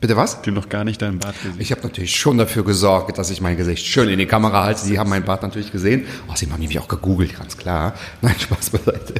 bitte 0.00 0.16
was? 0.16 0.42
Du 0.42 0.50
noch 0.50 0.68
gar 0.68 0.84
nicht 0.84 1.02
deinen 1.02 1.18
Bart 1.18 1.36
gesehen? 1.42 1.56
Ich 1.58 1.70
habe 1.72 1.82
natürlich 1.82 2.16
schon 2.16 2.38
dafür 2.38 2.64
gesorgt, 2.64 3.18
dass 3.18 3.30
ich 3.30 3.40
mein 3.40 3.56
Gesicht 3.56 3.86
schön 3.86 4.08
in 4.08 4.18
die 4.18 4.26
Kamera 4.26 4.64
halte. 4.64 4.80
Sie 4.80 4.98
haben 4.98 5.10
meinen 5.10 5.24
Bart 5.24 5.42
natürlich 5.42 5.72
gesehen. 5.72 6.06
Oh, 6.28 6.32
Sie 6.34 6.50
haben 6.50 6.58
mich 6.60 6.78
auch 6.78 6.88
gegoogelt, 6.88 7.36
ganz 7.36 7.56
klar. 7.56 7.94
Nein, 8.22 8.34
Spaß 8.38 8.70
beiseite. 8.70 9.14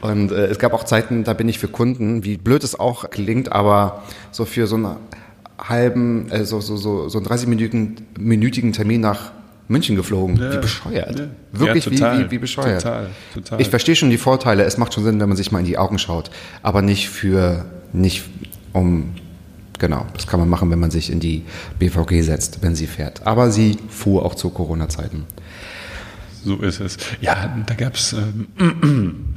Und 0.00 0.30
äh, 0.32 0.46
es 0.46 0.58
gab 0.58 0.72
auch 0.72 0.84
Zeiten, 0.84 1.24
da 1.24 1.34
bin 1.34 1.48
ich 1.48 1.58
für 1.58 1.68
Kunden, 1.68 2.24
wie 2.24 2.36
blöd 2.36 2.64
es 2.64 2.78
auch 2.78 3.10
klingt, 3.10 3.52
aber 3.52 4.02
so 4.30 4.44
für 4.44 4.66
so 4.66 4.76
einen 4.76 4.96
halben, 5.68 6.30
äh, 6.30 6.44
so, 6.44 6.60
so, 6.60 6.76
so, 6.76 7.18
einen 7.18 7.26
30-minütigen 7.26 7.96
minütigen 8.18 8.72
Termin 8.72 9.00
nach 9.00 9.32
München 9.68 9.94
geflogen. 9.94 10.36
Ja. 10.36 10.52
Wie 10.52 10.58
bescheuert. 10.58 11.18
Ja. 11.20 11.26
Wirklich 11.52 11.84
Ja, 11.84 11.90
wie, 11.92 11.96
total. 11.96 12.24
wie, 12.24 12.30
wie 12.32 12.38
bescheuert. 12.38 12.82
Total, 12.82 13.10
total. 13.34 13.60
Ich 13.60 13.70
verstehe 13.70 13.94
schon 13.94 14.10
die 14.10 14.18
Vorteile. 14.18 14.64
Es 14.64 14.78
macht 14.78 14.94
schon 14.94 15.04
Sinn, 15.04 15.20
wenn 15.20 15.28
man 15.28 15.36
sich 15.36 15.52
mal 15.52 15.60
in 15.60 15.64
die 15.64 15.78
Augen 15.78 15.98
schaut. 15.98 16.30
Aber 16.62 16.82
nicht 16.82 17.08
für, 17.08 17.64
nicht 17.92 18.24
um, 18.72 19.14
genau, 19.78 20.06
das 20.14 20.26
kann 20.26 20.40
man 20.40 20.48
machen, 20.48 20.70
wenn 20.70 20.80
man 20.80 20.90
sich 20.90 21.10
in 21.10 21.20
die 21.20 21.44
BVG 21.78 22.22
setzt, 22.22 22.62
wenn 22.62 22.74
sie 22.74 22.88
fährt. 22.88 23.26
Aber 23.26 23.50
sie 23.52 23.76
fuhr 23.88 24.24
auch 24.24 24.34
zu 24.34 24.50
Corona-Zeiten. 24.50 25.24
So 26.44 26.56
ist 26.56 26.80
es. 26.80 26.96
Ja, 27.20 27.62
da 27.66 27.74
gab's 27.74 28.14
ähm, 28.58 29.36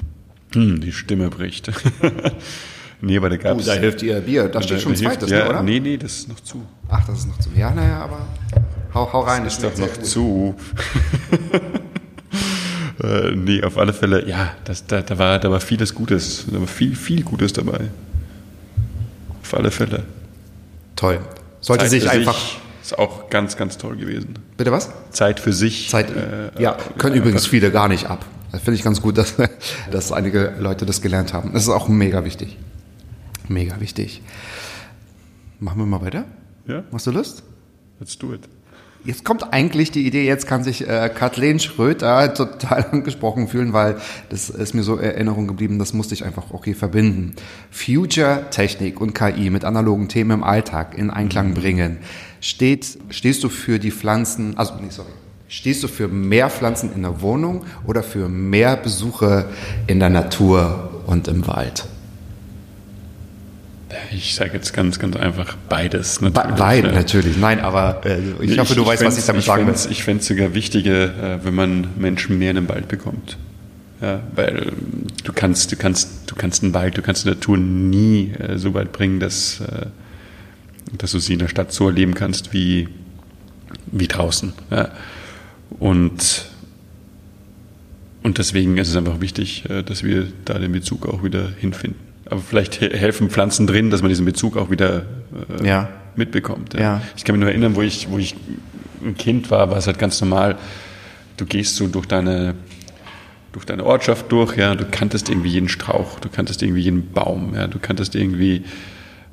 die 0.82 0.92
Stimme 0.92 1.30
bricht. 1.30 1.72
nee, 3.04 3.18
aber 3.18 3.30
da 3.30 3.38
gab's. 3.38 3.72
hilft 3.72 4.02
ihr 4.02 4.20
Bier. 4.22 4.48
Da 4.48 4.62
steht 4.62 4.82
schon 4.82 4.94
da 4.94 5.00
hilft- 5.00 5.20
zweites, 5.20 5.30
ja, 5.30 5.44
ne, 5.44 5.50
oder? 5.50 5.64
Nee, 5.64 5.80
nee, 5.80 5.98
das 5.98 6.14
ist 6.14 6.30
noch 6.30 6.40
zu. 6.40 6.64
Ach, 6.90 7.06
das 7.06 7.20
ist 7.20 7.28
noch 7.28 7.40
zu. 7.40 7.50
Ja, 7.56 7.72
naja, 7.72 8.02
aber 8.02 8.26
hau, 8.94 9.12
hau 9.12 9.22
rein. 9.22 9.44
Das 9.44 9.54
ist 9.54 9.64
doch 9.64 9.78
noch 9.78 9.98
zu. 9.98 10.56
äh, 13.04 13.32
nee, 13.36 13.64
auf 13.64 13.78
alle 13.78 13.94
Fälle, 13.94 14.28
ja, 14.28 14.54
das, 14.66 14.86
da, 14.86 15.02
da, 15.02 15.18
war, 15.18 15.40
da 15.40 15.52
war 15.52 15.60
vieles 15.60 15.94
Gutes. 15.94 16.46
Da 16.52 16.60
war 16.60 16.68
viel, 16.68 16.96
viel 16.96 17.24
Gutes 17.24 17.54
dabei. 17.54 17.80
Auf 19.42 19.54
alle 19.54 19.72
Fälle. 19.72 20.04
Toll. 20.96 21.20
Sollte 21.60 21.86
Zeit 21.86 21.92
sich 21.92 22.10
einfach. 22.10 22.40
Ist 22.82 23.00
auch 23.00 23.30
ganz, 23.30 23.56
ganz 23.56 23.78
toll 23.78 23.96
gewesen. 23.96 24.36
Bitte 24.58 24.72
was? 24.74 24.90
Zeit 25.12 25.40
für 25.40 25.54
sich. 25.54 25.90
Zeit, 25.90 26.10
äh, 26.10 26.62
ja, 26.62 26.76
können 26.98 27.16
übrigens 27.16 27.48
viele 27.48 27.72
gar 27.72 27.88
nicht 27.88 28.08
ab. 28.08 28.26
Das 28.52 28.62
finde 28.62 28.78
ich 28.78 28.84
ganz 28.84 29.02
gut, 29.02 29.18
dass, 29.18 29.36
dass 29.92 30.12
einige 30.12 30.54
Leute 30.60 30.86
das 30.86 31.02
gelernt 31.02 31.34
haben. 31.34 31.54
Das 31.54 31.64
ist 31.64 31.70
auch 31.70 31.88
mega 31.88 32.26
wichtig. 32.26 32.58
Mega 33.48 33.80
wichtig. 33.80 34.22
Machen 35.60 35.80
wir 35.80 35.86
mal 35.86 36.02
weiter? 36.02 36.26
Ja, 36.68 36.84
Hast 36.92 37.08
du 37.08 37.12
Lust? 37.12 37.44
let's 38.00 38.18
do 38.18 38.34
it. 38.34 38.42
Jetzt 39.06 39.26
kommt 39.26 39.52
eigentlich 39.54 39.92
die 39.92 40.08
Idee, 40.08 40.26
jetzt 40.26 40.48
kann 40.48 40.64
sich 40.64 40.88
äh, 40.88 41.10
Kathleen 41.14 41.60
Schröter 41.60 42.34
total 42.34 42.86
angesprochen 42.92 43.50
fühlen, 43.50 43.74
weil 43.74 43.98
das 44.30 44.50
ist 44.50 44.74
mir 44.74 44.84
so 44.84 44.96
in 44.96 45.04
Erinnerung 45.04 45.46
geblieben, 45.48 45.78
das 45.78 45.94
musste 45.94 46.14
ich 46.14 46.24
einfach 46.24 46.52
okay 46.52 46.74
verbinden. 46.74 47.34
Future 47.70 48.46
Technik 48.50 49.02
und 49.02 49.14
KI 49.14 49.50
mit 49.50 49.66
analogen 49.66 50.08
Themen 50.08 50.32
im 50.32 50.44
Alltag 50.44 50.98
in 50.98 51.10
Einklang 51.10 51.54
bringen. 51.54 51.98
Steht, 52.40 52.98
stehst 53.10 53.44
du 53.44 53.50
für 53.50 53.78
die 53.78 53.92
Pflanzen, 53.92 54.58
also 54.58 54.76
nee, 54.82 54.88
sorry, 54.90 55.10
stehst 55.50 55.84
du 55.84 55.90
für 55.90 56.08
mehr 56.08 56.50
Pflanzen 56.50 56.94
in 56.94 57.02
der 57.02 57.22
Wohnung 57.22 57.66
oder 57.86 58.04
für 58.04 58.30
mehr 58.30 58.78
Besuche 58.78 59.50
in 59.88 60.00
der 60.00 60.10
Natur 60.12 61.02
und 61.08 61.28
im 61.28 61.46
Wald? 61.46 61.86
Ich 64.12 64.36
sage 64.36 64.52
jetzt 64.54 64.74
ganz, 64.74 65.00
ganz 65.00 65.16
einfach 65.16 65.56
beides. 65.70 66.20
Be 66.20 66.30
Natürlich. 66.30 66.58
beide 66.58 66.92
natürlich, 66.92 67.38
nein, 67.38 67.60
aber 67.60 68.02
äh, 68.06 68.20
ich 68.42 68.52
Nee, 68.52 68.58
hoffe, 68.58 68.76
du 68.76 68.86
weißt, 68.86 69.04
was 69.04 69.18
ich 69.18 69.26
damit 69.26 69.44
sagen 69.44 69.68
will. 69.68 69.76
Ich 69.90 70.04
fände 70.04 70.22
es 70.22 70.28
sogar 70.28 70.54
wichtiger, 70.54 71.36
äh, 71.36 71.46
wenn 71.46 71.54
man 71.54 71.88
Menschen 71.98 72.38
mehr 72.40 72.52
in 72.52 72.56
den 72.56 72.70
Wald 72.70 72.88
bekommt. 72.88 73.38
Ja, 74.02 74.22
weil 74.36 74.74
du 75.24 75.32
kannst, 75.34 75.72
du 75.72 75.78
kannst, 75.78 76.30
du 76.30 76.36
kannst 76.36 76.62
den 76.62 76.74
Wald, 76.74 76.98
du 76.98 77.02
kannst 77.02 77.24
die 77.24 77.30
Natur 77.30 77.58
nie 77.58 78.32
äh, 78.32 78.58
so 78.58 78.74
weit 78.74 78.92
bringen, 78.92 79.20
dass, 79.20 79.62
äh, 79.62 79.86
dass 80.98 81.12
du 81.12 81.20
sie 81.20 81.34
in 81.34 81.40
der 81.40 81.48
Stadt 81.48 81.72
so 81.72 81.88
erleben 81.88 82.14
kannst 82.14 82.52
wie, 82.52 82.90
wie 83.92 84.08
draußen. 84.08 84.52
Ja. 84.72 84.90
Und, 85.80 86.50
und 88.24 88.38
deswegen 88.38 88.78
ist 88.78 88.90
es 88.90 88.96
einfach 88.98 89.22
wichtig, 89.22 89.70
äh, 89.70 89.84
dass 89.84 90.04
wir 90.04 90.28
da 90.44 90.60
den 90.60 90.74
Bezug 90.74 91.08
auch 91.08 91.24
wieder 91.24 91.50
hinfinden. 91.58 92.03
Aber 92.30 92.40
vielleicht 92.42 92.76
he- 92.76 92.90
helfen 92.90 93.30
Pflanzen 93.30 93.68
drin, 93.68 93.90
dass 93.90 94.02
man 94.02 94.10
diesen 94.10 94.26
Bezug 94.26 94.58
auch 94.58 94.70
wieder 94.70 95.04
äh, 95.62 95.68
Ja. 95.68 95.90
mitbekommt. 96.16 96.74
Ja. 96.74 97.02
Ich 97.18 97.24
kann 97.26 97.36
mich 97.36 97.42
nur 97.42 97.50
erinnern, 97.50 97.76
wo 97.76 97.82
ich, 97.82 98.10
wo 98.10 98.18
ich 98.18 98.36
ein 99.04 99.16
Kind 99.18 99.52
war, 99.52 99.70
war 99.70 99.78
es 99.78 99.88
halt 99.88 100.00
ganz 100.00 100.20
normal. 100.22 100.56
Du 101.38 101.46
gehst 101.46 101.76
so 101.76 101.88
durch 101.88 102.06
deine, 102.06 102.56
durch 103.52 103.66
deine 103.66 103.84
Ortschaft 103.86 104.32
durch, 104.32 104.56
ja, 104.58 104.76
du 104.76 104.86
kanntest 104.86 105.30
irgendwie 105.30 105.50
jeden 105.50 105.68
Strauch, 105.70 106.20
du 106.20 106.30
kanntest 106.30 106.62
irgendwie 106.64 106.82
jeden 106.82 107.12
Baum, 107.12 107.54
ja, 107.56 107.68
du 107.68 107.80
kanntest 107.80 108.16
irgendwie, 108.16 108.64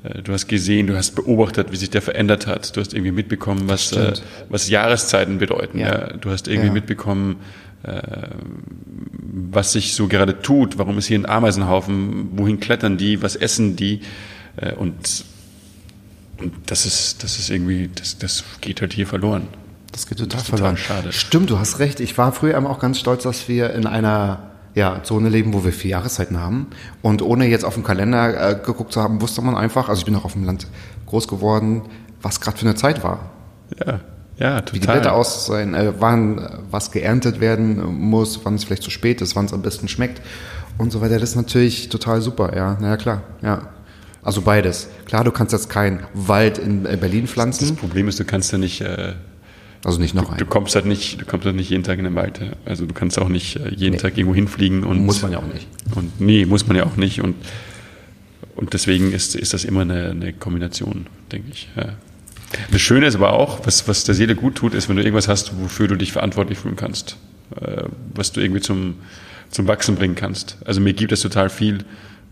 äh, 0.02 0.22
du 0.22 0.32
hast 0.32 0.48
gesehen, 0.48 0.86
du 0.88 0.96
hast 0.96 1.12
beobachtet, 1.14 1.70
wie 1.72 1.76
sich 1.76 1.90
der 1.90 2.02
verändert 2.02 2.46
hat, 2.46 2.74
du 2.76 2.80
hast 2.80 2.92
irgendwie 2.94 3.12
mitbekommen, 3.12 3.62
was, 3.68 3.92
äh, 3.92 4.14
was 4.48 4.68
Jahreszeiten 4.68 5.38
bedeuten, 5.38 5.78
Ja. 5.78 5.86
ja. 5.86 6.06
du 6.16 6.30
hast 6.30 6.48
irgendwie 6.48 6.68
Ja. 6.68 6.72
mitbekommen, 6.72 7.36
was 7.82 9.72
sich 9.72 9.94
so 9.94 10.06
gerade 10.06 10.42
tut, 10.42 10.78
warum 10.78 10.98
ist 10.98 11.06
hier 11.06 11.18
ein 11.18 11.26
Ameisenhaufen, 11.26 12.30
wohin 12.38 12.60
klettern 12.60 12.98
die, 12.98 13.22
was 13.22 13.36
essen 13.36 13.76
die, 13.76 14.00
äh, 14.56 14.74
und 14.74 15.24
und 16.40 16.54
das 16.70 16.86
ist, 16.86 17.22
das 17.22 17.38
ist 17.38 17.50
irgendwie, 17.50 17.90
das, 17.94 18.16
das 18.18 18.44
geht 18.62 18.80
halt 18.80 18.94
hier 18.94 19.06
verloren. 19.06 19.48
Das 19.92 20.06
geht 20.06 20.18
total 20.18 20.38
Das 20.38 20.42
ist 20.44 20.48
verloren. 20.48 20.76
total 20.76 20.96
schade. 20.96 21.12
Stimmt, 21.12 21.50
du 21.50 21.58
hast 21.58 21.78
recht. 21.80 22.00
Ich 22.00 22.16
war 22.16 22.32
früher 22.32 22.56
immer 22.56 22.70
auch 22.70 22.78
ganz 22.78 22.98
stolz, 22.98 23.24
dass 23.24 23.46
wir 23.48 23.74
in 23.74 23.86
einer 23.86 24.50
ja, 24.74 25.02
Zone 25.02 25.28
leben, 25.28 25.52
wo 25.52 25.64
wir 25.64 25.72
vier 25.72 25.90
Jahreszeiten 25.90 26.40
haben. 26.40 26.68
Und 27.02 27.22
ohne 27.22 27.46
jetzt 27.46 27.64
auf 27.64 27.74
den 27.74 27.82
Kalender 27.84 28.52
äh, 28.52 28.54
geguckt 28.54 28.92
zu 28.92 29.02
haben, 29.02 29.20
wusste 29.20 29.42
man 29.42 29.56
einfach, 29.56 29.88
also 29.88 30.00
ich 30.00 30.06
bin 30.06 30.16
auch 30.16 30.24
auf 30.24 30.32
dem 30.32 30.44
Land 30.44 30.66
groß 31.06 31.28
geworden, 31.28 31.82
was 32.22 32.40
gerade 32.40 32.56
für 32.56 32.66
eine 32.66 32.76
Zeit 32.76 33.02
war. 33.02 33.30
Ja, 33.84 34.00
ja, 34.40 34.60
total. 34.60 34.74
Wie 34.74 34.80
die 34.80 34.86
Blätter 34.86 35.12
aussehen, 35.14 35.74
äh, 35.74 35.92
wann 36.00 36.38
äh, 36.38 36.48
was 36.70 36.90
geerntet 36.90 37.40
werden 37.40 37.84
muss, 38.00 38.40
wann 38.44 38.54
es 38.56 38.64
vielleicht 38.64 38.82
zu 38.82 38.90
spät 38.90 39.20
ist, 39.20 39.36
wann 39.36 39.44
es 39.44 39.52
am 39.52 39.62
besten 39.62 39.86
schmeckt 39.86 40.20
und 40.78 40.90
so 40.90 41.00
weiter. 41.00 41.18
Das 41.18 41.30
ist 41.30 41.36
natürlich 41.36 41.88
total 41.90 42.20
super, 42.22 42.56
ja. 42.56 42.76
Naja, 42.80 42.96
klar, 42.96 43.22
ja. 43.42 43.68
Also 44.22 44.42
beides. 44.42 44.88
Klar, 45.06 45.24
du 45.24 45.30
kannst 45.30 45.52
jetzt 45.52 45.70
keinen 45.70 46.00
Wald 46.14 46.58
in 46.58 46.84
äh, 46.86 46.96
Berlin 47.00 47.22
Das 47.22 47.30
pflanzen, 47.32 47.76
Problem 47.76 48.08
ist, 48.08 48.18
du 48.20 48.24
kannst 48.24 48.50
ja 48.52 48.58
nicht, 48.58 48.80
äh, 48.80 49.14
also 49.84 49.98
nicht 49.98 50.14
noch 50.14 50.36
du 50.36 50.44
ein. 50.44 50.50
kommst 50.50 50.74
halt 50.74 50.84
nicht, 50.86 51.20
du 51.20 51.24
kommst 51.24 51.46
halt 51.46 51.56
nicht 51.56 51.70
jeden 51.70 51.84
Tag 51.84 51.98
in 51.98 52.04
den 52.04 52.14
Wald. 52.14 52.38
ja. 52.40 52.48
Also 52.66 52.84
du 52.86 52.94
kannst 52.94 53.18
auch 53.18 53.28
nicht 53.28 53.56
äh, 53.56 53.72
jeden 53.74 53.98
Tag 53.98 54.18
irgendwo 54.18 54.34
hinfliegen 54.34 54.84
und 54.84 55.04
Muss 55.06 55.22
man 55.22 55.32
ja 55.32 55.38
auch 55.38 55.46
nicht. 55.54 55.66
Und 55.94 56.20
nee, 56.20 56.44
muss 56.44 56.66
man 56.66 56.76
ja 56.76 56.84
auch 56.84 56.96
nicht. 56.96 57.22
Und 57.22 57.36
und 58.56 58.74
deswegen 58.74 59.12
ist, 59.12 59.36
ist 59.36 59.54
das 59.54 59.64
immer 59.64 59.82
eine, 59.82 60.10
eine 60.10 60.32
Kombination, 60.34 61.06
denke 61.32 61.48
ich. 61.50 61.68
Ja. 61.76 61.94
Das 62.70 62.80
Schöne 62.80 63.06
ist 63.06 63.14
aber 63.14 63.32
auch, 63.32 63.64
was, 63.64 63.86
was 63.86 64.04
der 64.04 64.14
Seele 64.14 64.34
gut 64.34 64.56
tut, 64.56 64.74
ist, 64.74 64.88
wenn 64.88 64.96
du 64.96 65.02
irgendwas 65.02 65.28
hast, 65.28 65.52
wofür 65.60 65.88
du 65.88 65.96
dich 65.96 66.12
verantwortlich 66.12 66.58
fühlen 66.58 66.76
kannst, 66.76 67.16
äh, 67.60 67.84
was 68.14 68.32
du 68.32 68.40
irgendwie 68.40 68.60
zum, 68.60 68.96
zum 69.50 69.68
Wachsen 69.68 69.96
bringen 69.96 70.14
kannst. 70.16 70.56
Also 70.64 70.80
mir 70.80 70.92
gibt 70.92 71.12
es 71.12 71.20
total 71.20 71.48
viel, 71.48 71.84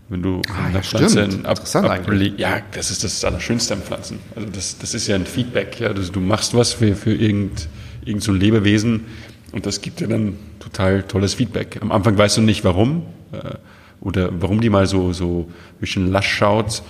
wenn 0.09 0.21
du 0.21 0.41
Ah, 0.49 0.69
ja, 0.73 0.81
Pflanze 0.81 1.27
ab, 1.43 1.61
ablegt. 1.73 2.39
Ja, 2.39 2.61
das 2.71 2.91
ist 2.91 3.03
das 3.03 3.23
Allerschönste 3.23 3.75
an 3.75 3.81
Pflanzen. 3.81 4.19
Also 4.35 4.49
das, 4.49 4.77
das 4.77 4.93
ist 4.93 5.07
ja 5.07 5.15
ein 5.15 5.25
Feedback. 5.25 5.79
Ja. 5.79 5.89
Also 5.89 6.11
du 6.11 6.19
machst 6.19 6.53
was 6.53 6.73
für, 6.73 6.95
für 6.95 7.13
irgend, 7.13 7.69
irgend 8.03 8.23
so 8.23 8.31
ein 8.31 8.39
Lebewesen 8.39 9.05
und 9.51 9.65
das 9.65 9.81
gibt 9.81 9.99
dir 9.99 10.07
dann 10.07 10.35
total 10.59 11.03
tolles 11.03 11.35
Feedback. 11.35 11.77
Am 11.81 11.91
Anfang 11.91 12.17
weißt 12.17 12.37
du 12.37 12.41
nicht, 12.41 12.63
warum 12.63 13.03
äh, 13.31 13.55
oder 14.01 14.29
warum 14.41 14.61
die 14.61 14.69
mal 14.69 14.87
so, 14.87 15.13
so 15.13 15.47
ein 15.49 15.79
bisschen 15.79 16.11
lasch 16.11 16.29
schaut. 16.29 16.81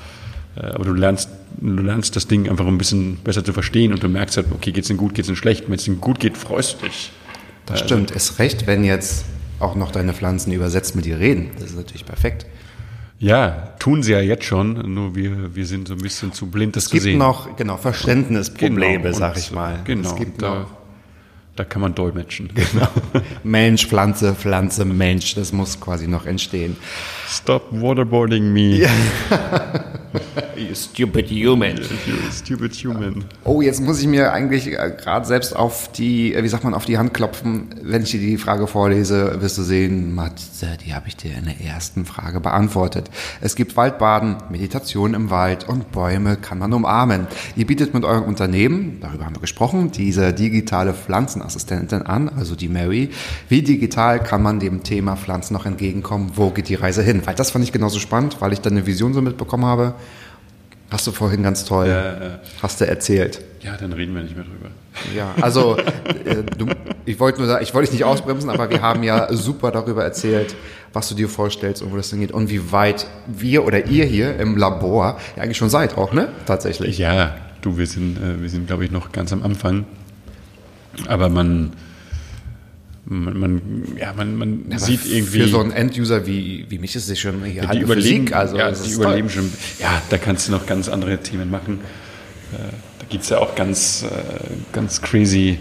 Äh, 0.60 0.68
Aber 0.68 0.86
du 0.86 0.93
lernst, 0.93 1.30
du 1.60 1.82
lernst 1.84 2.16
das 2.16 2.28
Ding 2.28 2.49
einfach 2.49 2.68
ein 2.68 2.78
bisschen 2.78 3.18
besser 3.18 3.43
zu 3.43 3.53
verstehen 3.53 3.93
und 3.93 4.03
du 4.03 4.10
merkst 4.10 4.38
halt, 4.38 4.47
okay, 4.53 4.72
geht's 4.72 4.89
ihnen 4.89 4.97
gut, 4.97 5.14
geht's 5.14 5.28
ihnen 5.30 5.38
schlecht. 5.38 5.66
Wenn 5.68 5.76
es 5.76 5.88
ihnen 5.88 6.01
gut 6.01 6.20
geht, 6.20 6.38
freust 6.38 6.82
du 6.82 6.86
dich. 6.88 7.12
Das 7.66 7.80
stimmt. 7.82 8.12
Ist 8.12 8.39
recht, 8.39 8.68
wenn 8.68 8.84
jetzt 8.84 9.26
auch 9.60 9.76
noch 9.76 9.91
deine 9.91 10.14
Pflanzen 10.14 10.51
übersetzt 10.53 10.95
mit 10.95 11.05
dir 11.05 11.20
reden. 11.20 11.51
Das 11.60 11.70
ist 11.72 11.76
natürlich 11.76 12.05
perfekt. 12.05 12.45
Ja, 13.20 13.74
tun 13.80 14.01
sie 14.01 14.14
ja 14.14 14.22
jetzt 14.22 14.45
schon, 14.45 14.93
nur 14.93 15.14
wir, 15.14 15.53
wir 15.53 15.66
sind 15.66 15.89
so 15.89 15.93
ein 15.93 15.99
bisschen 15.99 16.32
zu 16.32 16.47
blind, 16.47 16.78
das 16.78 16.84
Es 16.84 16.89
zu 16.89 16.93
gibt 16.93 17.03
sehen. 17.03 17.18
noch, 17.18 17.53
genau, 17.57 17.76
Verständnisprobleme, 17.76 19.03
Genau, 19.03 19.18
sag 19.18 19.38
ich 19.38 19.51
mal. 19.51 19.82
Genau, 19.84 20.10
Es 20.12 20.16
gibt 20.16 20.41
da, 20.41 20.60
noch 20.62 20.72
da 21.56 21.64
kann 21.66 21.82
man 21.82 21.93
dolmetschen. 21.95 22.50
Mensch, 23.43 23.88
Pflanze, 23.88 24.34
Pflanze, 24.36 24.86
Mensch. 24.86 25.36
Das 25.36 25.52
muss 25.52 25.80
quasi 25.80 26.08
noch 26.08 26.26
entstehen. 26.26 26.78
Stop 27.28 27.68
waterboarding 27.72 28.52
me, 28.52 28.88
You 30.56 30.76
stupid 30.76 31.30
human. 31.30 31.78
you 31.78 32.32
stupid 32.32 32.74
human. 32.74 33.24
Oh, 33.43 33.62
jetzt 33.62 33.80
muss 33.82 34.02
ich 34.02 34.08
mir 34.08 34.34
eigentlich 34.34 34.68
äh, 34.68 34.91
gerade 34.97 35.26
selbst 35.26 35.56
auf 35.56 35.91
die, 35.91 36.34
äh, 36.34 36.43
wie 36.43 36.47
sagt 36.47 36.64
man, 36.64 36.74
auf 36.74 36.86
die 36.86 36.97
Hand 36.97 37.14
klopfen. 37.14 37.70
Wenn 37.82 38.04
ich 38.04 38.12
dir 38.12 38.20
die 38.20 38.38
Frage 38.38 38.68
vorlese, 38.68 39.41
wirst 39.41 39.58
du 39.58 39.62
sehen, 39.62 40.14
Matze, 40.14 40.78
die 40.86 40.93
habe 40.93 41.08
ich 41.08 41.16
dir 41.16 41.38
in 41.38 41.45
der 41.45 41.62
ersten 41.62 42.06
Frage 42.06 42.39
beantwortet. 42.39 43.10
Es 43.39 43.56
gibt 43.56 43.78
Waldbaden, 43.78 44.38
Meditation 44.50 45.14
im 45.14 45.30
Wald 45.30 45.68
und 45.70 45.91
Bäume 45.91 46.36
kann 46.36 46.58
man 46.58 46.74
umarmen. 46.74 47.28
Ihr 47.56 47.68
bietet 47.68 47.93
mit 47.93 48.04
eurem 48.04 48.24
Unternehmen, 48.24 48.97
darüber 49.02 49.26
haben 49.26 49.36
wir 49.36 49.41
gesprochen, 49.41 49.91
diese 49.91 50.34
digitale 50.34 50.93
Pflanzenassistentin 51.50 52.04
an, 52.04 52.30
also 52.38 52.56
die 52.56 52.68
Mary. 52.70 53.10
Wie 53.50 53.62
digital 53.62 54.22
kann 54.24 54.41
man 54.41 54.60
dem 54.60 54.84
Thema 54.84 55.16
Pflanzen 55.16 55.54
noch 55.54 55.66
entgegenkommen? 55.66 56.32
Wo 56.36 56.52
geht 56.52 56.70
die 56.70 56.76
Reise 56.76 57.02
hin? 57.04 57.22
Weil 57.26 57.36
das 57.36 57.52
fand 57.52 57.64
ich 57.66 57.72
genauso 57.72 58.00
spannend, 58.00 58.38
weil 58.39 58.54
ich 58.54 58.62
dann 58.62 58.74
eine 58.74 58.86
Vision 58.86 59.14
so 59.14 59.22
mitbekommen 59.22 59.66
habe. 59.66 59.93
Hast 60.91 61.06
du 61.06 61.12
vorhin 61.12 61.43
ganz 61.43 61.66
toll, 61.66 61.88
Ja, 61.88 62.04
ja. 62.14 62.39
hast 62.64 62.82
du 62.82 62.88
erzählt. 62.88 63.41
Ja, 63.62 63.78
dann 63.78 63.93
reden 63.93 64.16
wir 64.16 64.24
nicht 64.24 64.36
mehr 64.36 64.45
drüber. 64.45 64.70
Ja, 65.16 65.36
also 65.39 65.78
äh, 65.78 66.43
du, 66.58 66.66
ich 67.06 67.20
wollte 67.20 67.39
nur, 67.39 67.47
da- 67.47 67.62
ich 67.62 67.74
wollte 67.76 67.91
dich 67.91 68.00
nicht 68.00 68.06
ausbremsen, 68.06 68.50
aber 68.50 68.70
wir 68.72 68.82
haben 68.82 69.04
ja 69.04 69.32
super 69.32 69.70
darüber 69.70 70.04
erzählt, 70.04 70.56
was 70.93 71.08
du 71.10 71.14
dir 71.14 71.30
vorstellst 71.30 71.84
und 71.84 71.91
wo 71.91 71.97
das 71.97 72.10
hingeht 72.10 72.32
und 72.32 72.50
wie 72.50 72.72
weit 72.72 73.06
wir 73.28 73.66
oder 73.66 73.86
ihr 73.86 74.06
hier 74.06 74.38
im 74.39 74.58
Labor 74.58 75.20
ja 75.36 75.43
eigentlich 75.43 75.58
schon 75.58 75.70
seid 75.70 75.95
auch, 75.95 76.12
ne? 76.12 76.30
Tatsächlich. 76.47 76.97
Ja, 76.97 77.36
du, 77.62 77.78
wir 77.78 77.86
sind, 77.86 78.18
äh, 78.18 78.41
wir 78.41 78.50
sind, 78.50 78.66
glaube 78.66 78.84
ich, 78.86 78.89
noch 78.91 79.12
ganz 79.12 79.32
am 79.32 79.43
Anfang. 79.43 79.86
Aber 81.07 81.29
man, 81.29 81.71
man, 83.05 83.39
man 83.39 83.61
ja, 83.97 84.13
man, 84.13 84.35
man 84.35 84.65
Aber 84.69 84.79
sieht 84.79 85.05
irgendwie. 85.05 85.41
Für 85.41 85.47
so 85.47 85.59
einen 85.59 85.71
Enduser 85.71 86.25
wie, 86.27 86.65
wie 86.69 86.77
mich 86.79 86.95
ist 86.95 87.09
es 87.09 87.19
schon 87.19 87.43
hier 87.43 87.61
die 87.61 87.67
halbe 87.67 87.83
überleben, 87.83 88.27
Physik, 88.27 88.35
also 88.35 88.57
ja, 88.57 88.71
die 88.71 88.91
überleben 88.91 89.27
toll. 89.27 89.43
schon. 89.43 89.51
Ja, 89.79 90.01
da 90.09 90.17
kannst 90.17 90.47
du 90.47 90.51
noch 90.51 90.65
ganz 90.65 90.89
andere 90.89 91.17
Themen 91.19 91.49
machen. 91.49 91.79
Äh, 92.53 92.57
Da 92.99 93.05
gibt 93.09 93.23
es 93.23 93.29
ja 93.29 93.39
auch 93.39 93.55
ganz, 93.55 94.03
äh, 94.03 94.07
ganz 94.71 95.01
crazy, 95.01 95.57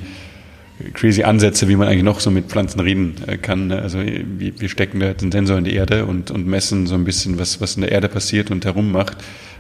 crazy 0.95 1.23
Ansätze, 1.23 1.69
wie 1.69 1.77
man 1.77 1.89
eigentlich 1.89 2.03
noch 2.03 2.21
so 2.21 2.31
mit 2.31 2.47
Pflanzen 2.47 2.81
reden 2.81 3.15
äh, 3.27 3.37
kann. 3.37 3.73
Also 3.73 3.99
wir, 4.01 4.69
stecken 4.69 5.01
da 5.01 5.13
den 5.15 5.33
Sensor 5.33 5.59
in 5.59 5.65
die 5.65 5.75
Erde 5.75 6.07
und, 6.07 6.31
und 6.31 6.47
messen 6.47 6.87
so 6.87 6.95
ein 6.95 7.05
bisschen, 7.05 7.39
was, 7.39 7.61
was 7.61 7.77
in 7.77 7.83
der 7.83 7.93
Erde 7.93 8.09
passiert 8.09 8.51
und 8.51 8.65
herum 8.65 8.93
macht. 8.93 9.17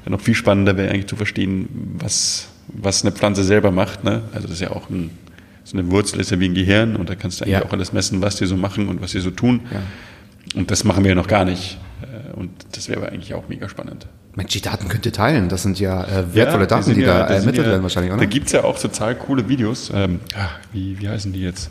Noch 0.06 0.20
viel 0.22 0.34
spannender 0.34 0.76
wäre 0.78 0.90
eigentlich 0.90 1.06
zu 1.06 1.16
verstehen, 1.16 1.68
was, 1.98 2.48
was 2.68 3.02
eine 3.02 3.12
Pflanze 3.12 3.44
selber 3.44 3.70
macht. 3.70 4.04
Ne? 4.04 4.22
Also 4.32 4.46
das 4.46 4.56
ist 4.56 4.62
ja 4.62 4.70
auch 4.70 4.88
ein, 4.88 5.10
so 5.70 5.76
eine 5.76 5.90
Wurzel 5.90 6.18
ist 6.20 6.30
ja 6.30 6.40
wie 6.40 6.46
ein 6.48 6.54
Gehirn 6.54 6.96
und 6.96 7.10
da 7.10 7.14
kannst 7.14 7.40
du 7.40 7.44
eigentlich 7.44 7.58
Ja. 7.58 7.64
auch 7.64 7.72
alles 7.72 7.92
messen, 7.92 8.22
was 8.22 8.36
die 8.36 8.46
so 8.46 8.56
machen 8.56 8.88
und 8.88 9.02
was 9.02 9.10
sie 9.10 9.20
so 9.20 9.30
tun. 9.30 9.60
Ja. 9.70 9.82
Und 10.58 10.70
das 10.70 10.82
machen 10.84 11.04
wir 11.04 11.10
ja 11.10 11.14
noch 11.14 11.26
gar 11.26 11.44
nicht. 11.44 11.78
Äh, 12.02 12.32
Und 12.34 12.50
das 12.72 12.88
wäre 12.88 13.00
aber 13.02 13.12
eigentlich 13.12 13.34
auch 13.34 13.48
mega 13.48 13.68
spannend. 13.68 14.06
Mensch, 14.34 14.52
die 14.52 14.60
Daten 14.62 14.88
könnt 14.88 15.04
ihr 15.04 15.12
teilen. 15.12 15.48
Das 15.50 15.64
sind 15.64 15.78
ja 15.80 16.04
äh, 16.04 16.34
wertvolle 16.34 16.66
Daten, 16.66 16.84
sind 16.84 16.96
die 16.96 17.02
ja- 17.02 17.26
da 17.26 17.34
ermittelt 17.34 17.66
ja- 17.66 17.72
werden 17.72 17.82
wahrscheinlich, 17.82 18.12
oder? 18.12 18.20
Da 18.20 18.26
gibt's 18.26 18.52
ja 18.52 18.64
auch 18.64 18.78
total 18.78 19.14
coole 19.16 19.46
Videos. 19.48 19.90
Ähm, 19.94 20.20
ah, 20.36 20.48
wie, 20.72 20.98
wie 21.00 21.08
heißen 21.08 21.32
die 21.32 21.42
jetzt? 21.42 21.70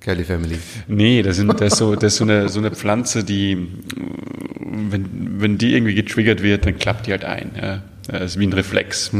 Kelly 0.00 0.24
Family. 0.24 0.58
Nee, 0.86 1.22
das, 1.22 1.36
sind, 1.36 1.48
das, 1.60 1.72
ist 1.72 1.78
so, 1.78 1.94
das 1.94 2.12
ist 2.14 2.16
so 2.18 2.24
eine, 2.24 2.48
so 2.54 2.60
eine 2.60 2.70
Pflanze, 2.70 3.24
die, 3.24 3.66
wenn, 4.90 5.40
wenn 5.40 5.58
die 5.58 5.74
irgendwie 5.74 5.94
getriggert 5.94 6.42
wird, 6.42 6.64
dann 6.64 6.78
klappt 6.78 7.06
die 7.06 7.10
halt 7.10 7.24
ein. 7.24 7.50
Ja. 7.60 7.82
Das 8.06 8.22
ist 8.32 8.38
wie 8.38 8.46
ein 8.46 8.52
Reflex. 8.54 9.10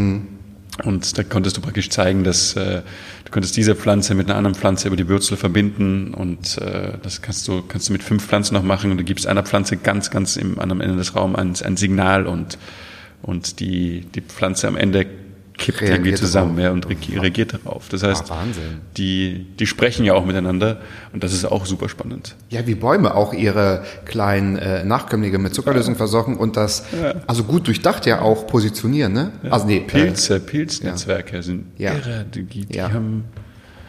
Und 0.84 1.18
da 1.18 1.24
konntest 1.24 1.56
du 1.56 1.60
praktisch 1.60 1.90
zeigen, 1.90 2.22
dass 2.22 2.54
äh, 2.54 2.82
du 3.24 3.32
konntest 3.32 3.56
diese 3.56 3.74
Pflanze 3.74 4.14
mit 4.14 4.28
einer 4.28 4.36
anderen 4.36 4.54
Pflanze 4.54 4.86
über 4.86 4.96
die 4.96 5.08
Wurzel 5.08 5.36
verbinden 5.36 6.14
und 6.14 6.58
äh, 6.58 6.92
das 7.02 7.20
kannst 7.20 7.48
du, 7.48 7.62
kannst 7.62 7.88
du 7.88 7.92
mit 7.92 8.02
fünf 8.02 8.24
Pflanzen 8.24 8.54
noch 8.54 8.62
machen 8.62 8.92
und 8.92 8.98
du 8.98 9.04
gibst 9.04 9.26
einer 9.26 9.42
Pflanze 9.42 9.76
ganz, 9.76 10.10
ganz 10.10 10.36
im 10.36 10.58
anderen 10.60 10.80
Ende 10.80 10.96
des 10.96 11.16
Raums 11.16 11.36
ein, 11.36 11.54
ein 11.64 11.76
Signal 11.76 12.28
und, 12.28 12.58
und 13.22 13.58
die, 13.58 14.06
die 14.14 14.20
Pflanze 14.20 14.68
am 14.68 14.76
Ende 14.76 15.06
kippt 15.58 15.80
Reagiert 15.80 15.98
irgendwie 15.98 16.14
zusammen 16.14 16.56
darauf. 16.56 16.64
ja, 16.64 16.72
und 16.72 16.88
re- 16.88 17.20
reagiert 17.22 17.52
darauf. 17.52 17.88
Das 17.88 18.02
heißt, 18.02 18.30
Ah, 18.30 18.44
die, 18.96 19.46
die 19.58 19.66
sprechen 19.66 20.04
ja 20.04 20.14
auch 20.14 20.24
miteinander 20.24 20.80
und 21.12 21.22
das 21.24 21.32
ist 21.32 21.44
auch 21.44 21.66
super 21.66 21.88
spannend. 21.88 22.36
Ja, 22.48 22.66
wie 22.66 22.74
Bäume 22.76 23.14
auch 23.14 23.34
ihre 23.34 23.82
kleinen 24.06 24.56
äh, 24.56 24.84
Nachkömmlinge 24.84 25.38
mit 25.38 25.54
Zuckerlösung 25.54 25.96
versorgen 25.96 26.36
und 26.36 26.56
das, 26.56 26.84
also 27.26 27.44
gut 27.44 27.66
durchdacht 27.66 28.06
ja 28.06 28.22
auch 28.22 28.46
positionieren, 28.46 29.12
ne? 29.12 29.32
Also 29.50 29.66
nee, 29.66 29.80
Pilze, 29.80 30.40
Pilznetzwerke 30.40 31.42
sind 31.42 31.66
Ja. 31.76 31.92
irre. 31.94 32.24
Die, 32.32 32.44
die 32.44 32.74
Ja. 32.74 32.92
haben 32.92 33.24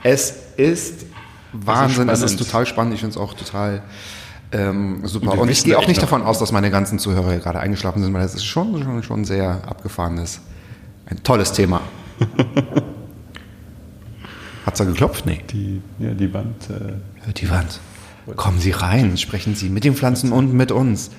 Äh, 0.03 0.09
es 0.11 0.33
ist 0.57 1.05
Wahnsinn, 1.53 2.09
es 2.09 2.21
ist 2.21 2.31
spannend. 2.31 2.45
total 2.47 2.65
spannend, 2.65 2.93
ich 2.95 2.99
finde 3.01 3.11
es 3.11 3.17
auch 3.17 3.33
total 3.33 3.81
ähm, 4.51 5.01
super. 5.05 5.33
Und 5.33 5.39
Und 5.39 5.49
ich 5.51 5.63
gehe 5.63 5.77
auch 5.77 5.87
nicht 5.87 6.01
davon 6.01 6.23
aus, 6.23 6.39
dass 6.39 6.51
meine 6.51 6.71
ganzen 6.71 6.97
Zuhörer 6.97 7.37
gerade 7.37 7.59
eingeschlafen 7.59 8.01
sind, 8.01 8.13
weil 8.13 8.21
das 8.23 8.33
ist 8.33 8.45
schon, 8.45 8.81
schon, 8.81 9.03
schon 9.03 9.25
sehr 9.25 9.61
abgefahrenes, 9.67 10.41
ein 11.09 11.23
tolles 11.23 11.51
Thema. 11.53 11.81
Hat's 14.65 14.77
da 14.79 14.83
geklopft? 14.85 15.25
Nee. 15.25 15.41
die, 15.49 15.81
ja, 15.99 16.11
die 16.11 16.33
Wand. 16.33 16.69
Äh, 16.69 17.33
die 17.33 17.49
Wand. 17.49 17.79
Kommen 18.35 18.59
Sie 18.59 18.71
rein, 18.71 19.17
sprechen 19.17 19.55
Sie 19.55 19.69
mit 19.69 19.83
den 19.83 19.95
Pflanzen 19.95 20.31
und 20.31 20.53
mit 20.53 20.71
uns. 20.71 21.09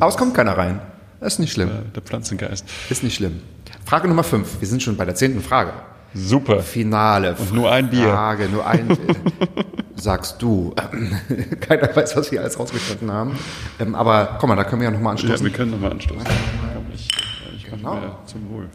Aber 0.00 0.08
es 0.08 0.16
kommt 0.16 0.34
keiner 0.34 0.58
rein. 0.58 0.80
Das 1.20 1.34
ist 1.34 1.38
nicht 1.38 1.52
schlimm. 1.52 1.70
der 1.94 2.02
Pflanzengeist. 2.02 2.64
Ist 2.90 3.02
nicht 3.04 3.14
schlimm. 3.14 3.40
Frage 3.84 4.08
Nummer 4.08 4.24
fünf. 4.24 4.60
Wir 4.60 4.66
sind 4.68 4.82
schon 4.82 4.96
bei 4.96 5.04
der 5.04 5.14
zehnten 5.14 5.40
Frage. 5.40 5.72
Super. 6.14 6.60
Finale. 6.60 7.36
Und 7.38 7.52
nur 7.54 7.70
ein 7.70 7.90
Bier. 7.90 8.08
Frage, 8.08 8.48
nur 8.48 8.66
ein. 8.66 8.88
sagst 9.94 10.40
du. 10.42 10.74
Keiner 11.60 11.94
weiß, 11.94 12.16
was 12.16 12.32
wir 12.32 12.40
alles 12.40 12.58
rausgefunden 12.58 13.10
haben. 13.12 13.36
Ähm, 13.78 13.94
aber 13.94 14.36
komm 14.40 14.48
mal, 14.48 14.56
da 14.56 14.64
können 14.64 14.80
wir 14.80 14.86
ja 14.88 14.92
nochmal 14.92 15.14
Ja, 15.16 15.20
anstoßen. 15.22 15.44
wir 15.46 15.52
können 15.52 15.72
nochmal 15.72 15.92
anstoßen. 15.92 16.24
Komm, 16.24 16.86
ich, 16.94 17.08
ich 17.56 17.64
Genau. 17.66 17.94
mache 17.94 18.06
mir 18.06 18.16
zum 18.26 18.48
Wohl. 18.50 18.68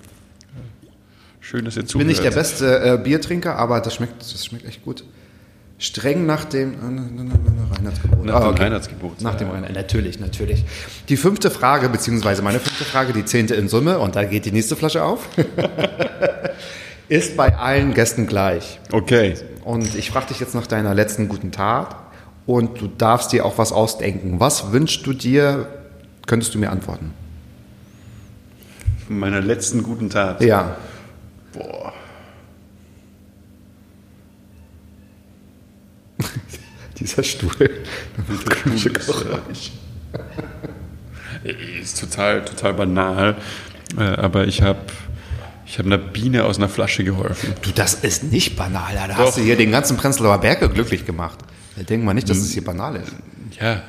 Schön, 1.43 1.65
dass 1.65 1.75
ihr 1.75 1.83
ich 1.83 1.93
bin 1.93 2.07
nicht 2.07 2.23
der 2.23 2.31
zuhört. 2.31 2.47
beste 2.47 2.93
äh, 2.93 2.97
Biertrinker, 2.97 3.57
aber 3.57 3.81
das 3.81 3.95
schmeckt, 3.95 4.21
das 4.21 4.45
schmeckt 4.45 4.65
echt 4.65 4.81
gut. 4.85 5.03
Streng 5.77 6.25
nach 6.25 6.45
dem 6.45 6.71
äh, 6.71 7.75
Reinheitsgebot. 7.75 8.25
Nach 8.25 8.39
dem 8.39 8.55
Reinheitsgebot, 8.55 9.21
Nach 9.21 9.35
dem 9.35 9.47
ja. 9.47 9.53
Reinheitsgebot. 9.55 9.75
Natürlich, 9.75 10.19
natürlich. 10.21 10.63
Die 11.09 11.17
fünfte 11.17 11.51
Frage, 11.51 11.89
beziehungsweise 11.89 12.43
meine 12.43 12.61
fünfte 12.61 12.85
Frage, 12.85 13.11
die 13.11 13.25
zehnte 13.25 13.55
in 13.55 13.67
Summe, 13.67 13.99
und 13.99 14.15
da 14.15 14.23
geht 14.23 14.45
die 14.45 14.53
nächste 14.53 14.77
Flasche 14.77 15.03
auf, 15.03 15.27
ist 17.09 17.35
bei 17.35 17.57
allen 17.57 17.93
Gästen 17.93 18.25
gleich. 18.25 18.79
Okay. 18.93 19.33
Und 19.65 19.95
ich 19.95 20.11
frage 20.11 20.27
dich 20.27 20.39
jetzt 20.39 20.55
nach 20.55 20.67
deiner 20.67 20.95
letzten 20.95 21.27
guten 21.27 21.51
Tat 21.51 21.97
und 22.45 22.79
du 22.79 22.87
darfst 22.87 23.33
dir 23.33 23.45
auch 23.45 23.57
was 23.57 23.73
ausdenken. 23.73 24.39
Was 24.39 24.71
wünschst 24.71 25.05
du 25.05 25.11
dir? 25.11 25.67
Könntest 26.25 26.55
du 26.55 26.59
mir 26.59 26.71
antworten? 26.71 27.13
Meiner 29.09 29.41
letzten 29.41 29.83
guten 29.83 30.09
Tat. 30.09 30.41
Ja. 30.41 30.77
Boah. 31.53 31.93
Dieser 36.99 37.23
Stuhl. 37.23 37.51
Stuhl 37.51 39.41
ist, 39.51 39.71
äh, 41.43 41.81
ist 41.81 41.99
total, 41.99 42.45
total 42.45 42.73
banal. 42.73 43.35
Äh, 43.97 44.03
aber 44.03 44.47
ich 44.47 44.61
habe 44.61 44.79
ich 45.65 45.79
hab 45.79 45.85
einer 45.85 45.97
Biene 45.97 46.45
aus 46.45 46.57
einer 46.57 46.69
Flasche 46.69 47.03
geholfen. 47.03 47.53
Du, 47.61 47.71
das 47.71 47.95
ist 47.95 48.23
nicht 48.23 48.55
banal. 48.55 48.93
Da 48.95 49.07
Doch. 49.07 49.17
hast 49.17 49.37
du 49.37 49.41
hier 49.41 49.55
den 49.55 49.71
ganzen 49.71 49.97
Prenzlauer 49.97 50.37
Berge 50.39 50.69
glücklich 50.69 51.05
gemacht. 51.05 51.39
Da 51.75 51.83
denken 51.83 52.05
wir 52.05 52.13
nicht, 52.13 52.29
dass 52.29 52.37
es 52.37 52.51
hier 52.51 52.63
banal 52.63 52.95
ist. 52.95 53.11
Ja. 53.59 53.81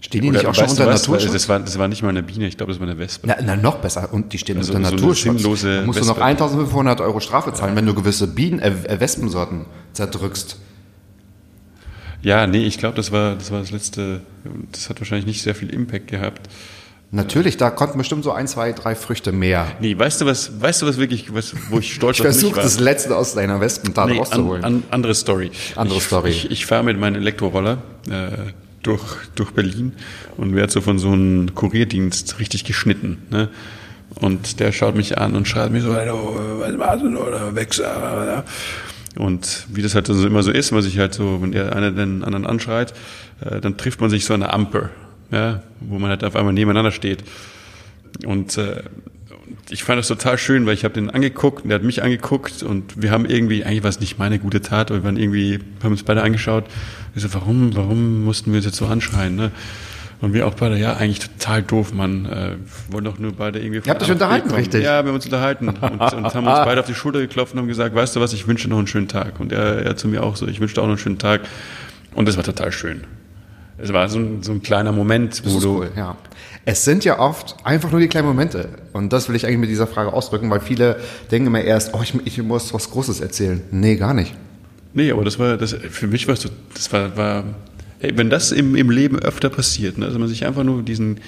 Stehen 0.00 0.22
die 0.22 0.30
nicht 0.30 0.46
auch 0.46 0.54
schon 0.54 0.68
unter 0.68 0.86
was? 0.86 1.02
Naturschutz? 1.08 1.32
Das 1.32 1.48
war, 1.48 1.58
das 1.58 1.78
war 1.78 1.88
nicht 1.88 2.02
mal 2.02 2.10
eine 2.10 2.22
Biene, 2.22 2.46
ich 2.46 2.56
glaube, 2.56 2.70
das 2.72 2.80
war 2.80 2.86
eine 2.86 2.98
Wespe. 2.98 3.26
Na, 3.26 3.36
na, 3.42 3.56
noch 3.56 3.76
besser. 3.78 4.12
Und 4.12 4.32
die 4.32 4.38
stehen 4.38 4.58
Also 4.58 4.74
unter 4.74 4.90
so 4.90 4.94
Naturschutz. 4.96 5.42
da 5.42 5.48
musst 5.48 5.64
du 5.64 6.04
noch 6.04 6.16
Wespe. 6.16 6.24
1500 6.24 7.00
Euro 7.00 7.18
Strafe 7.20 7.52
zahlen, 7.54 7.74
wenn 7.76 7.86
du 7.86 7.94
gewisse 7.94 8.26
Bienen, 8.28 8.58
äh, 8.60 8.72
äh, 8.84 9.00
Wespensorten 9.00 9.64
zerdrückst. 9.94 10.58
Ja, 12.22 12.46
nee, 12.46 12.64
ich 12.66 12.78
glaube, 12.78 12.96
das 12.96 13.10
war, 13.12 13.34
das 13.36 13.50
war 13.50 13.60
das 13.60 13.70
letzte. 13.70 14.20
Das 14.72 14.88
hat 14.88 15.00
wahrscheinlich 15.00 15.26
nicht 15.26 15.42
sehr 15.42 15.54
viel 15.54 15.70
Impact 15.70 16.08
gehabt. 16.08 16.48
Natürlich, 17.12 17.56
da 17.56 17.70
konnten 17.70 17.98
bestimmt 17.98 18.24
so 18.24 18.32
ein, 18.32 18.48
zwei, 18.48 18.72
drei 18.72 18.96
Früchte 18.96 19.30
mehr. 19.30 19.66
Nee, 19.80 19.96
weißt 19.96 20.20
du 20.20 20.26
was, 20.26 20.60
weißt 20.60 20.82
du 20.82 20.86
was 20.86 20.98
wirklich, 20.98 21.32
was, 21.32 21.54
wo 21.70 21.78
ich 21.78 21.94
stolz 21.94 22.16
Ich 22.16 22.20
auf 22.22 22.26
mich 22.26 22.34
versuche 22.36 22.56
war? 22.56 22.62
das 22.64 22.80
Letzte 22.80 23.16
aus 23.16 23.34
deiner 23.34 23.60
Wespentat 23.60 24.08
Nee, 24.08 24.18
rauszuholen. 24.18 24.64
an, 24.64 24.74
an, 24.74 24.82
andere 24.90 25.14
Story. 25.14 25.52
Andere 25.76 25.98
ich, 25.98 26.04
Story. 26.04 26.30
Ich, 26.30 26.50
ich 26.50 26.66
fahre 26.66 26.82
mit 26.82 26.98
meinem 26.98 27.14
Elektroroller 27.14 27.78
äh, 28.10 28.28
durch, 28.86 29.02
durch 29.34 29.50
Berlin 29.50 29.92
und 30.36 30.54
werde 30.54 30.72
so 30.72 30.80
von 30.80 30.98
so 30.98 31.10
einem 31.10 31.54
Kurierdienst 31.54 32.38
richtig 32.38 32.64
geschnitten. 32.64 33.18
Ne? 33.30 33.48
Und 34.20 34.60
der 34.60 34.72
schaut 34.72 34.94
mich 34.94 35.18
an 35.18 35.34
und 35.34 35.46
schreit 35.48 35.72
mir 35.72 35.82
so, 35.82 35.94
"Hallo, 35.94 36.38
was 36.58 36.76
machst 36.76 37.02
du 37.02 37.18
oder 37.18 37.54
Wichser? 37.54 38.44
Und 39.18 39.66
wie 39.72 39.82
das 39.82 39.94
halt 39.94 40.06
so 40.06 40.26
immer 40.26 40.42
so 40.42 40.50
ist, 40.50 40.72
man 40.72 40.82
sich 40.82 40.98
halt 40.98 41.14
so, 41.14 41.40
wenn 41.42 41.52
der 41.52 41.74
eine 41.74 41.92
den 41.92 42.22
anderen 42.22 42.46
anschreit, 42.46 42.92
äh, 43.40 43.60
dann 43.60 43.76
trifft 43.76 44.00
man 44.00 44.10
sich 44.10 44.24
so 44.24 44.34
an 44.34 44.40
der 44.40 44.54
Ampel. 44.54 44.90
ja, 45.32 45.62
wo 45.80 45.98
man 45.98 46.10
halt 46.10 46.22
auf 46.22 46.36
einmal 46.36 46.52
nebeneinander 46.52 46.92
steht. 46.92 47.24
Und 48.24 48.56
äh, 48.58 48.84
ich 49.70 49.84
fand 49.84 49.98
das 49.98 50.08
total 50.08 50.38
schön, 50.38 50.66
weil 50.66 50.74
ich 50.74 50.84
habe 50.84 50.94
den 50.94 51.10
angeguckt 51.10 51.62
und 51.62 51.70
der 51.70 51.78
hat 51.78 51.84
mich 51.84 52.02
angeguckt 52.02 52.62
und 52.62 53.00
wir 53.00 53.10
haben 53.10 53.26
irgendwie, 53.26 53.64
eigentlich 53.64 53.82
war 53.82 53.90
es 53.90 54.00
nicht 54.00 54.18
meine 54.18 54.38
gute 54.38 54.60
Tat, 54.60 54.90
aber 54.90 55.00
wir 55.00 55.04
waren 55.04 55.16
irgendwie, 55.16 55.60
haben 55.82 55.92
uns 55.92 56.02
beide 56.02 56.22
angeschaut. 56.22 56.64
Ich 57.14 57.22
so, 57.22 57.32
warum, 57.34 57.74
warum 57.76 58.24
mussten 58.24 58.52
wir 58.52 58.58
uns 58.58 58.66
jetzt 58.66 58.76
so 58.76 58.86
anschreien? 58.86 59.36
Ne? 59.36 59.50
Und 60.20 60.32
wir 60.32 60.46
auch 60.46 60.54
beide, 60.54 60.78
ja, 60.78 60.94
eigentlich 60.96 61.20
total 61.20 61.62
doof, 61.62 61.92
Mann. 61.92 62.24
Äh, 62.26 62.56
wollen 62.90 63.04
doch 63.04 63.18
nur 63.18 63.32
beide 63.32 63.58
irgendwie. 63.58 63.80
Ihr 63.86 63.90
habt 63.90 64.02
euch 64.02 64.10
unterhalten, 64.10 64.48
kommen. 64.48 64.60
richtig? 64.60 64.82
Ja, 64.82 65.02
wir 65.04 65.08
haben 65.08 65.14
uns 65.14 65.26
unterhalten 65.26 65.68
und, 65.80 65.80
und 65.80 66.00
haben 66.00 66.46
uns 66.46 66.58
beide 66.64 66.80
auf 66.80 66.86
die 66.86 66.94
Schulter 66.94 67.20
geklopft 67.20 67.52
und 67.52 67.60
haben 67.60 67.68
gesagt, 67.68 67.94
weißt 67.94 68.16
du 68.16 68.20
was, 68.20 68.32
ich 68.32 68.46
wünsche 68.48 68.64
dir 68.64 68.70
noch 68.70 68.78
einen 68.78 68.86
schönen 68.86 69.08
Tag. 69.08 69.40
Und 69.40 69.52
er, 69.52 69.84
er 69.84 69.96
zu 69.96 70.08
mir 70.08 70.22
auch 70.22 70.36
so, 70.36 70.46
ich 70.48 70.60
wünsche 70.60 70.74
dir 70.74 70.80
auch 70.80 70.86
noch 70.86 70.92
einen 70.92 70.98
schönen 70.98 71.18
Tag. 71.18 71.42
Und 72.14 72.26
das 72.26 72.36
war 72.38 72.44
total 72.44 72.72
schön. 72.72 73.02
Es 73.78 73.92
war 73.92 74.08
so 74.08 74.18
ein, 74.18 74.42
so 74.42 74.52
ein 74.52 74.62
kleiner 74.62 74.92
Moment, 74.92 75.44
Das 75.44 75.52
wo 75.52 75.58
ist 75.58 75.64
du, 75.64 75.78
cool, 75.78 75.90
ja. 75.94 76.16
Es 76.68 76.84
sind 76.84 77.04
ja 77.04 77.20
oft 77.20 77.54
einfach 77.62 77.92
nur 77.92 78.00
die 78.00 78.08
kleinen 78.08 78.26
Momente. 78.26 78.68
Und 78.92 79.12
das 79.12 79.28
will 79.28 79.36
ich 79.36 79.46
eigentlich 79.46 79.58
mit 79.60 79.70
dieser 79.70 79.86
Frage 79.86 80.12
ausdrücken, 80.12 80.50
weil 80.50 80.60
viele 80.60 81.00
denken 81.30 81.46
immer 81.46 81.62
erst, 81.62 81.94
oh, 81.94 82.00
ich, 82.02 82.12
ich 82.24 82.42
muss 82.42 82.74
was 82.74 82.90
Großes 82.90 83.20
erzählen. 83.20 83.62
Nee, 83.70 83.94
gar 83.94 84.12
nicht. 84.12 84.34
Nee, 84.92 85.12
aber 85.12 85.24
das 85.24 85.38
war, 85.38 85.56
das, 85.56 85.74
für 85.74 86.08
mich 86.08 86.26
war 86.26 86.34
es 86.34 86.42
so, 86.42 86.48
das 86.74 86.92
war, 86.92 87.16
war 87.16 87.44
hey, 88.00 88.12
wenn 88.16 88.30
das 88.30 88.50
im, 88.50 88.74
im 88.74 88.90
Leben 88.90 89.18
öfter 89.18 89.48
passiert, 89.48 89.96
ne, 89.96 90.06
also 90.06 90.18
man 90.18 90.26
sich 90.26 90.44
einfach 90.44 90.64
nur 90.64 90.82
diesen, 90.82 91.20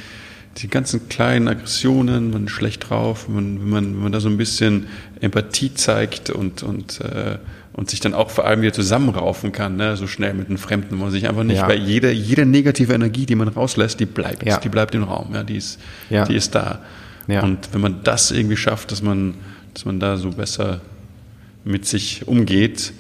die 0.57 0.68
ganzen 0.68 1.09
kleinen 1.09 1.47
Aggressionen, 1.47 2.30
man 2.32 2.47
ist 2.47 2.53
schlecht 2.53 2.91
drauf, 2.91 3.28
man, 3.28 3.61
wenn, 3.61 3.68
man, 3.68 3.95
wenn 3.95 4.03
man 4.03 4.12
da 4.12 4.20
so 4.20 4.28
ein 4.28 4.39
bisschen 4.39 4.86
Empathie 5.20 5.72
zeigt 5.72 6.30
und, 6.30 6.64
und, 6.64 7.01
äh, 7.01 7.39
und 7.79 7.89
sich 7.89 8.01
dann 8.01 8.12
auch 8.12 8.31
vor 8.31 8.45
allem 8.45 8.61
wieder 8.61 8.72
zusammenraufen 8.72 9.53
kann, 9.53 9.76
ne, 9.76 9.97
so 9.97 10.09
schnell 10.09 10.35
mit 10.35 10.49
einem 10.49 10.59
Fremden, 10.59 10.99
wo 10.99 11.05
man 11.05 11.12
sich 11.12 11.29
einfach 11.29 11.45
nicht, 11.45 11.59
Ja. 11.59 11.68
weil 11.68 11.79
jede, 11.79 12.11
jede 12.11 12.45
negative 12.45 12.93
Energie, 12.93 13.24
die 13.24 13.37
man 13.37 13.47
rauslässt, 13.47 14.01
die 14.01 14.05
bleibt, 14.07 14.45
Ja. 14.45 14.57
die 14.59 14.68
bleibt 14.68 14.97
im 14.97 15.05
Raum, 15.05 15.33
ja, 15.33 15.45
die 15.45 15.57
ist, 15.59 15.79
Ja. 16.11 16.24
die 16.24 16.35
ist 16.35 16.57
da. 16.57 16.81
Ja. 17.29 17.41
Und 17.45 17.68
wenn 17.72 17.81
man 17.81 18.01
das 18.03 18.33
irgendwie 18.33 18.57
schafft, 18.57 18.91
dass 18.91 19.01
man, 19.01 19.35
dass 19.74 19.85
man 19.85 20.01
da 20.01 20.16
so 20.16 20.31
besser 20.31 20.81
mit 21.64 21.87
sich 21.87 22.26
umgeht, 22.26 22.93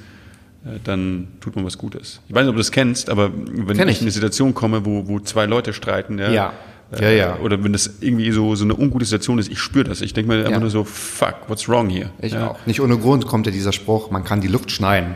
äh, 0.64 0.78
dann 0.84 1.26
tut 1.40 1.56
man 1.56 1.64
was 1.64 1.76
Gutes. 1.76 2.20
Ich 2.28 2.34
weiß 2.36 2.42
nicht, 2.42 2.50
ob 2.50 2.54
du 2.54 2.60
das 2.60 2.70
kennst, 2.70 3.10
aber 3.10 3.32
wenn 3.34 3.76
Kenn 3.76 3.88
ich 3.88 3.96
ich. 3.96 4.00
in 4.02 4.04
eine 4.04 4.12
Situation 4.12 4.54
komme, 4.54 4.84
wo, 4.86 5.08
wo 5.08 5.18
zwei 5.18 5.46
Leute 5.46 5.72
streiten, 5.72 6.20
ja, 6.20 6.30
Ja. 6.30 6.52
Äh, 6.92 7.02
Ja, 7.02 7.10
ja. 7.10 7.36
oder 7.38 7.62
wenn 7.64 7.72
das 7.72 7.90
irgendwie 8.00 8.30
so, 8.32 8.54
so 8.54 8.64
eine 8.64 8.74
ungute 8.76 9.04
Situation 9.04 9.38
ist, 9.38 9.50
ich 9.50 9.58
spüre 9.58 9.84
das. 9.84 10.00
Ich 10.00 10.12
denke 10.14 10.30
mir 10.32 10.38
einfach 10.38 10.50
Ja. 10.52 10.60
nur 10.60 10.70
so, 10.70 10.84
fuck, 10.84 11.34
what's 11.48 11.68
wrong 11.68 11.88
here? 11.90 12.10
Ich 12.20 12.32
ja. 12.32 12.48
auch. 12.52 12.66
Nicht 12.66 12.80
ohne 12.80 12.96
Grund 12.98 13.26
kommt 13.26 13.46
ja 13.46 13.52
dieser 13.52 13.72
Spruch, 13.72 14.10
man 14.10 14.24
kann 14.24 14.40
die 14.40 14.48
Luft 14.48 14.70
schneiden. 14.70 15.14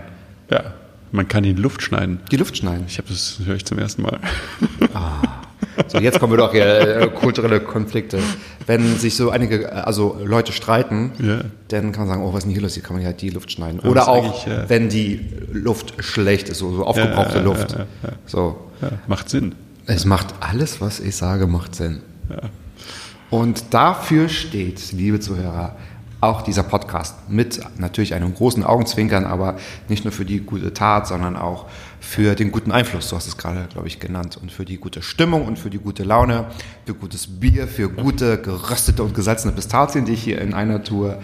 Ja, 0.50 0.74
man 1.12 1.28
kann 1.28 1.42
die 1.42 1.52
Luft 1.52 1.82
schneiden. 1.82 2.20
Die 2.30 2.36
Luft 2.36 2.56
schneiden. 2.56 2.84
Ich 2.88 2.98
habe 2.98 3.08
das 3.08 3.38
höre 3.44 3.56
ich 3.56 3.64
zum 3.64 3.78
ersten 3.78 4.02
Mal. 4.02 4.18
So, 5.88 5.98
jetzt 5.98 6.20
kommen 6.20 6.32
wir 6.32 6.36
doch 6.38 6.52
hier 6.52 6.64
äh, 7.00 7.06
kulturelle 7.08 7.60
Konflikte. 7.60 8.18
Wenn 8.66 8.96
sich 8.98 9.16
so 9.16 9.30
einige, 9.30 9.64
äh, 9.64 9.68
also 9.68 10.18
Leute 10.22 10.52
streiten, 10.52 11.12
Ja. 11.18 11.40
dann 11.68 11.92
kann 11.92 12.02
man 12.02 12.08
sagen, 12.08 12.22
oh, 12.22 12.28
was 12.32 12.38
ist 12.38 12.44
denn 12.44 12.52
hier 12.52 12.60
los? 12.62 12.74
Hier 12.74 12.82
kann 12.82 12.96
man 12.96 13.02
ja 13.04 13.12
die 13.12 13.30
Luft 13.30 13.50
schneiden. 13.52 13.78
das 13.82 13.90
Oder 13.90 14.08
auch, 14.08 14.46
ja. 14.46 14.68
wenn 14.68 14.88
die 14.90 15.20
Luft 15.52 15.94
schlecht 16.04 16.48
ist, 16.50 16.58
so, 16.58 16.74
so 16.76 16.84
aufgebrauchte 16.84 17.34
Ja, 17.38 17.40
ja, 17.40 17.44
Luft. 17.44 17.72
ja, 17.72 17.78
ja, 17.78 17.84
ja. 18.04 18.08
So. 18.26 18.56
Ja, 18.82 18.90
macht 19.06 19.30
Sinn. 19.30 19.54
Es 19.86 20.04
macht 20.04 20.34
alles, 20.40 20.80
was 20.80 21.00
ich 21.00 21.16
sage, 21.16 21.46
macht 21.46 21.74
Sinn. 21.74 22.02
Und 23.30 23.74
dafür 23.74 24.28
steht, 24.28 24.92
liebe 24.92 25.18
Zuhörer, 25.18 25.76
auch 26.20 26.42
dieser 26.42 26.62
Podcast 26.62 27.28
mit 27.28 27.60
natürlich 27.78 28.14
einem 28.14 28.32
großen 28.32 28.62
Augenzwinkern, 28.62 29.24
aber 29.24 29.56
nicht 29.88 30.04
nur 30.04 30.12
für 30.12 30.24
die 30.24 30.38
gute 30.38 30.72
Tat, 30.72 31.08
sondern 31.08 31.36
auch 31.36 31.66
für 31.98 32.36
den 32.36 32.52
guten 32.52 32.70
Einfluss, 32.70 33.08
du 33.08 33.16
hast 33.16 33.26
es 33.26 33.36
gerade, 33.36 33.66
glaube 33.72 33.88
ich, 33.88 33.98
genannt, 33.98 34.38
und 34.40 34.52
für 34.52 34.64
die 34.64 34.76
gute 34.76 35.02
Stimmung 35.02 35.46
und 35.46 35.58
für 35.58 35.68
die 35.68 35.78
gute 35.78 36.04
Laune, 36.04 36.46
für 36.86 36.94
gutes 36.94 37.26
Bier, 37.26 37.66
für 37.66 37.88
gute 37.88 38.40
geröstete 38.40 39.02
und 39.02 39.14
gesalzene 39.14 39.52
Pistazien, 39.52 40.04
die 40.04 40.12
ich 40.12 40.22
hier 40.22 40.40
in 40.40 40.54
einer 40.54 40.84
Tour 40.84 41.18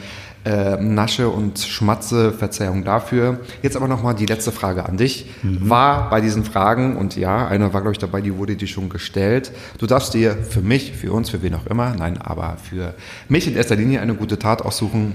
äh, 0.49 0.83
nasche 0.83 1.29
und 1.29 1.59
schmatze. 1.59 2.33
Verzeihung 2.33 2.85
dafür. 2.85 3.41
Jetzt 3.63 3.77
aber 3.77 3.87
nochmal 3.87 4.15
die 4.15 4.27
letzte 4.27 4.51
Frage 4.53 4.87
an 4.87 4.97
dich. 4.97 5.27
War 5.43 6.09
bei 6.09 6.21
diesen 6.21 6.45
Fragen, 6.45 6.97
und 6.97 7.17
ja, 7.17 7.47
eine 7.47 7.73
war, 7.75 7.83
glaube 7.83 7.93
ich, 7.93 7.99
dabei, 7.99 8.21
die 8.21 8.35
wurde 8.37 8.57
dir 8.57 8.67
schon 8.67 8.89
gestellt. 8.89 9.53
Du 9.79 9.87
darfst 9.87 10.15
dir 10.15 10.37
für 10.37 10.63
mich, 10.63 10.93
für 10.93 11.13
uns, 11.13 11.31
für 11.31 11.43
wen 11.43 11.55
auch 11.55 11.67
immer, 11.67 11.95
nein, 11.99 12.17
aber 12.19 12.57
für 12.63 12.95
mich 13.29 13.47
in 13.47 13.57
erster 13.57 13.77
Linie 13.77 14.01
eine 14.01 14.15
gute 14.15 14.39
Tat 14.39 14.63
aussuchen 14.63 15.15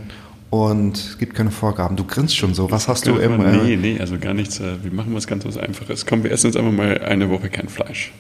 und 0.50 0.98
es 0.98 1.18
gibt 1.18 1.34
keine 1.34 1.50
Vorgaben. 1.50 1.96
Du 1.96 2.04
grinst 2.04 2.38
schon 2.38 2.54
so. 2.54 2.70
Was 2.70 2.88
hast 2.88 3.08
du 3.08 3.16
im... 3.16 3.42
äh, 3.42 3.58
nee, 3.64 3.76
nee, 3.76 4.00
also 4.00 4.20
gar 4.20 4.36
nichts. 4.36 4.60
äh, 4.60 4.84
Wir 4.84 4.94
machen 4.94 5.16
was 5.16 5.26
ganz 5.26 5.46
was 5.46 5.58
Einfaches. 5.58 6.06
Komm, 6.06 6.24
wir 6.24 6.32
essen 6.32 6.48
jetzt 6.48 6.58
einfach 6.58 6.72
mal 6.72 7.00
eine 7.00 7.30
Woche 7.30 7.50
kein 7.50 7.70
Fleisch. 7.70 8.12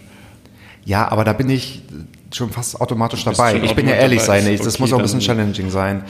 Ja, 0.84 1.12
aber 1.12 1.24
da 1.24 1.34
bin 1.34 1.50
ich 1.50 1.84
schon 2.34 2.50
fast 2.50 2.80
automatisch 2.82 3.24
dabei. 3.24 3.62
Ich 3.62 3.76
bin 3.76 3.88
ja 3.88 3.94
ehrlich 3.96 4.22
sein. 4.22 4.46
Ich, 4.48 4.60
das 4.62 4.76
Okay, 4.76 4.82
muss 4.84 4.94
auch 4.94 4.98
ein 4.98 5.04
bisschen 5.04 5.20
dann- 5.20 5.26
challenging 5.38 5.70
sein. 5.70 6.04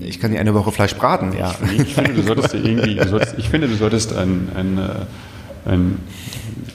Ich 0.00 0.20
kann 0.20 0.32
dir 0.32 0.40
eine 0.40 0.54
Woche 0.54 0.72
Fleisch 0.72 0.94
braten, 0.94 1.32
ja. 1.36 1.54
Ich 1.76 1.94
finde, 1.94 2.14
du 2.14 2.22
solltest 2.22 2.52
dir 2.54 2.58
irgendwie, 2.64 2.94
du 2.96 3.08
solltest, 3.08 3.34
ich 3.38 3.48
finde, 3.48 3.68
du 3.68 3.74
solltest 3.76 4.12
ein, 4.14 4.48
ein, 4.54 4.78
äh, 4.78 4.90
ein, 5.70 5.98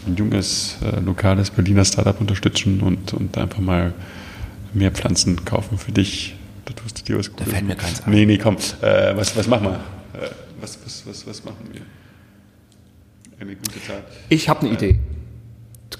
ein 0.08 0.16
junges, 0.16 0.78
äh, 0.84 1.00
lokales 1.00 1.50
Berliner 1.52 1.86
Startup 1.86 2.20
unterstützen 2.20 2.82
und, 2.82 3.14
und 3.14 3.38
einfach 3.38 3.60
mal 3.60 3.94
mehr 4.74 4.92
Pflanzen 4.92 5.44
kaufen 5.46 5.78
für 5.78 5.92
dich. 5.92 6.36
Da 6.66 6.74
tust 6.74 7.00
du 7.00 7.04
dir 7.04 7.20
was 7.20 7.30
Gutes. 7.32 7.52
fällt 7.52 7.68
mir 7.68 7.76
keins 7.76 8.02
ein. 8.06 8.12
Nee, 8.12 8.26
nee, 8.26 8.38
komm. 8.38 8.56
Äh, 8.82 9.16
was, 9.16 9.36
was 9.36 9.48
machen 9.48 9.64
wir? 9.68 9.74
Äh, 10.22 10.30
was, 10.62 10.78
was, 10.84 11.04
was, 11.08 11.28
was 11.28 11.44
machen 11.44 11.68
wir? 11.72 11.82
Eine 13.40 13.56
gute 13.56 13.80
Tat. 13.86 14.04
Ich 14.30 14.48
habe 14.50 14.62
eine 14.62 14.70
Idee. 14.72 15.00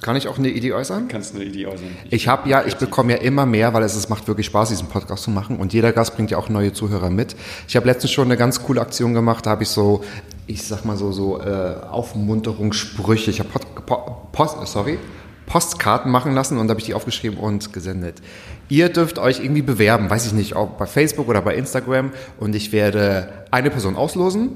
Kann 0.02 0.16
ich 0.16 0.28
auch 0.28 0.38
eine 0.38 0.50
Idee 0.50 0.74
äußern? 0.74 1.08
Kannst 1.08 1.34
du 1.34 1.38
eine 1.38 1.46
Idee 1.46 1.68
äußern? 1.68 1.88
Ich 2.10 2.28
habe 2.28 2.50
ja, 2.50 2.64
ich 2.66 2.76
bekomme 2.78 3.14
ja 3.14 3.20
immer 3.20 3.46
mehr, 3.46 3.74
weil 3.74 3.84
es, 3.84 3.96
es 3.96 4.10
macht 4.10 4.28
wirklich 4.28 4.48
Spaß, 4.48 4.70
diesen 4.70 4.88
Podcast 4.88 5.24
zu 5.24 5.32
machen. 5.32 5.58
Und 5.58 5.74
jeder 5.74 5.92
Gast 5.94 6.16
bringt 6.16 6.32
ja 6.32 6.38
auch 6.38 6.50
neue 6.50 6.74
Zuhörer 6.74 7.10
mit. 7.10 7.36
Ich 7.68 7.76
habe 7.76 7.86
letztens 7.86 8.12
schon 8.12 8.26
eine 8.26 8.38
ganz 8.38 8.64
coole 8.64 8.82
Aktion 8.82 9.14
gemacht. 9.14 9.46
Da 9.46 9.52
habe 9.52 9.64
ich 9.64 9.70
so, 9.70 10.04
ich 10.48 10.64
sag 10.64 10.86
mal 10.86 10.98
so, 10.98 11.12
so 11.12 11.40
äh, 11.42 11.76
Aufmunterungssprüche. 11.90 13.32
Ich 13.32 13.40
habe 13.40 13.50
Pod, 13.50 13.86
Po- 13.86 14.28
Post, 14.32 14.58
sorry, 14.68 14.98
Postkarten 15.46 16.12
machen 16.12 16.34
lassen 16.34 16.58
und 16.58 16.68
da 16.68 16.72
habe 16.72 16.80
ich 16.80 16.86
die 16.86 16.94
aufgeschrieben 16.94 17.38
und 17.38 17.74
gesendet. 17.74 18.22
Ihr 18.70 18.90
dürft 18.90 19.20
euch 19.20 19.40
irgendwie 19.42 19.62
bewerben, 19.62 20.10
weiß 20.10 20.26
ich 20.26 20.34
nicht, 20.34 20.56
ob 20.56 20.78
bei 20.78 20.86
Facebook 20.86 21.28
oder 21.28 21.42
bei 21.42 21.56
Instagram. 21.56 22.12
Und 22.40 22.56
ich 22.56 22.72
werde 22.72 23.30
eine 23.52 23.70
Person 23.70 23.96
auslosen 23.96 24.52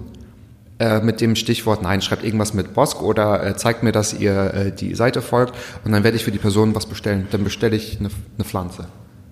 äh, 0.79 0.99
mit 1.01 1.21
dem 1.21 1.35
Stichwort, 1.35 1.81
nein, 1.81 2.01
schreibt 2.01 2.23
irgendwas 2.23 2.53
mit 2.53 2.73
Bosk 2.73 3.01
oder 3.01 3.45
äh, 3.45 3.55
zeigt 3.55 3.83
mir, 3.83 3.91
dass 3.91 4.13
ihr 4.13 4.53
äh, 4.53 4.71
die 4.71 4.93
Seite 4.95 5.21
folgt 5.21 5.55
und 5.83 5.91
dann 5.91 6.03
werde 6.03 6.17
ich 6.17 6.23
für 6.23 6.31
die 6.31 6.37
Person 6.37 6.75
was 6.75 6.85
bestellen. 6.85 7.27
Dann 7.31 7.43
bestelle 7.43 7.75
ich 7.75 7.99
eine, 7.99 8.09
eine 8.37 8.45
Pflanze. 8.45 8.87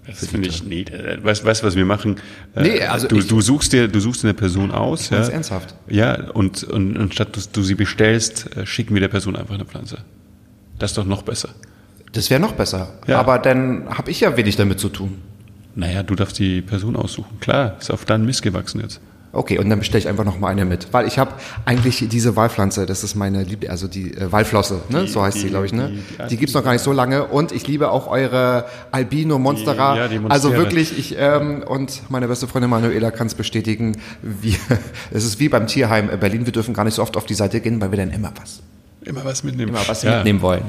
Das 0.08 0.28
finde 0.28 0.50
ich, 0.50 0.64
nee, 0.64 0.82
äh, 0.84 1.24
weißt, 1.24 1.44
du, 1.44 1.64
was 1.66 1.76
wir 1.76 1.86
machen? 1.86 2.18
Äh, 2.56 2.62
Nee, 2.62 2.82
also 2.84 3.08
du, 3.08 3.18
ich- 3.18 3.28
du 3.28 3.42
suchst 3.42 3.74
dir, 3.74 3.88
du 3.88 4.00
suchst 4.00 4.22
dir 4.24 4.28
eine 4.30 4.34
Person 4.36 4.72
aus, 4.72 5.10
ja. 5.10 5.18
mein's 5.18 5.30
ernsthaft. 5.30 5.74
Ja, 5.88 6.30
und, 6.32 6.64
und, 6.64 6.96
und 6.98 7.14
statt 7.14 7.36
dass 7.36 7.52
du 7.52 7.62
sie 7.64 7.76
bestellst, 7.76 8.50
schicken 8.66 8.94
wir 8.94 9.02
der 9.02 9.08
Person 9.08 9.36
einfach 9.36 9.56
eine 9.56 9.66
Pflanze. 9.66 9.98
Das 10.78 10.92
ist 10.92 10.98
doch 10.98 11.06
noch 11.06 11.24
besser. 11.24 11.50
Das 12.12 12.30
wäre 12.30 12.40
noch 12.40 12.52
besser. 12.54 12.94
Ja. 13.08 13.20
Aber 13.20 13.40
dann 13.40 13.88
habe 13.90 14.12
ich 14.12 14.22
ja 14.22 14.38
wenig 14.38 14.56
damit 14.58 14.80
zu 14.80 14.90
tun. 14.90 15.18
Naja, 15.76 16.04
du 16.04 16.16
darfst 16.16 16.38
die 16.40 16.62
Person 16.62 16.96
aussuchen. 16.96 17.40
Klar, 17.40 17.76
ist 17.80 17.92
auf 17.92 18.06
deinen 18.06 18.26
Mist 18.26 18.42
gewachsen 18.44 18.80
jetzt. 18.82 19.02
Okay, 19.36 19.60
und 19.60 19.70
dann 19.70 19.80
bestelle 19.80 20.00
ich 20.00 20.08
einfach 20.08 20.24
noch 20.24 20.40
mal 20.40 20.48
eine 20.48 20.66
mit. 20.66 20.88
Weil 20.92 21.08
ich 21.08 21.20
habe 21.20 21.32
eigentlich 21.66 22.08
diese 22.10 22.36
Walpflanze, 22.36 22.86
das 22.86 23.04
ist 23.04 23.16
meine 23.16 23.44
Liebe, 23.44 23.70
also 23.70 23.88
die 23.88 24.14
äh, 24.16 24.32
Walflosse, 24.32 24.80
ne? 24.90 25.04
Die- 25.04 25.08
so 25.10 25.22
heißt 25.22 25.38
die- 25.38 25.42
sie, 25.42 25.50
glaube 25.50 25.66
ich, 25.66 25.74
ne? 25.74 25.90
die- 25.90 25.96
Die, 26.24 26.28
die- 26.30 26.38
gibt's 26.38 26.54
noch 26.56 26.64
gar 26.64 26.72
nicht 26.74 26.82
so 26.84 26.92
lange. 26.92 27.26
Und 27.26 27.52
ich 27.52 27.68
liebe 27.68 27.92
auch 27.92 28.08
eure 28.08 28.66
Albino 28.92 29.38
Monstera. 29.38 29.94
Die- 29.94 30.00
ja, 30.00 30.08
die 30.08 30.20
Monstera. 30.20 30.34
also 30.34 30.54
wirklich, 30.58 30.98
ich 30.98 31.16
ähm, 31.20 31.64
und 31.68 32.02
meine 32.10 32.28
beste 32.28 32.48
Freundin 32.48 32.70
Manuela 32.70 33.12
kann 33.12 33.28
es 33.28 33.36
bestätigen. 33.36 33.98
Wir, 34.22 34.56
es 35.12 35.26
ist 35.26 35.40
wie 35.40 35.50
beim 35.50 35.68
Tierheim 35.68 36.10
Berlin. 36.20 36.46
Wir 36.46 36.54
dürfen 36.54 36.74
gar 36.74 36.86
nicht 36.86 36.96
so 36.96 37.02
oft 37.02 37.18
auf 37.18 37.26
die 37.26 37.34
Seite 37.36 37.60
gehen, 37.60 37.82
weil 37.82 37.92
wir 37.92 37.98
dann 37.98 38.12
immer 38.12 38.32
was 38.42 38.62
Immer 39.04 39.24
was 39.26 39.44
mitnehmen. 39.44 39.70
immer 39.70 39.88
was 39.88 40.02
ja. 40.04 40.16
mitnehmen 40.16 40.42
wollen. 40.42 40.64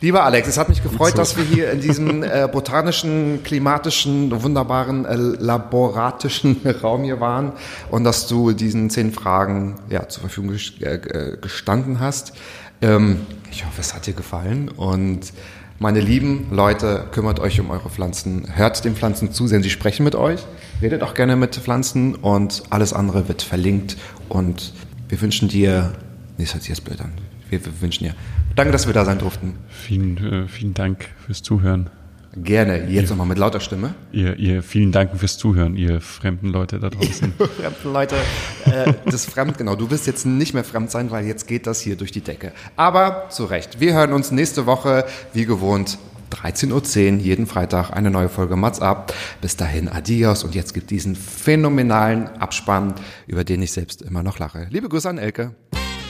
Lieber 0.00 0.22
Alex, 0.22 0.46
es 0.46 0.58
hat 0.58 0.68
mich 0.68 0.80
gefreut, 0.80 1.12
so. 1.12 1.16
dass 1.16 1.36
wir 1.36 1.42
hier 1.42 1.72
in 1.72 1.80
diesem 1.80 2.22
äh, 2.22 2.48
botanischen, 2.50 3.42
klimatischen, 3.42 4.30
wunderbaren, 4.42 5.04
äh, 5.04 5.16
laboratischen 5.16 6.60
Raum 6.82 7.02
hier 7.02 7.18
waren 7.18 7.52
und 7.90 8.04
dass 8.04 8.28
du 8.28 8.52
diesen 8.52 8.90
zehn 8.90 9.12
Fragen 9.12 9.74
ja, 9.90 10.08
zur 10.08 10.20
Verfügung 10.20 10.54
äh, 10.54 10.94
äh, 10.94 11.36
gestanden 11.40 11.98
hast. 11.98 12.32
Ähm, 12.80 13.26
ich 13.50 13.66
hoffe, 13.66 13.80
es 13.80 13.92
hat 13.92 14.06
dir 14.06 14.14
gefallen 14.14 14.68
und 14.68 15.32
meine 15.80 16.00
lieben 16.00 16.46
Leute, 16.52 17.06
kümmert 17.10 17.40
euch 17.40 17.58
um 17.58 17.70
eure 17.70 17.90
Pflanzen, 17.90 18.46
hört 18.54 18.84
den 18.84 18.94
Pflanzen 18.94 19.32
zu, 19.32 19.48
denn 19.48 19.64
sie 19.64 19.70
sprechen 19.70 20.04
mit 20.04 20.14
euch, 20.14 20.44
redet 20.80 21.02
auch 21.02 21.14
gerne 21.14 21.34
mit 21.34 21.56
Pflanzen 21.56 22.14
und 22.14 22.62
alles 22.70 22.92
andere 22.92 23.26
wird 23.26 23.42
verlinkt 23.42 23.96
und 24.28 24.74
wir 25.08 25.20
wünschen 25.20 25.48
dir, 25.48 25.92
nee, 26.36 26.44
das 26.44 26.54
hört 26.54 26.62
sich 26.62 26.70
jetzt 26.70 26.84
blöd 26.84 27.00
an, 27.00 27.12
wir, 27.48 27.64
wir 27.64 27.80
wünschen 27.80 28.04
dir, 28.04 28.14
danke, 28.58 28.72
dass 28.72 28.86
wir 28.86 28.94
da 28.94 29.04
sein 29.04 29.18
durften. 29.18 29.54
Vielen, 29.68 30.44
äh, 30.44 30.48
vielen 30.48 30.74
Dank 30.74 31.06
fürs 31.24 31.42
Zuhören. 31.42 31.90
Gerne. 32.36 32.88
Jetzt 32.88 33.10
nochmal 33.10 33.26
mit 33.26 33.38
lauter 33.38 33.60
Stimme. 33.60 33.94
Ihr, 34.12 34.36
ihr 34.36 34.62
vielen 34.62 34.92
Dank 34.92 35.16
fürs 35.16 35.38
Zuhören, 35.38 35.76
ihr 35.76 36.00
fremden 36.00 36.48
Leute 36.48 36.78
da 36.78 36.90
draußen. 36.90 37.32
Fremden 37.32 37.92
Leute, 37.92 38.16
äh, 38.66 38.92
das 39.06 39.24
Fremd, 39.24 39.58
genau. 39.58 39.76
Du 39.76 39.90
wirst 39.90 40.06
jetzt 40.06 40.26
nicht 40.26 40.54
mehr 40.54 40.64
fremd 40.64 40.90
sein, 40.90 41.10
weil 41.10 41.24
jetzt 41.26 41.46
geht 41.46 41.66
das 41.66 41.80
hier 41.80 41.96
durch 41.96 42.12
die 42.12 42.20
Decke. 42.20 42.52
Aber 42.76 43.28
zu 43.30 43.44
Recht. 43.44 43.80
Wir 43.80 43.94
hören 43.94 44.12
uns 44.12 44.30
nächste 44.30 44.66
Woche, 44.66 45.06
wie 45.32 45.46
gewohnt, 45.46 45.98
13.10 46.30 47.14
Uhr, 47.14 47.20
jeden 47.20 47.46
Freitag 47.46 47.90
eine 47.90 48.10
neue 48.10 48.28
Folge 48.28 48.56
Mats 48.56 48.80
ab. 48.80 49.14
Bis 49.40 49.56
dahin, 49.56 49.88
adios. 49.88 50.44
Und 50.44 50.54
jetzt 50.54 50.74
gibt 50.74 50.90
diesen 50.90 51.16
phänomenalen 51.16 52.28
Abspann, 52.38 52.94
über 53.26 53.44
den 53.44 53.62
ich 53.62 53.72
selbst 53.72 54.02
immer 54.02 54.22
noch 54.22 54.38
lache. 54.38 54.66
Liebe 54.70 54.88
Grüße 54.88 55.08
an 55.08 55.18
Elke. 55.18 55.54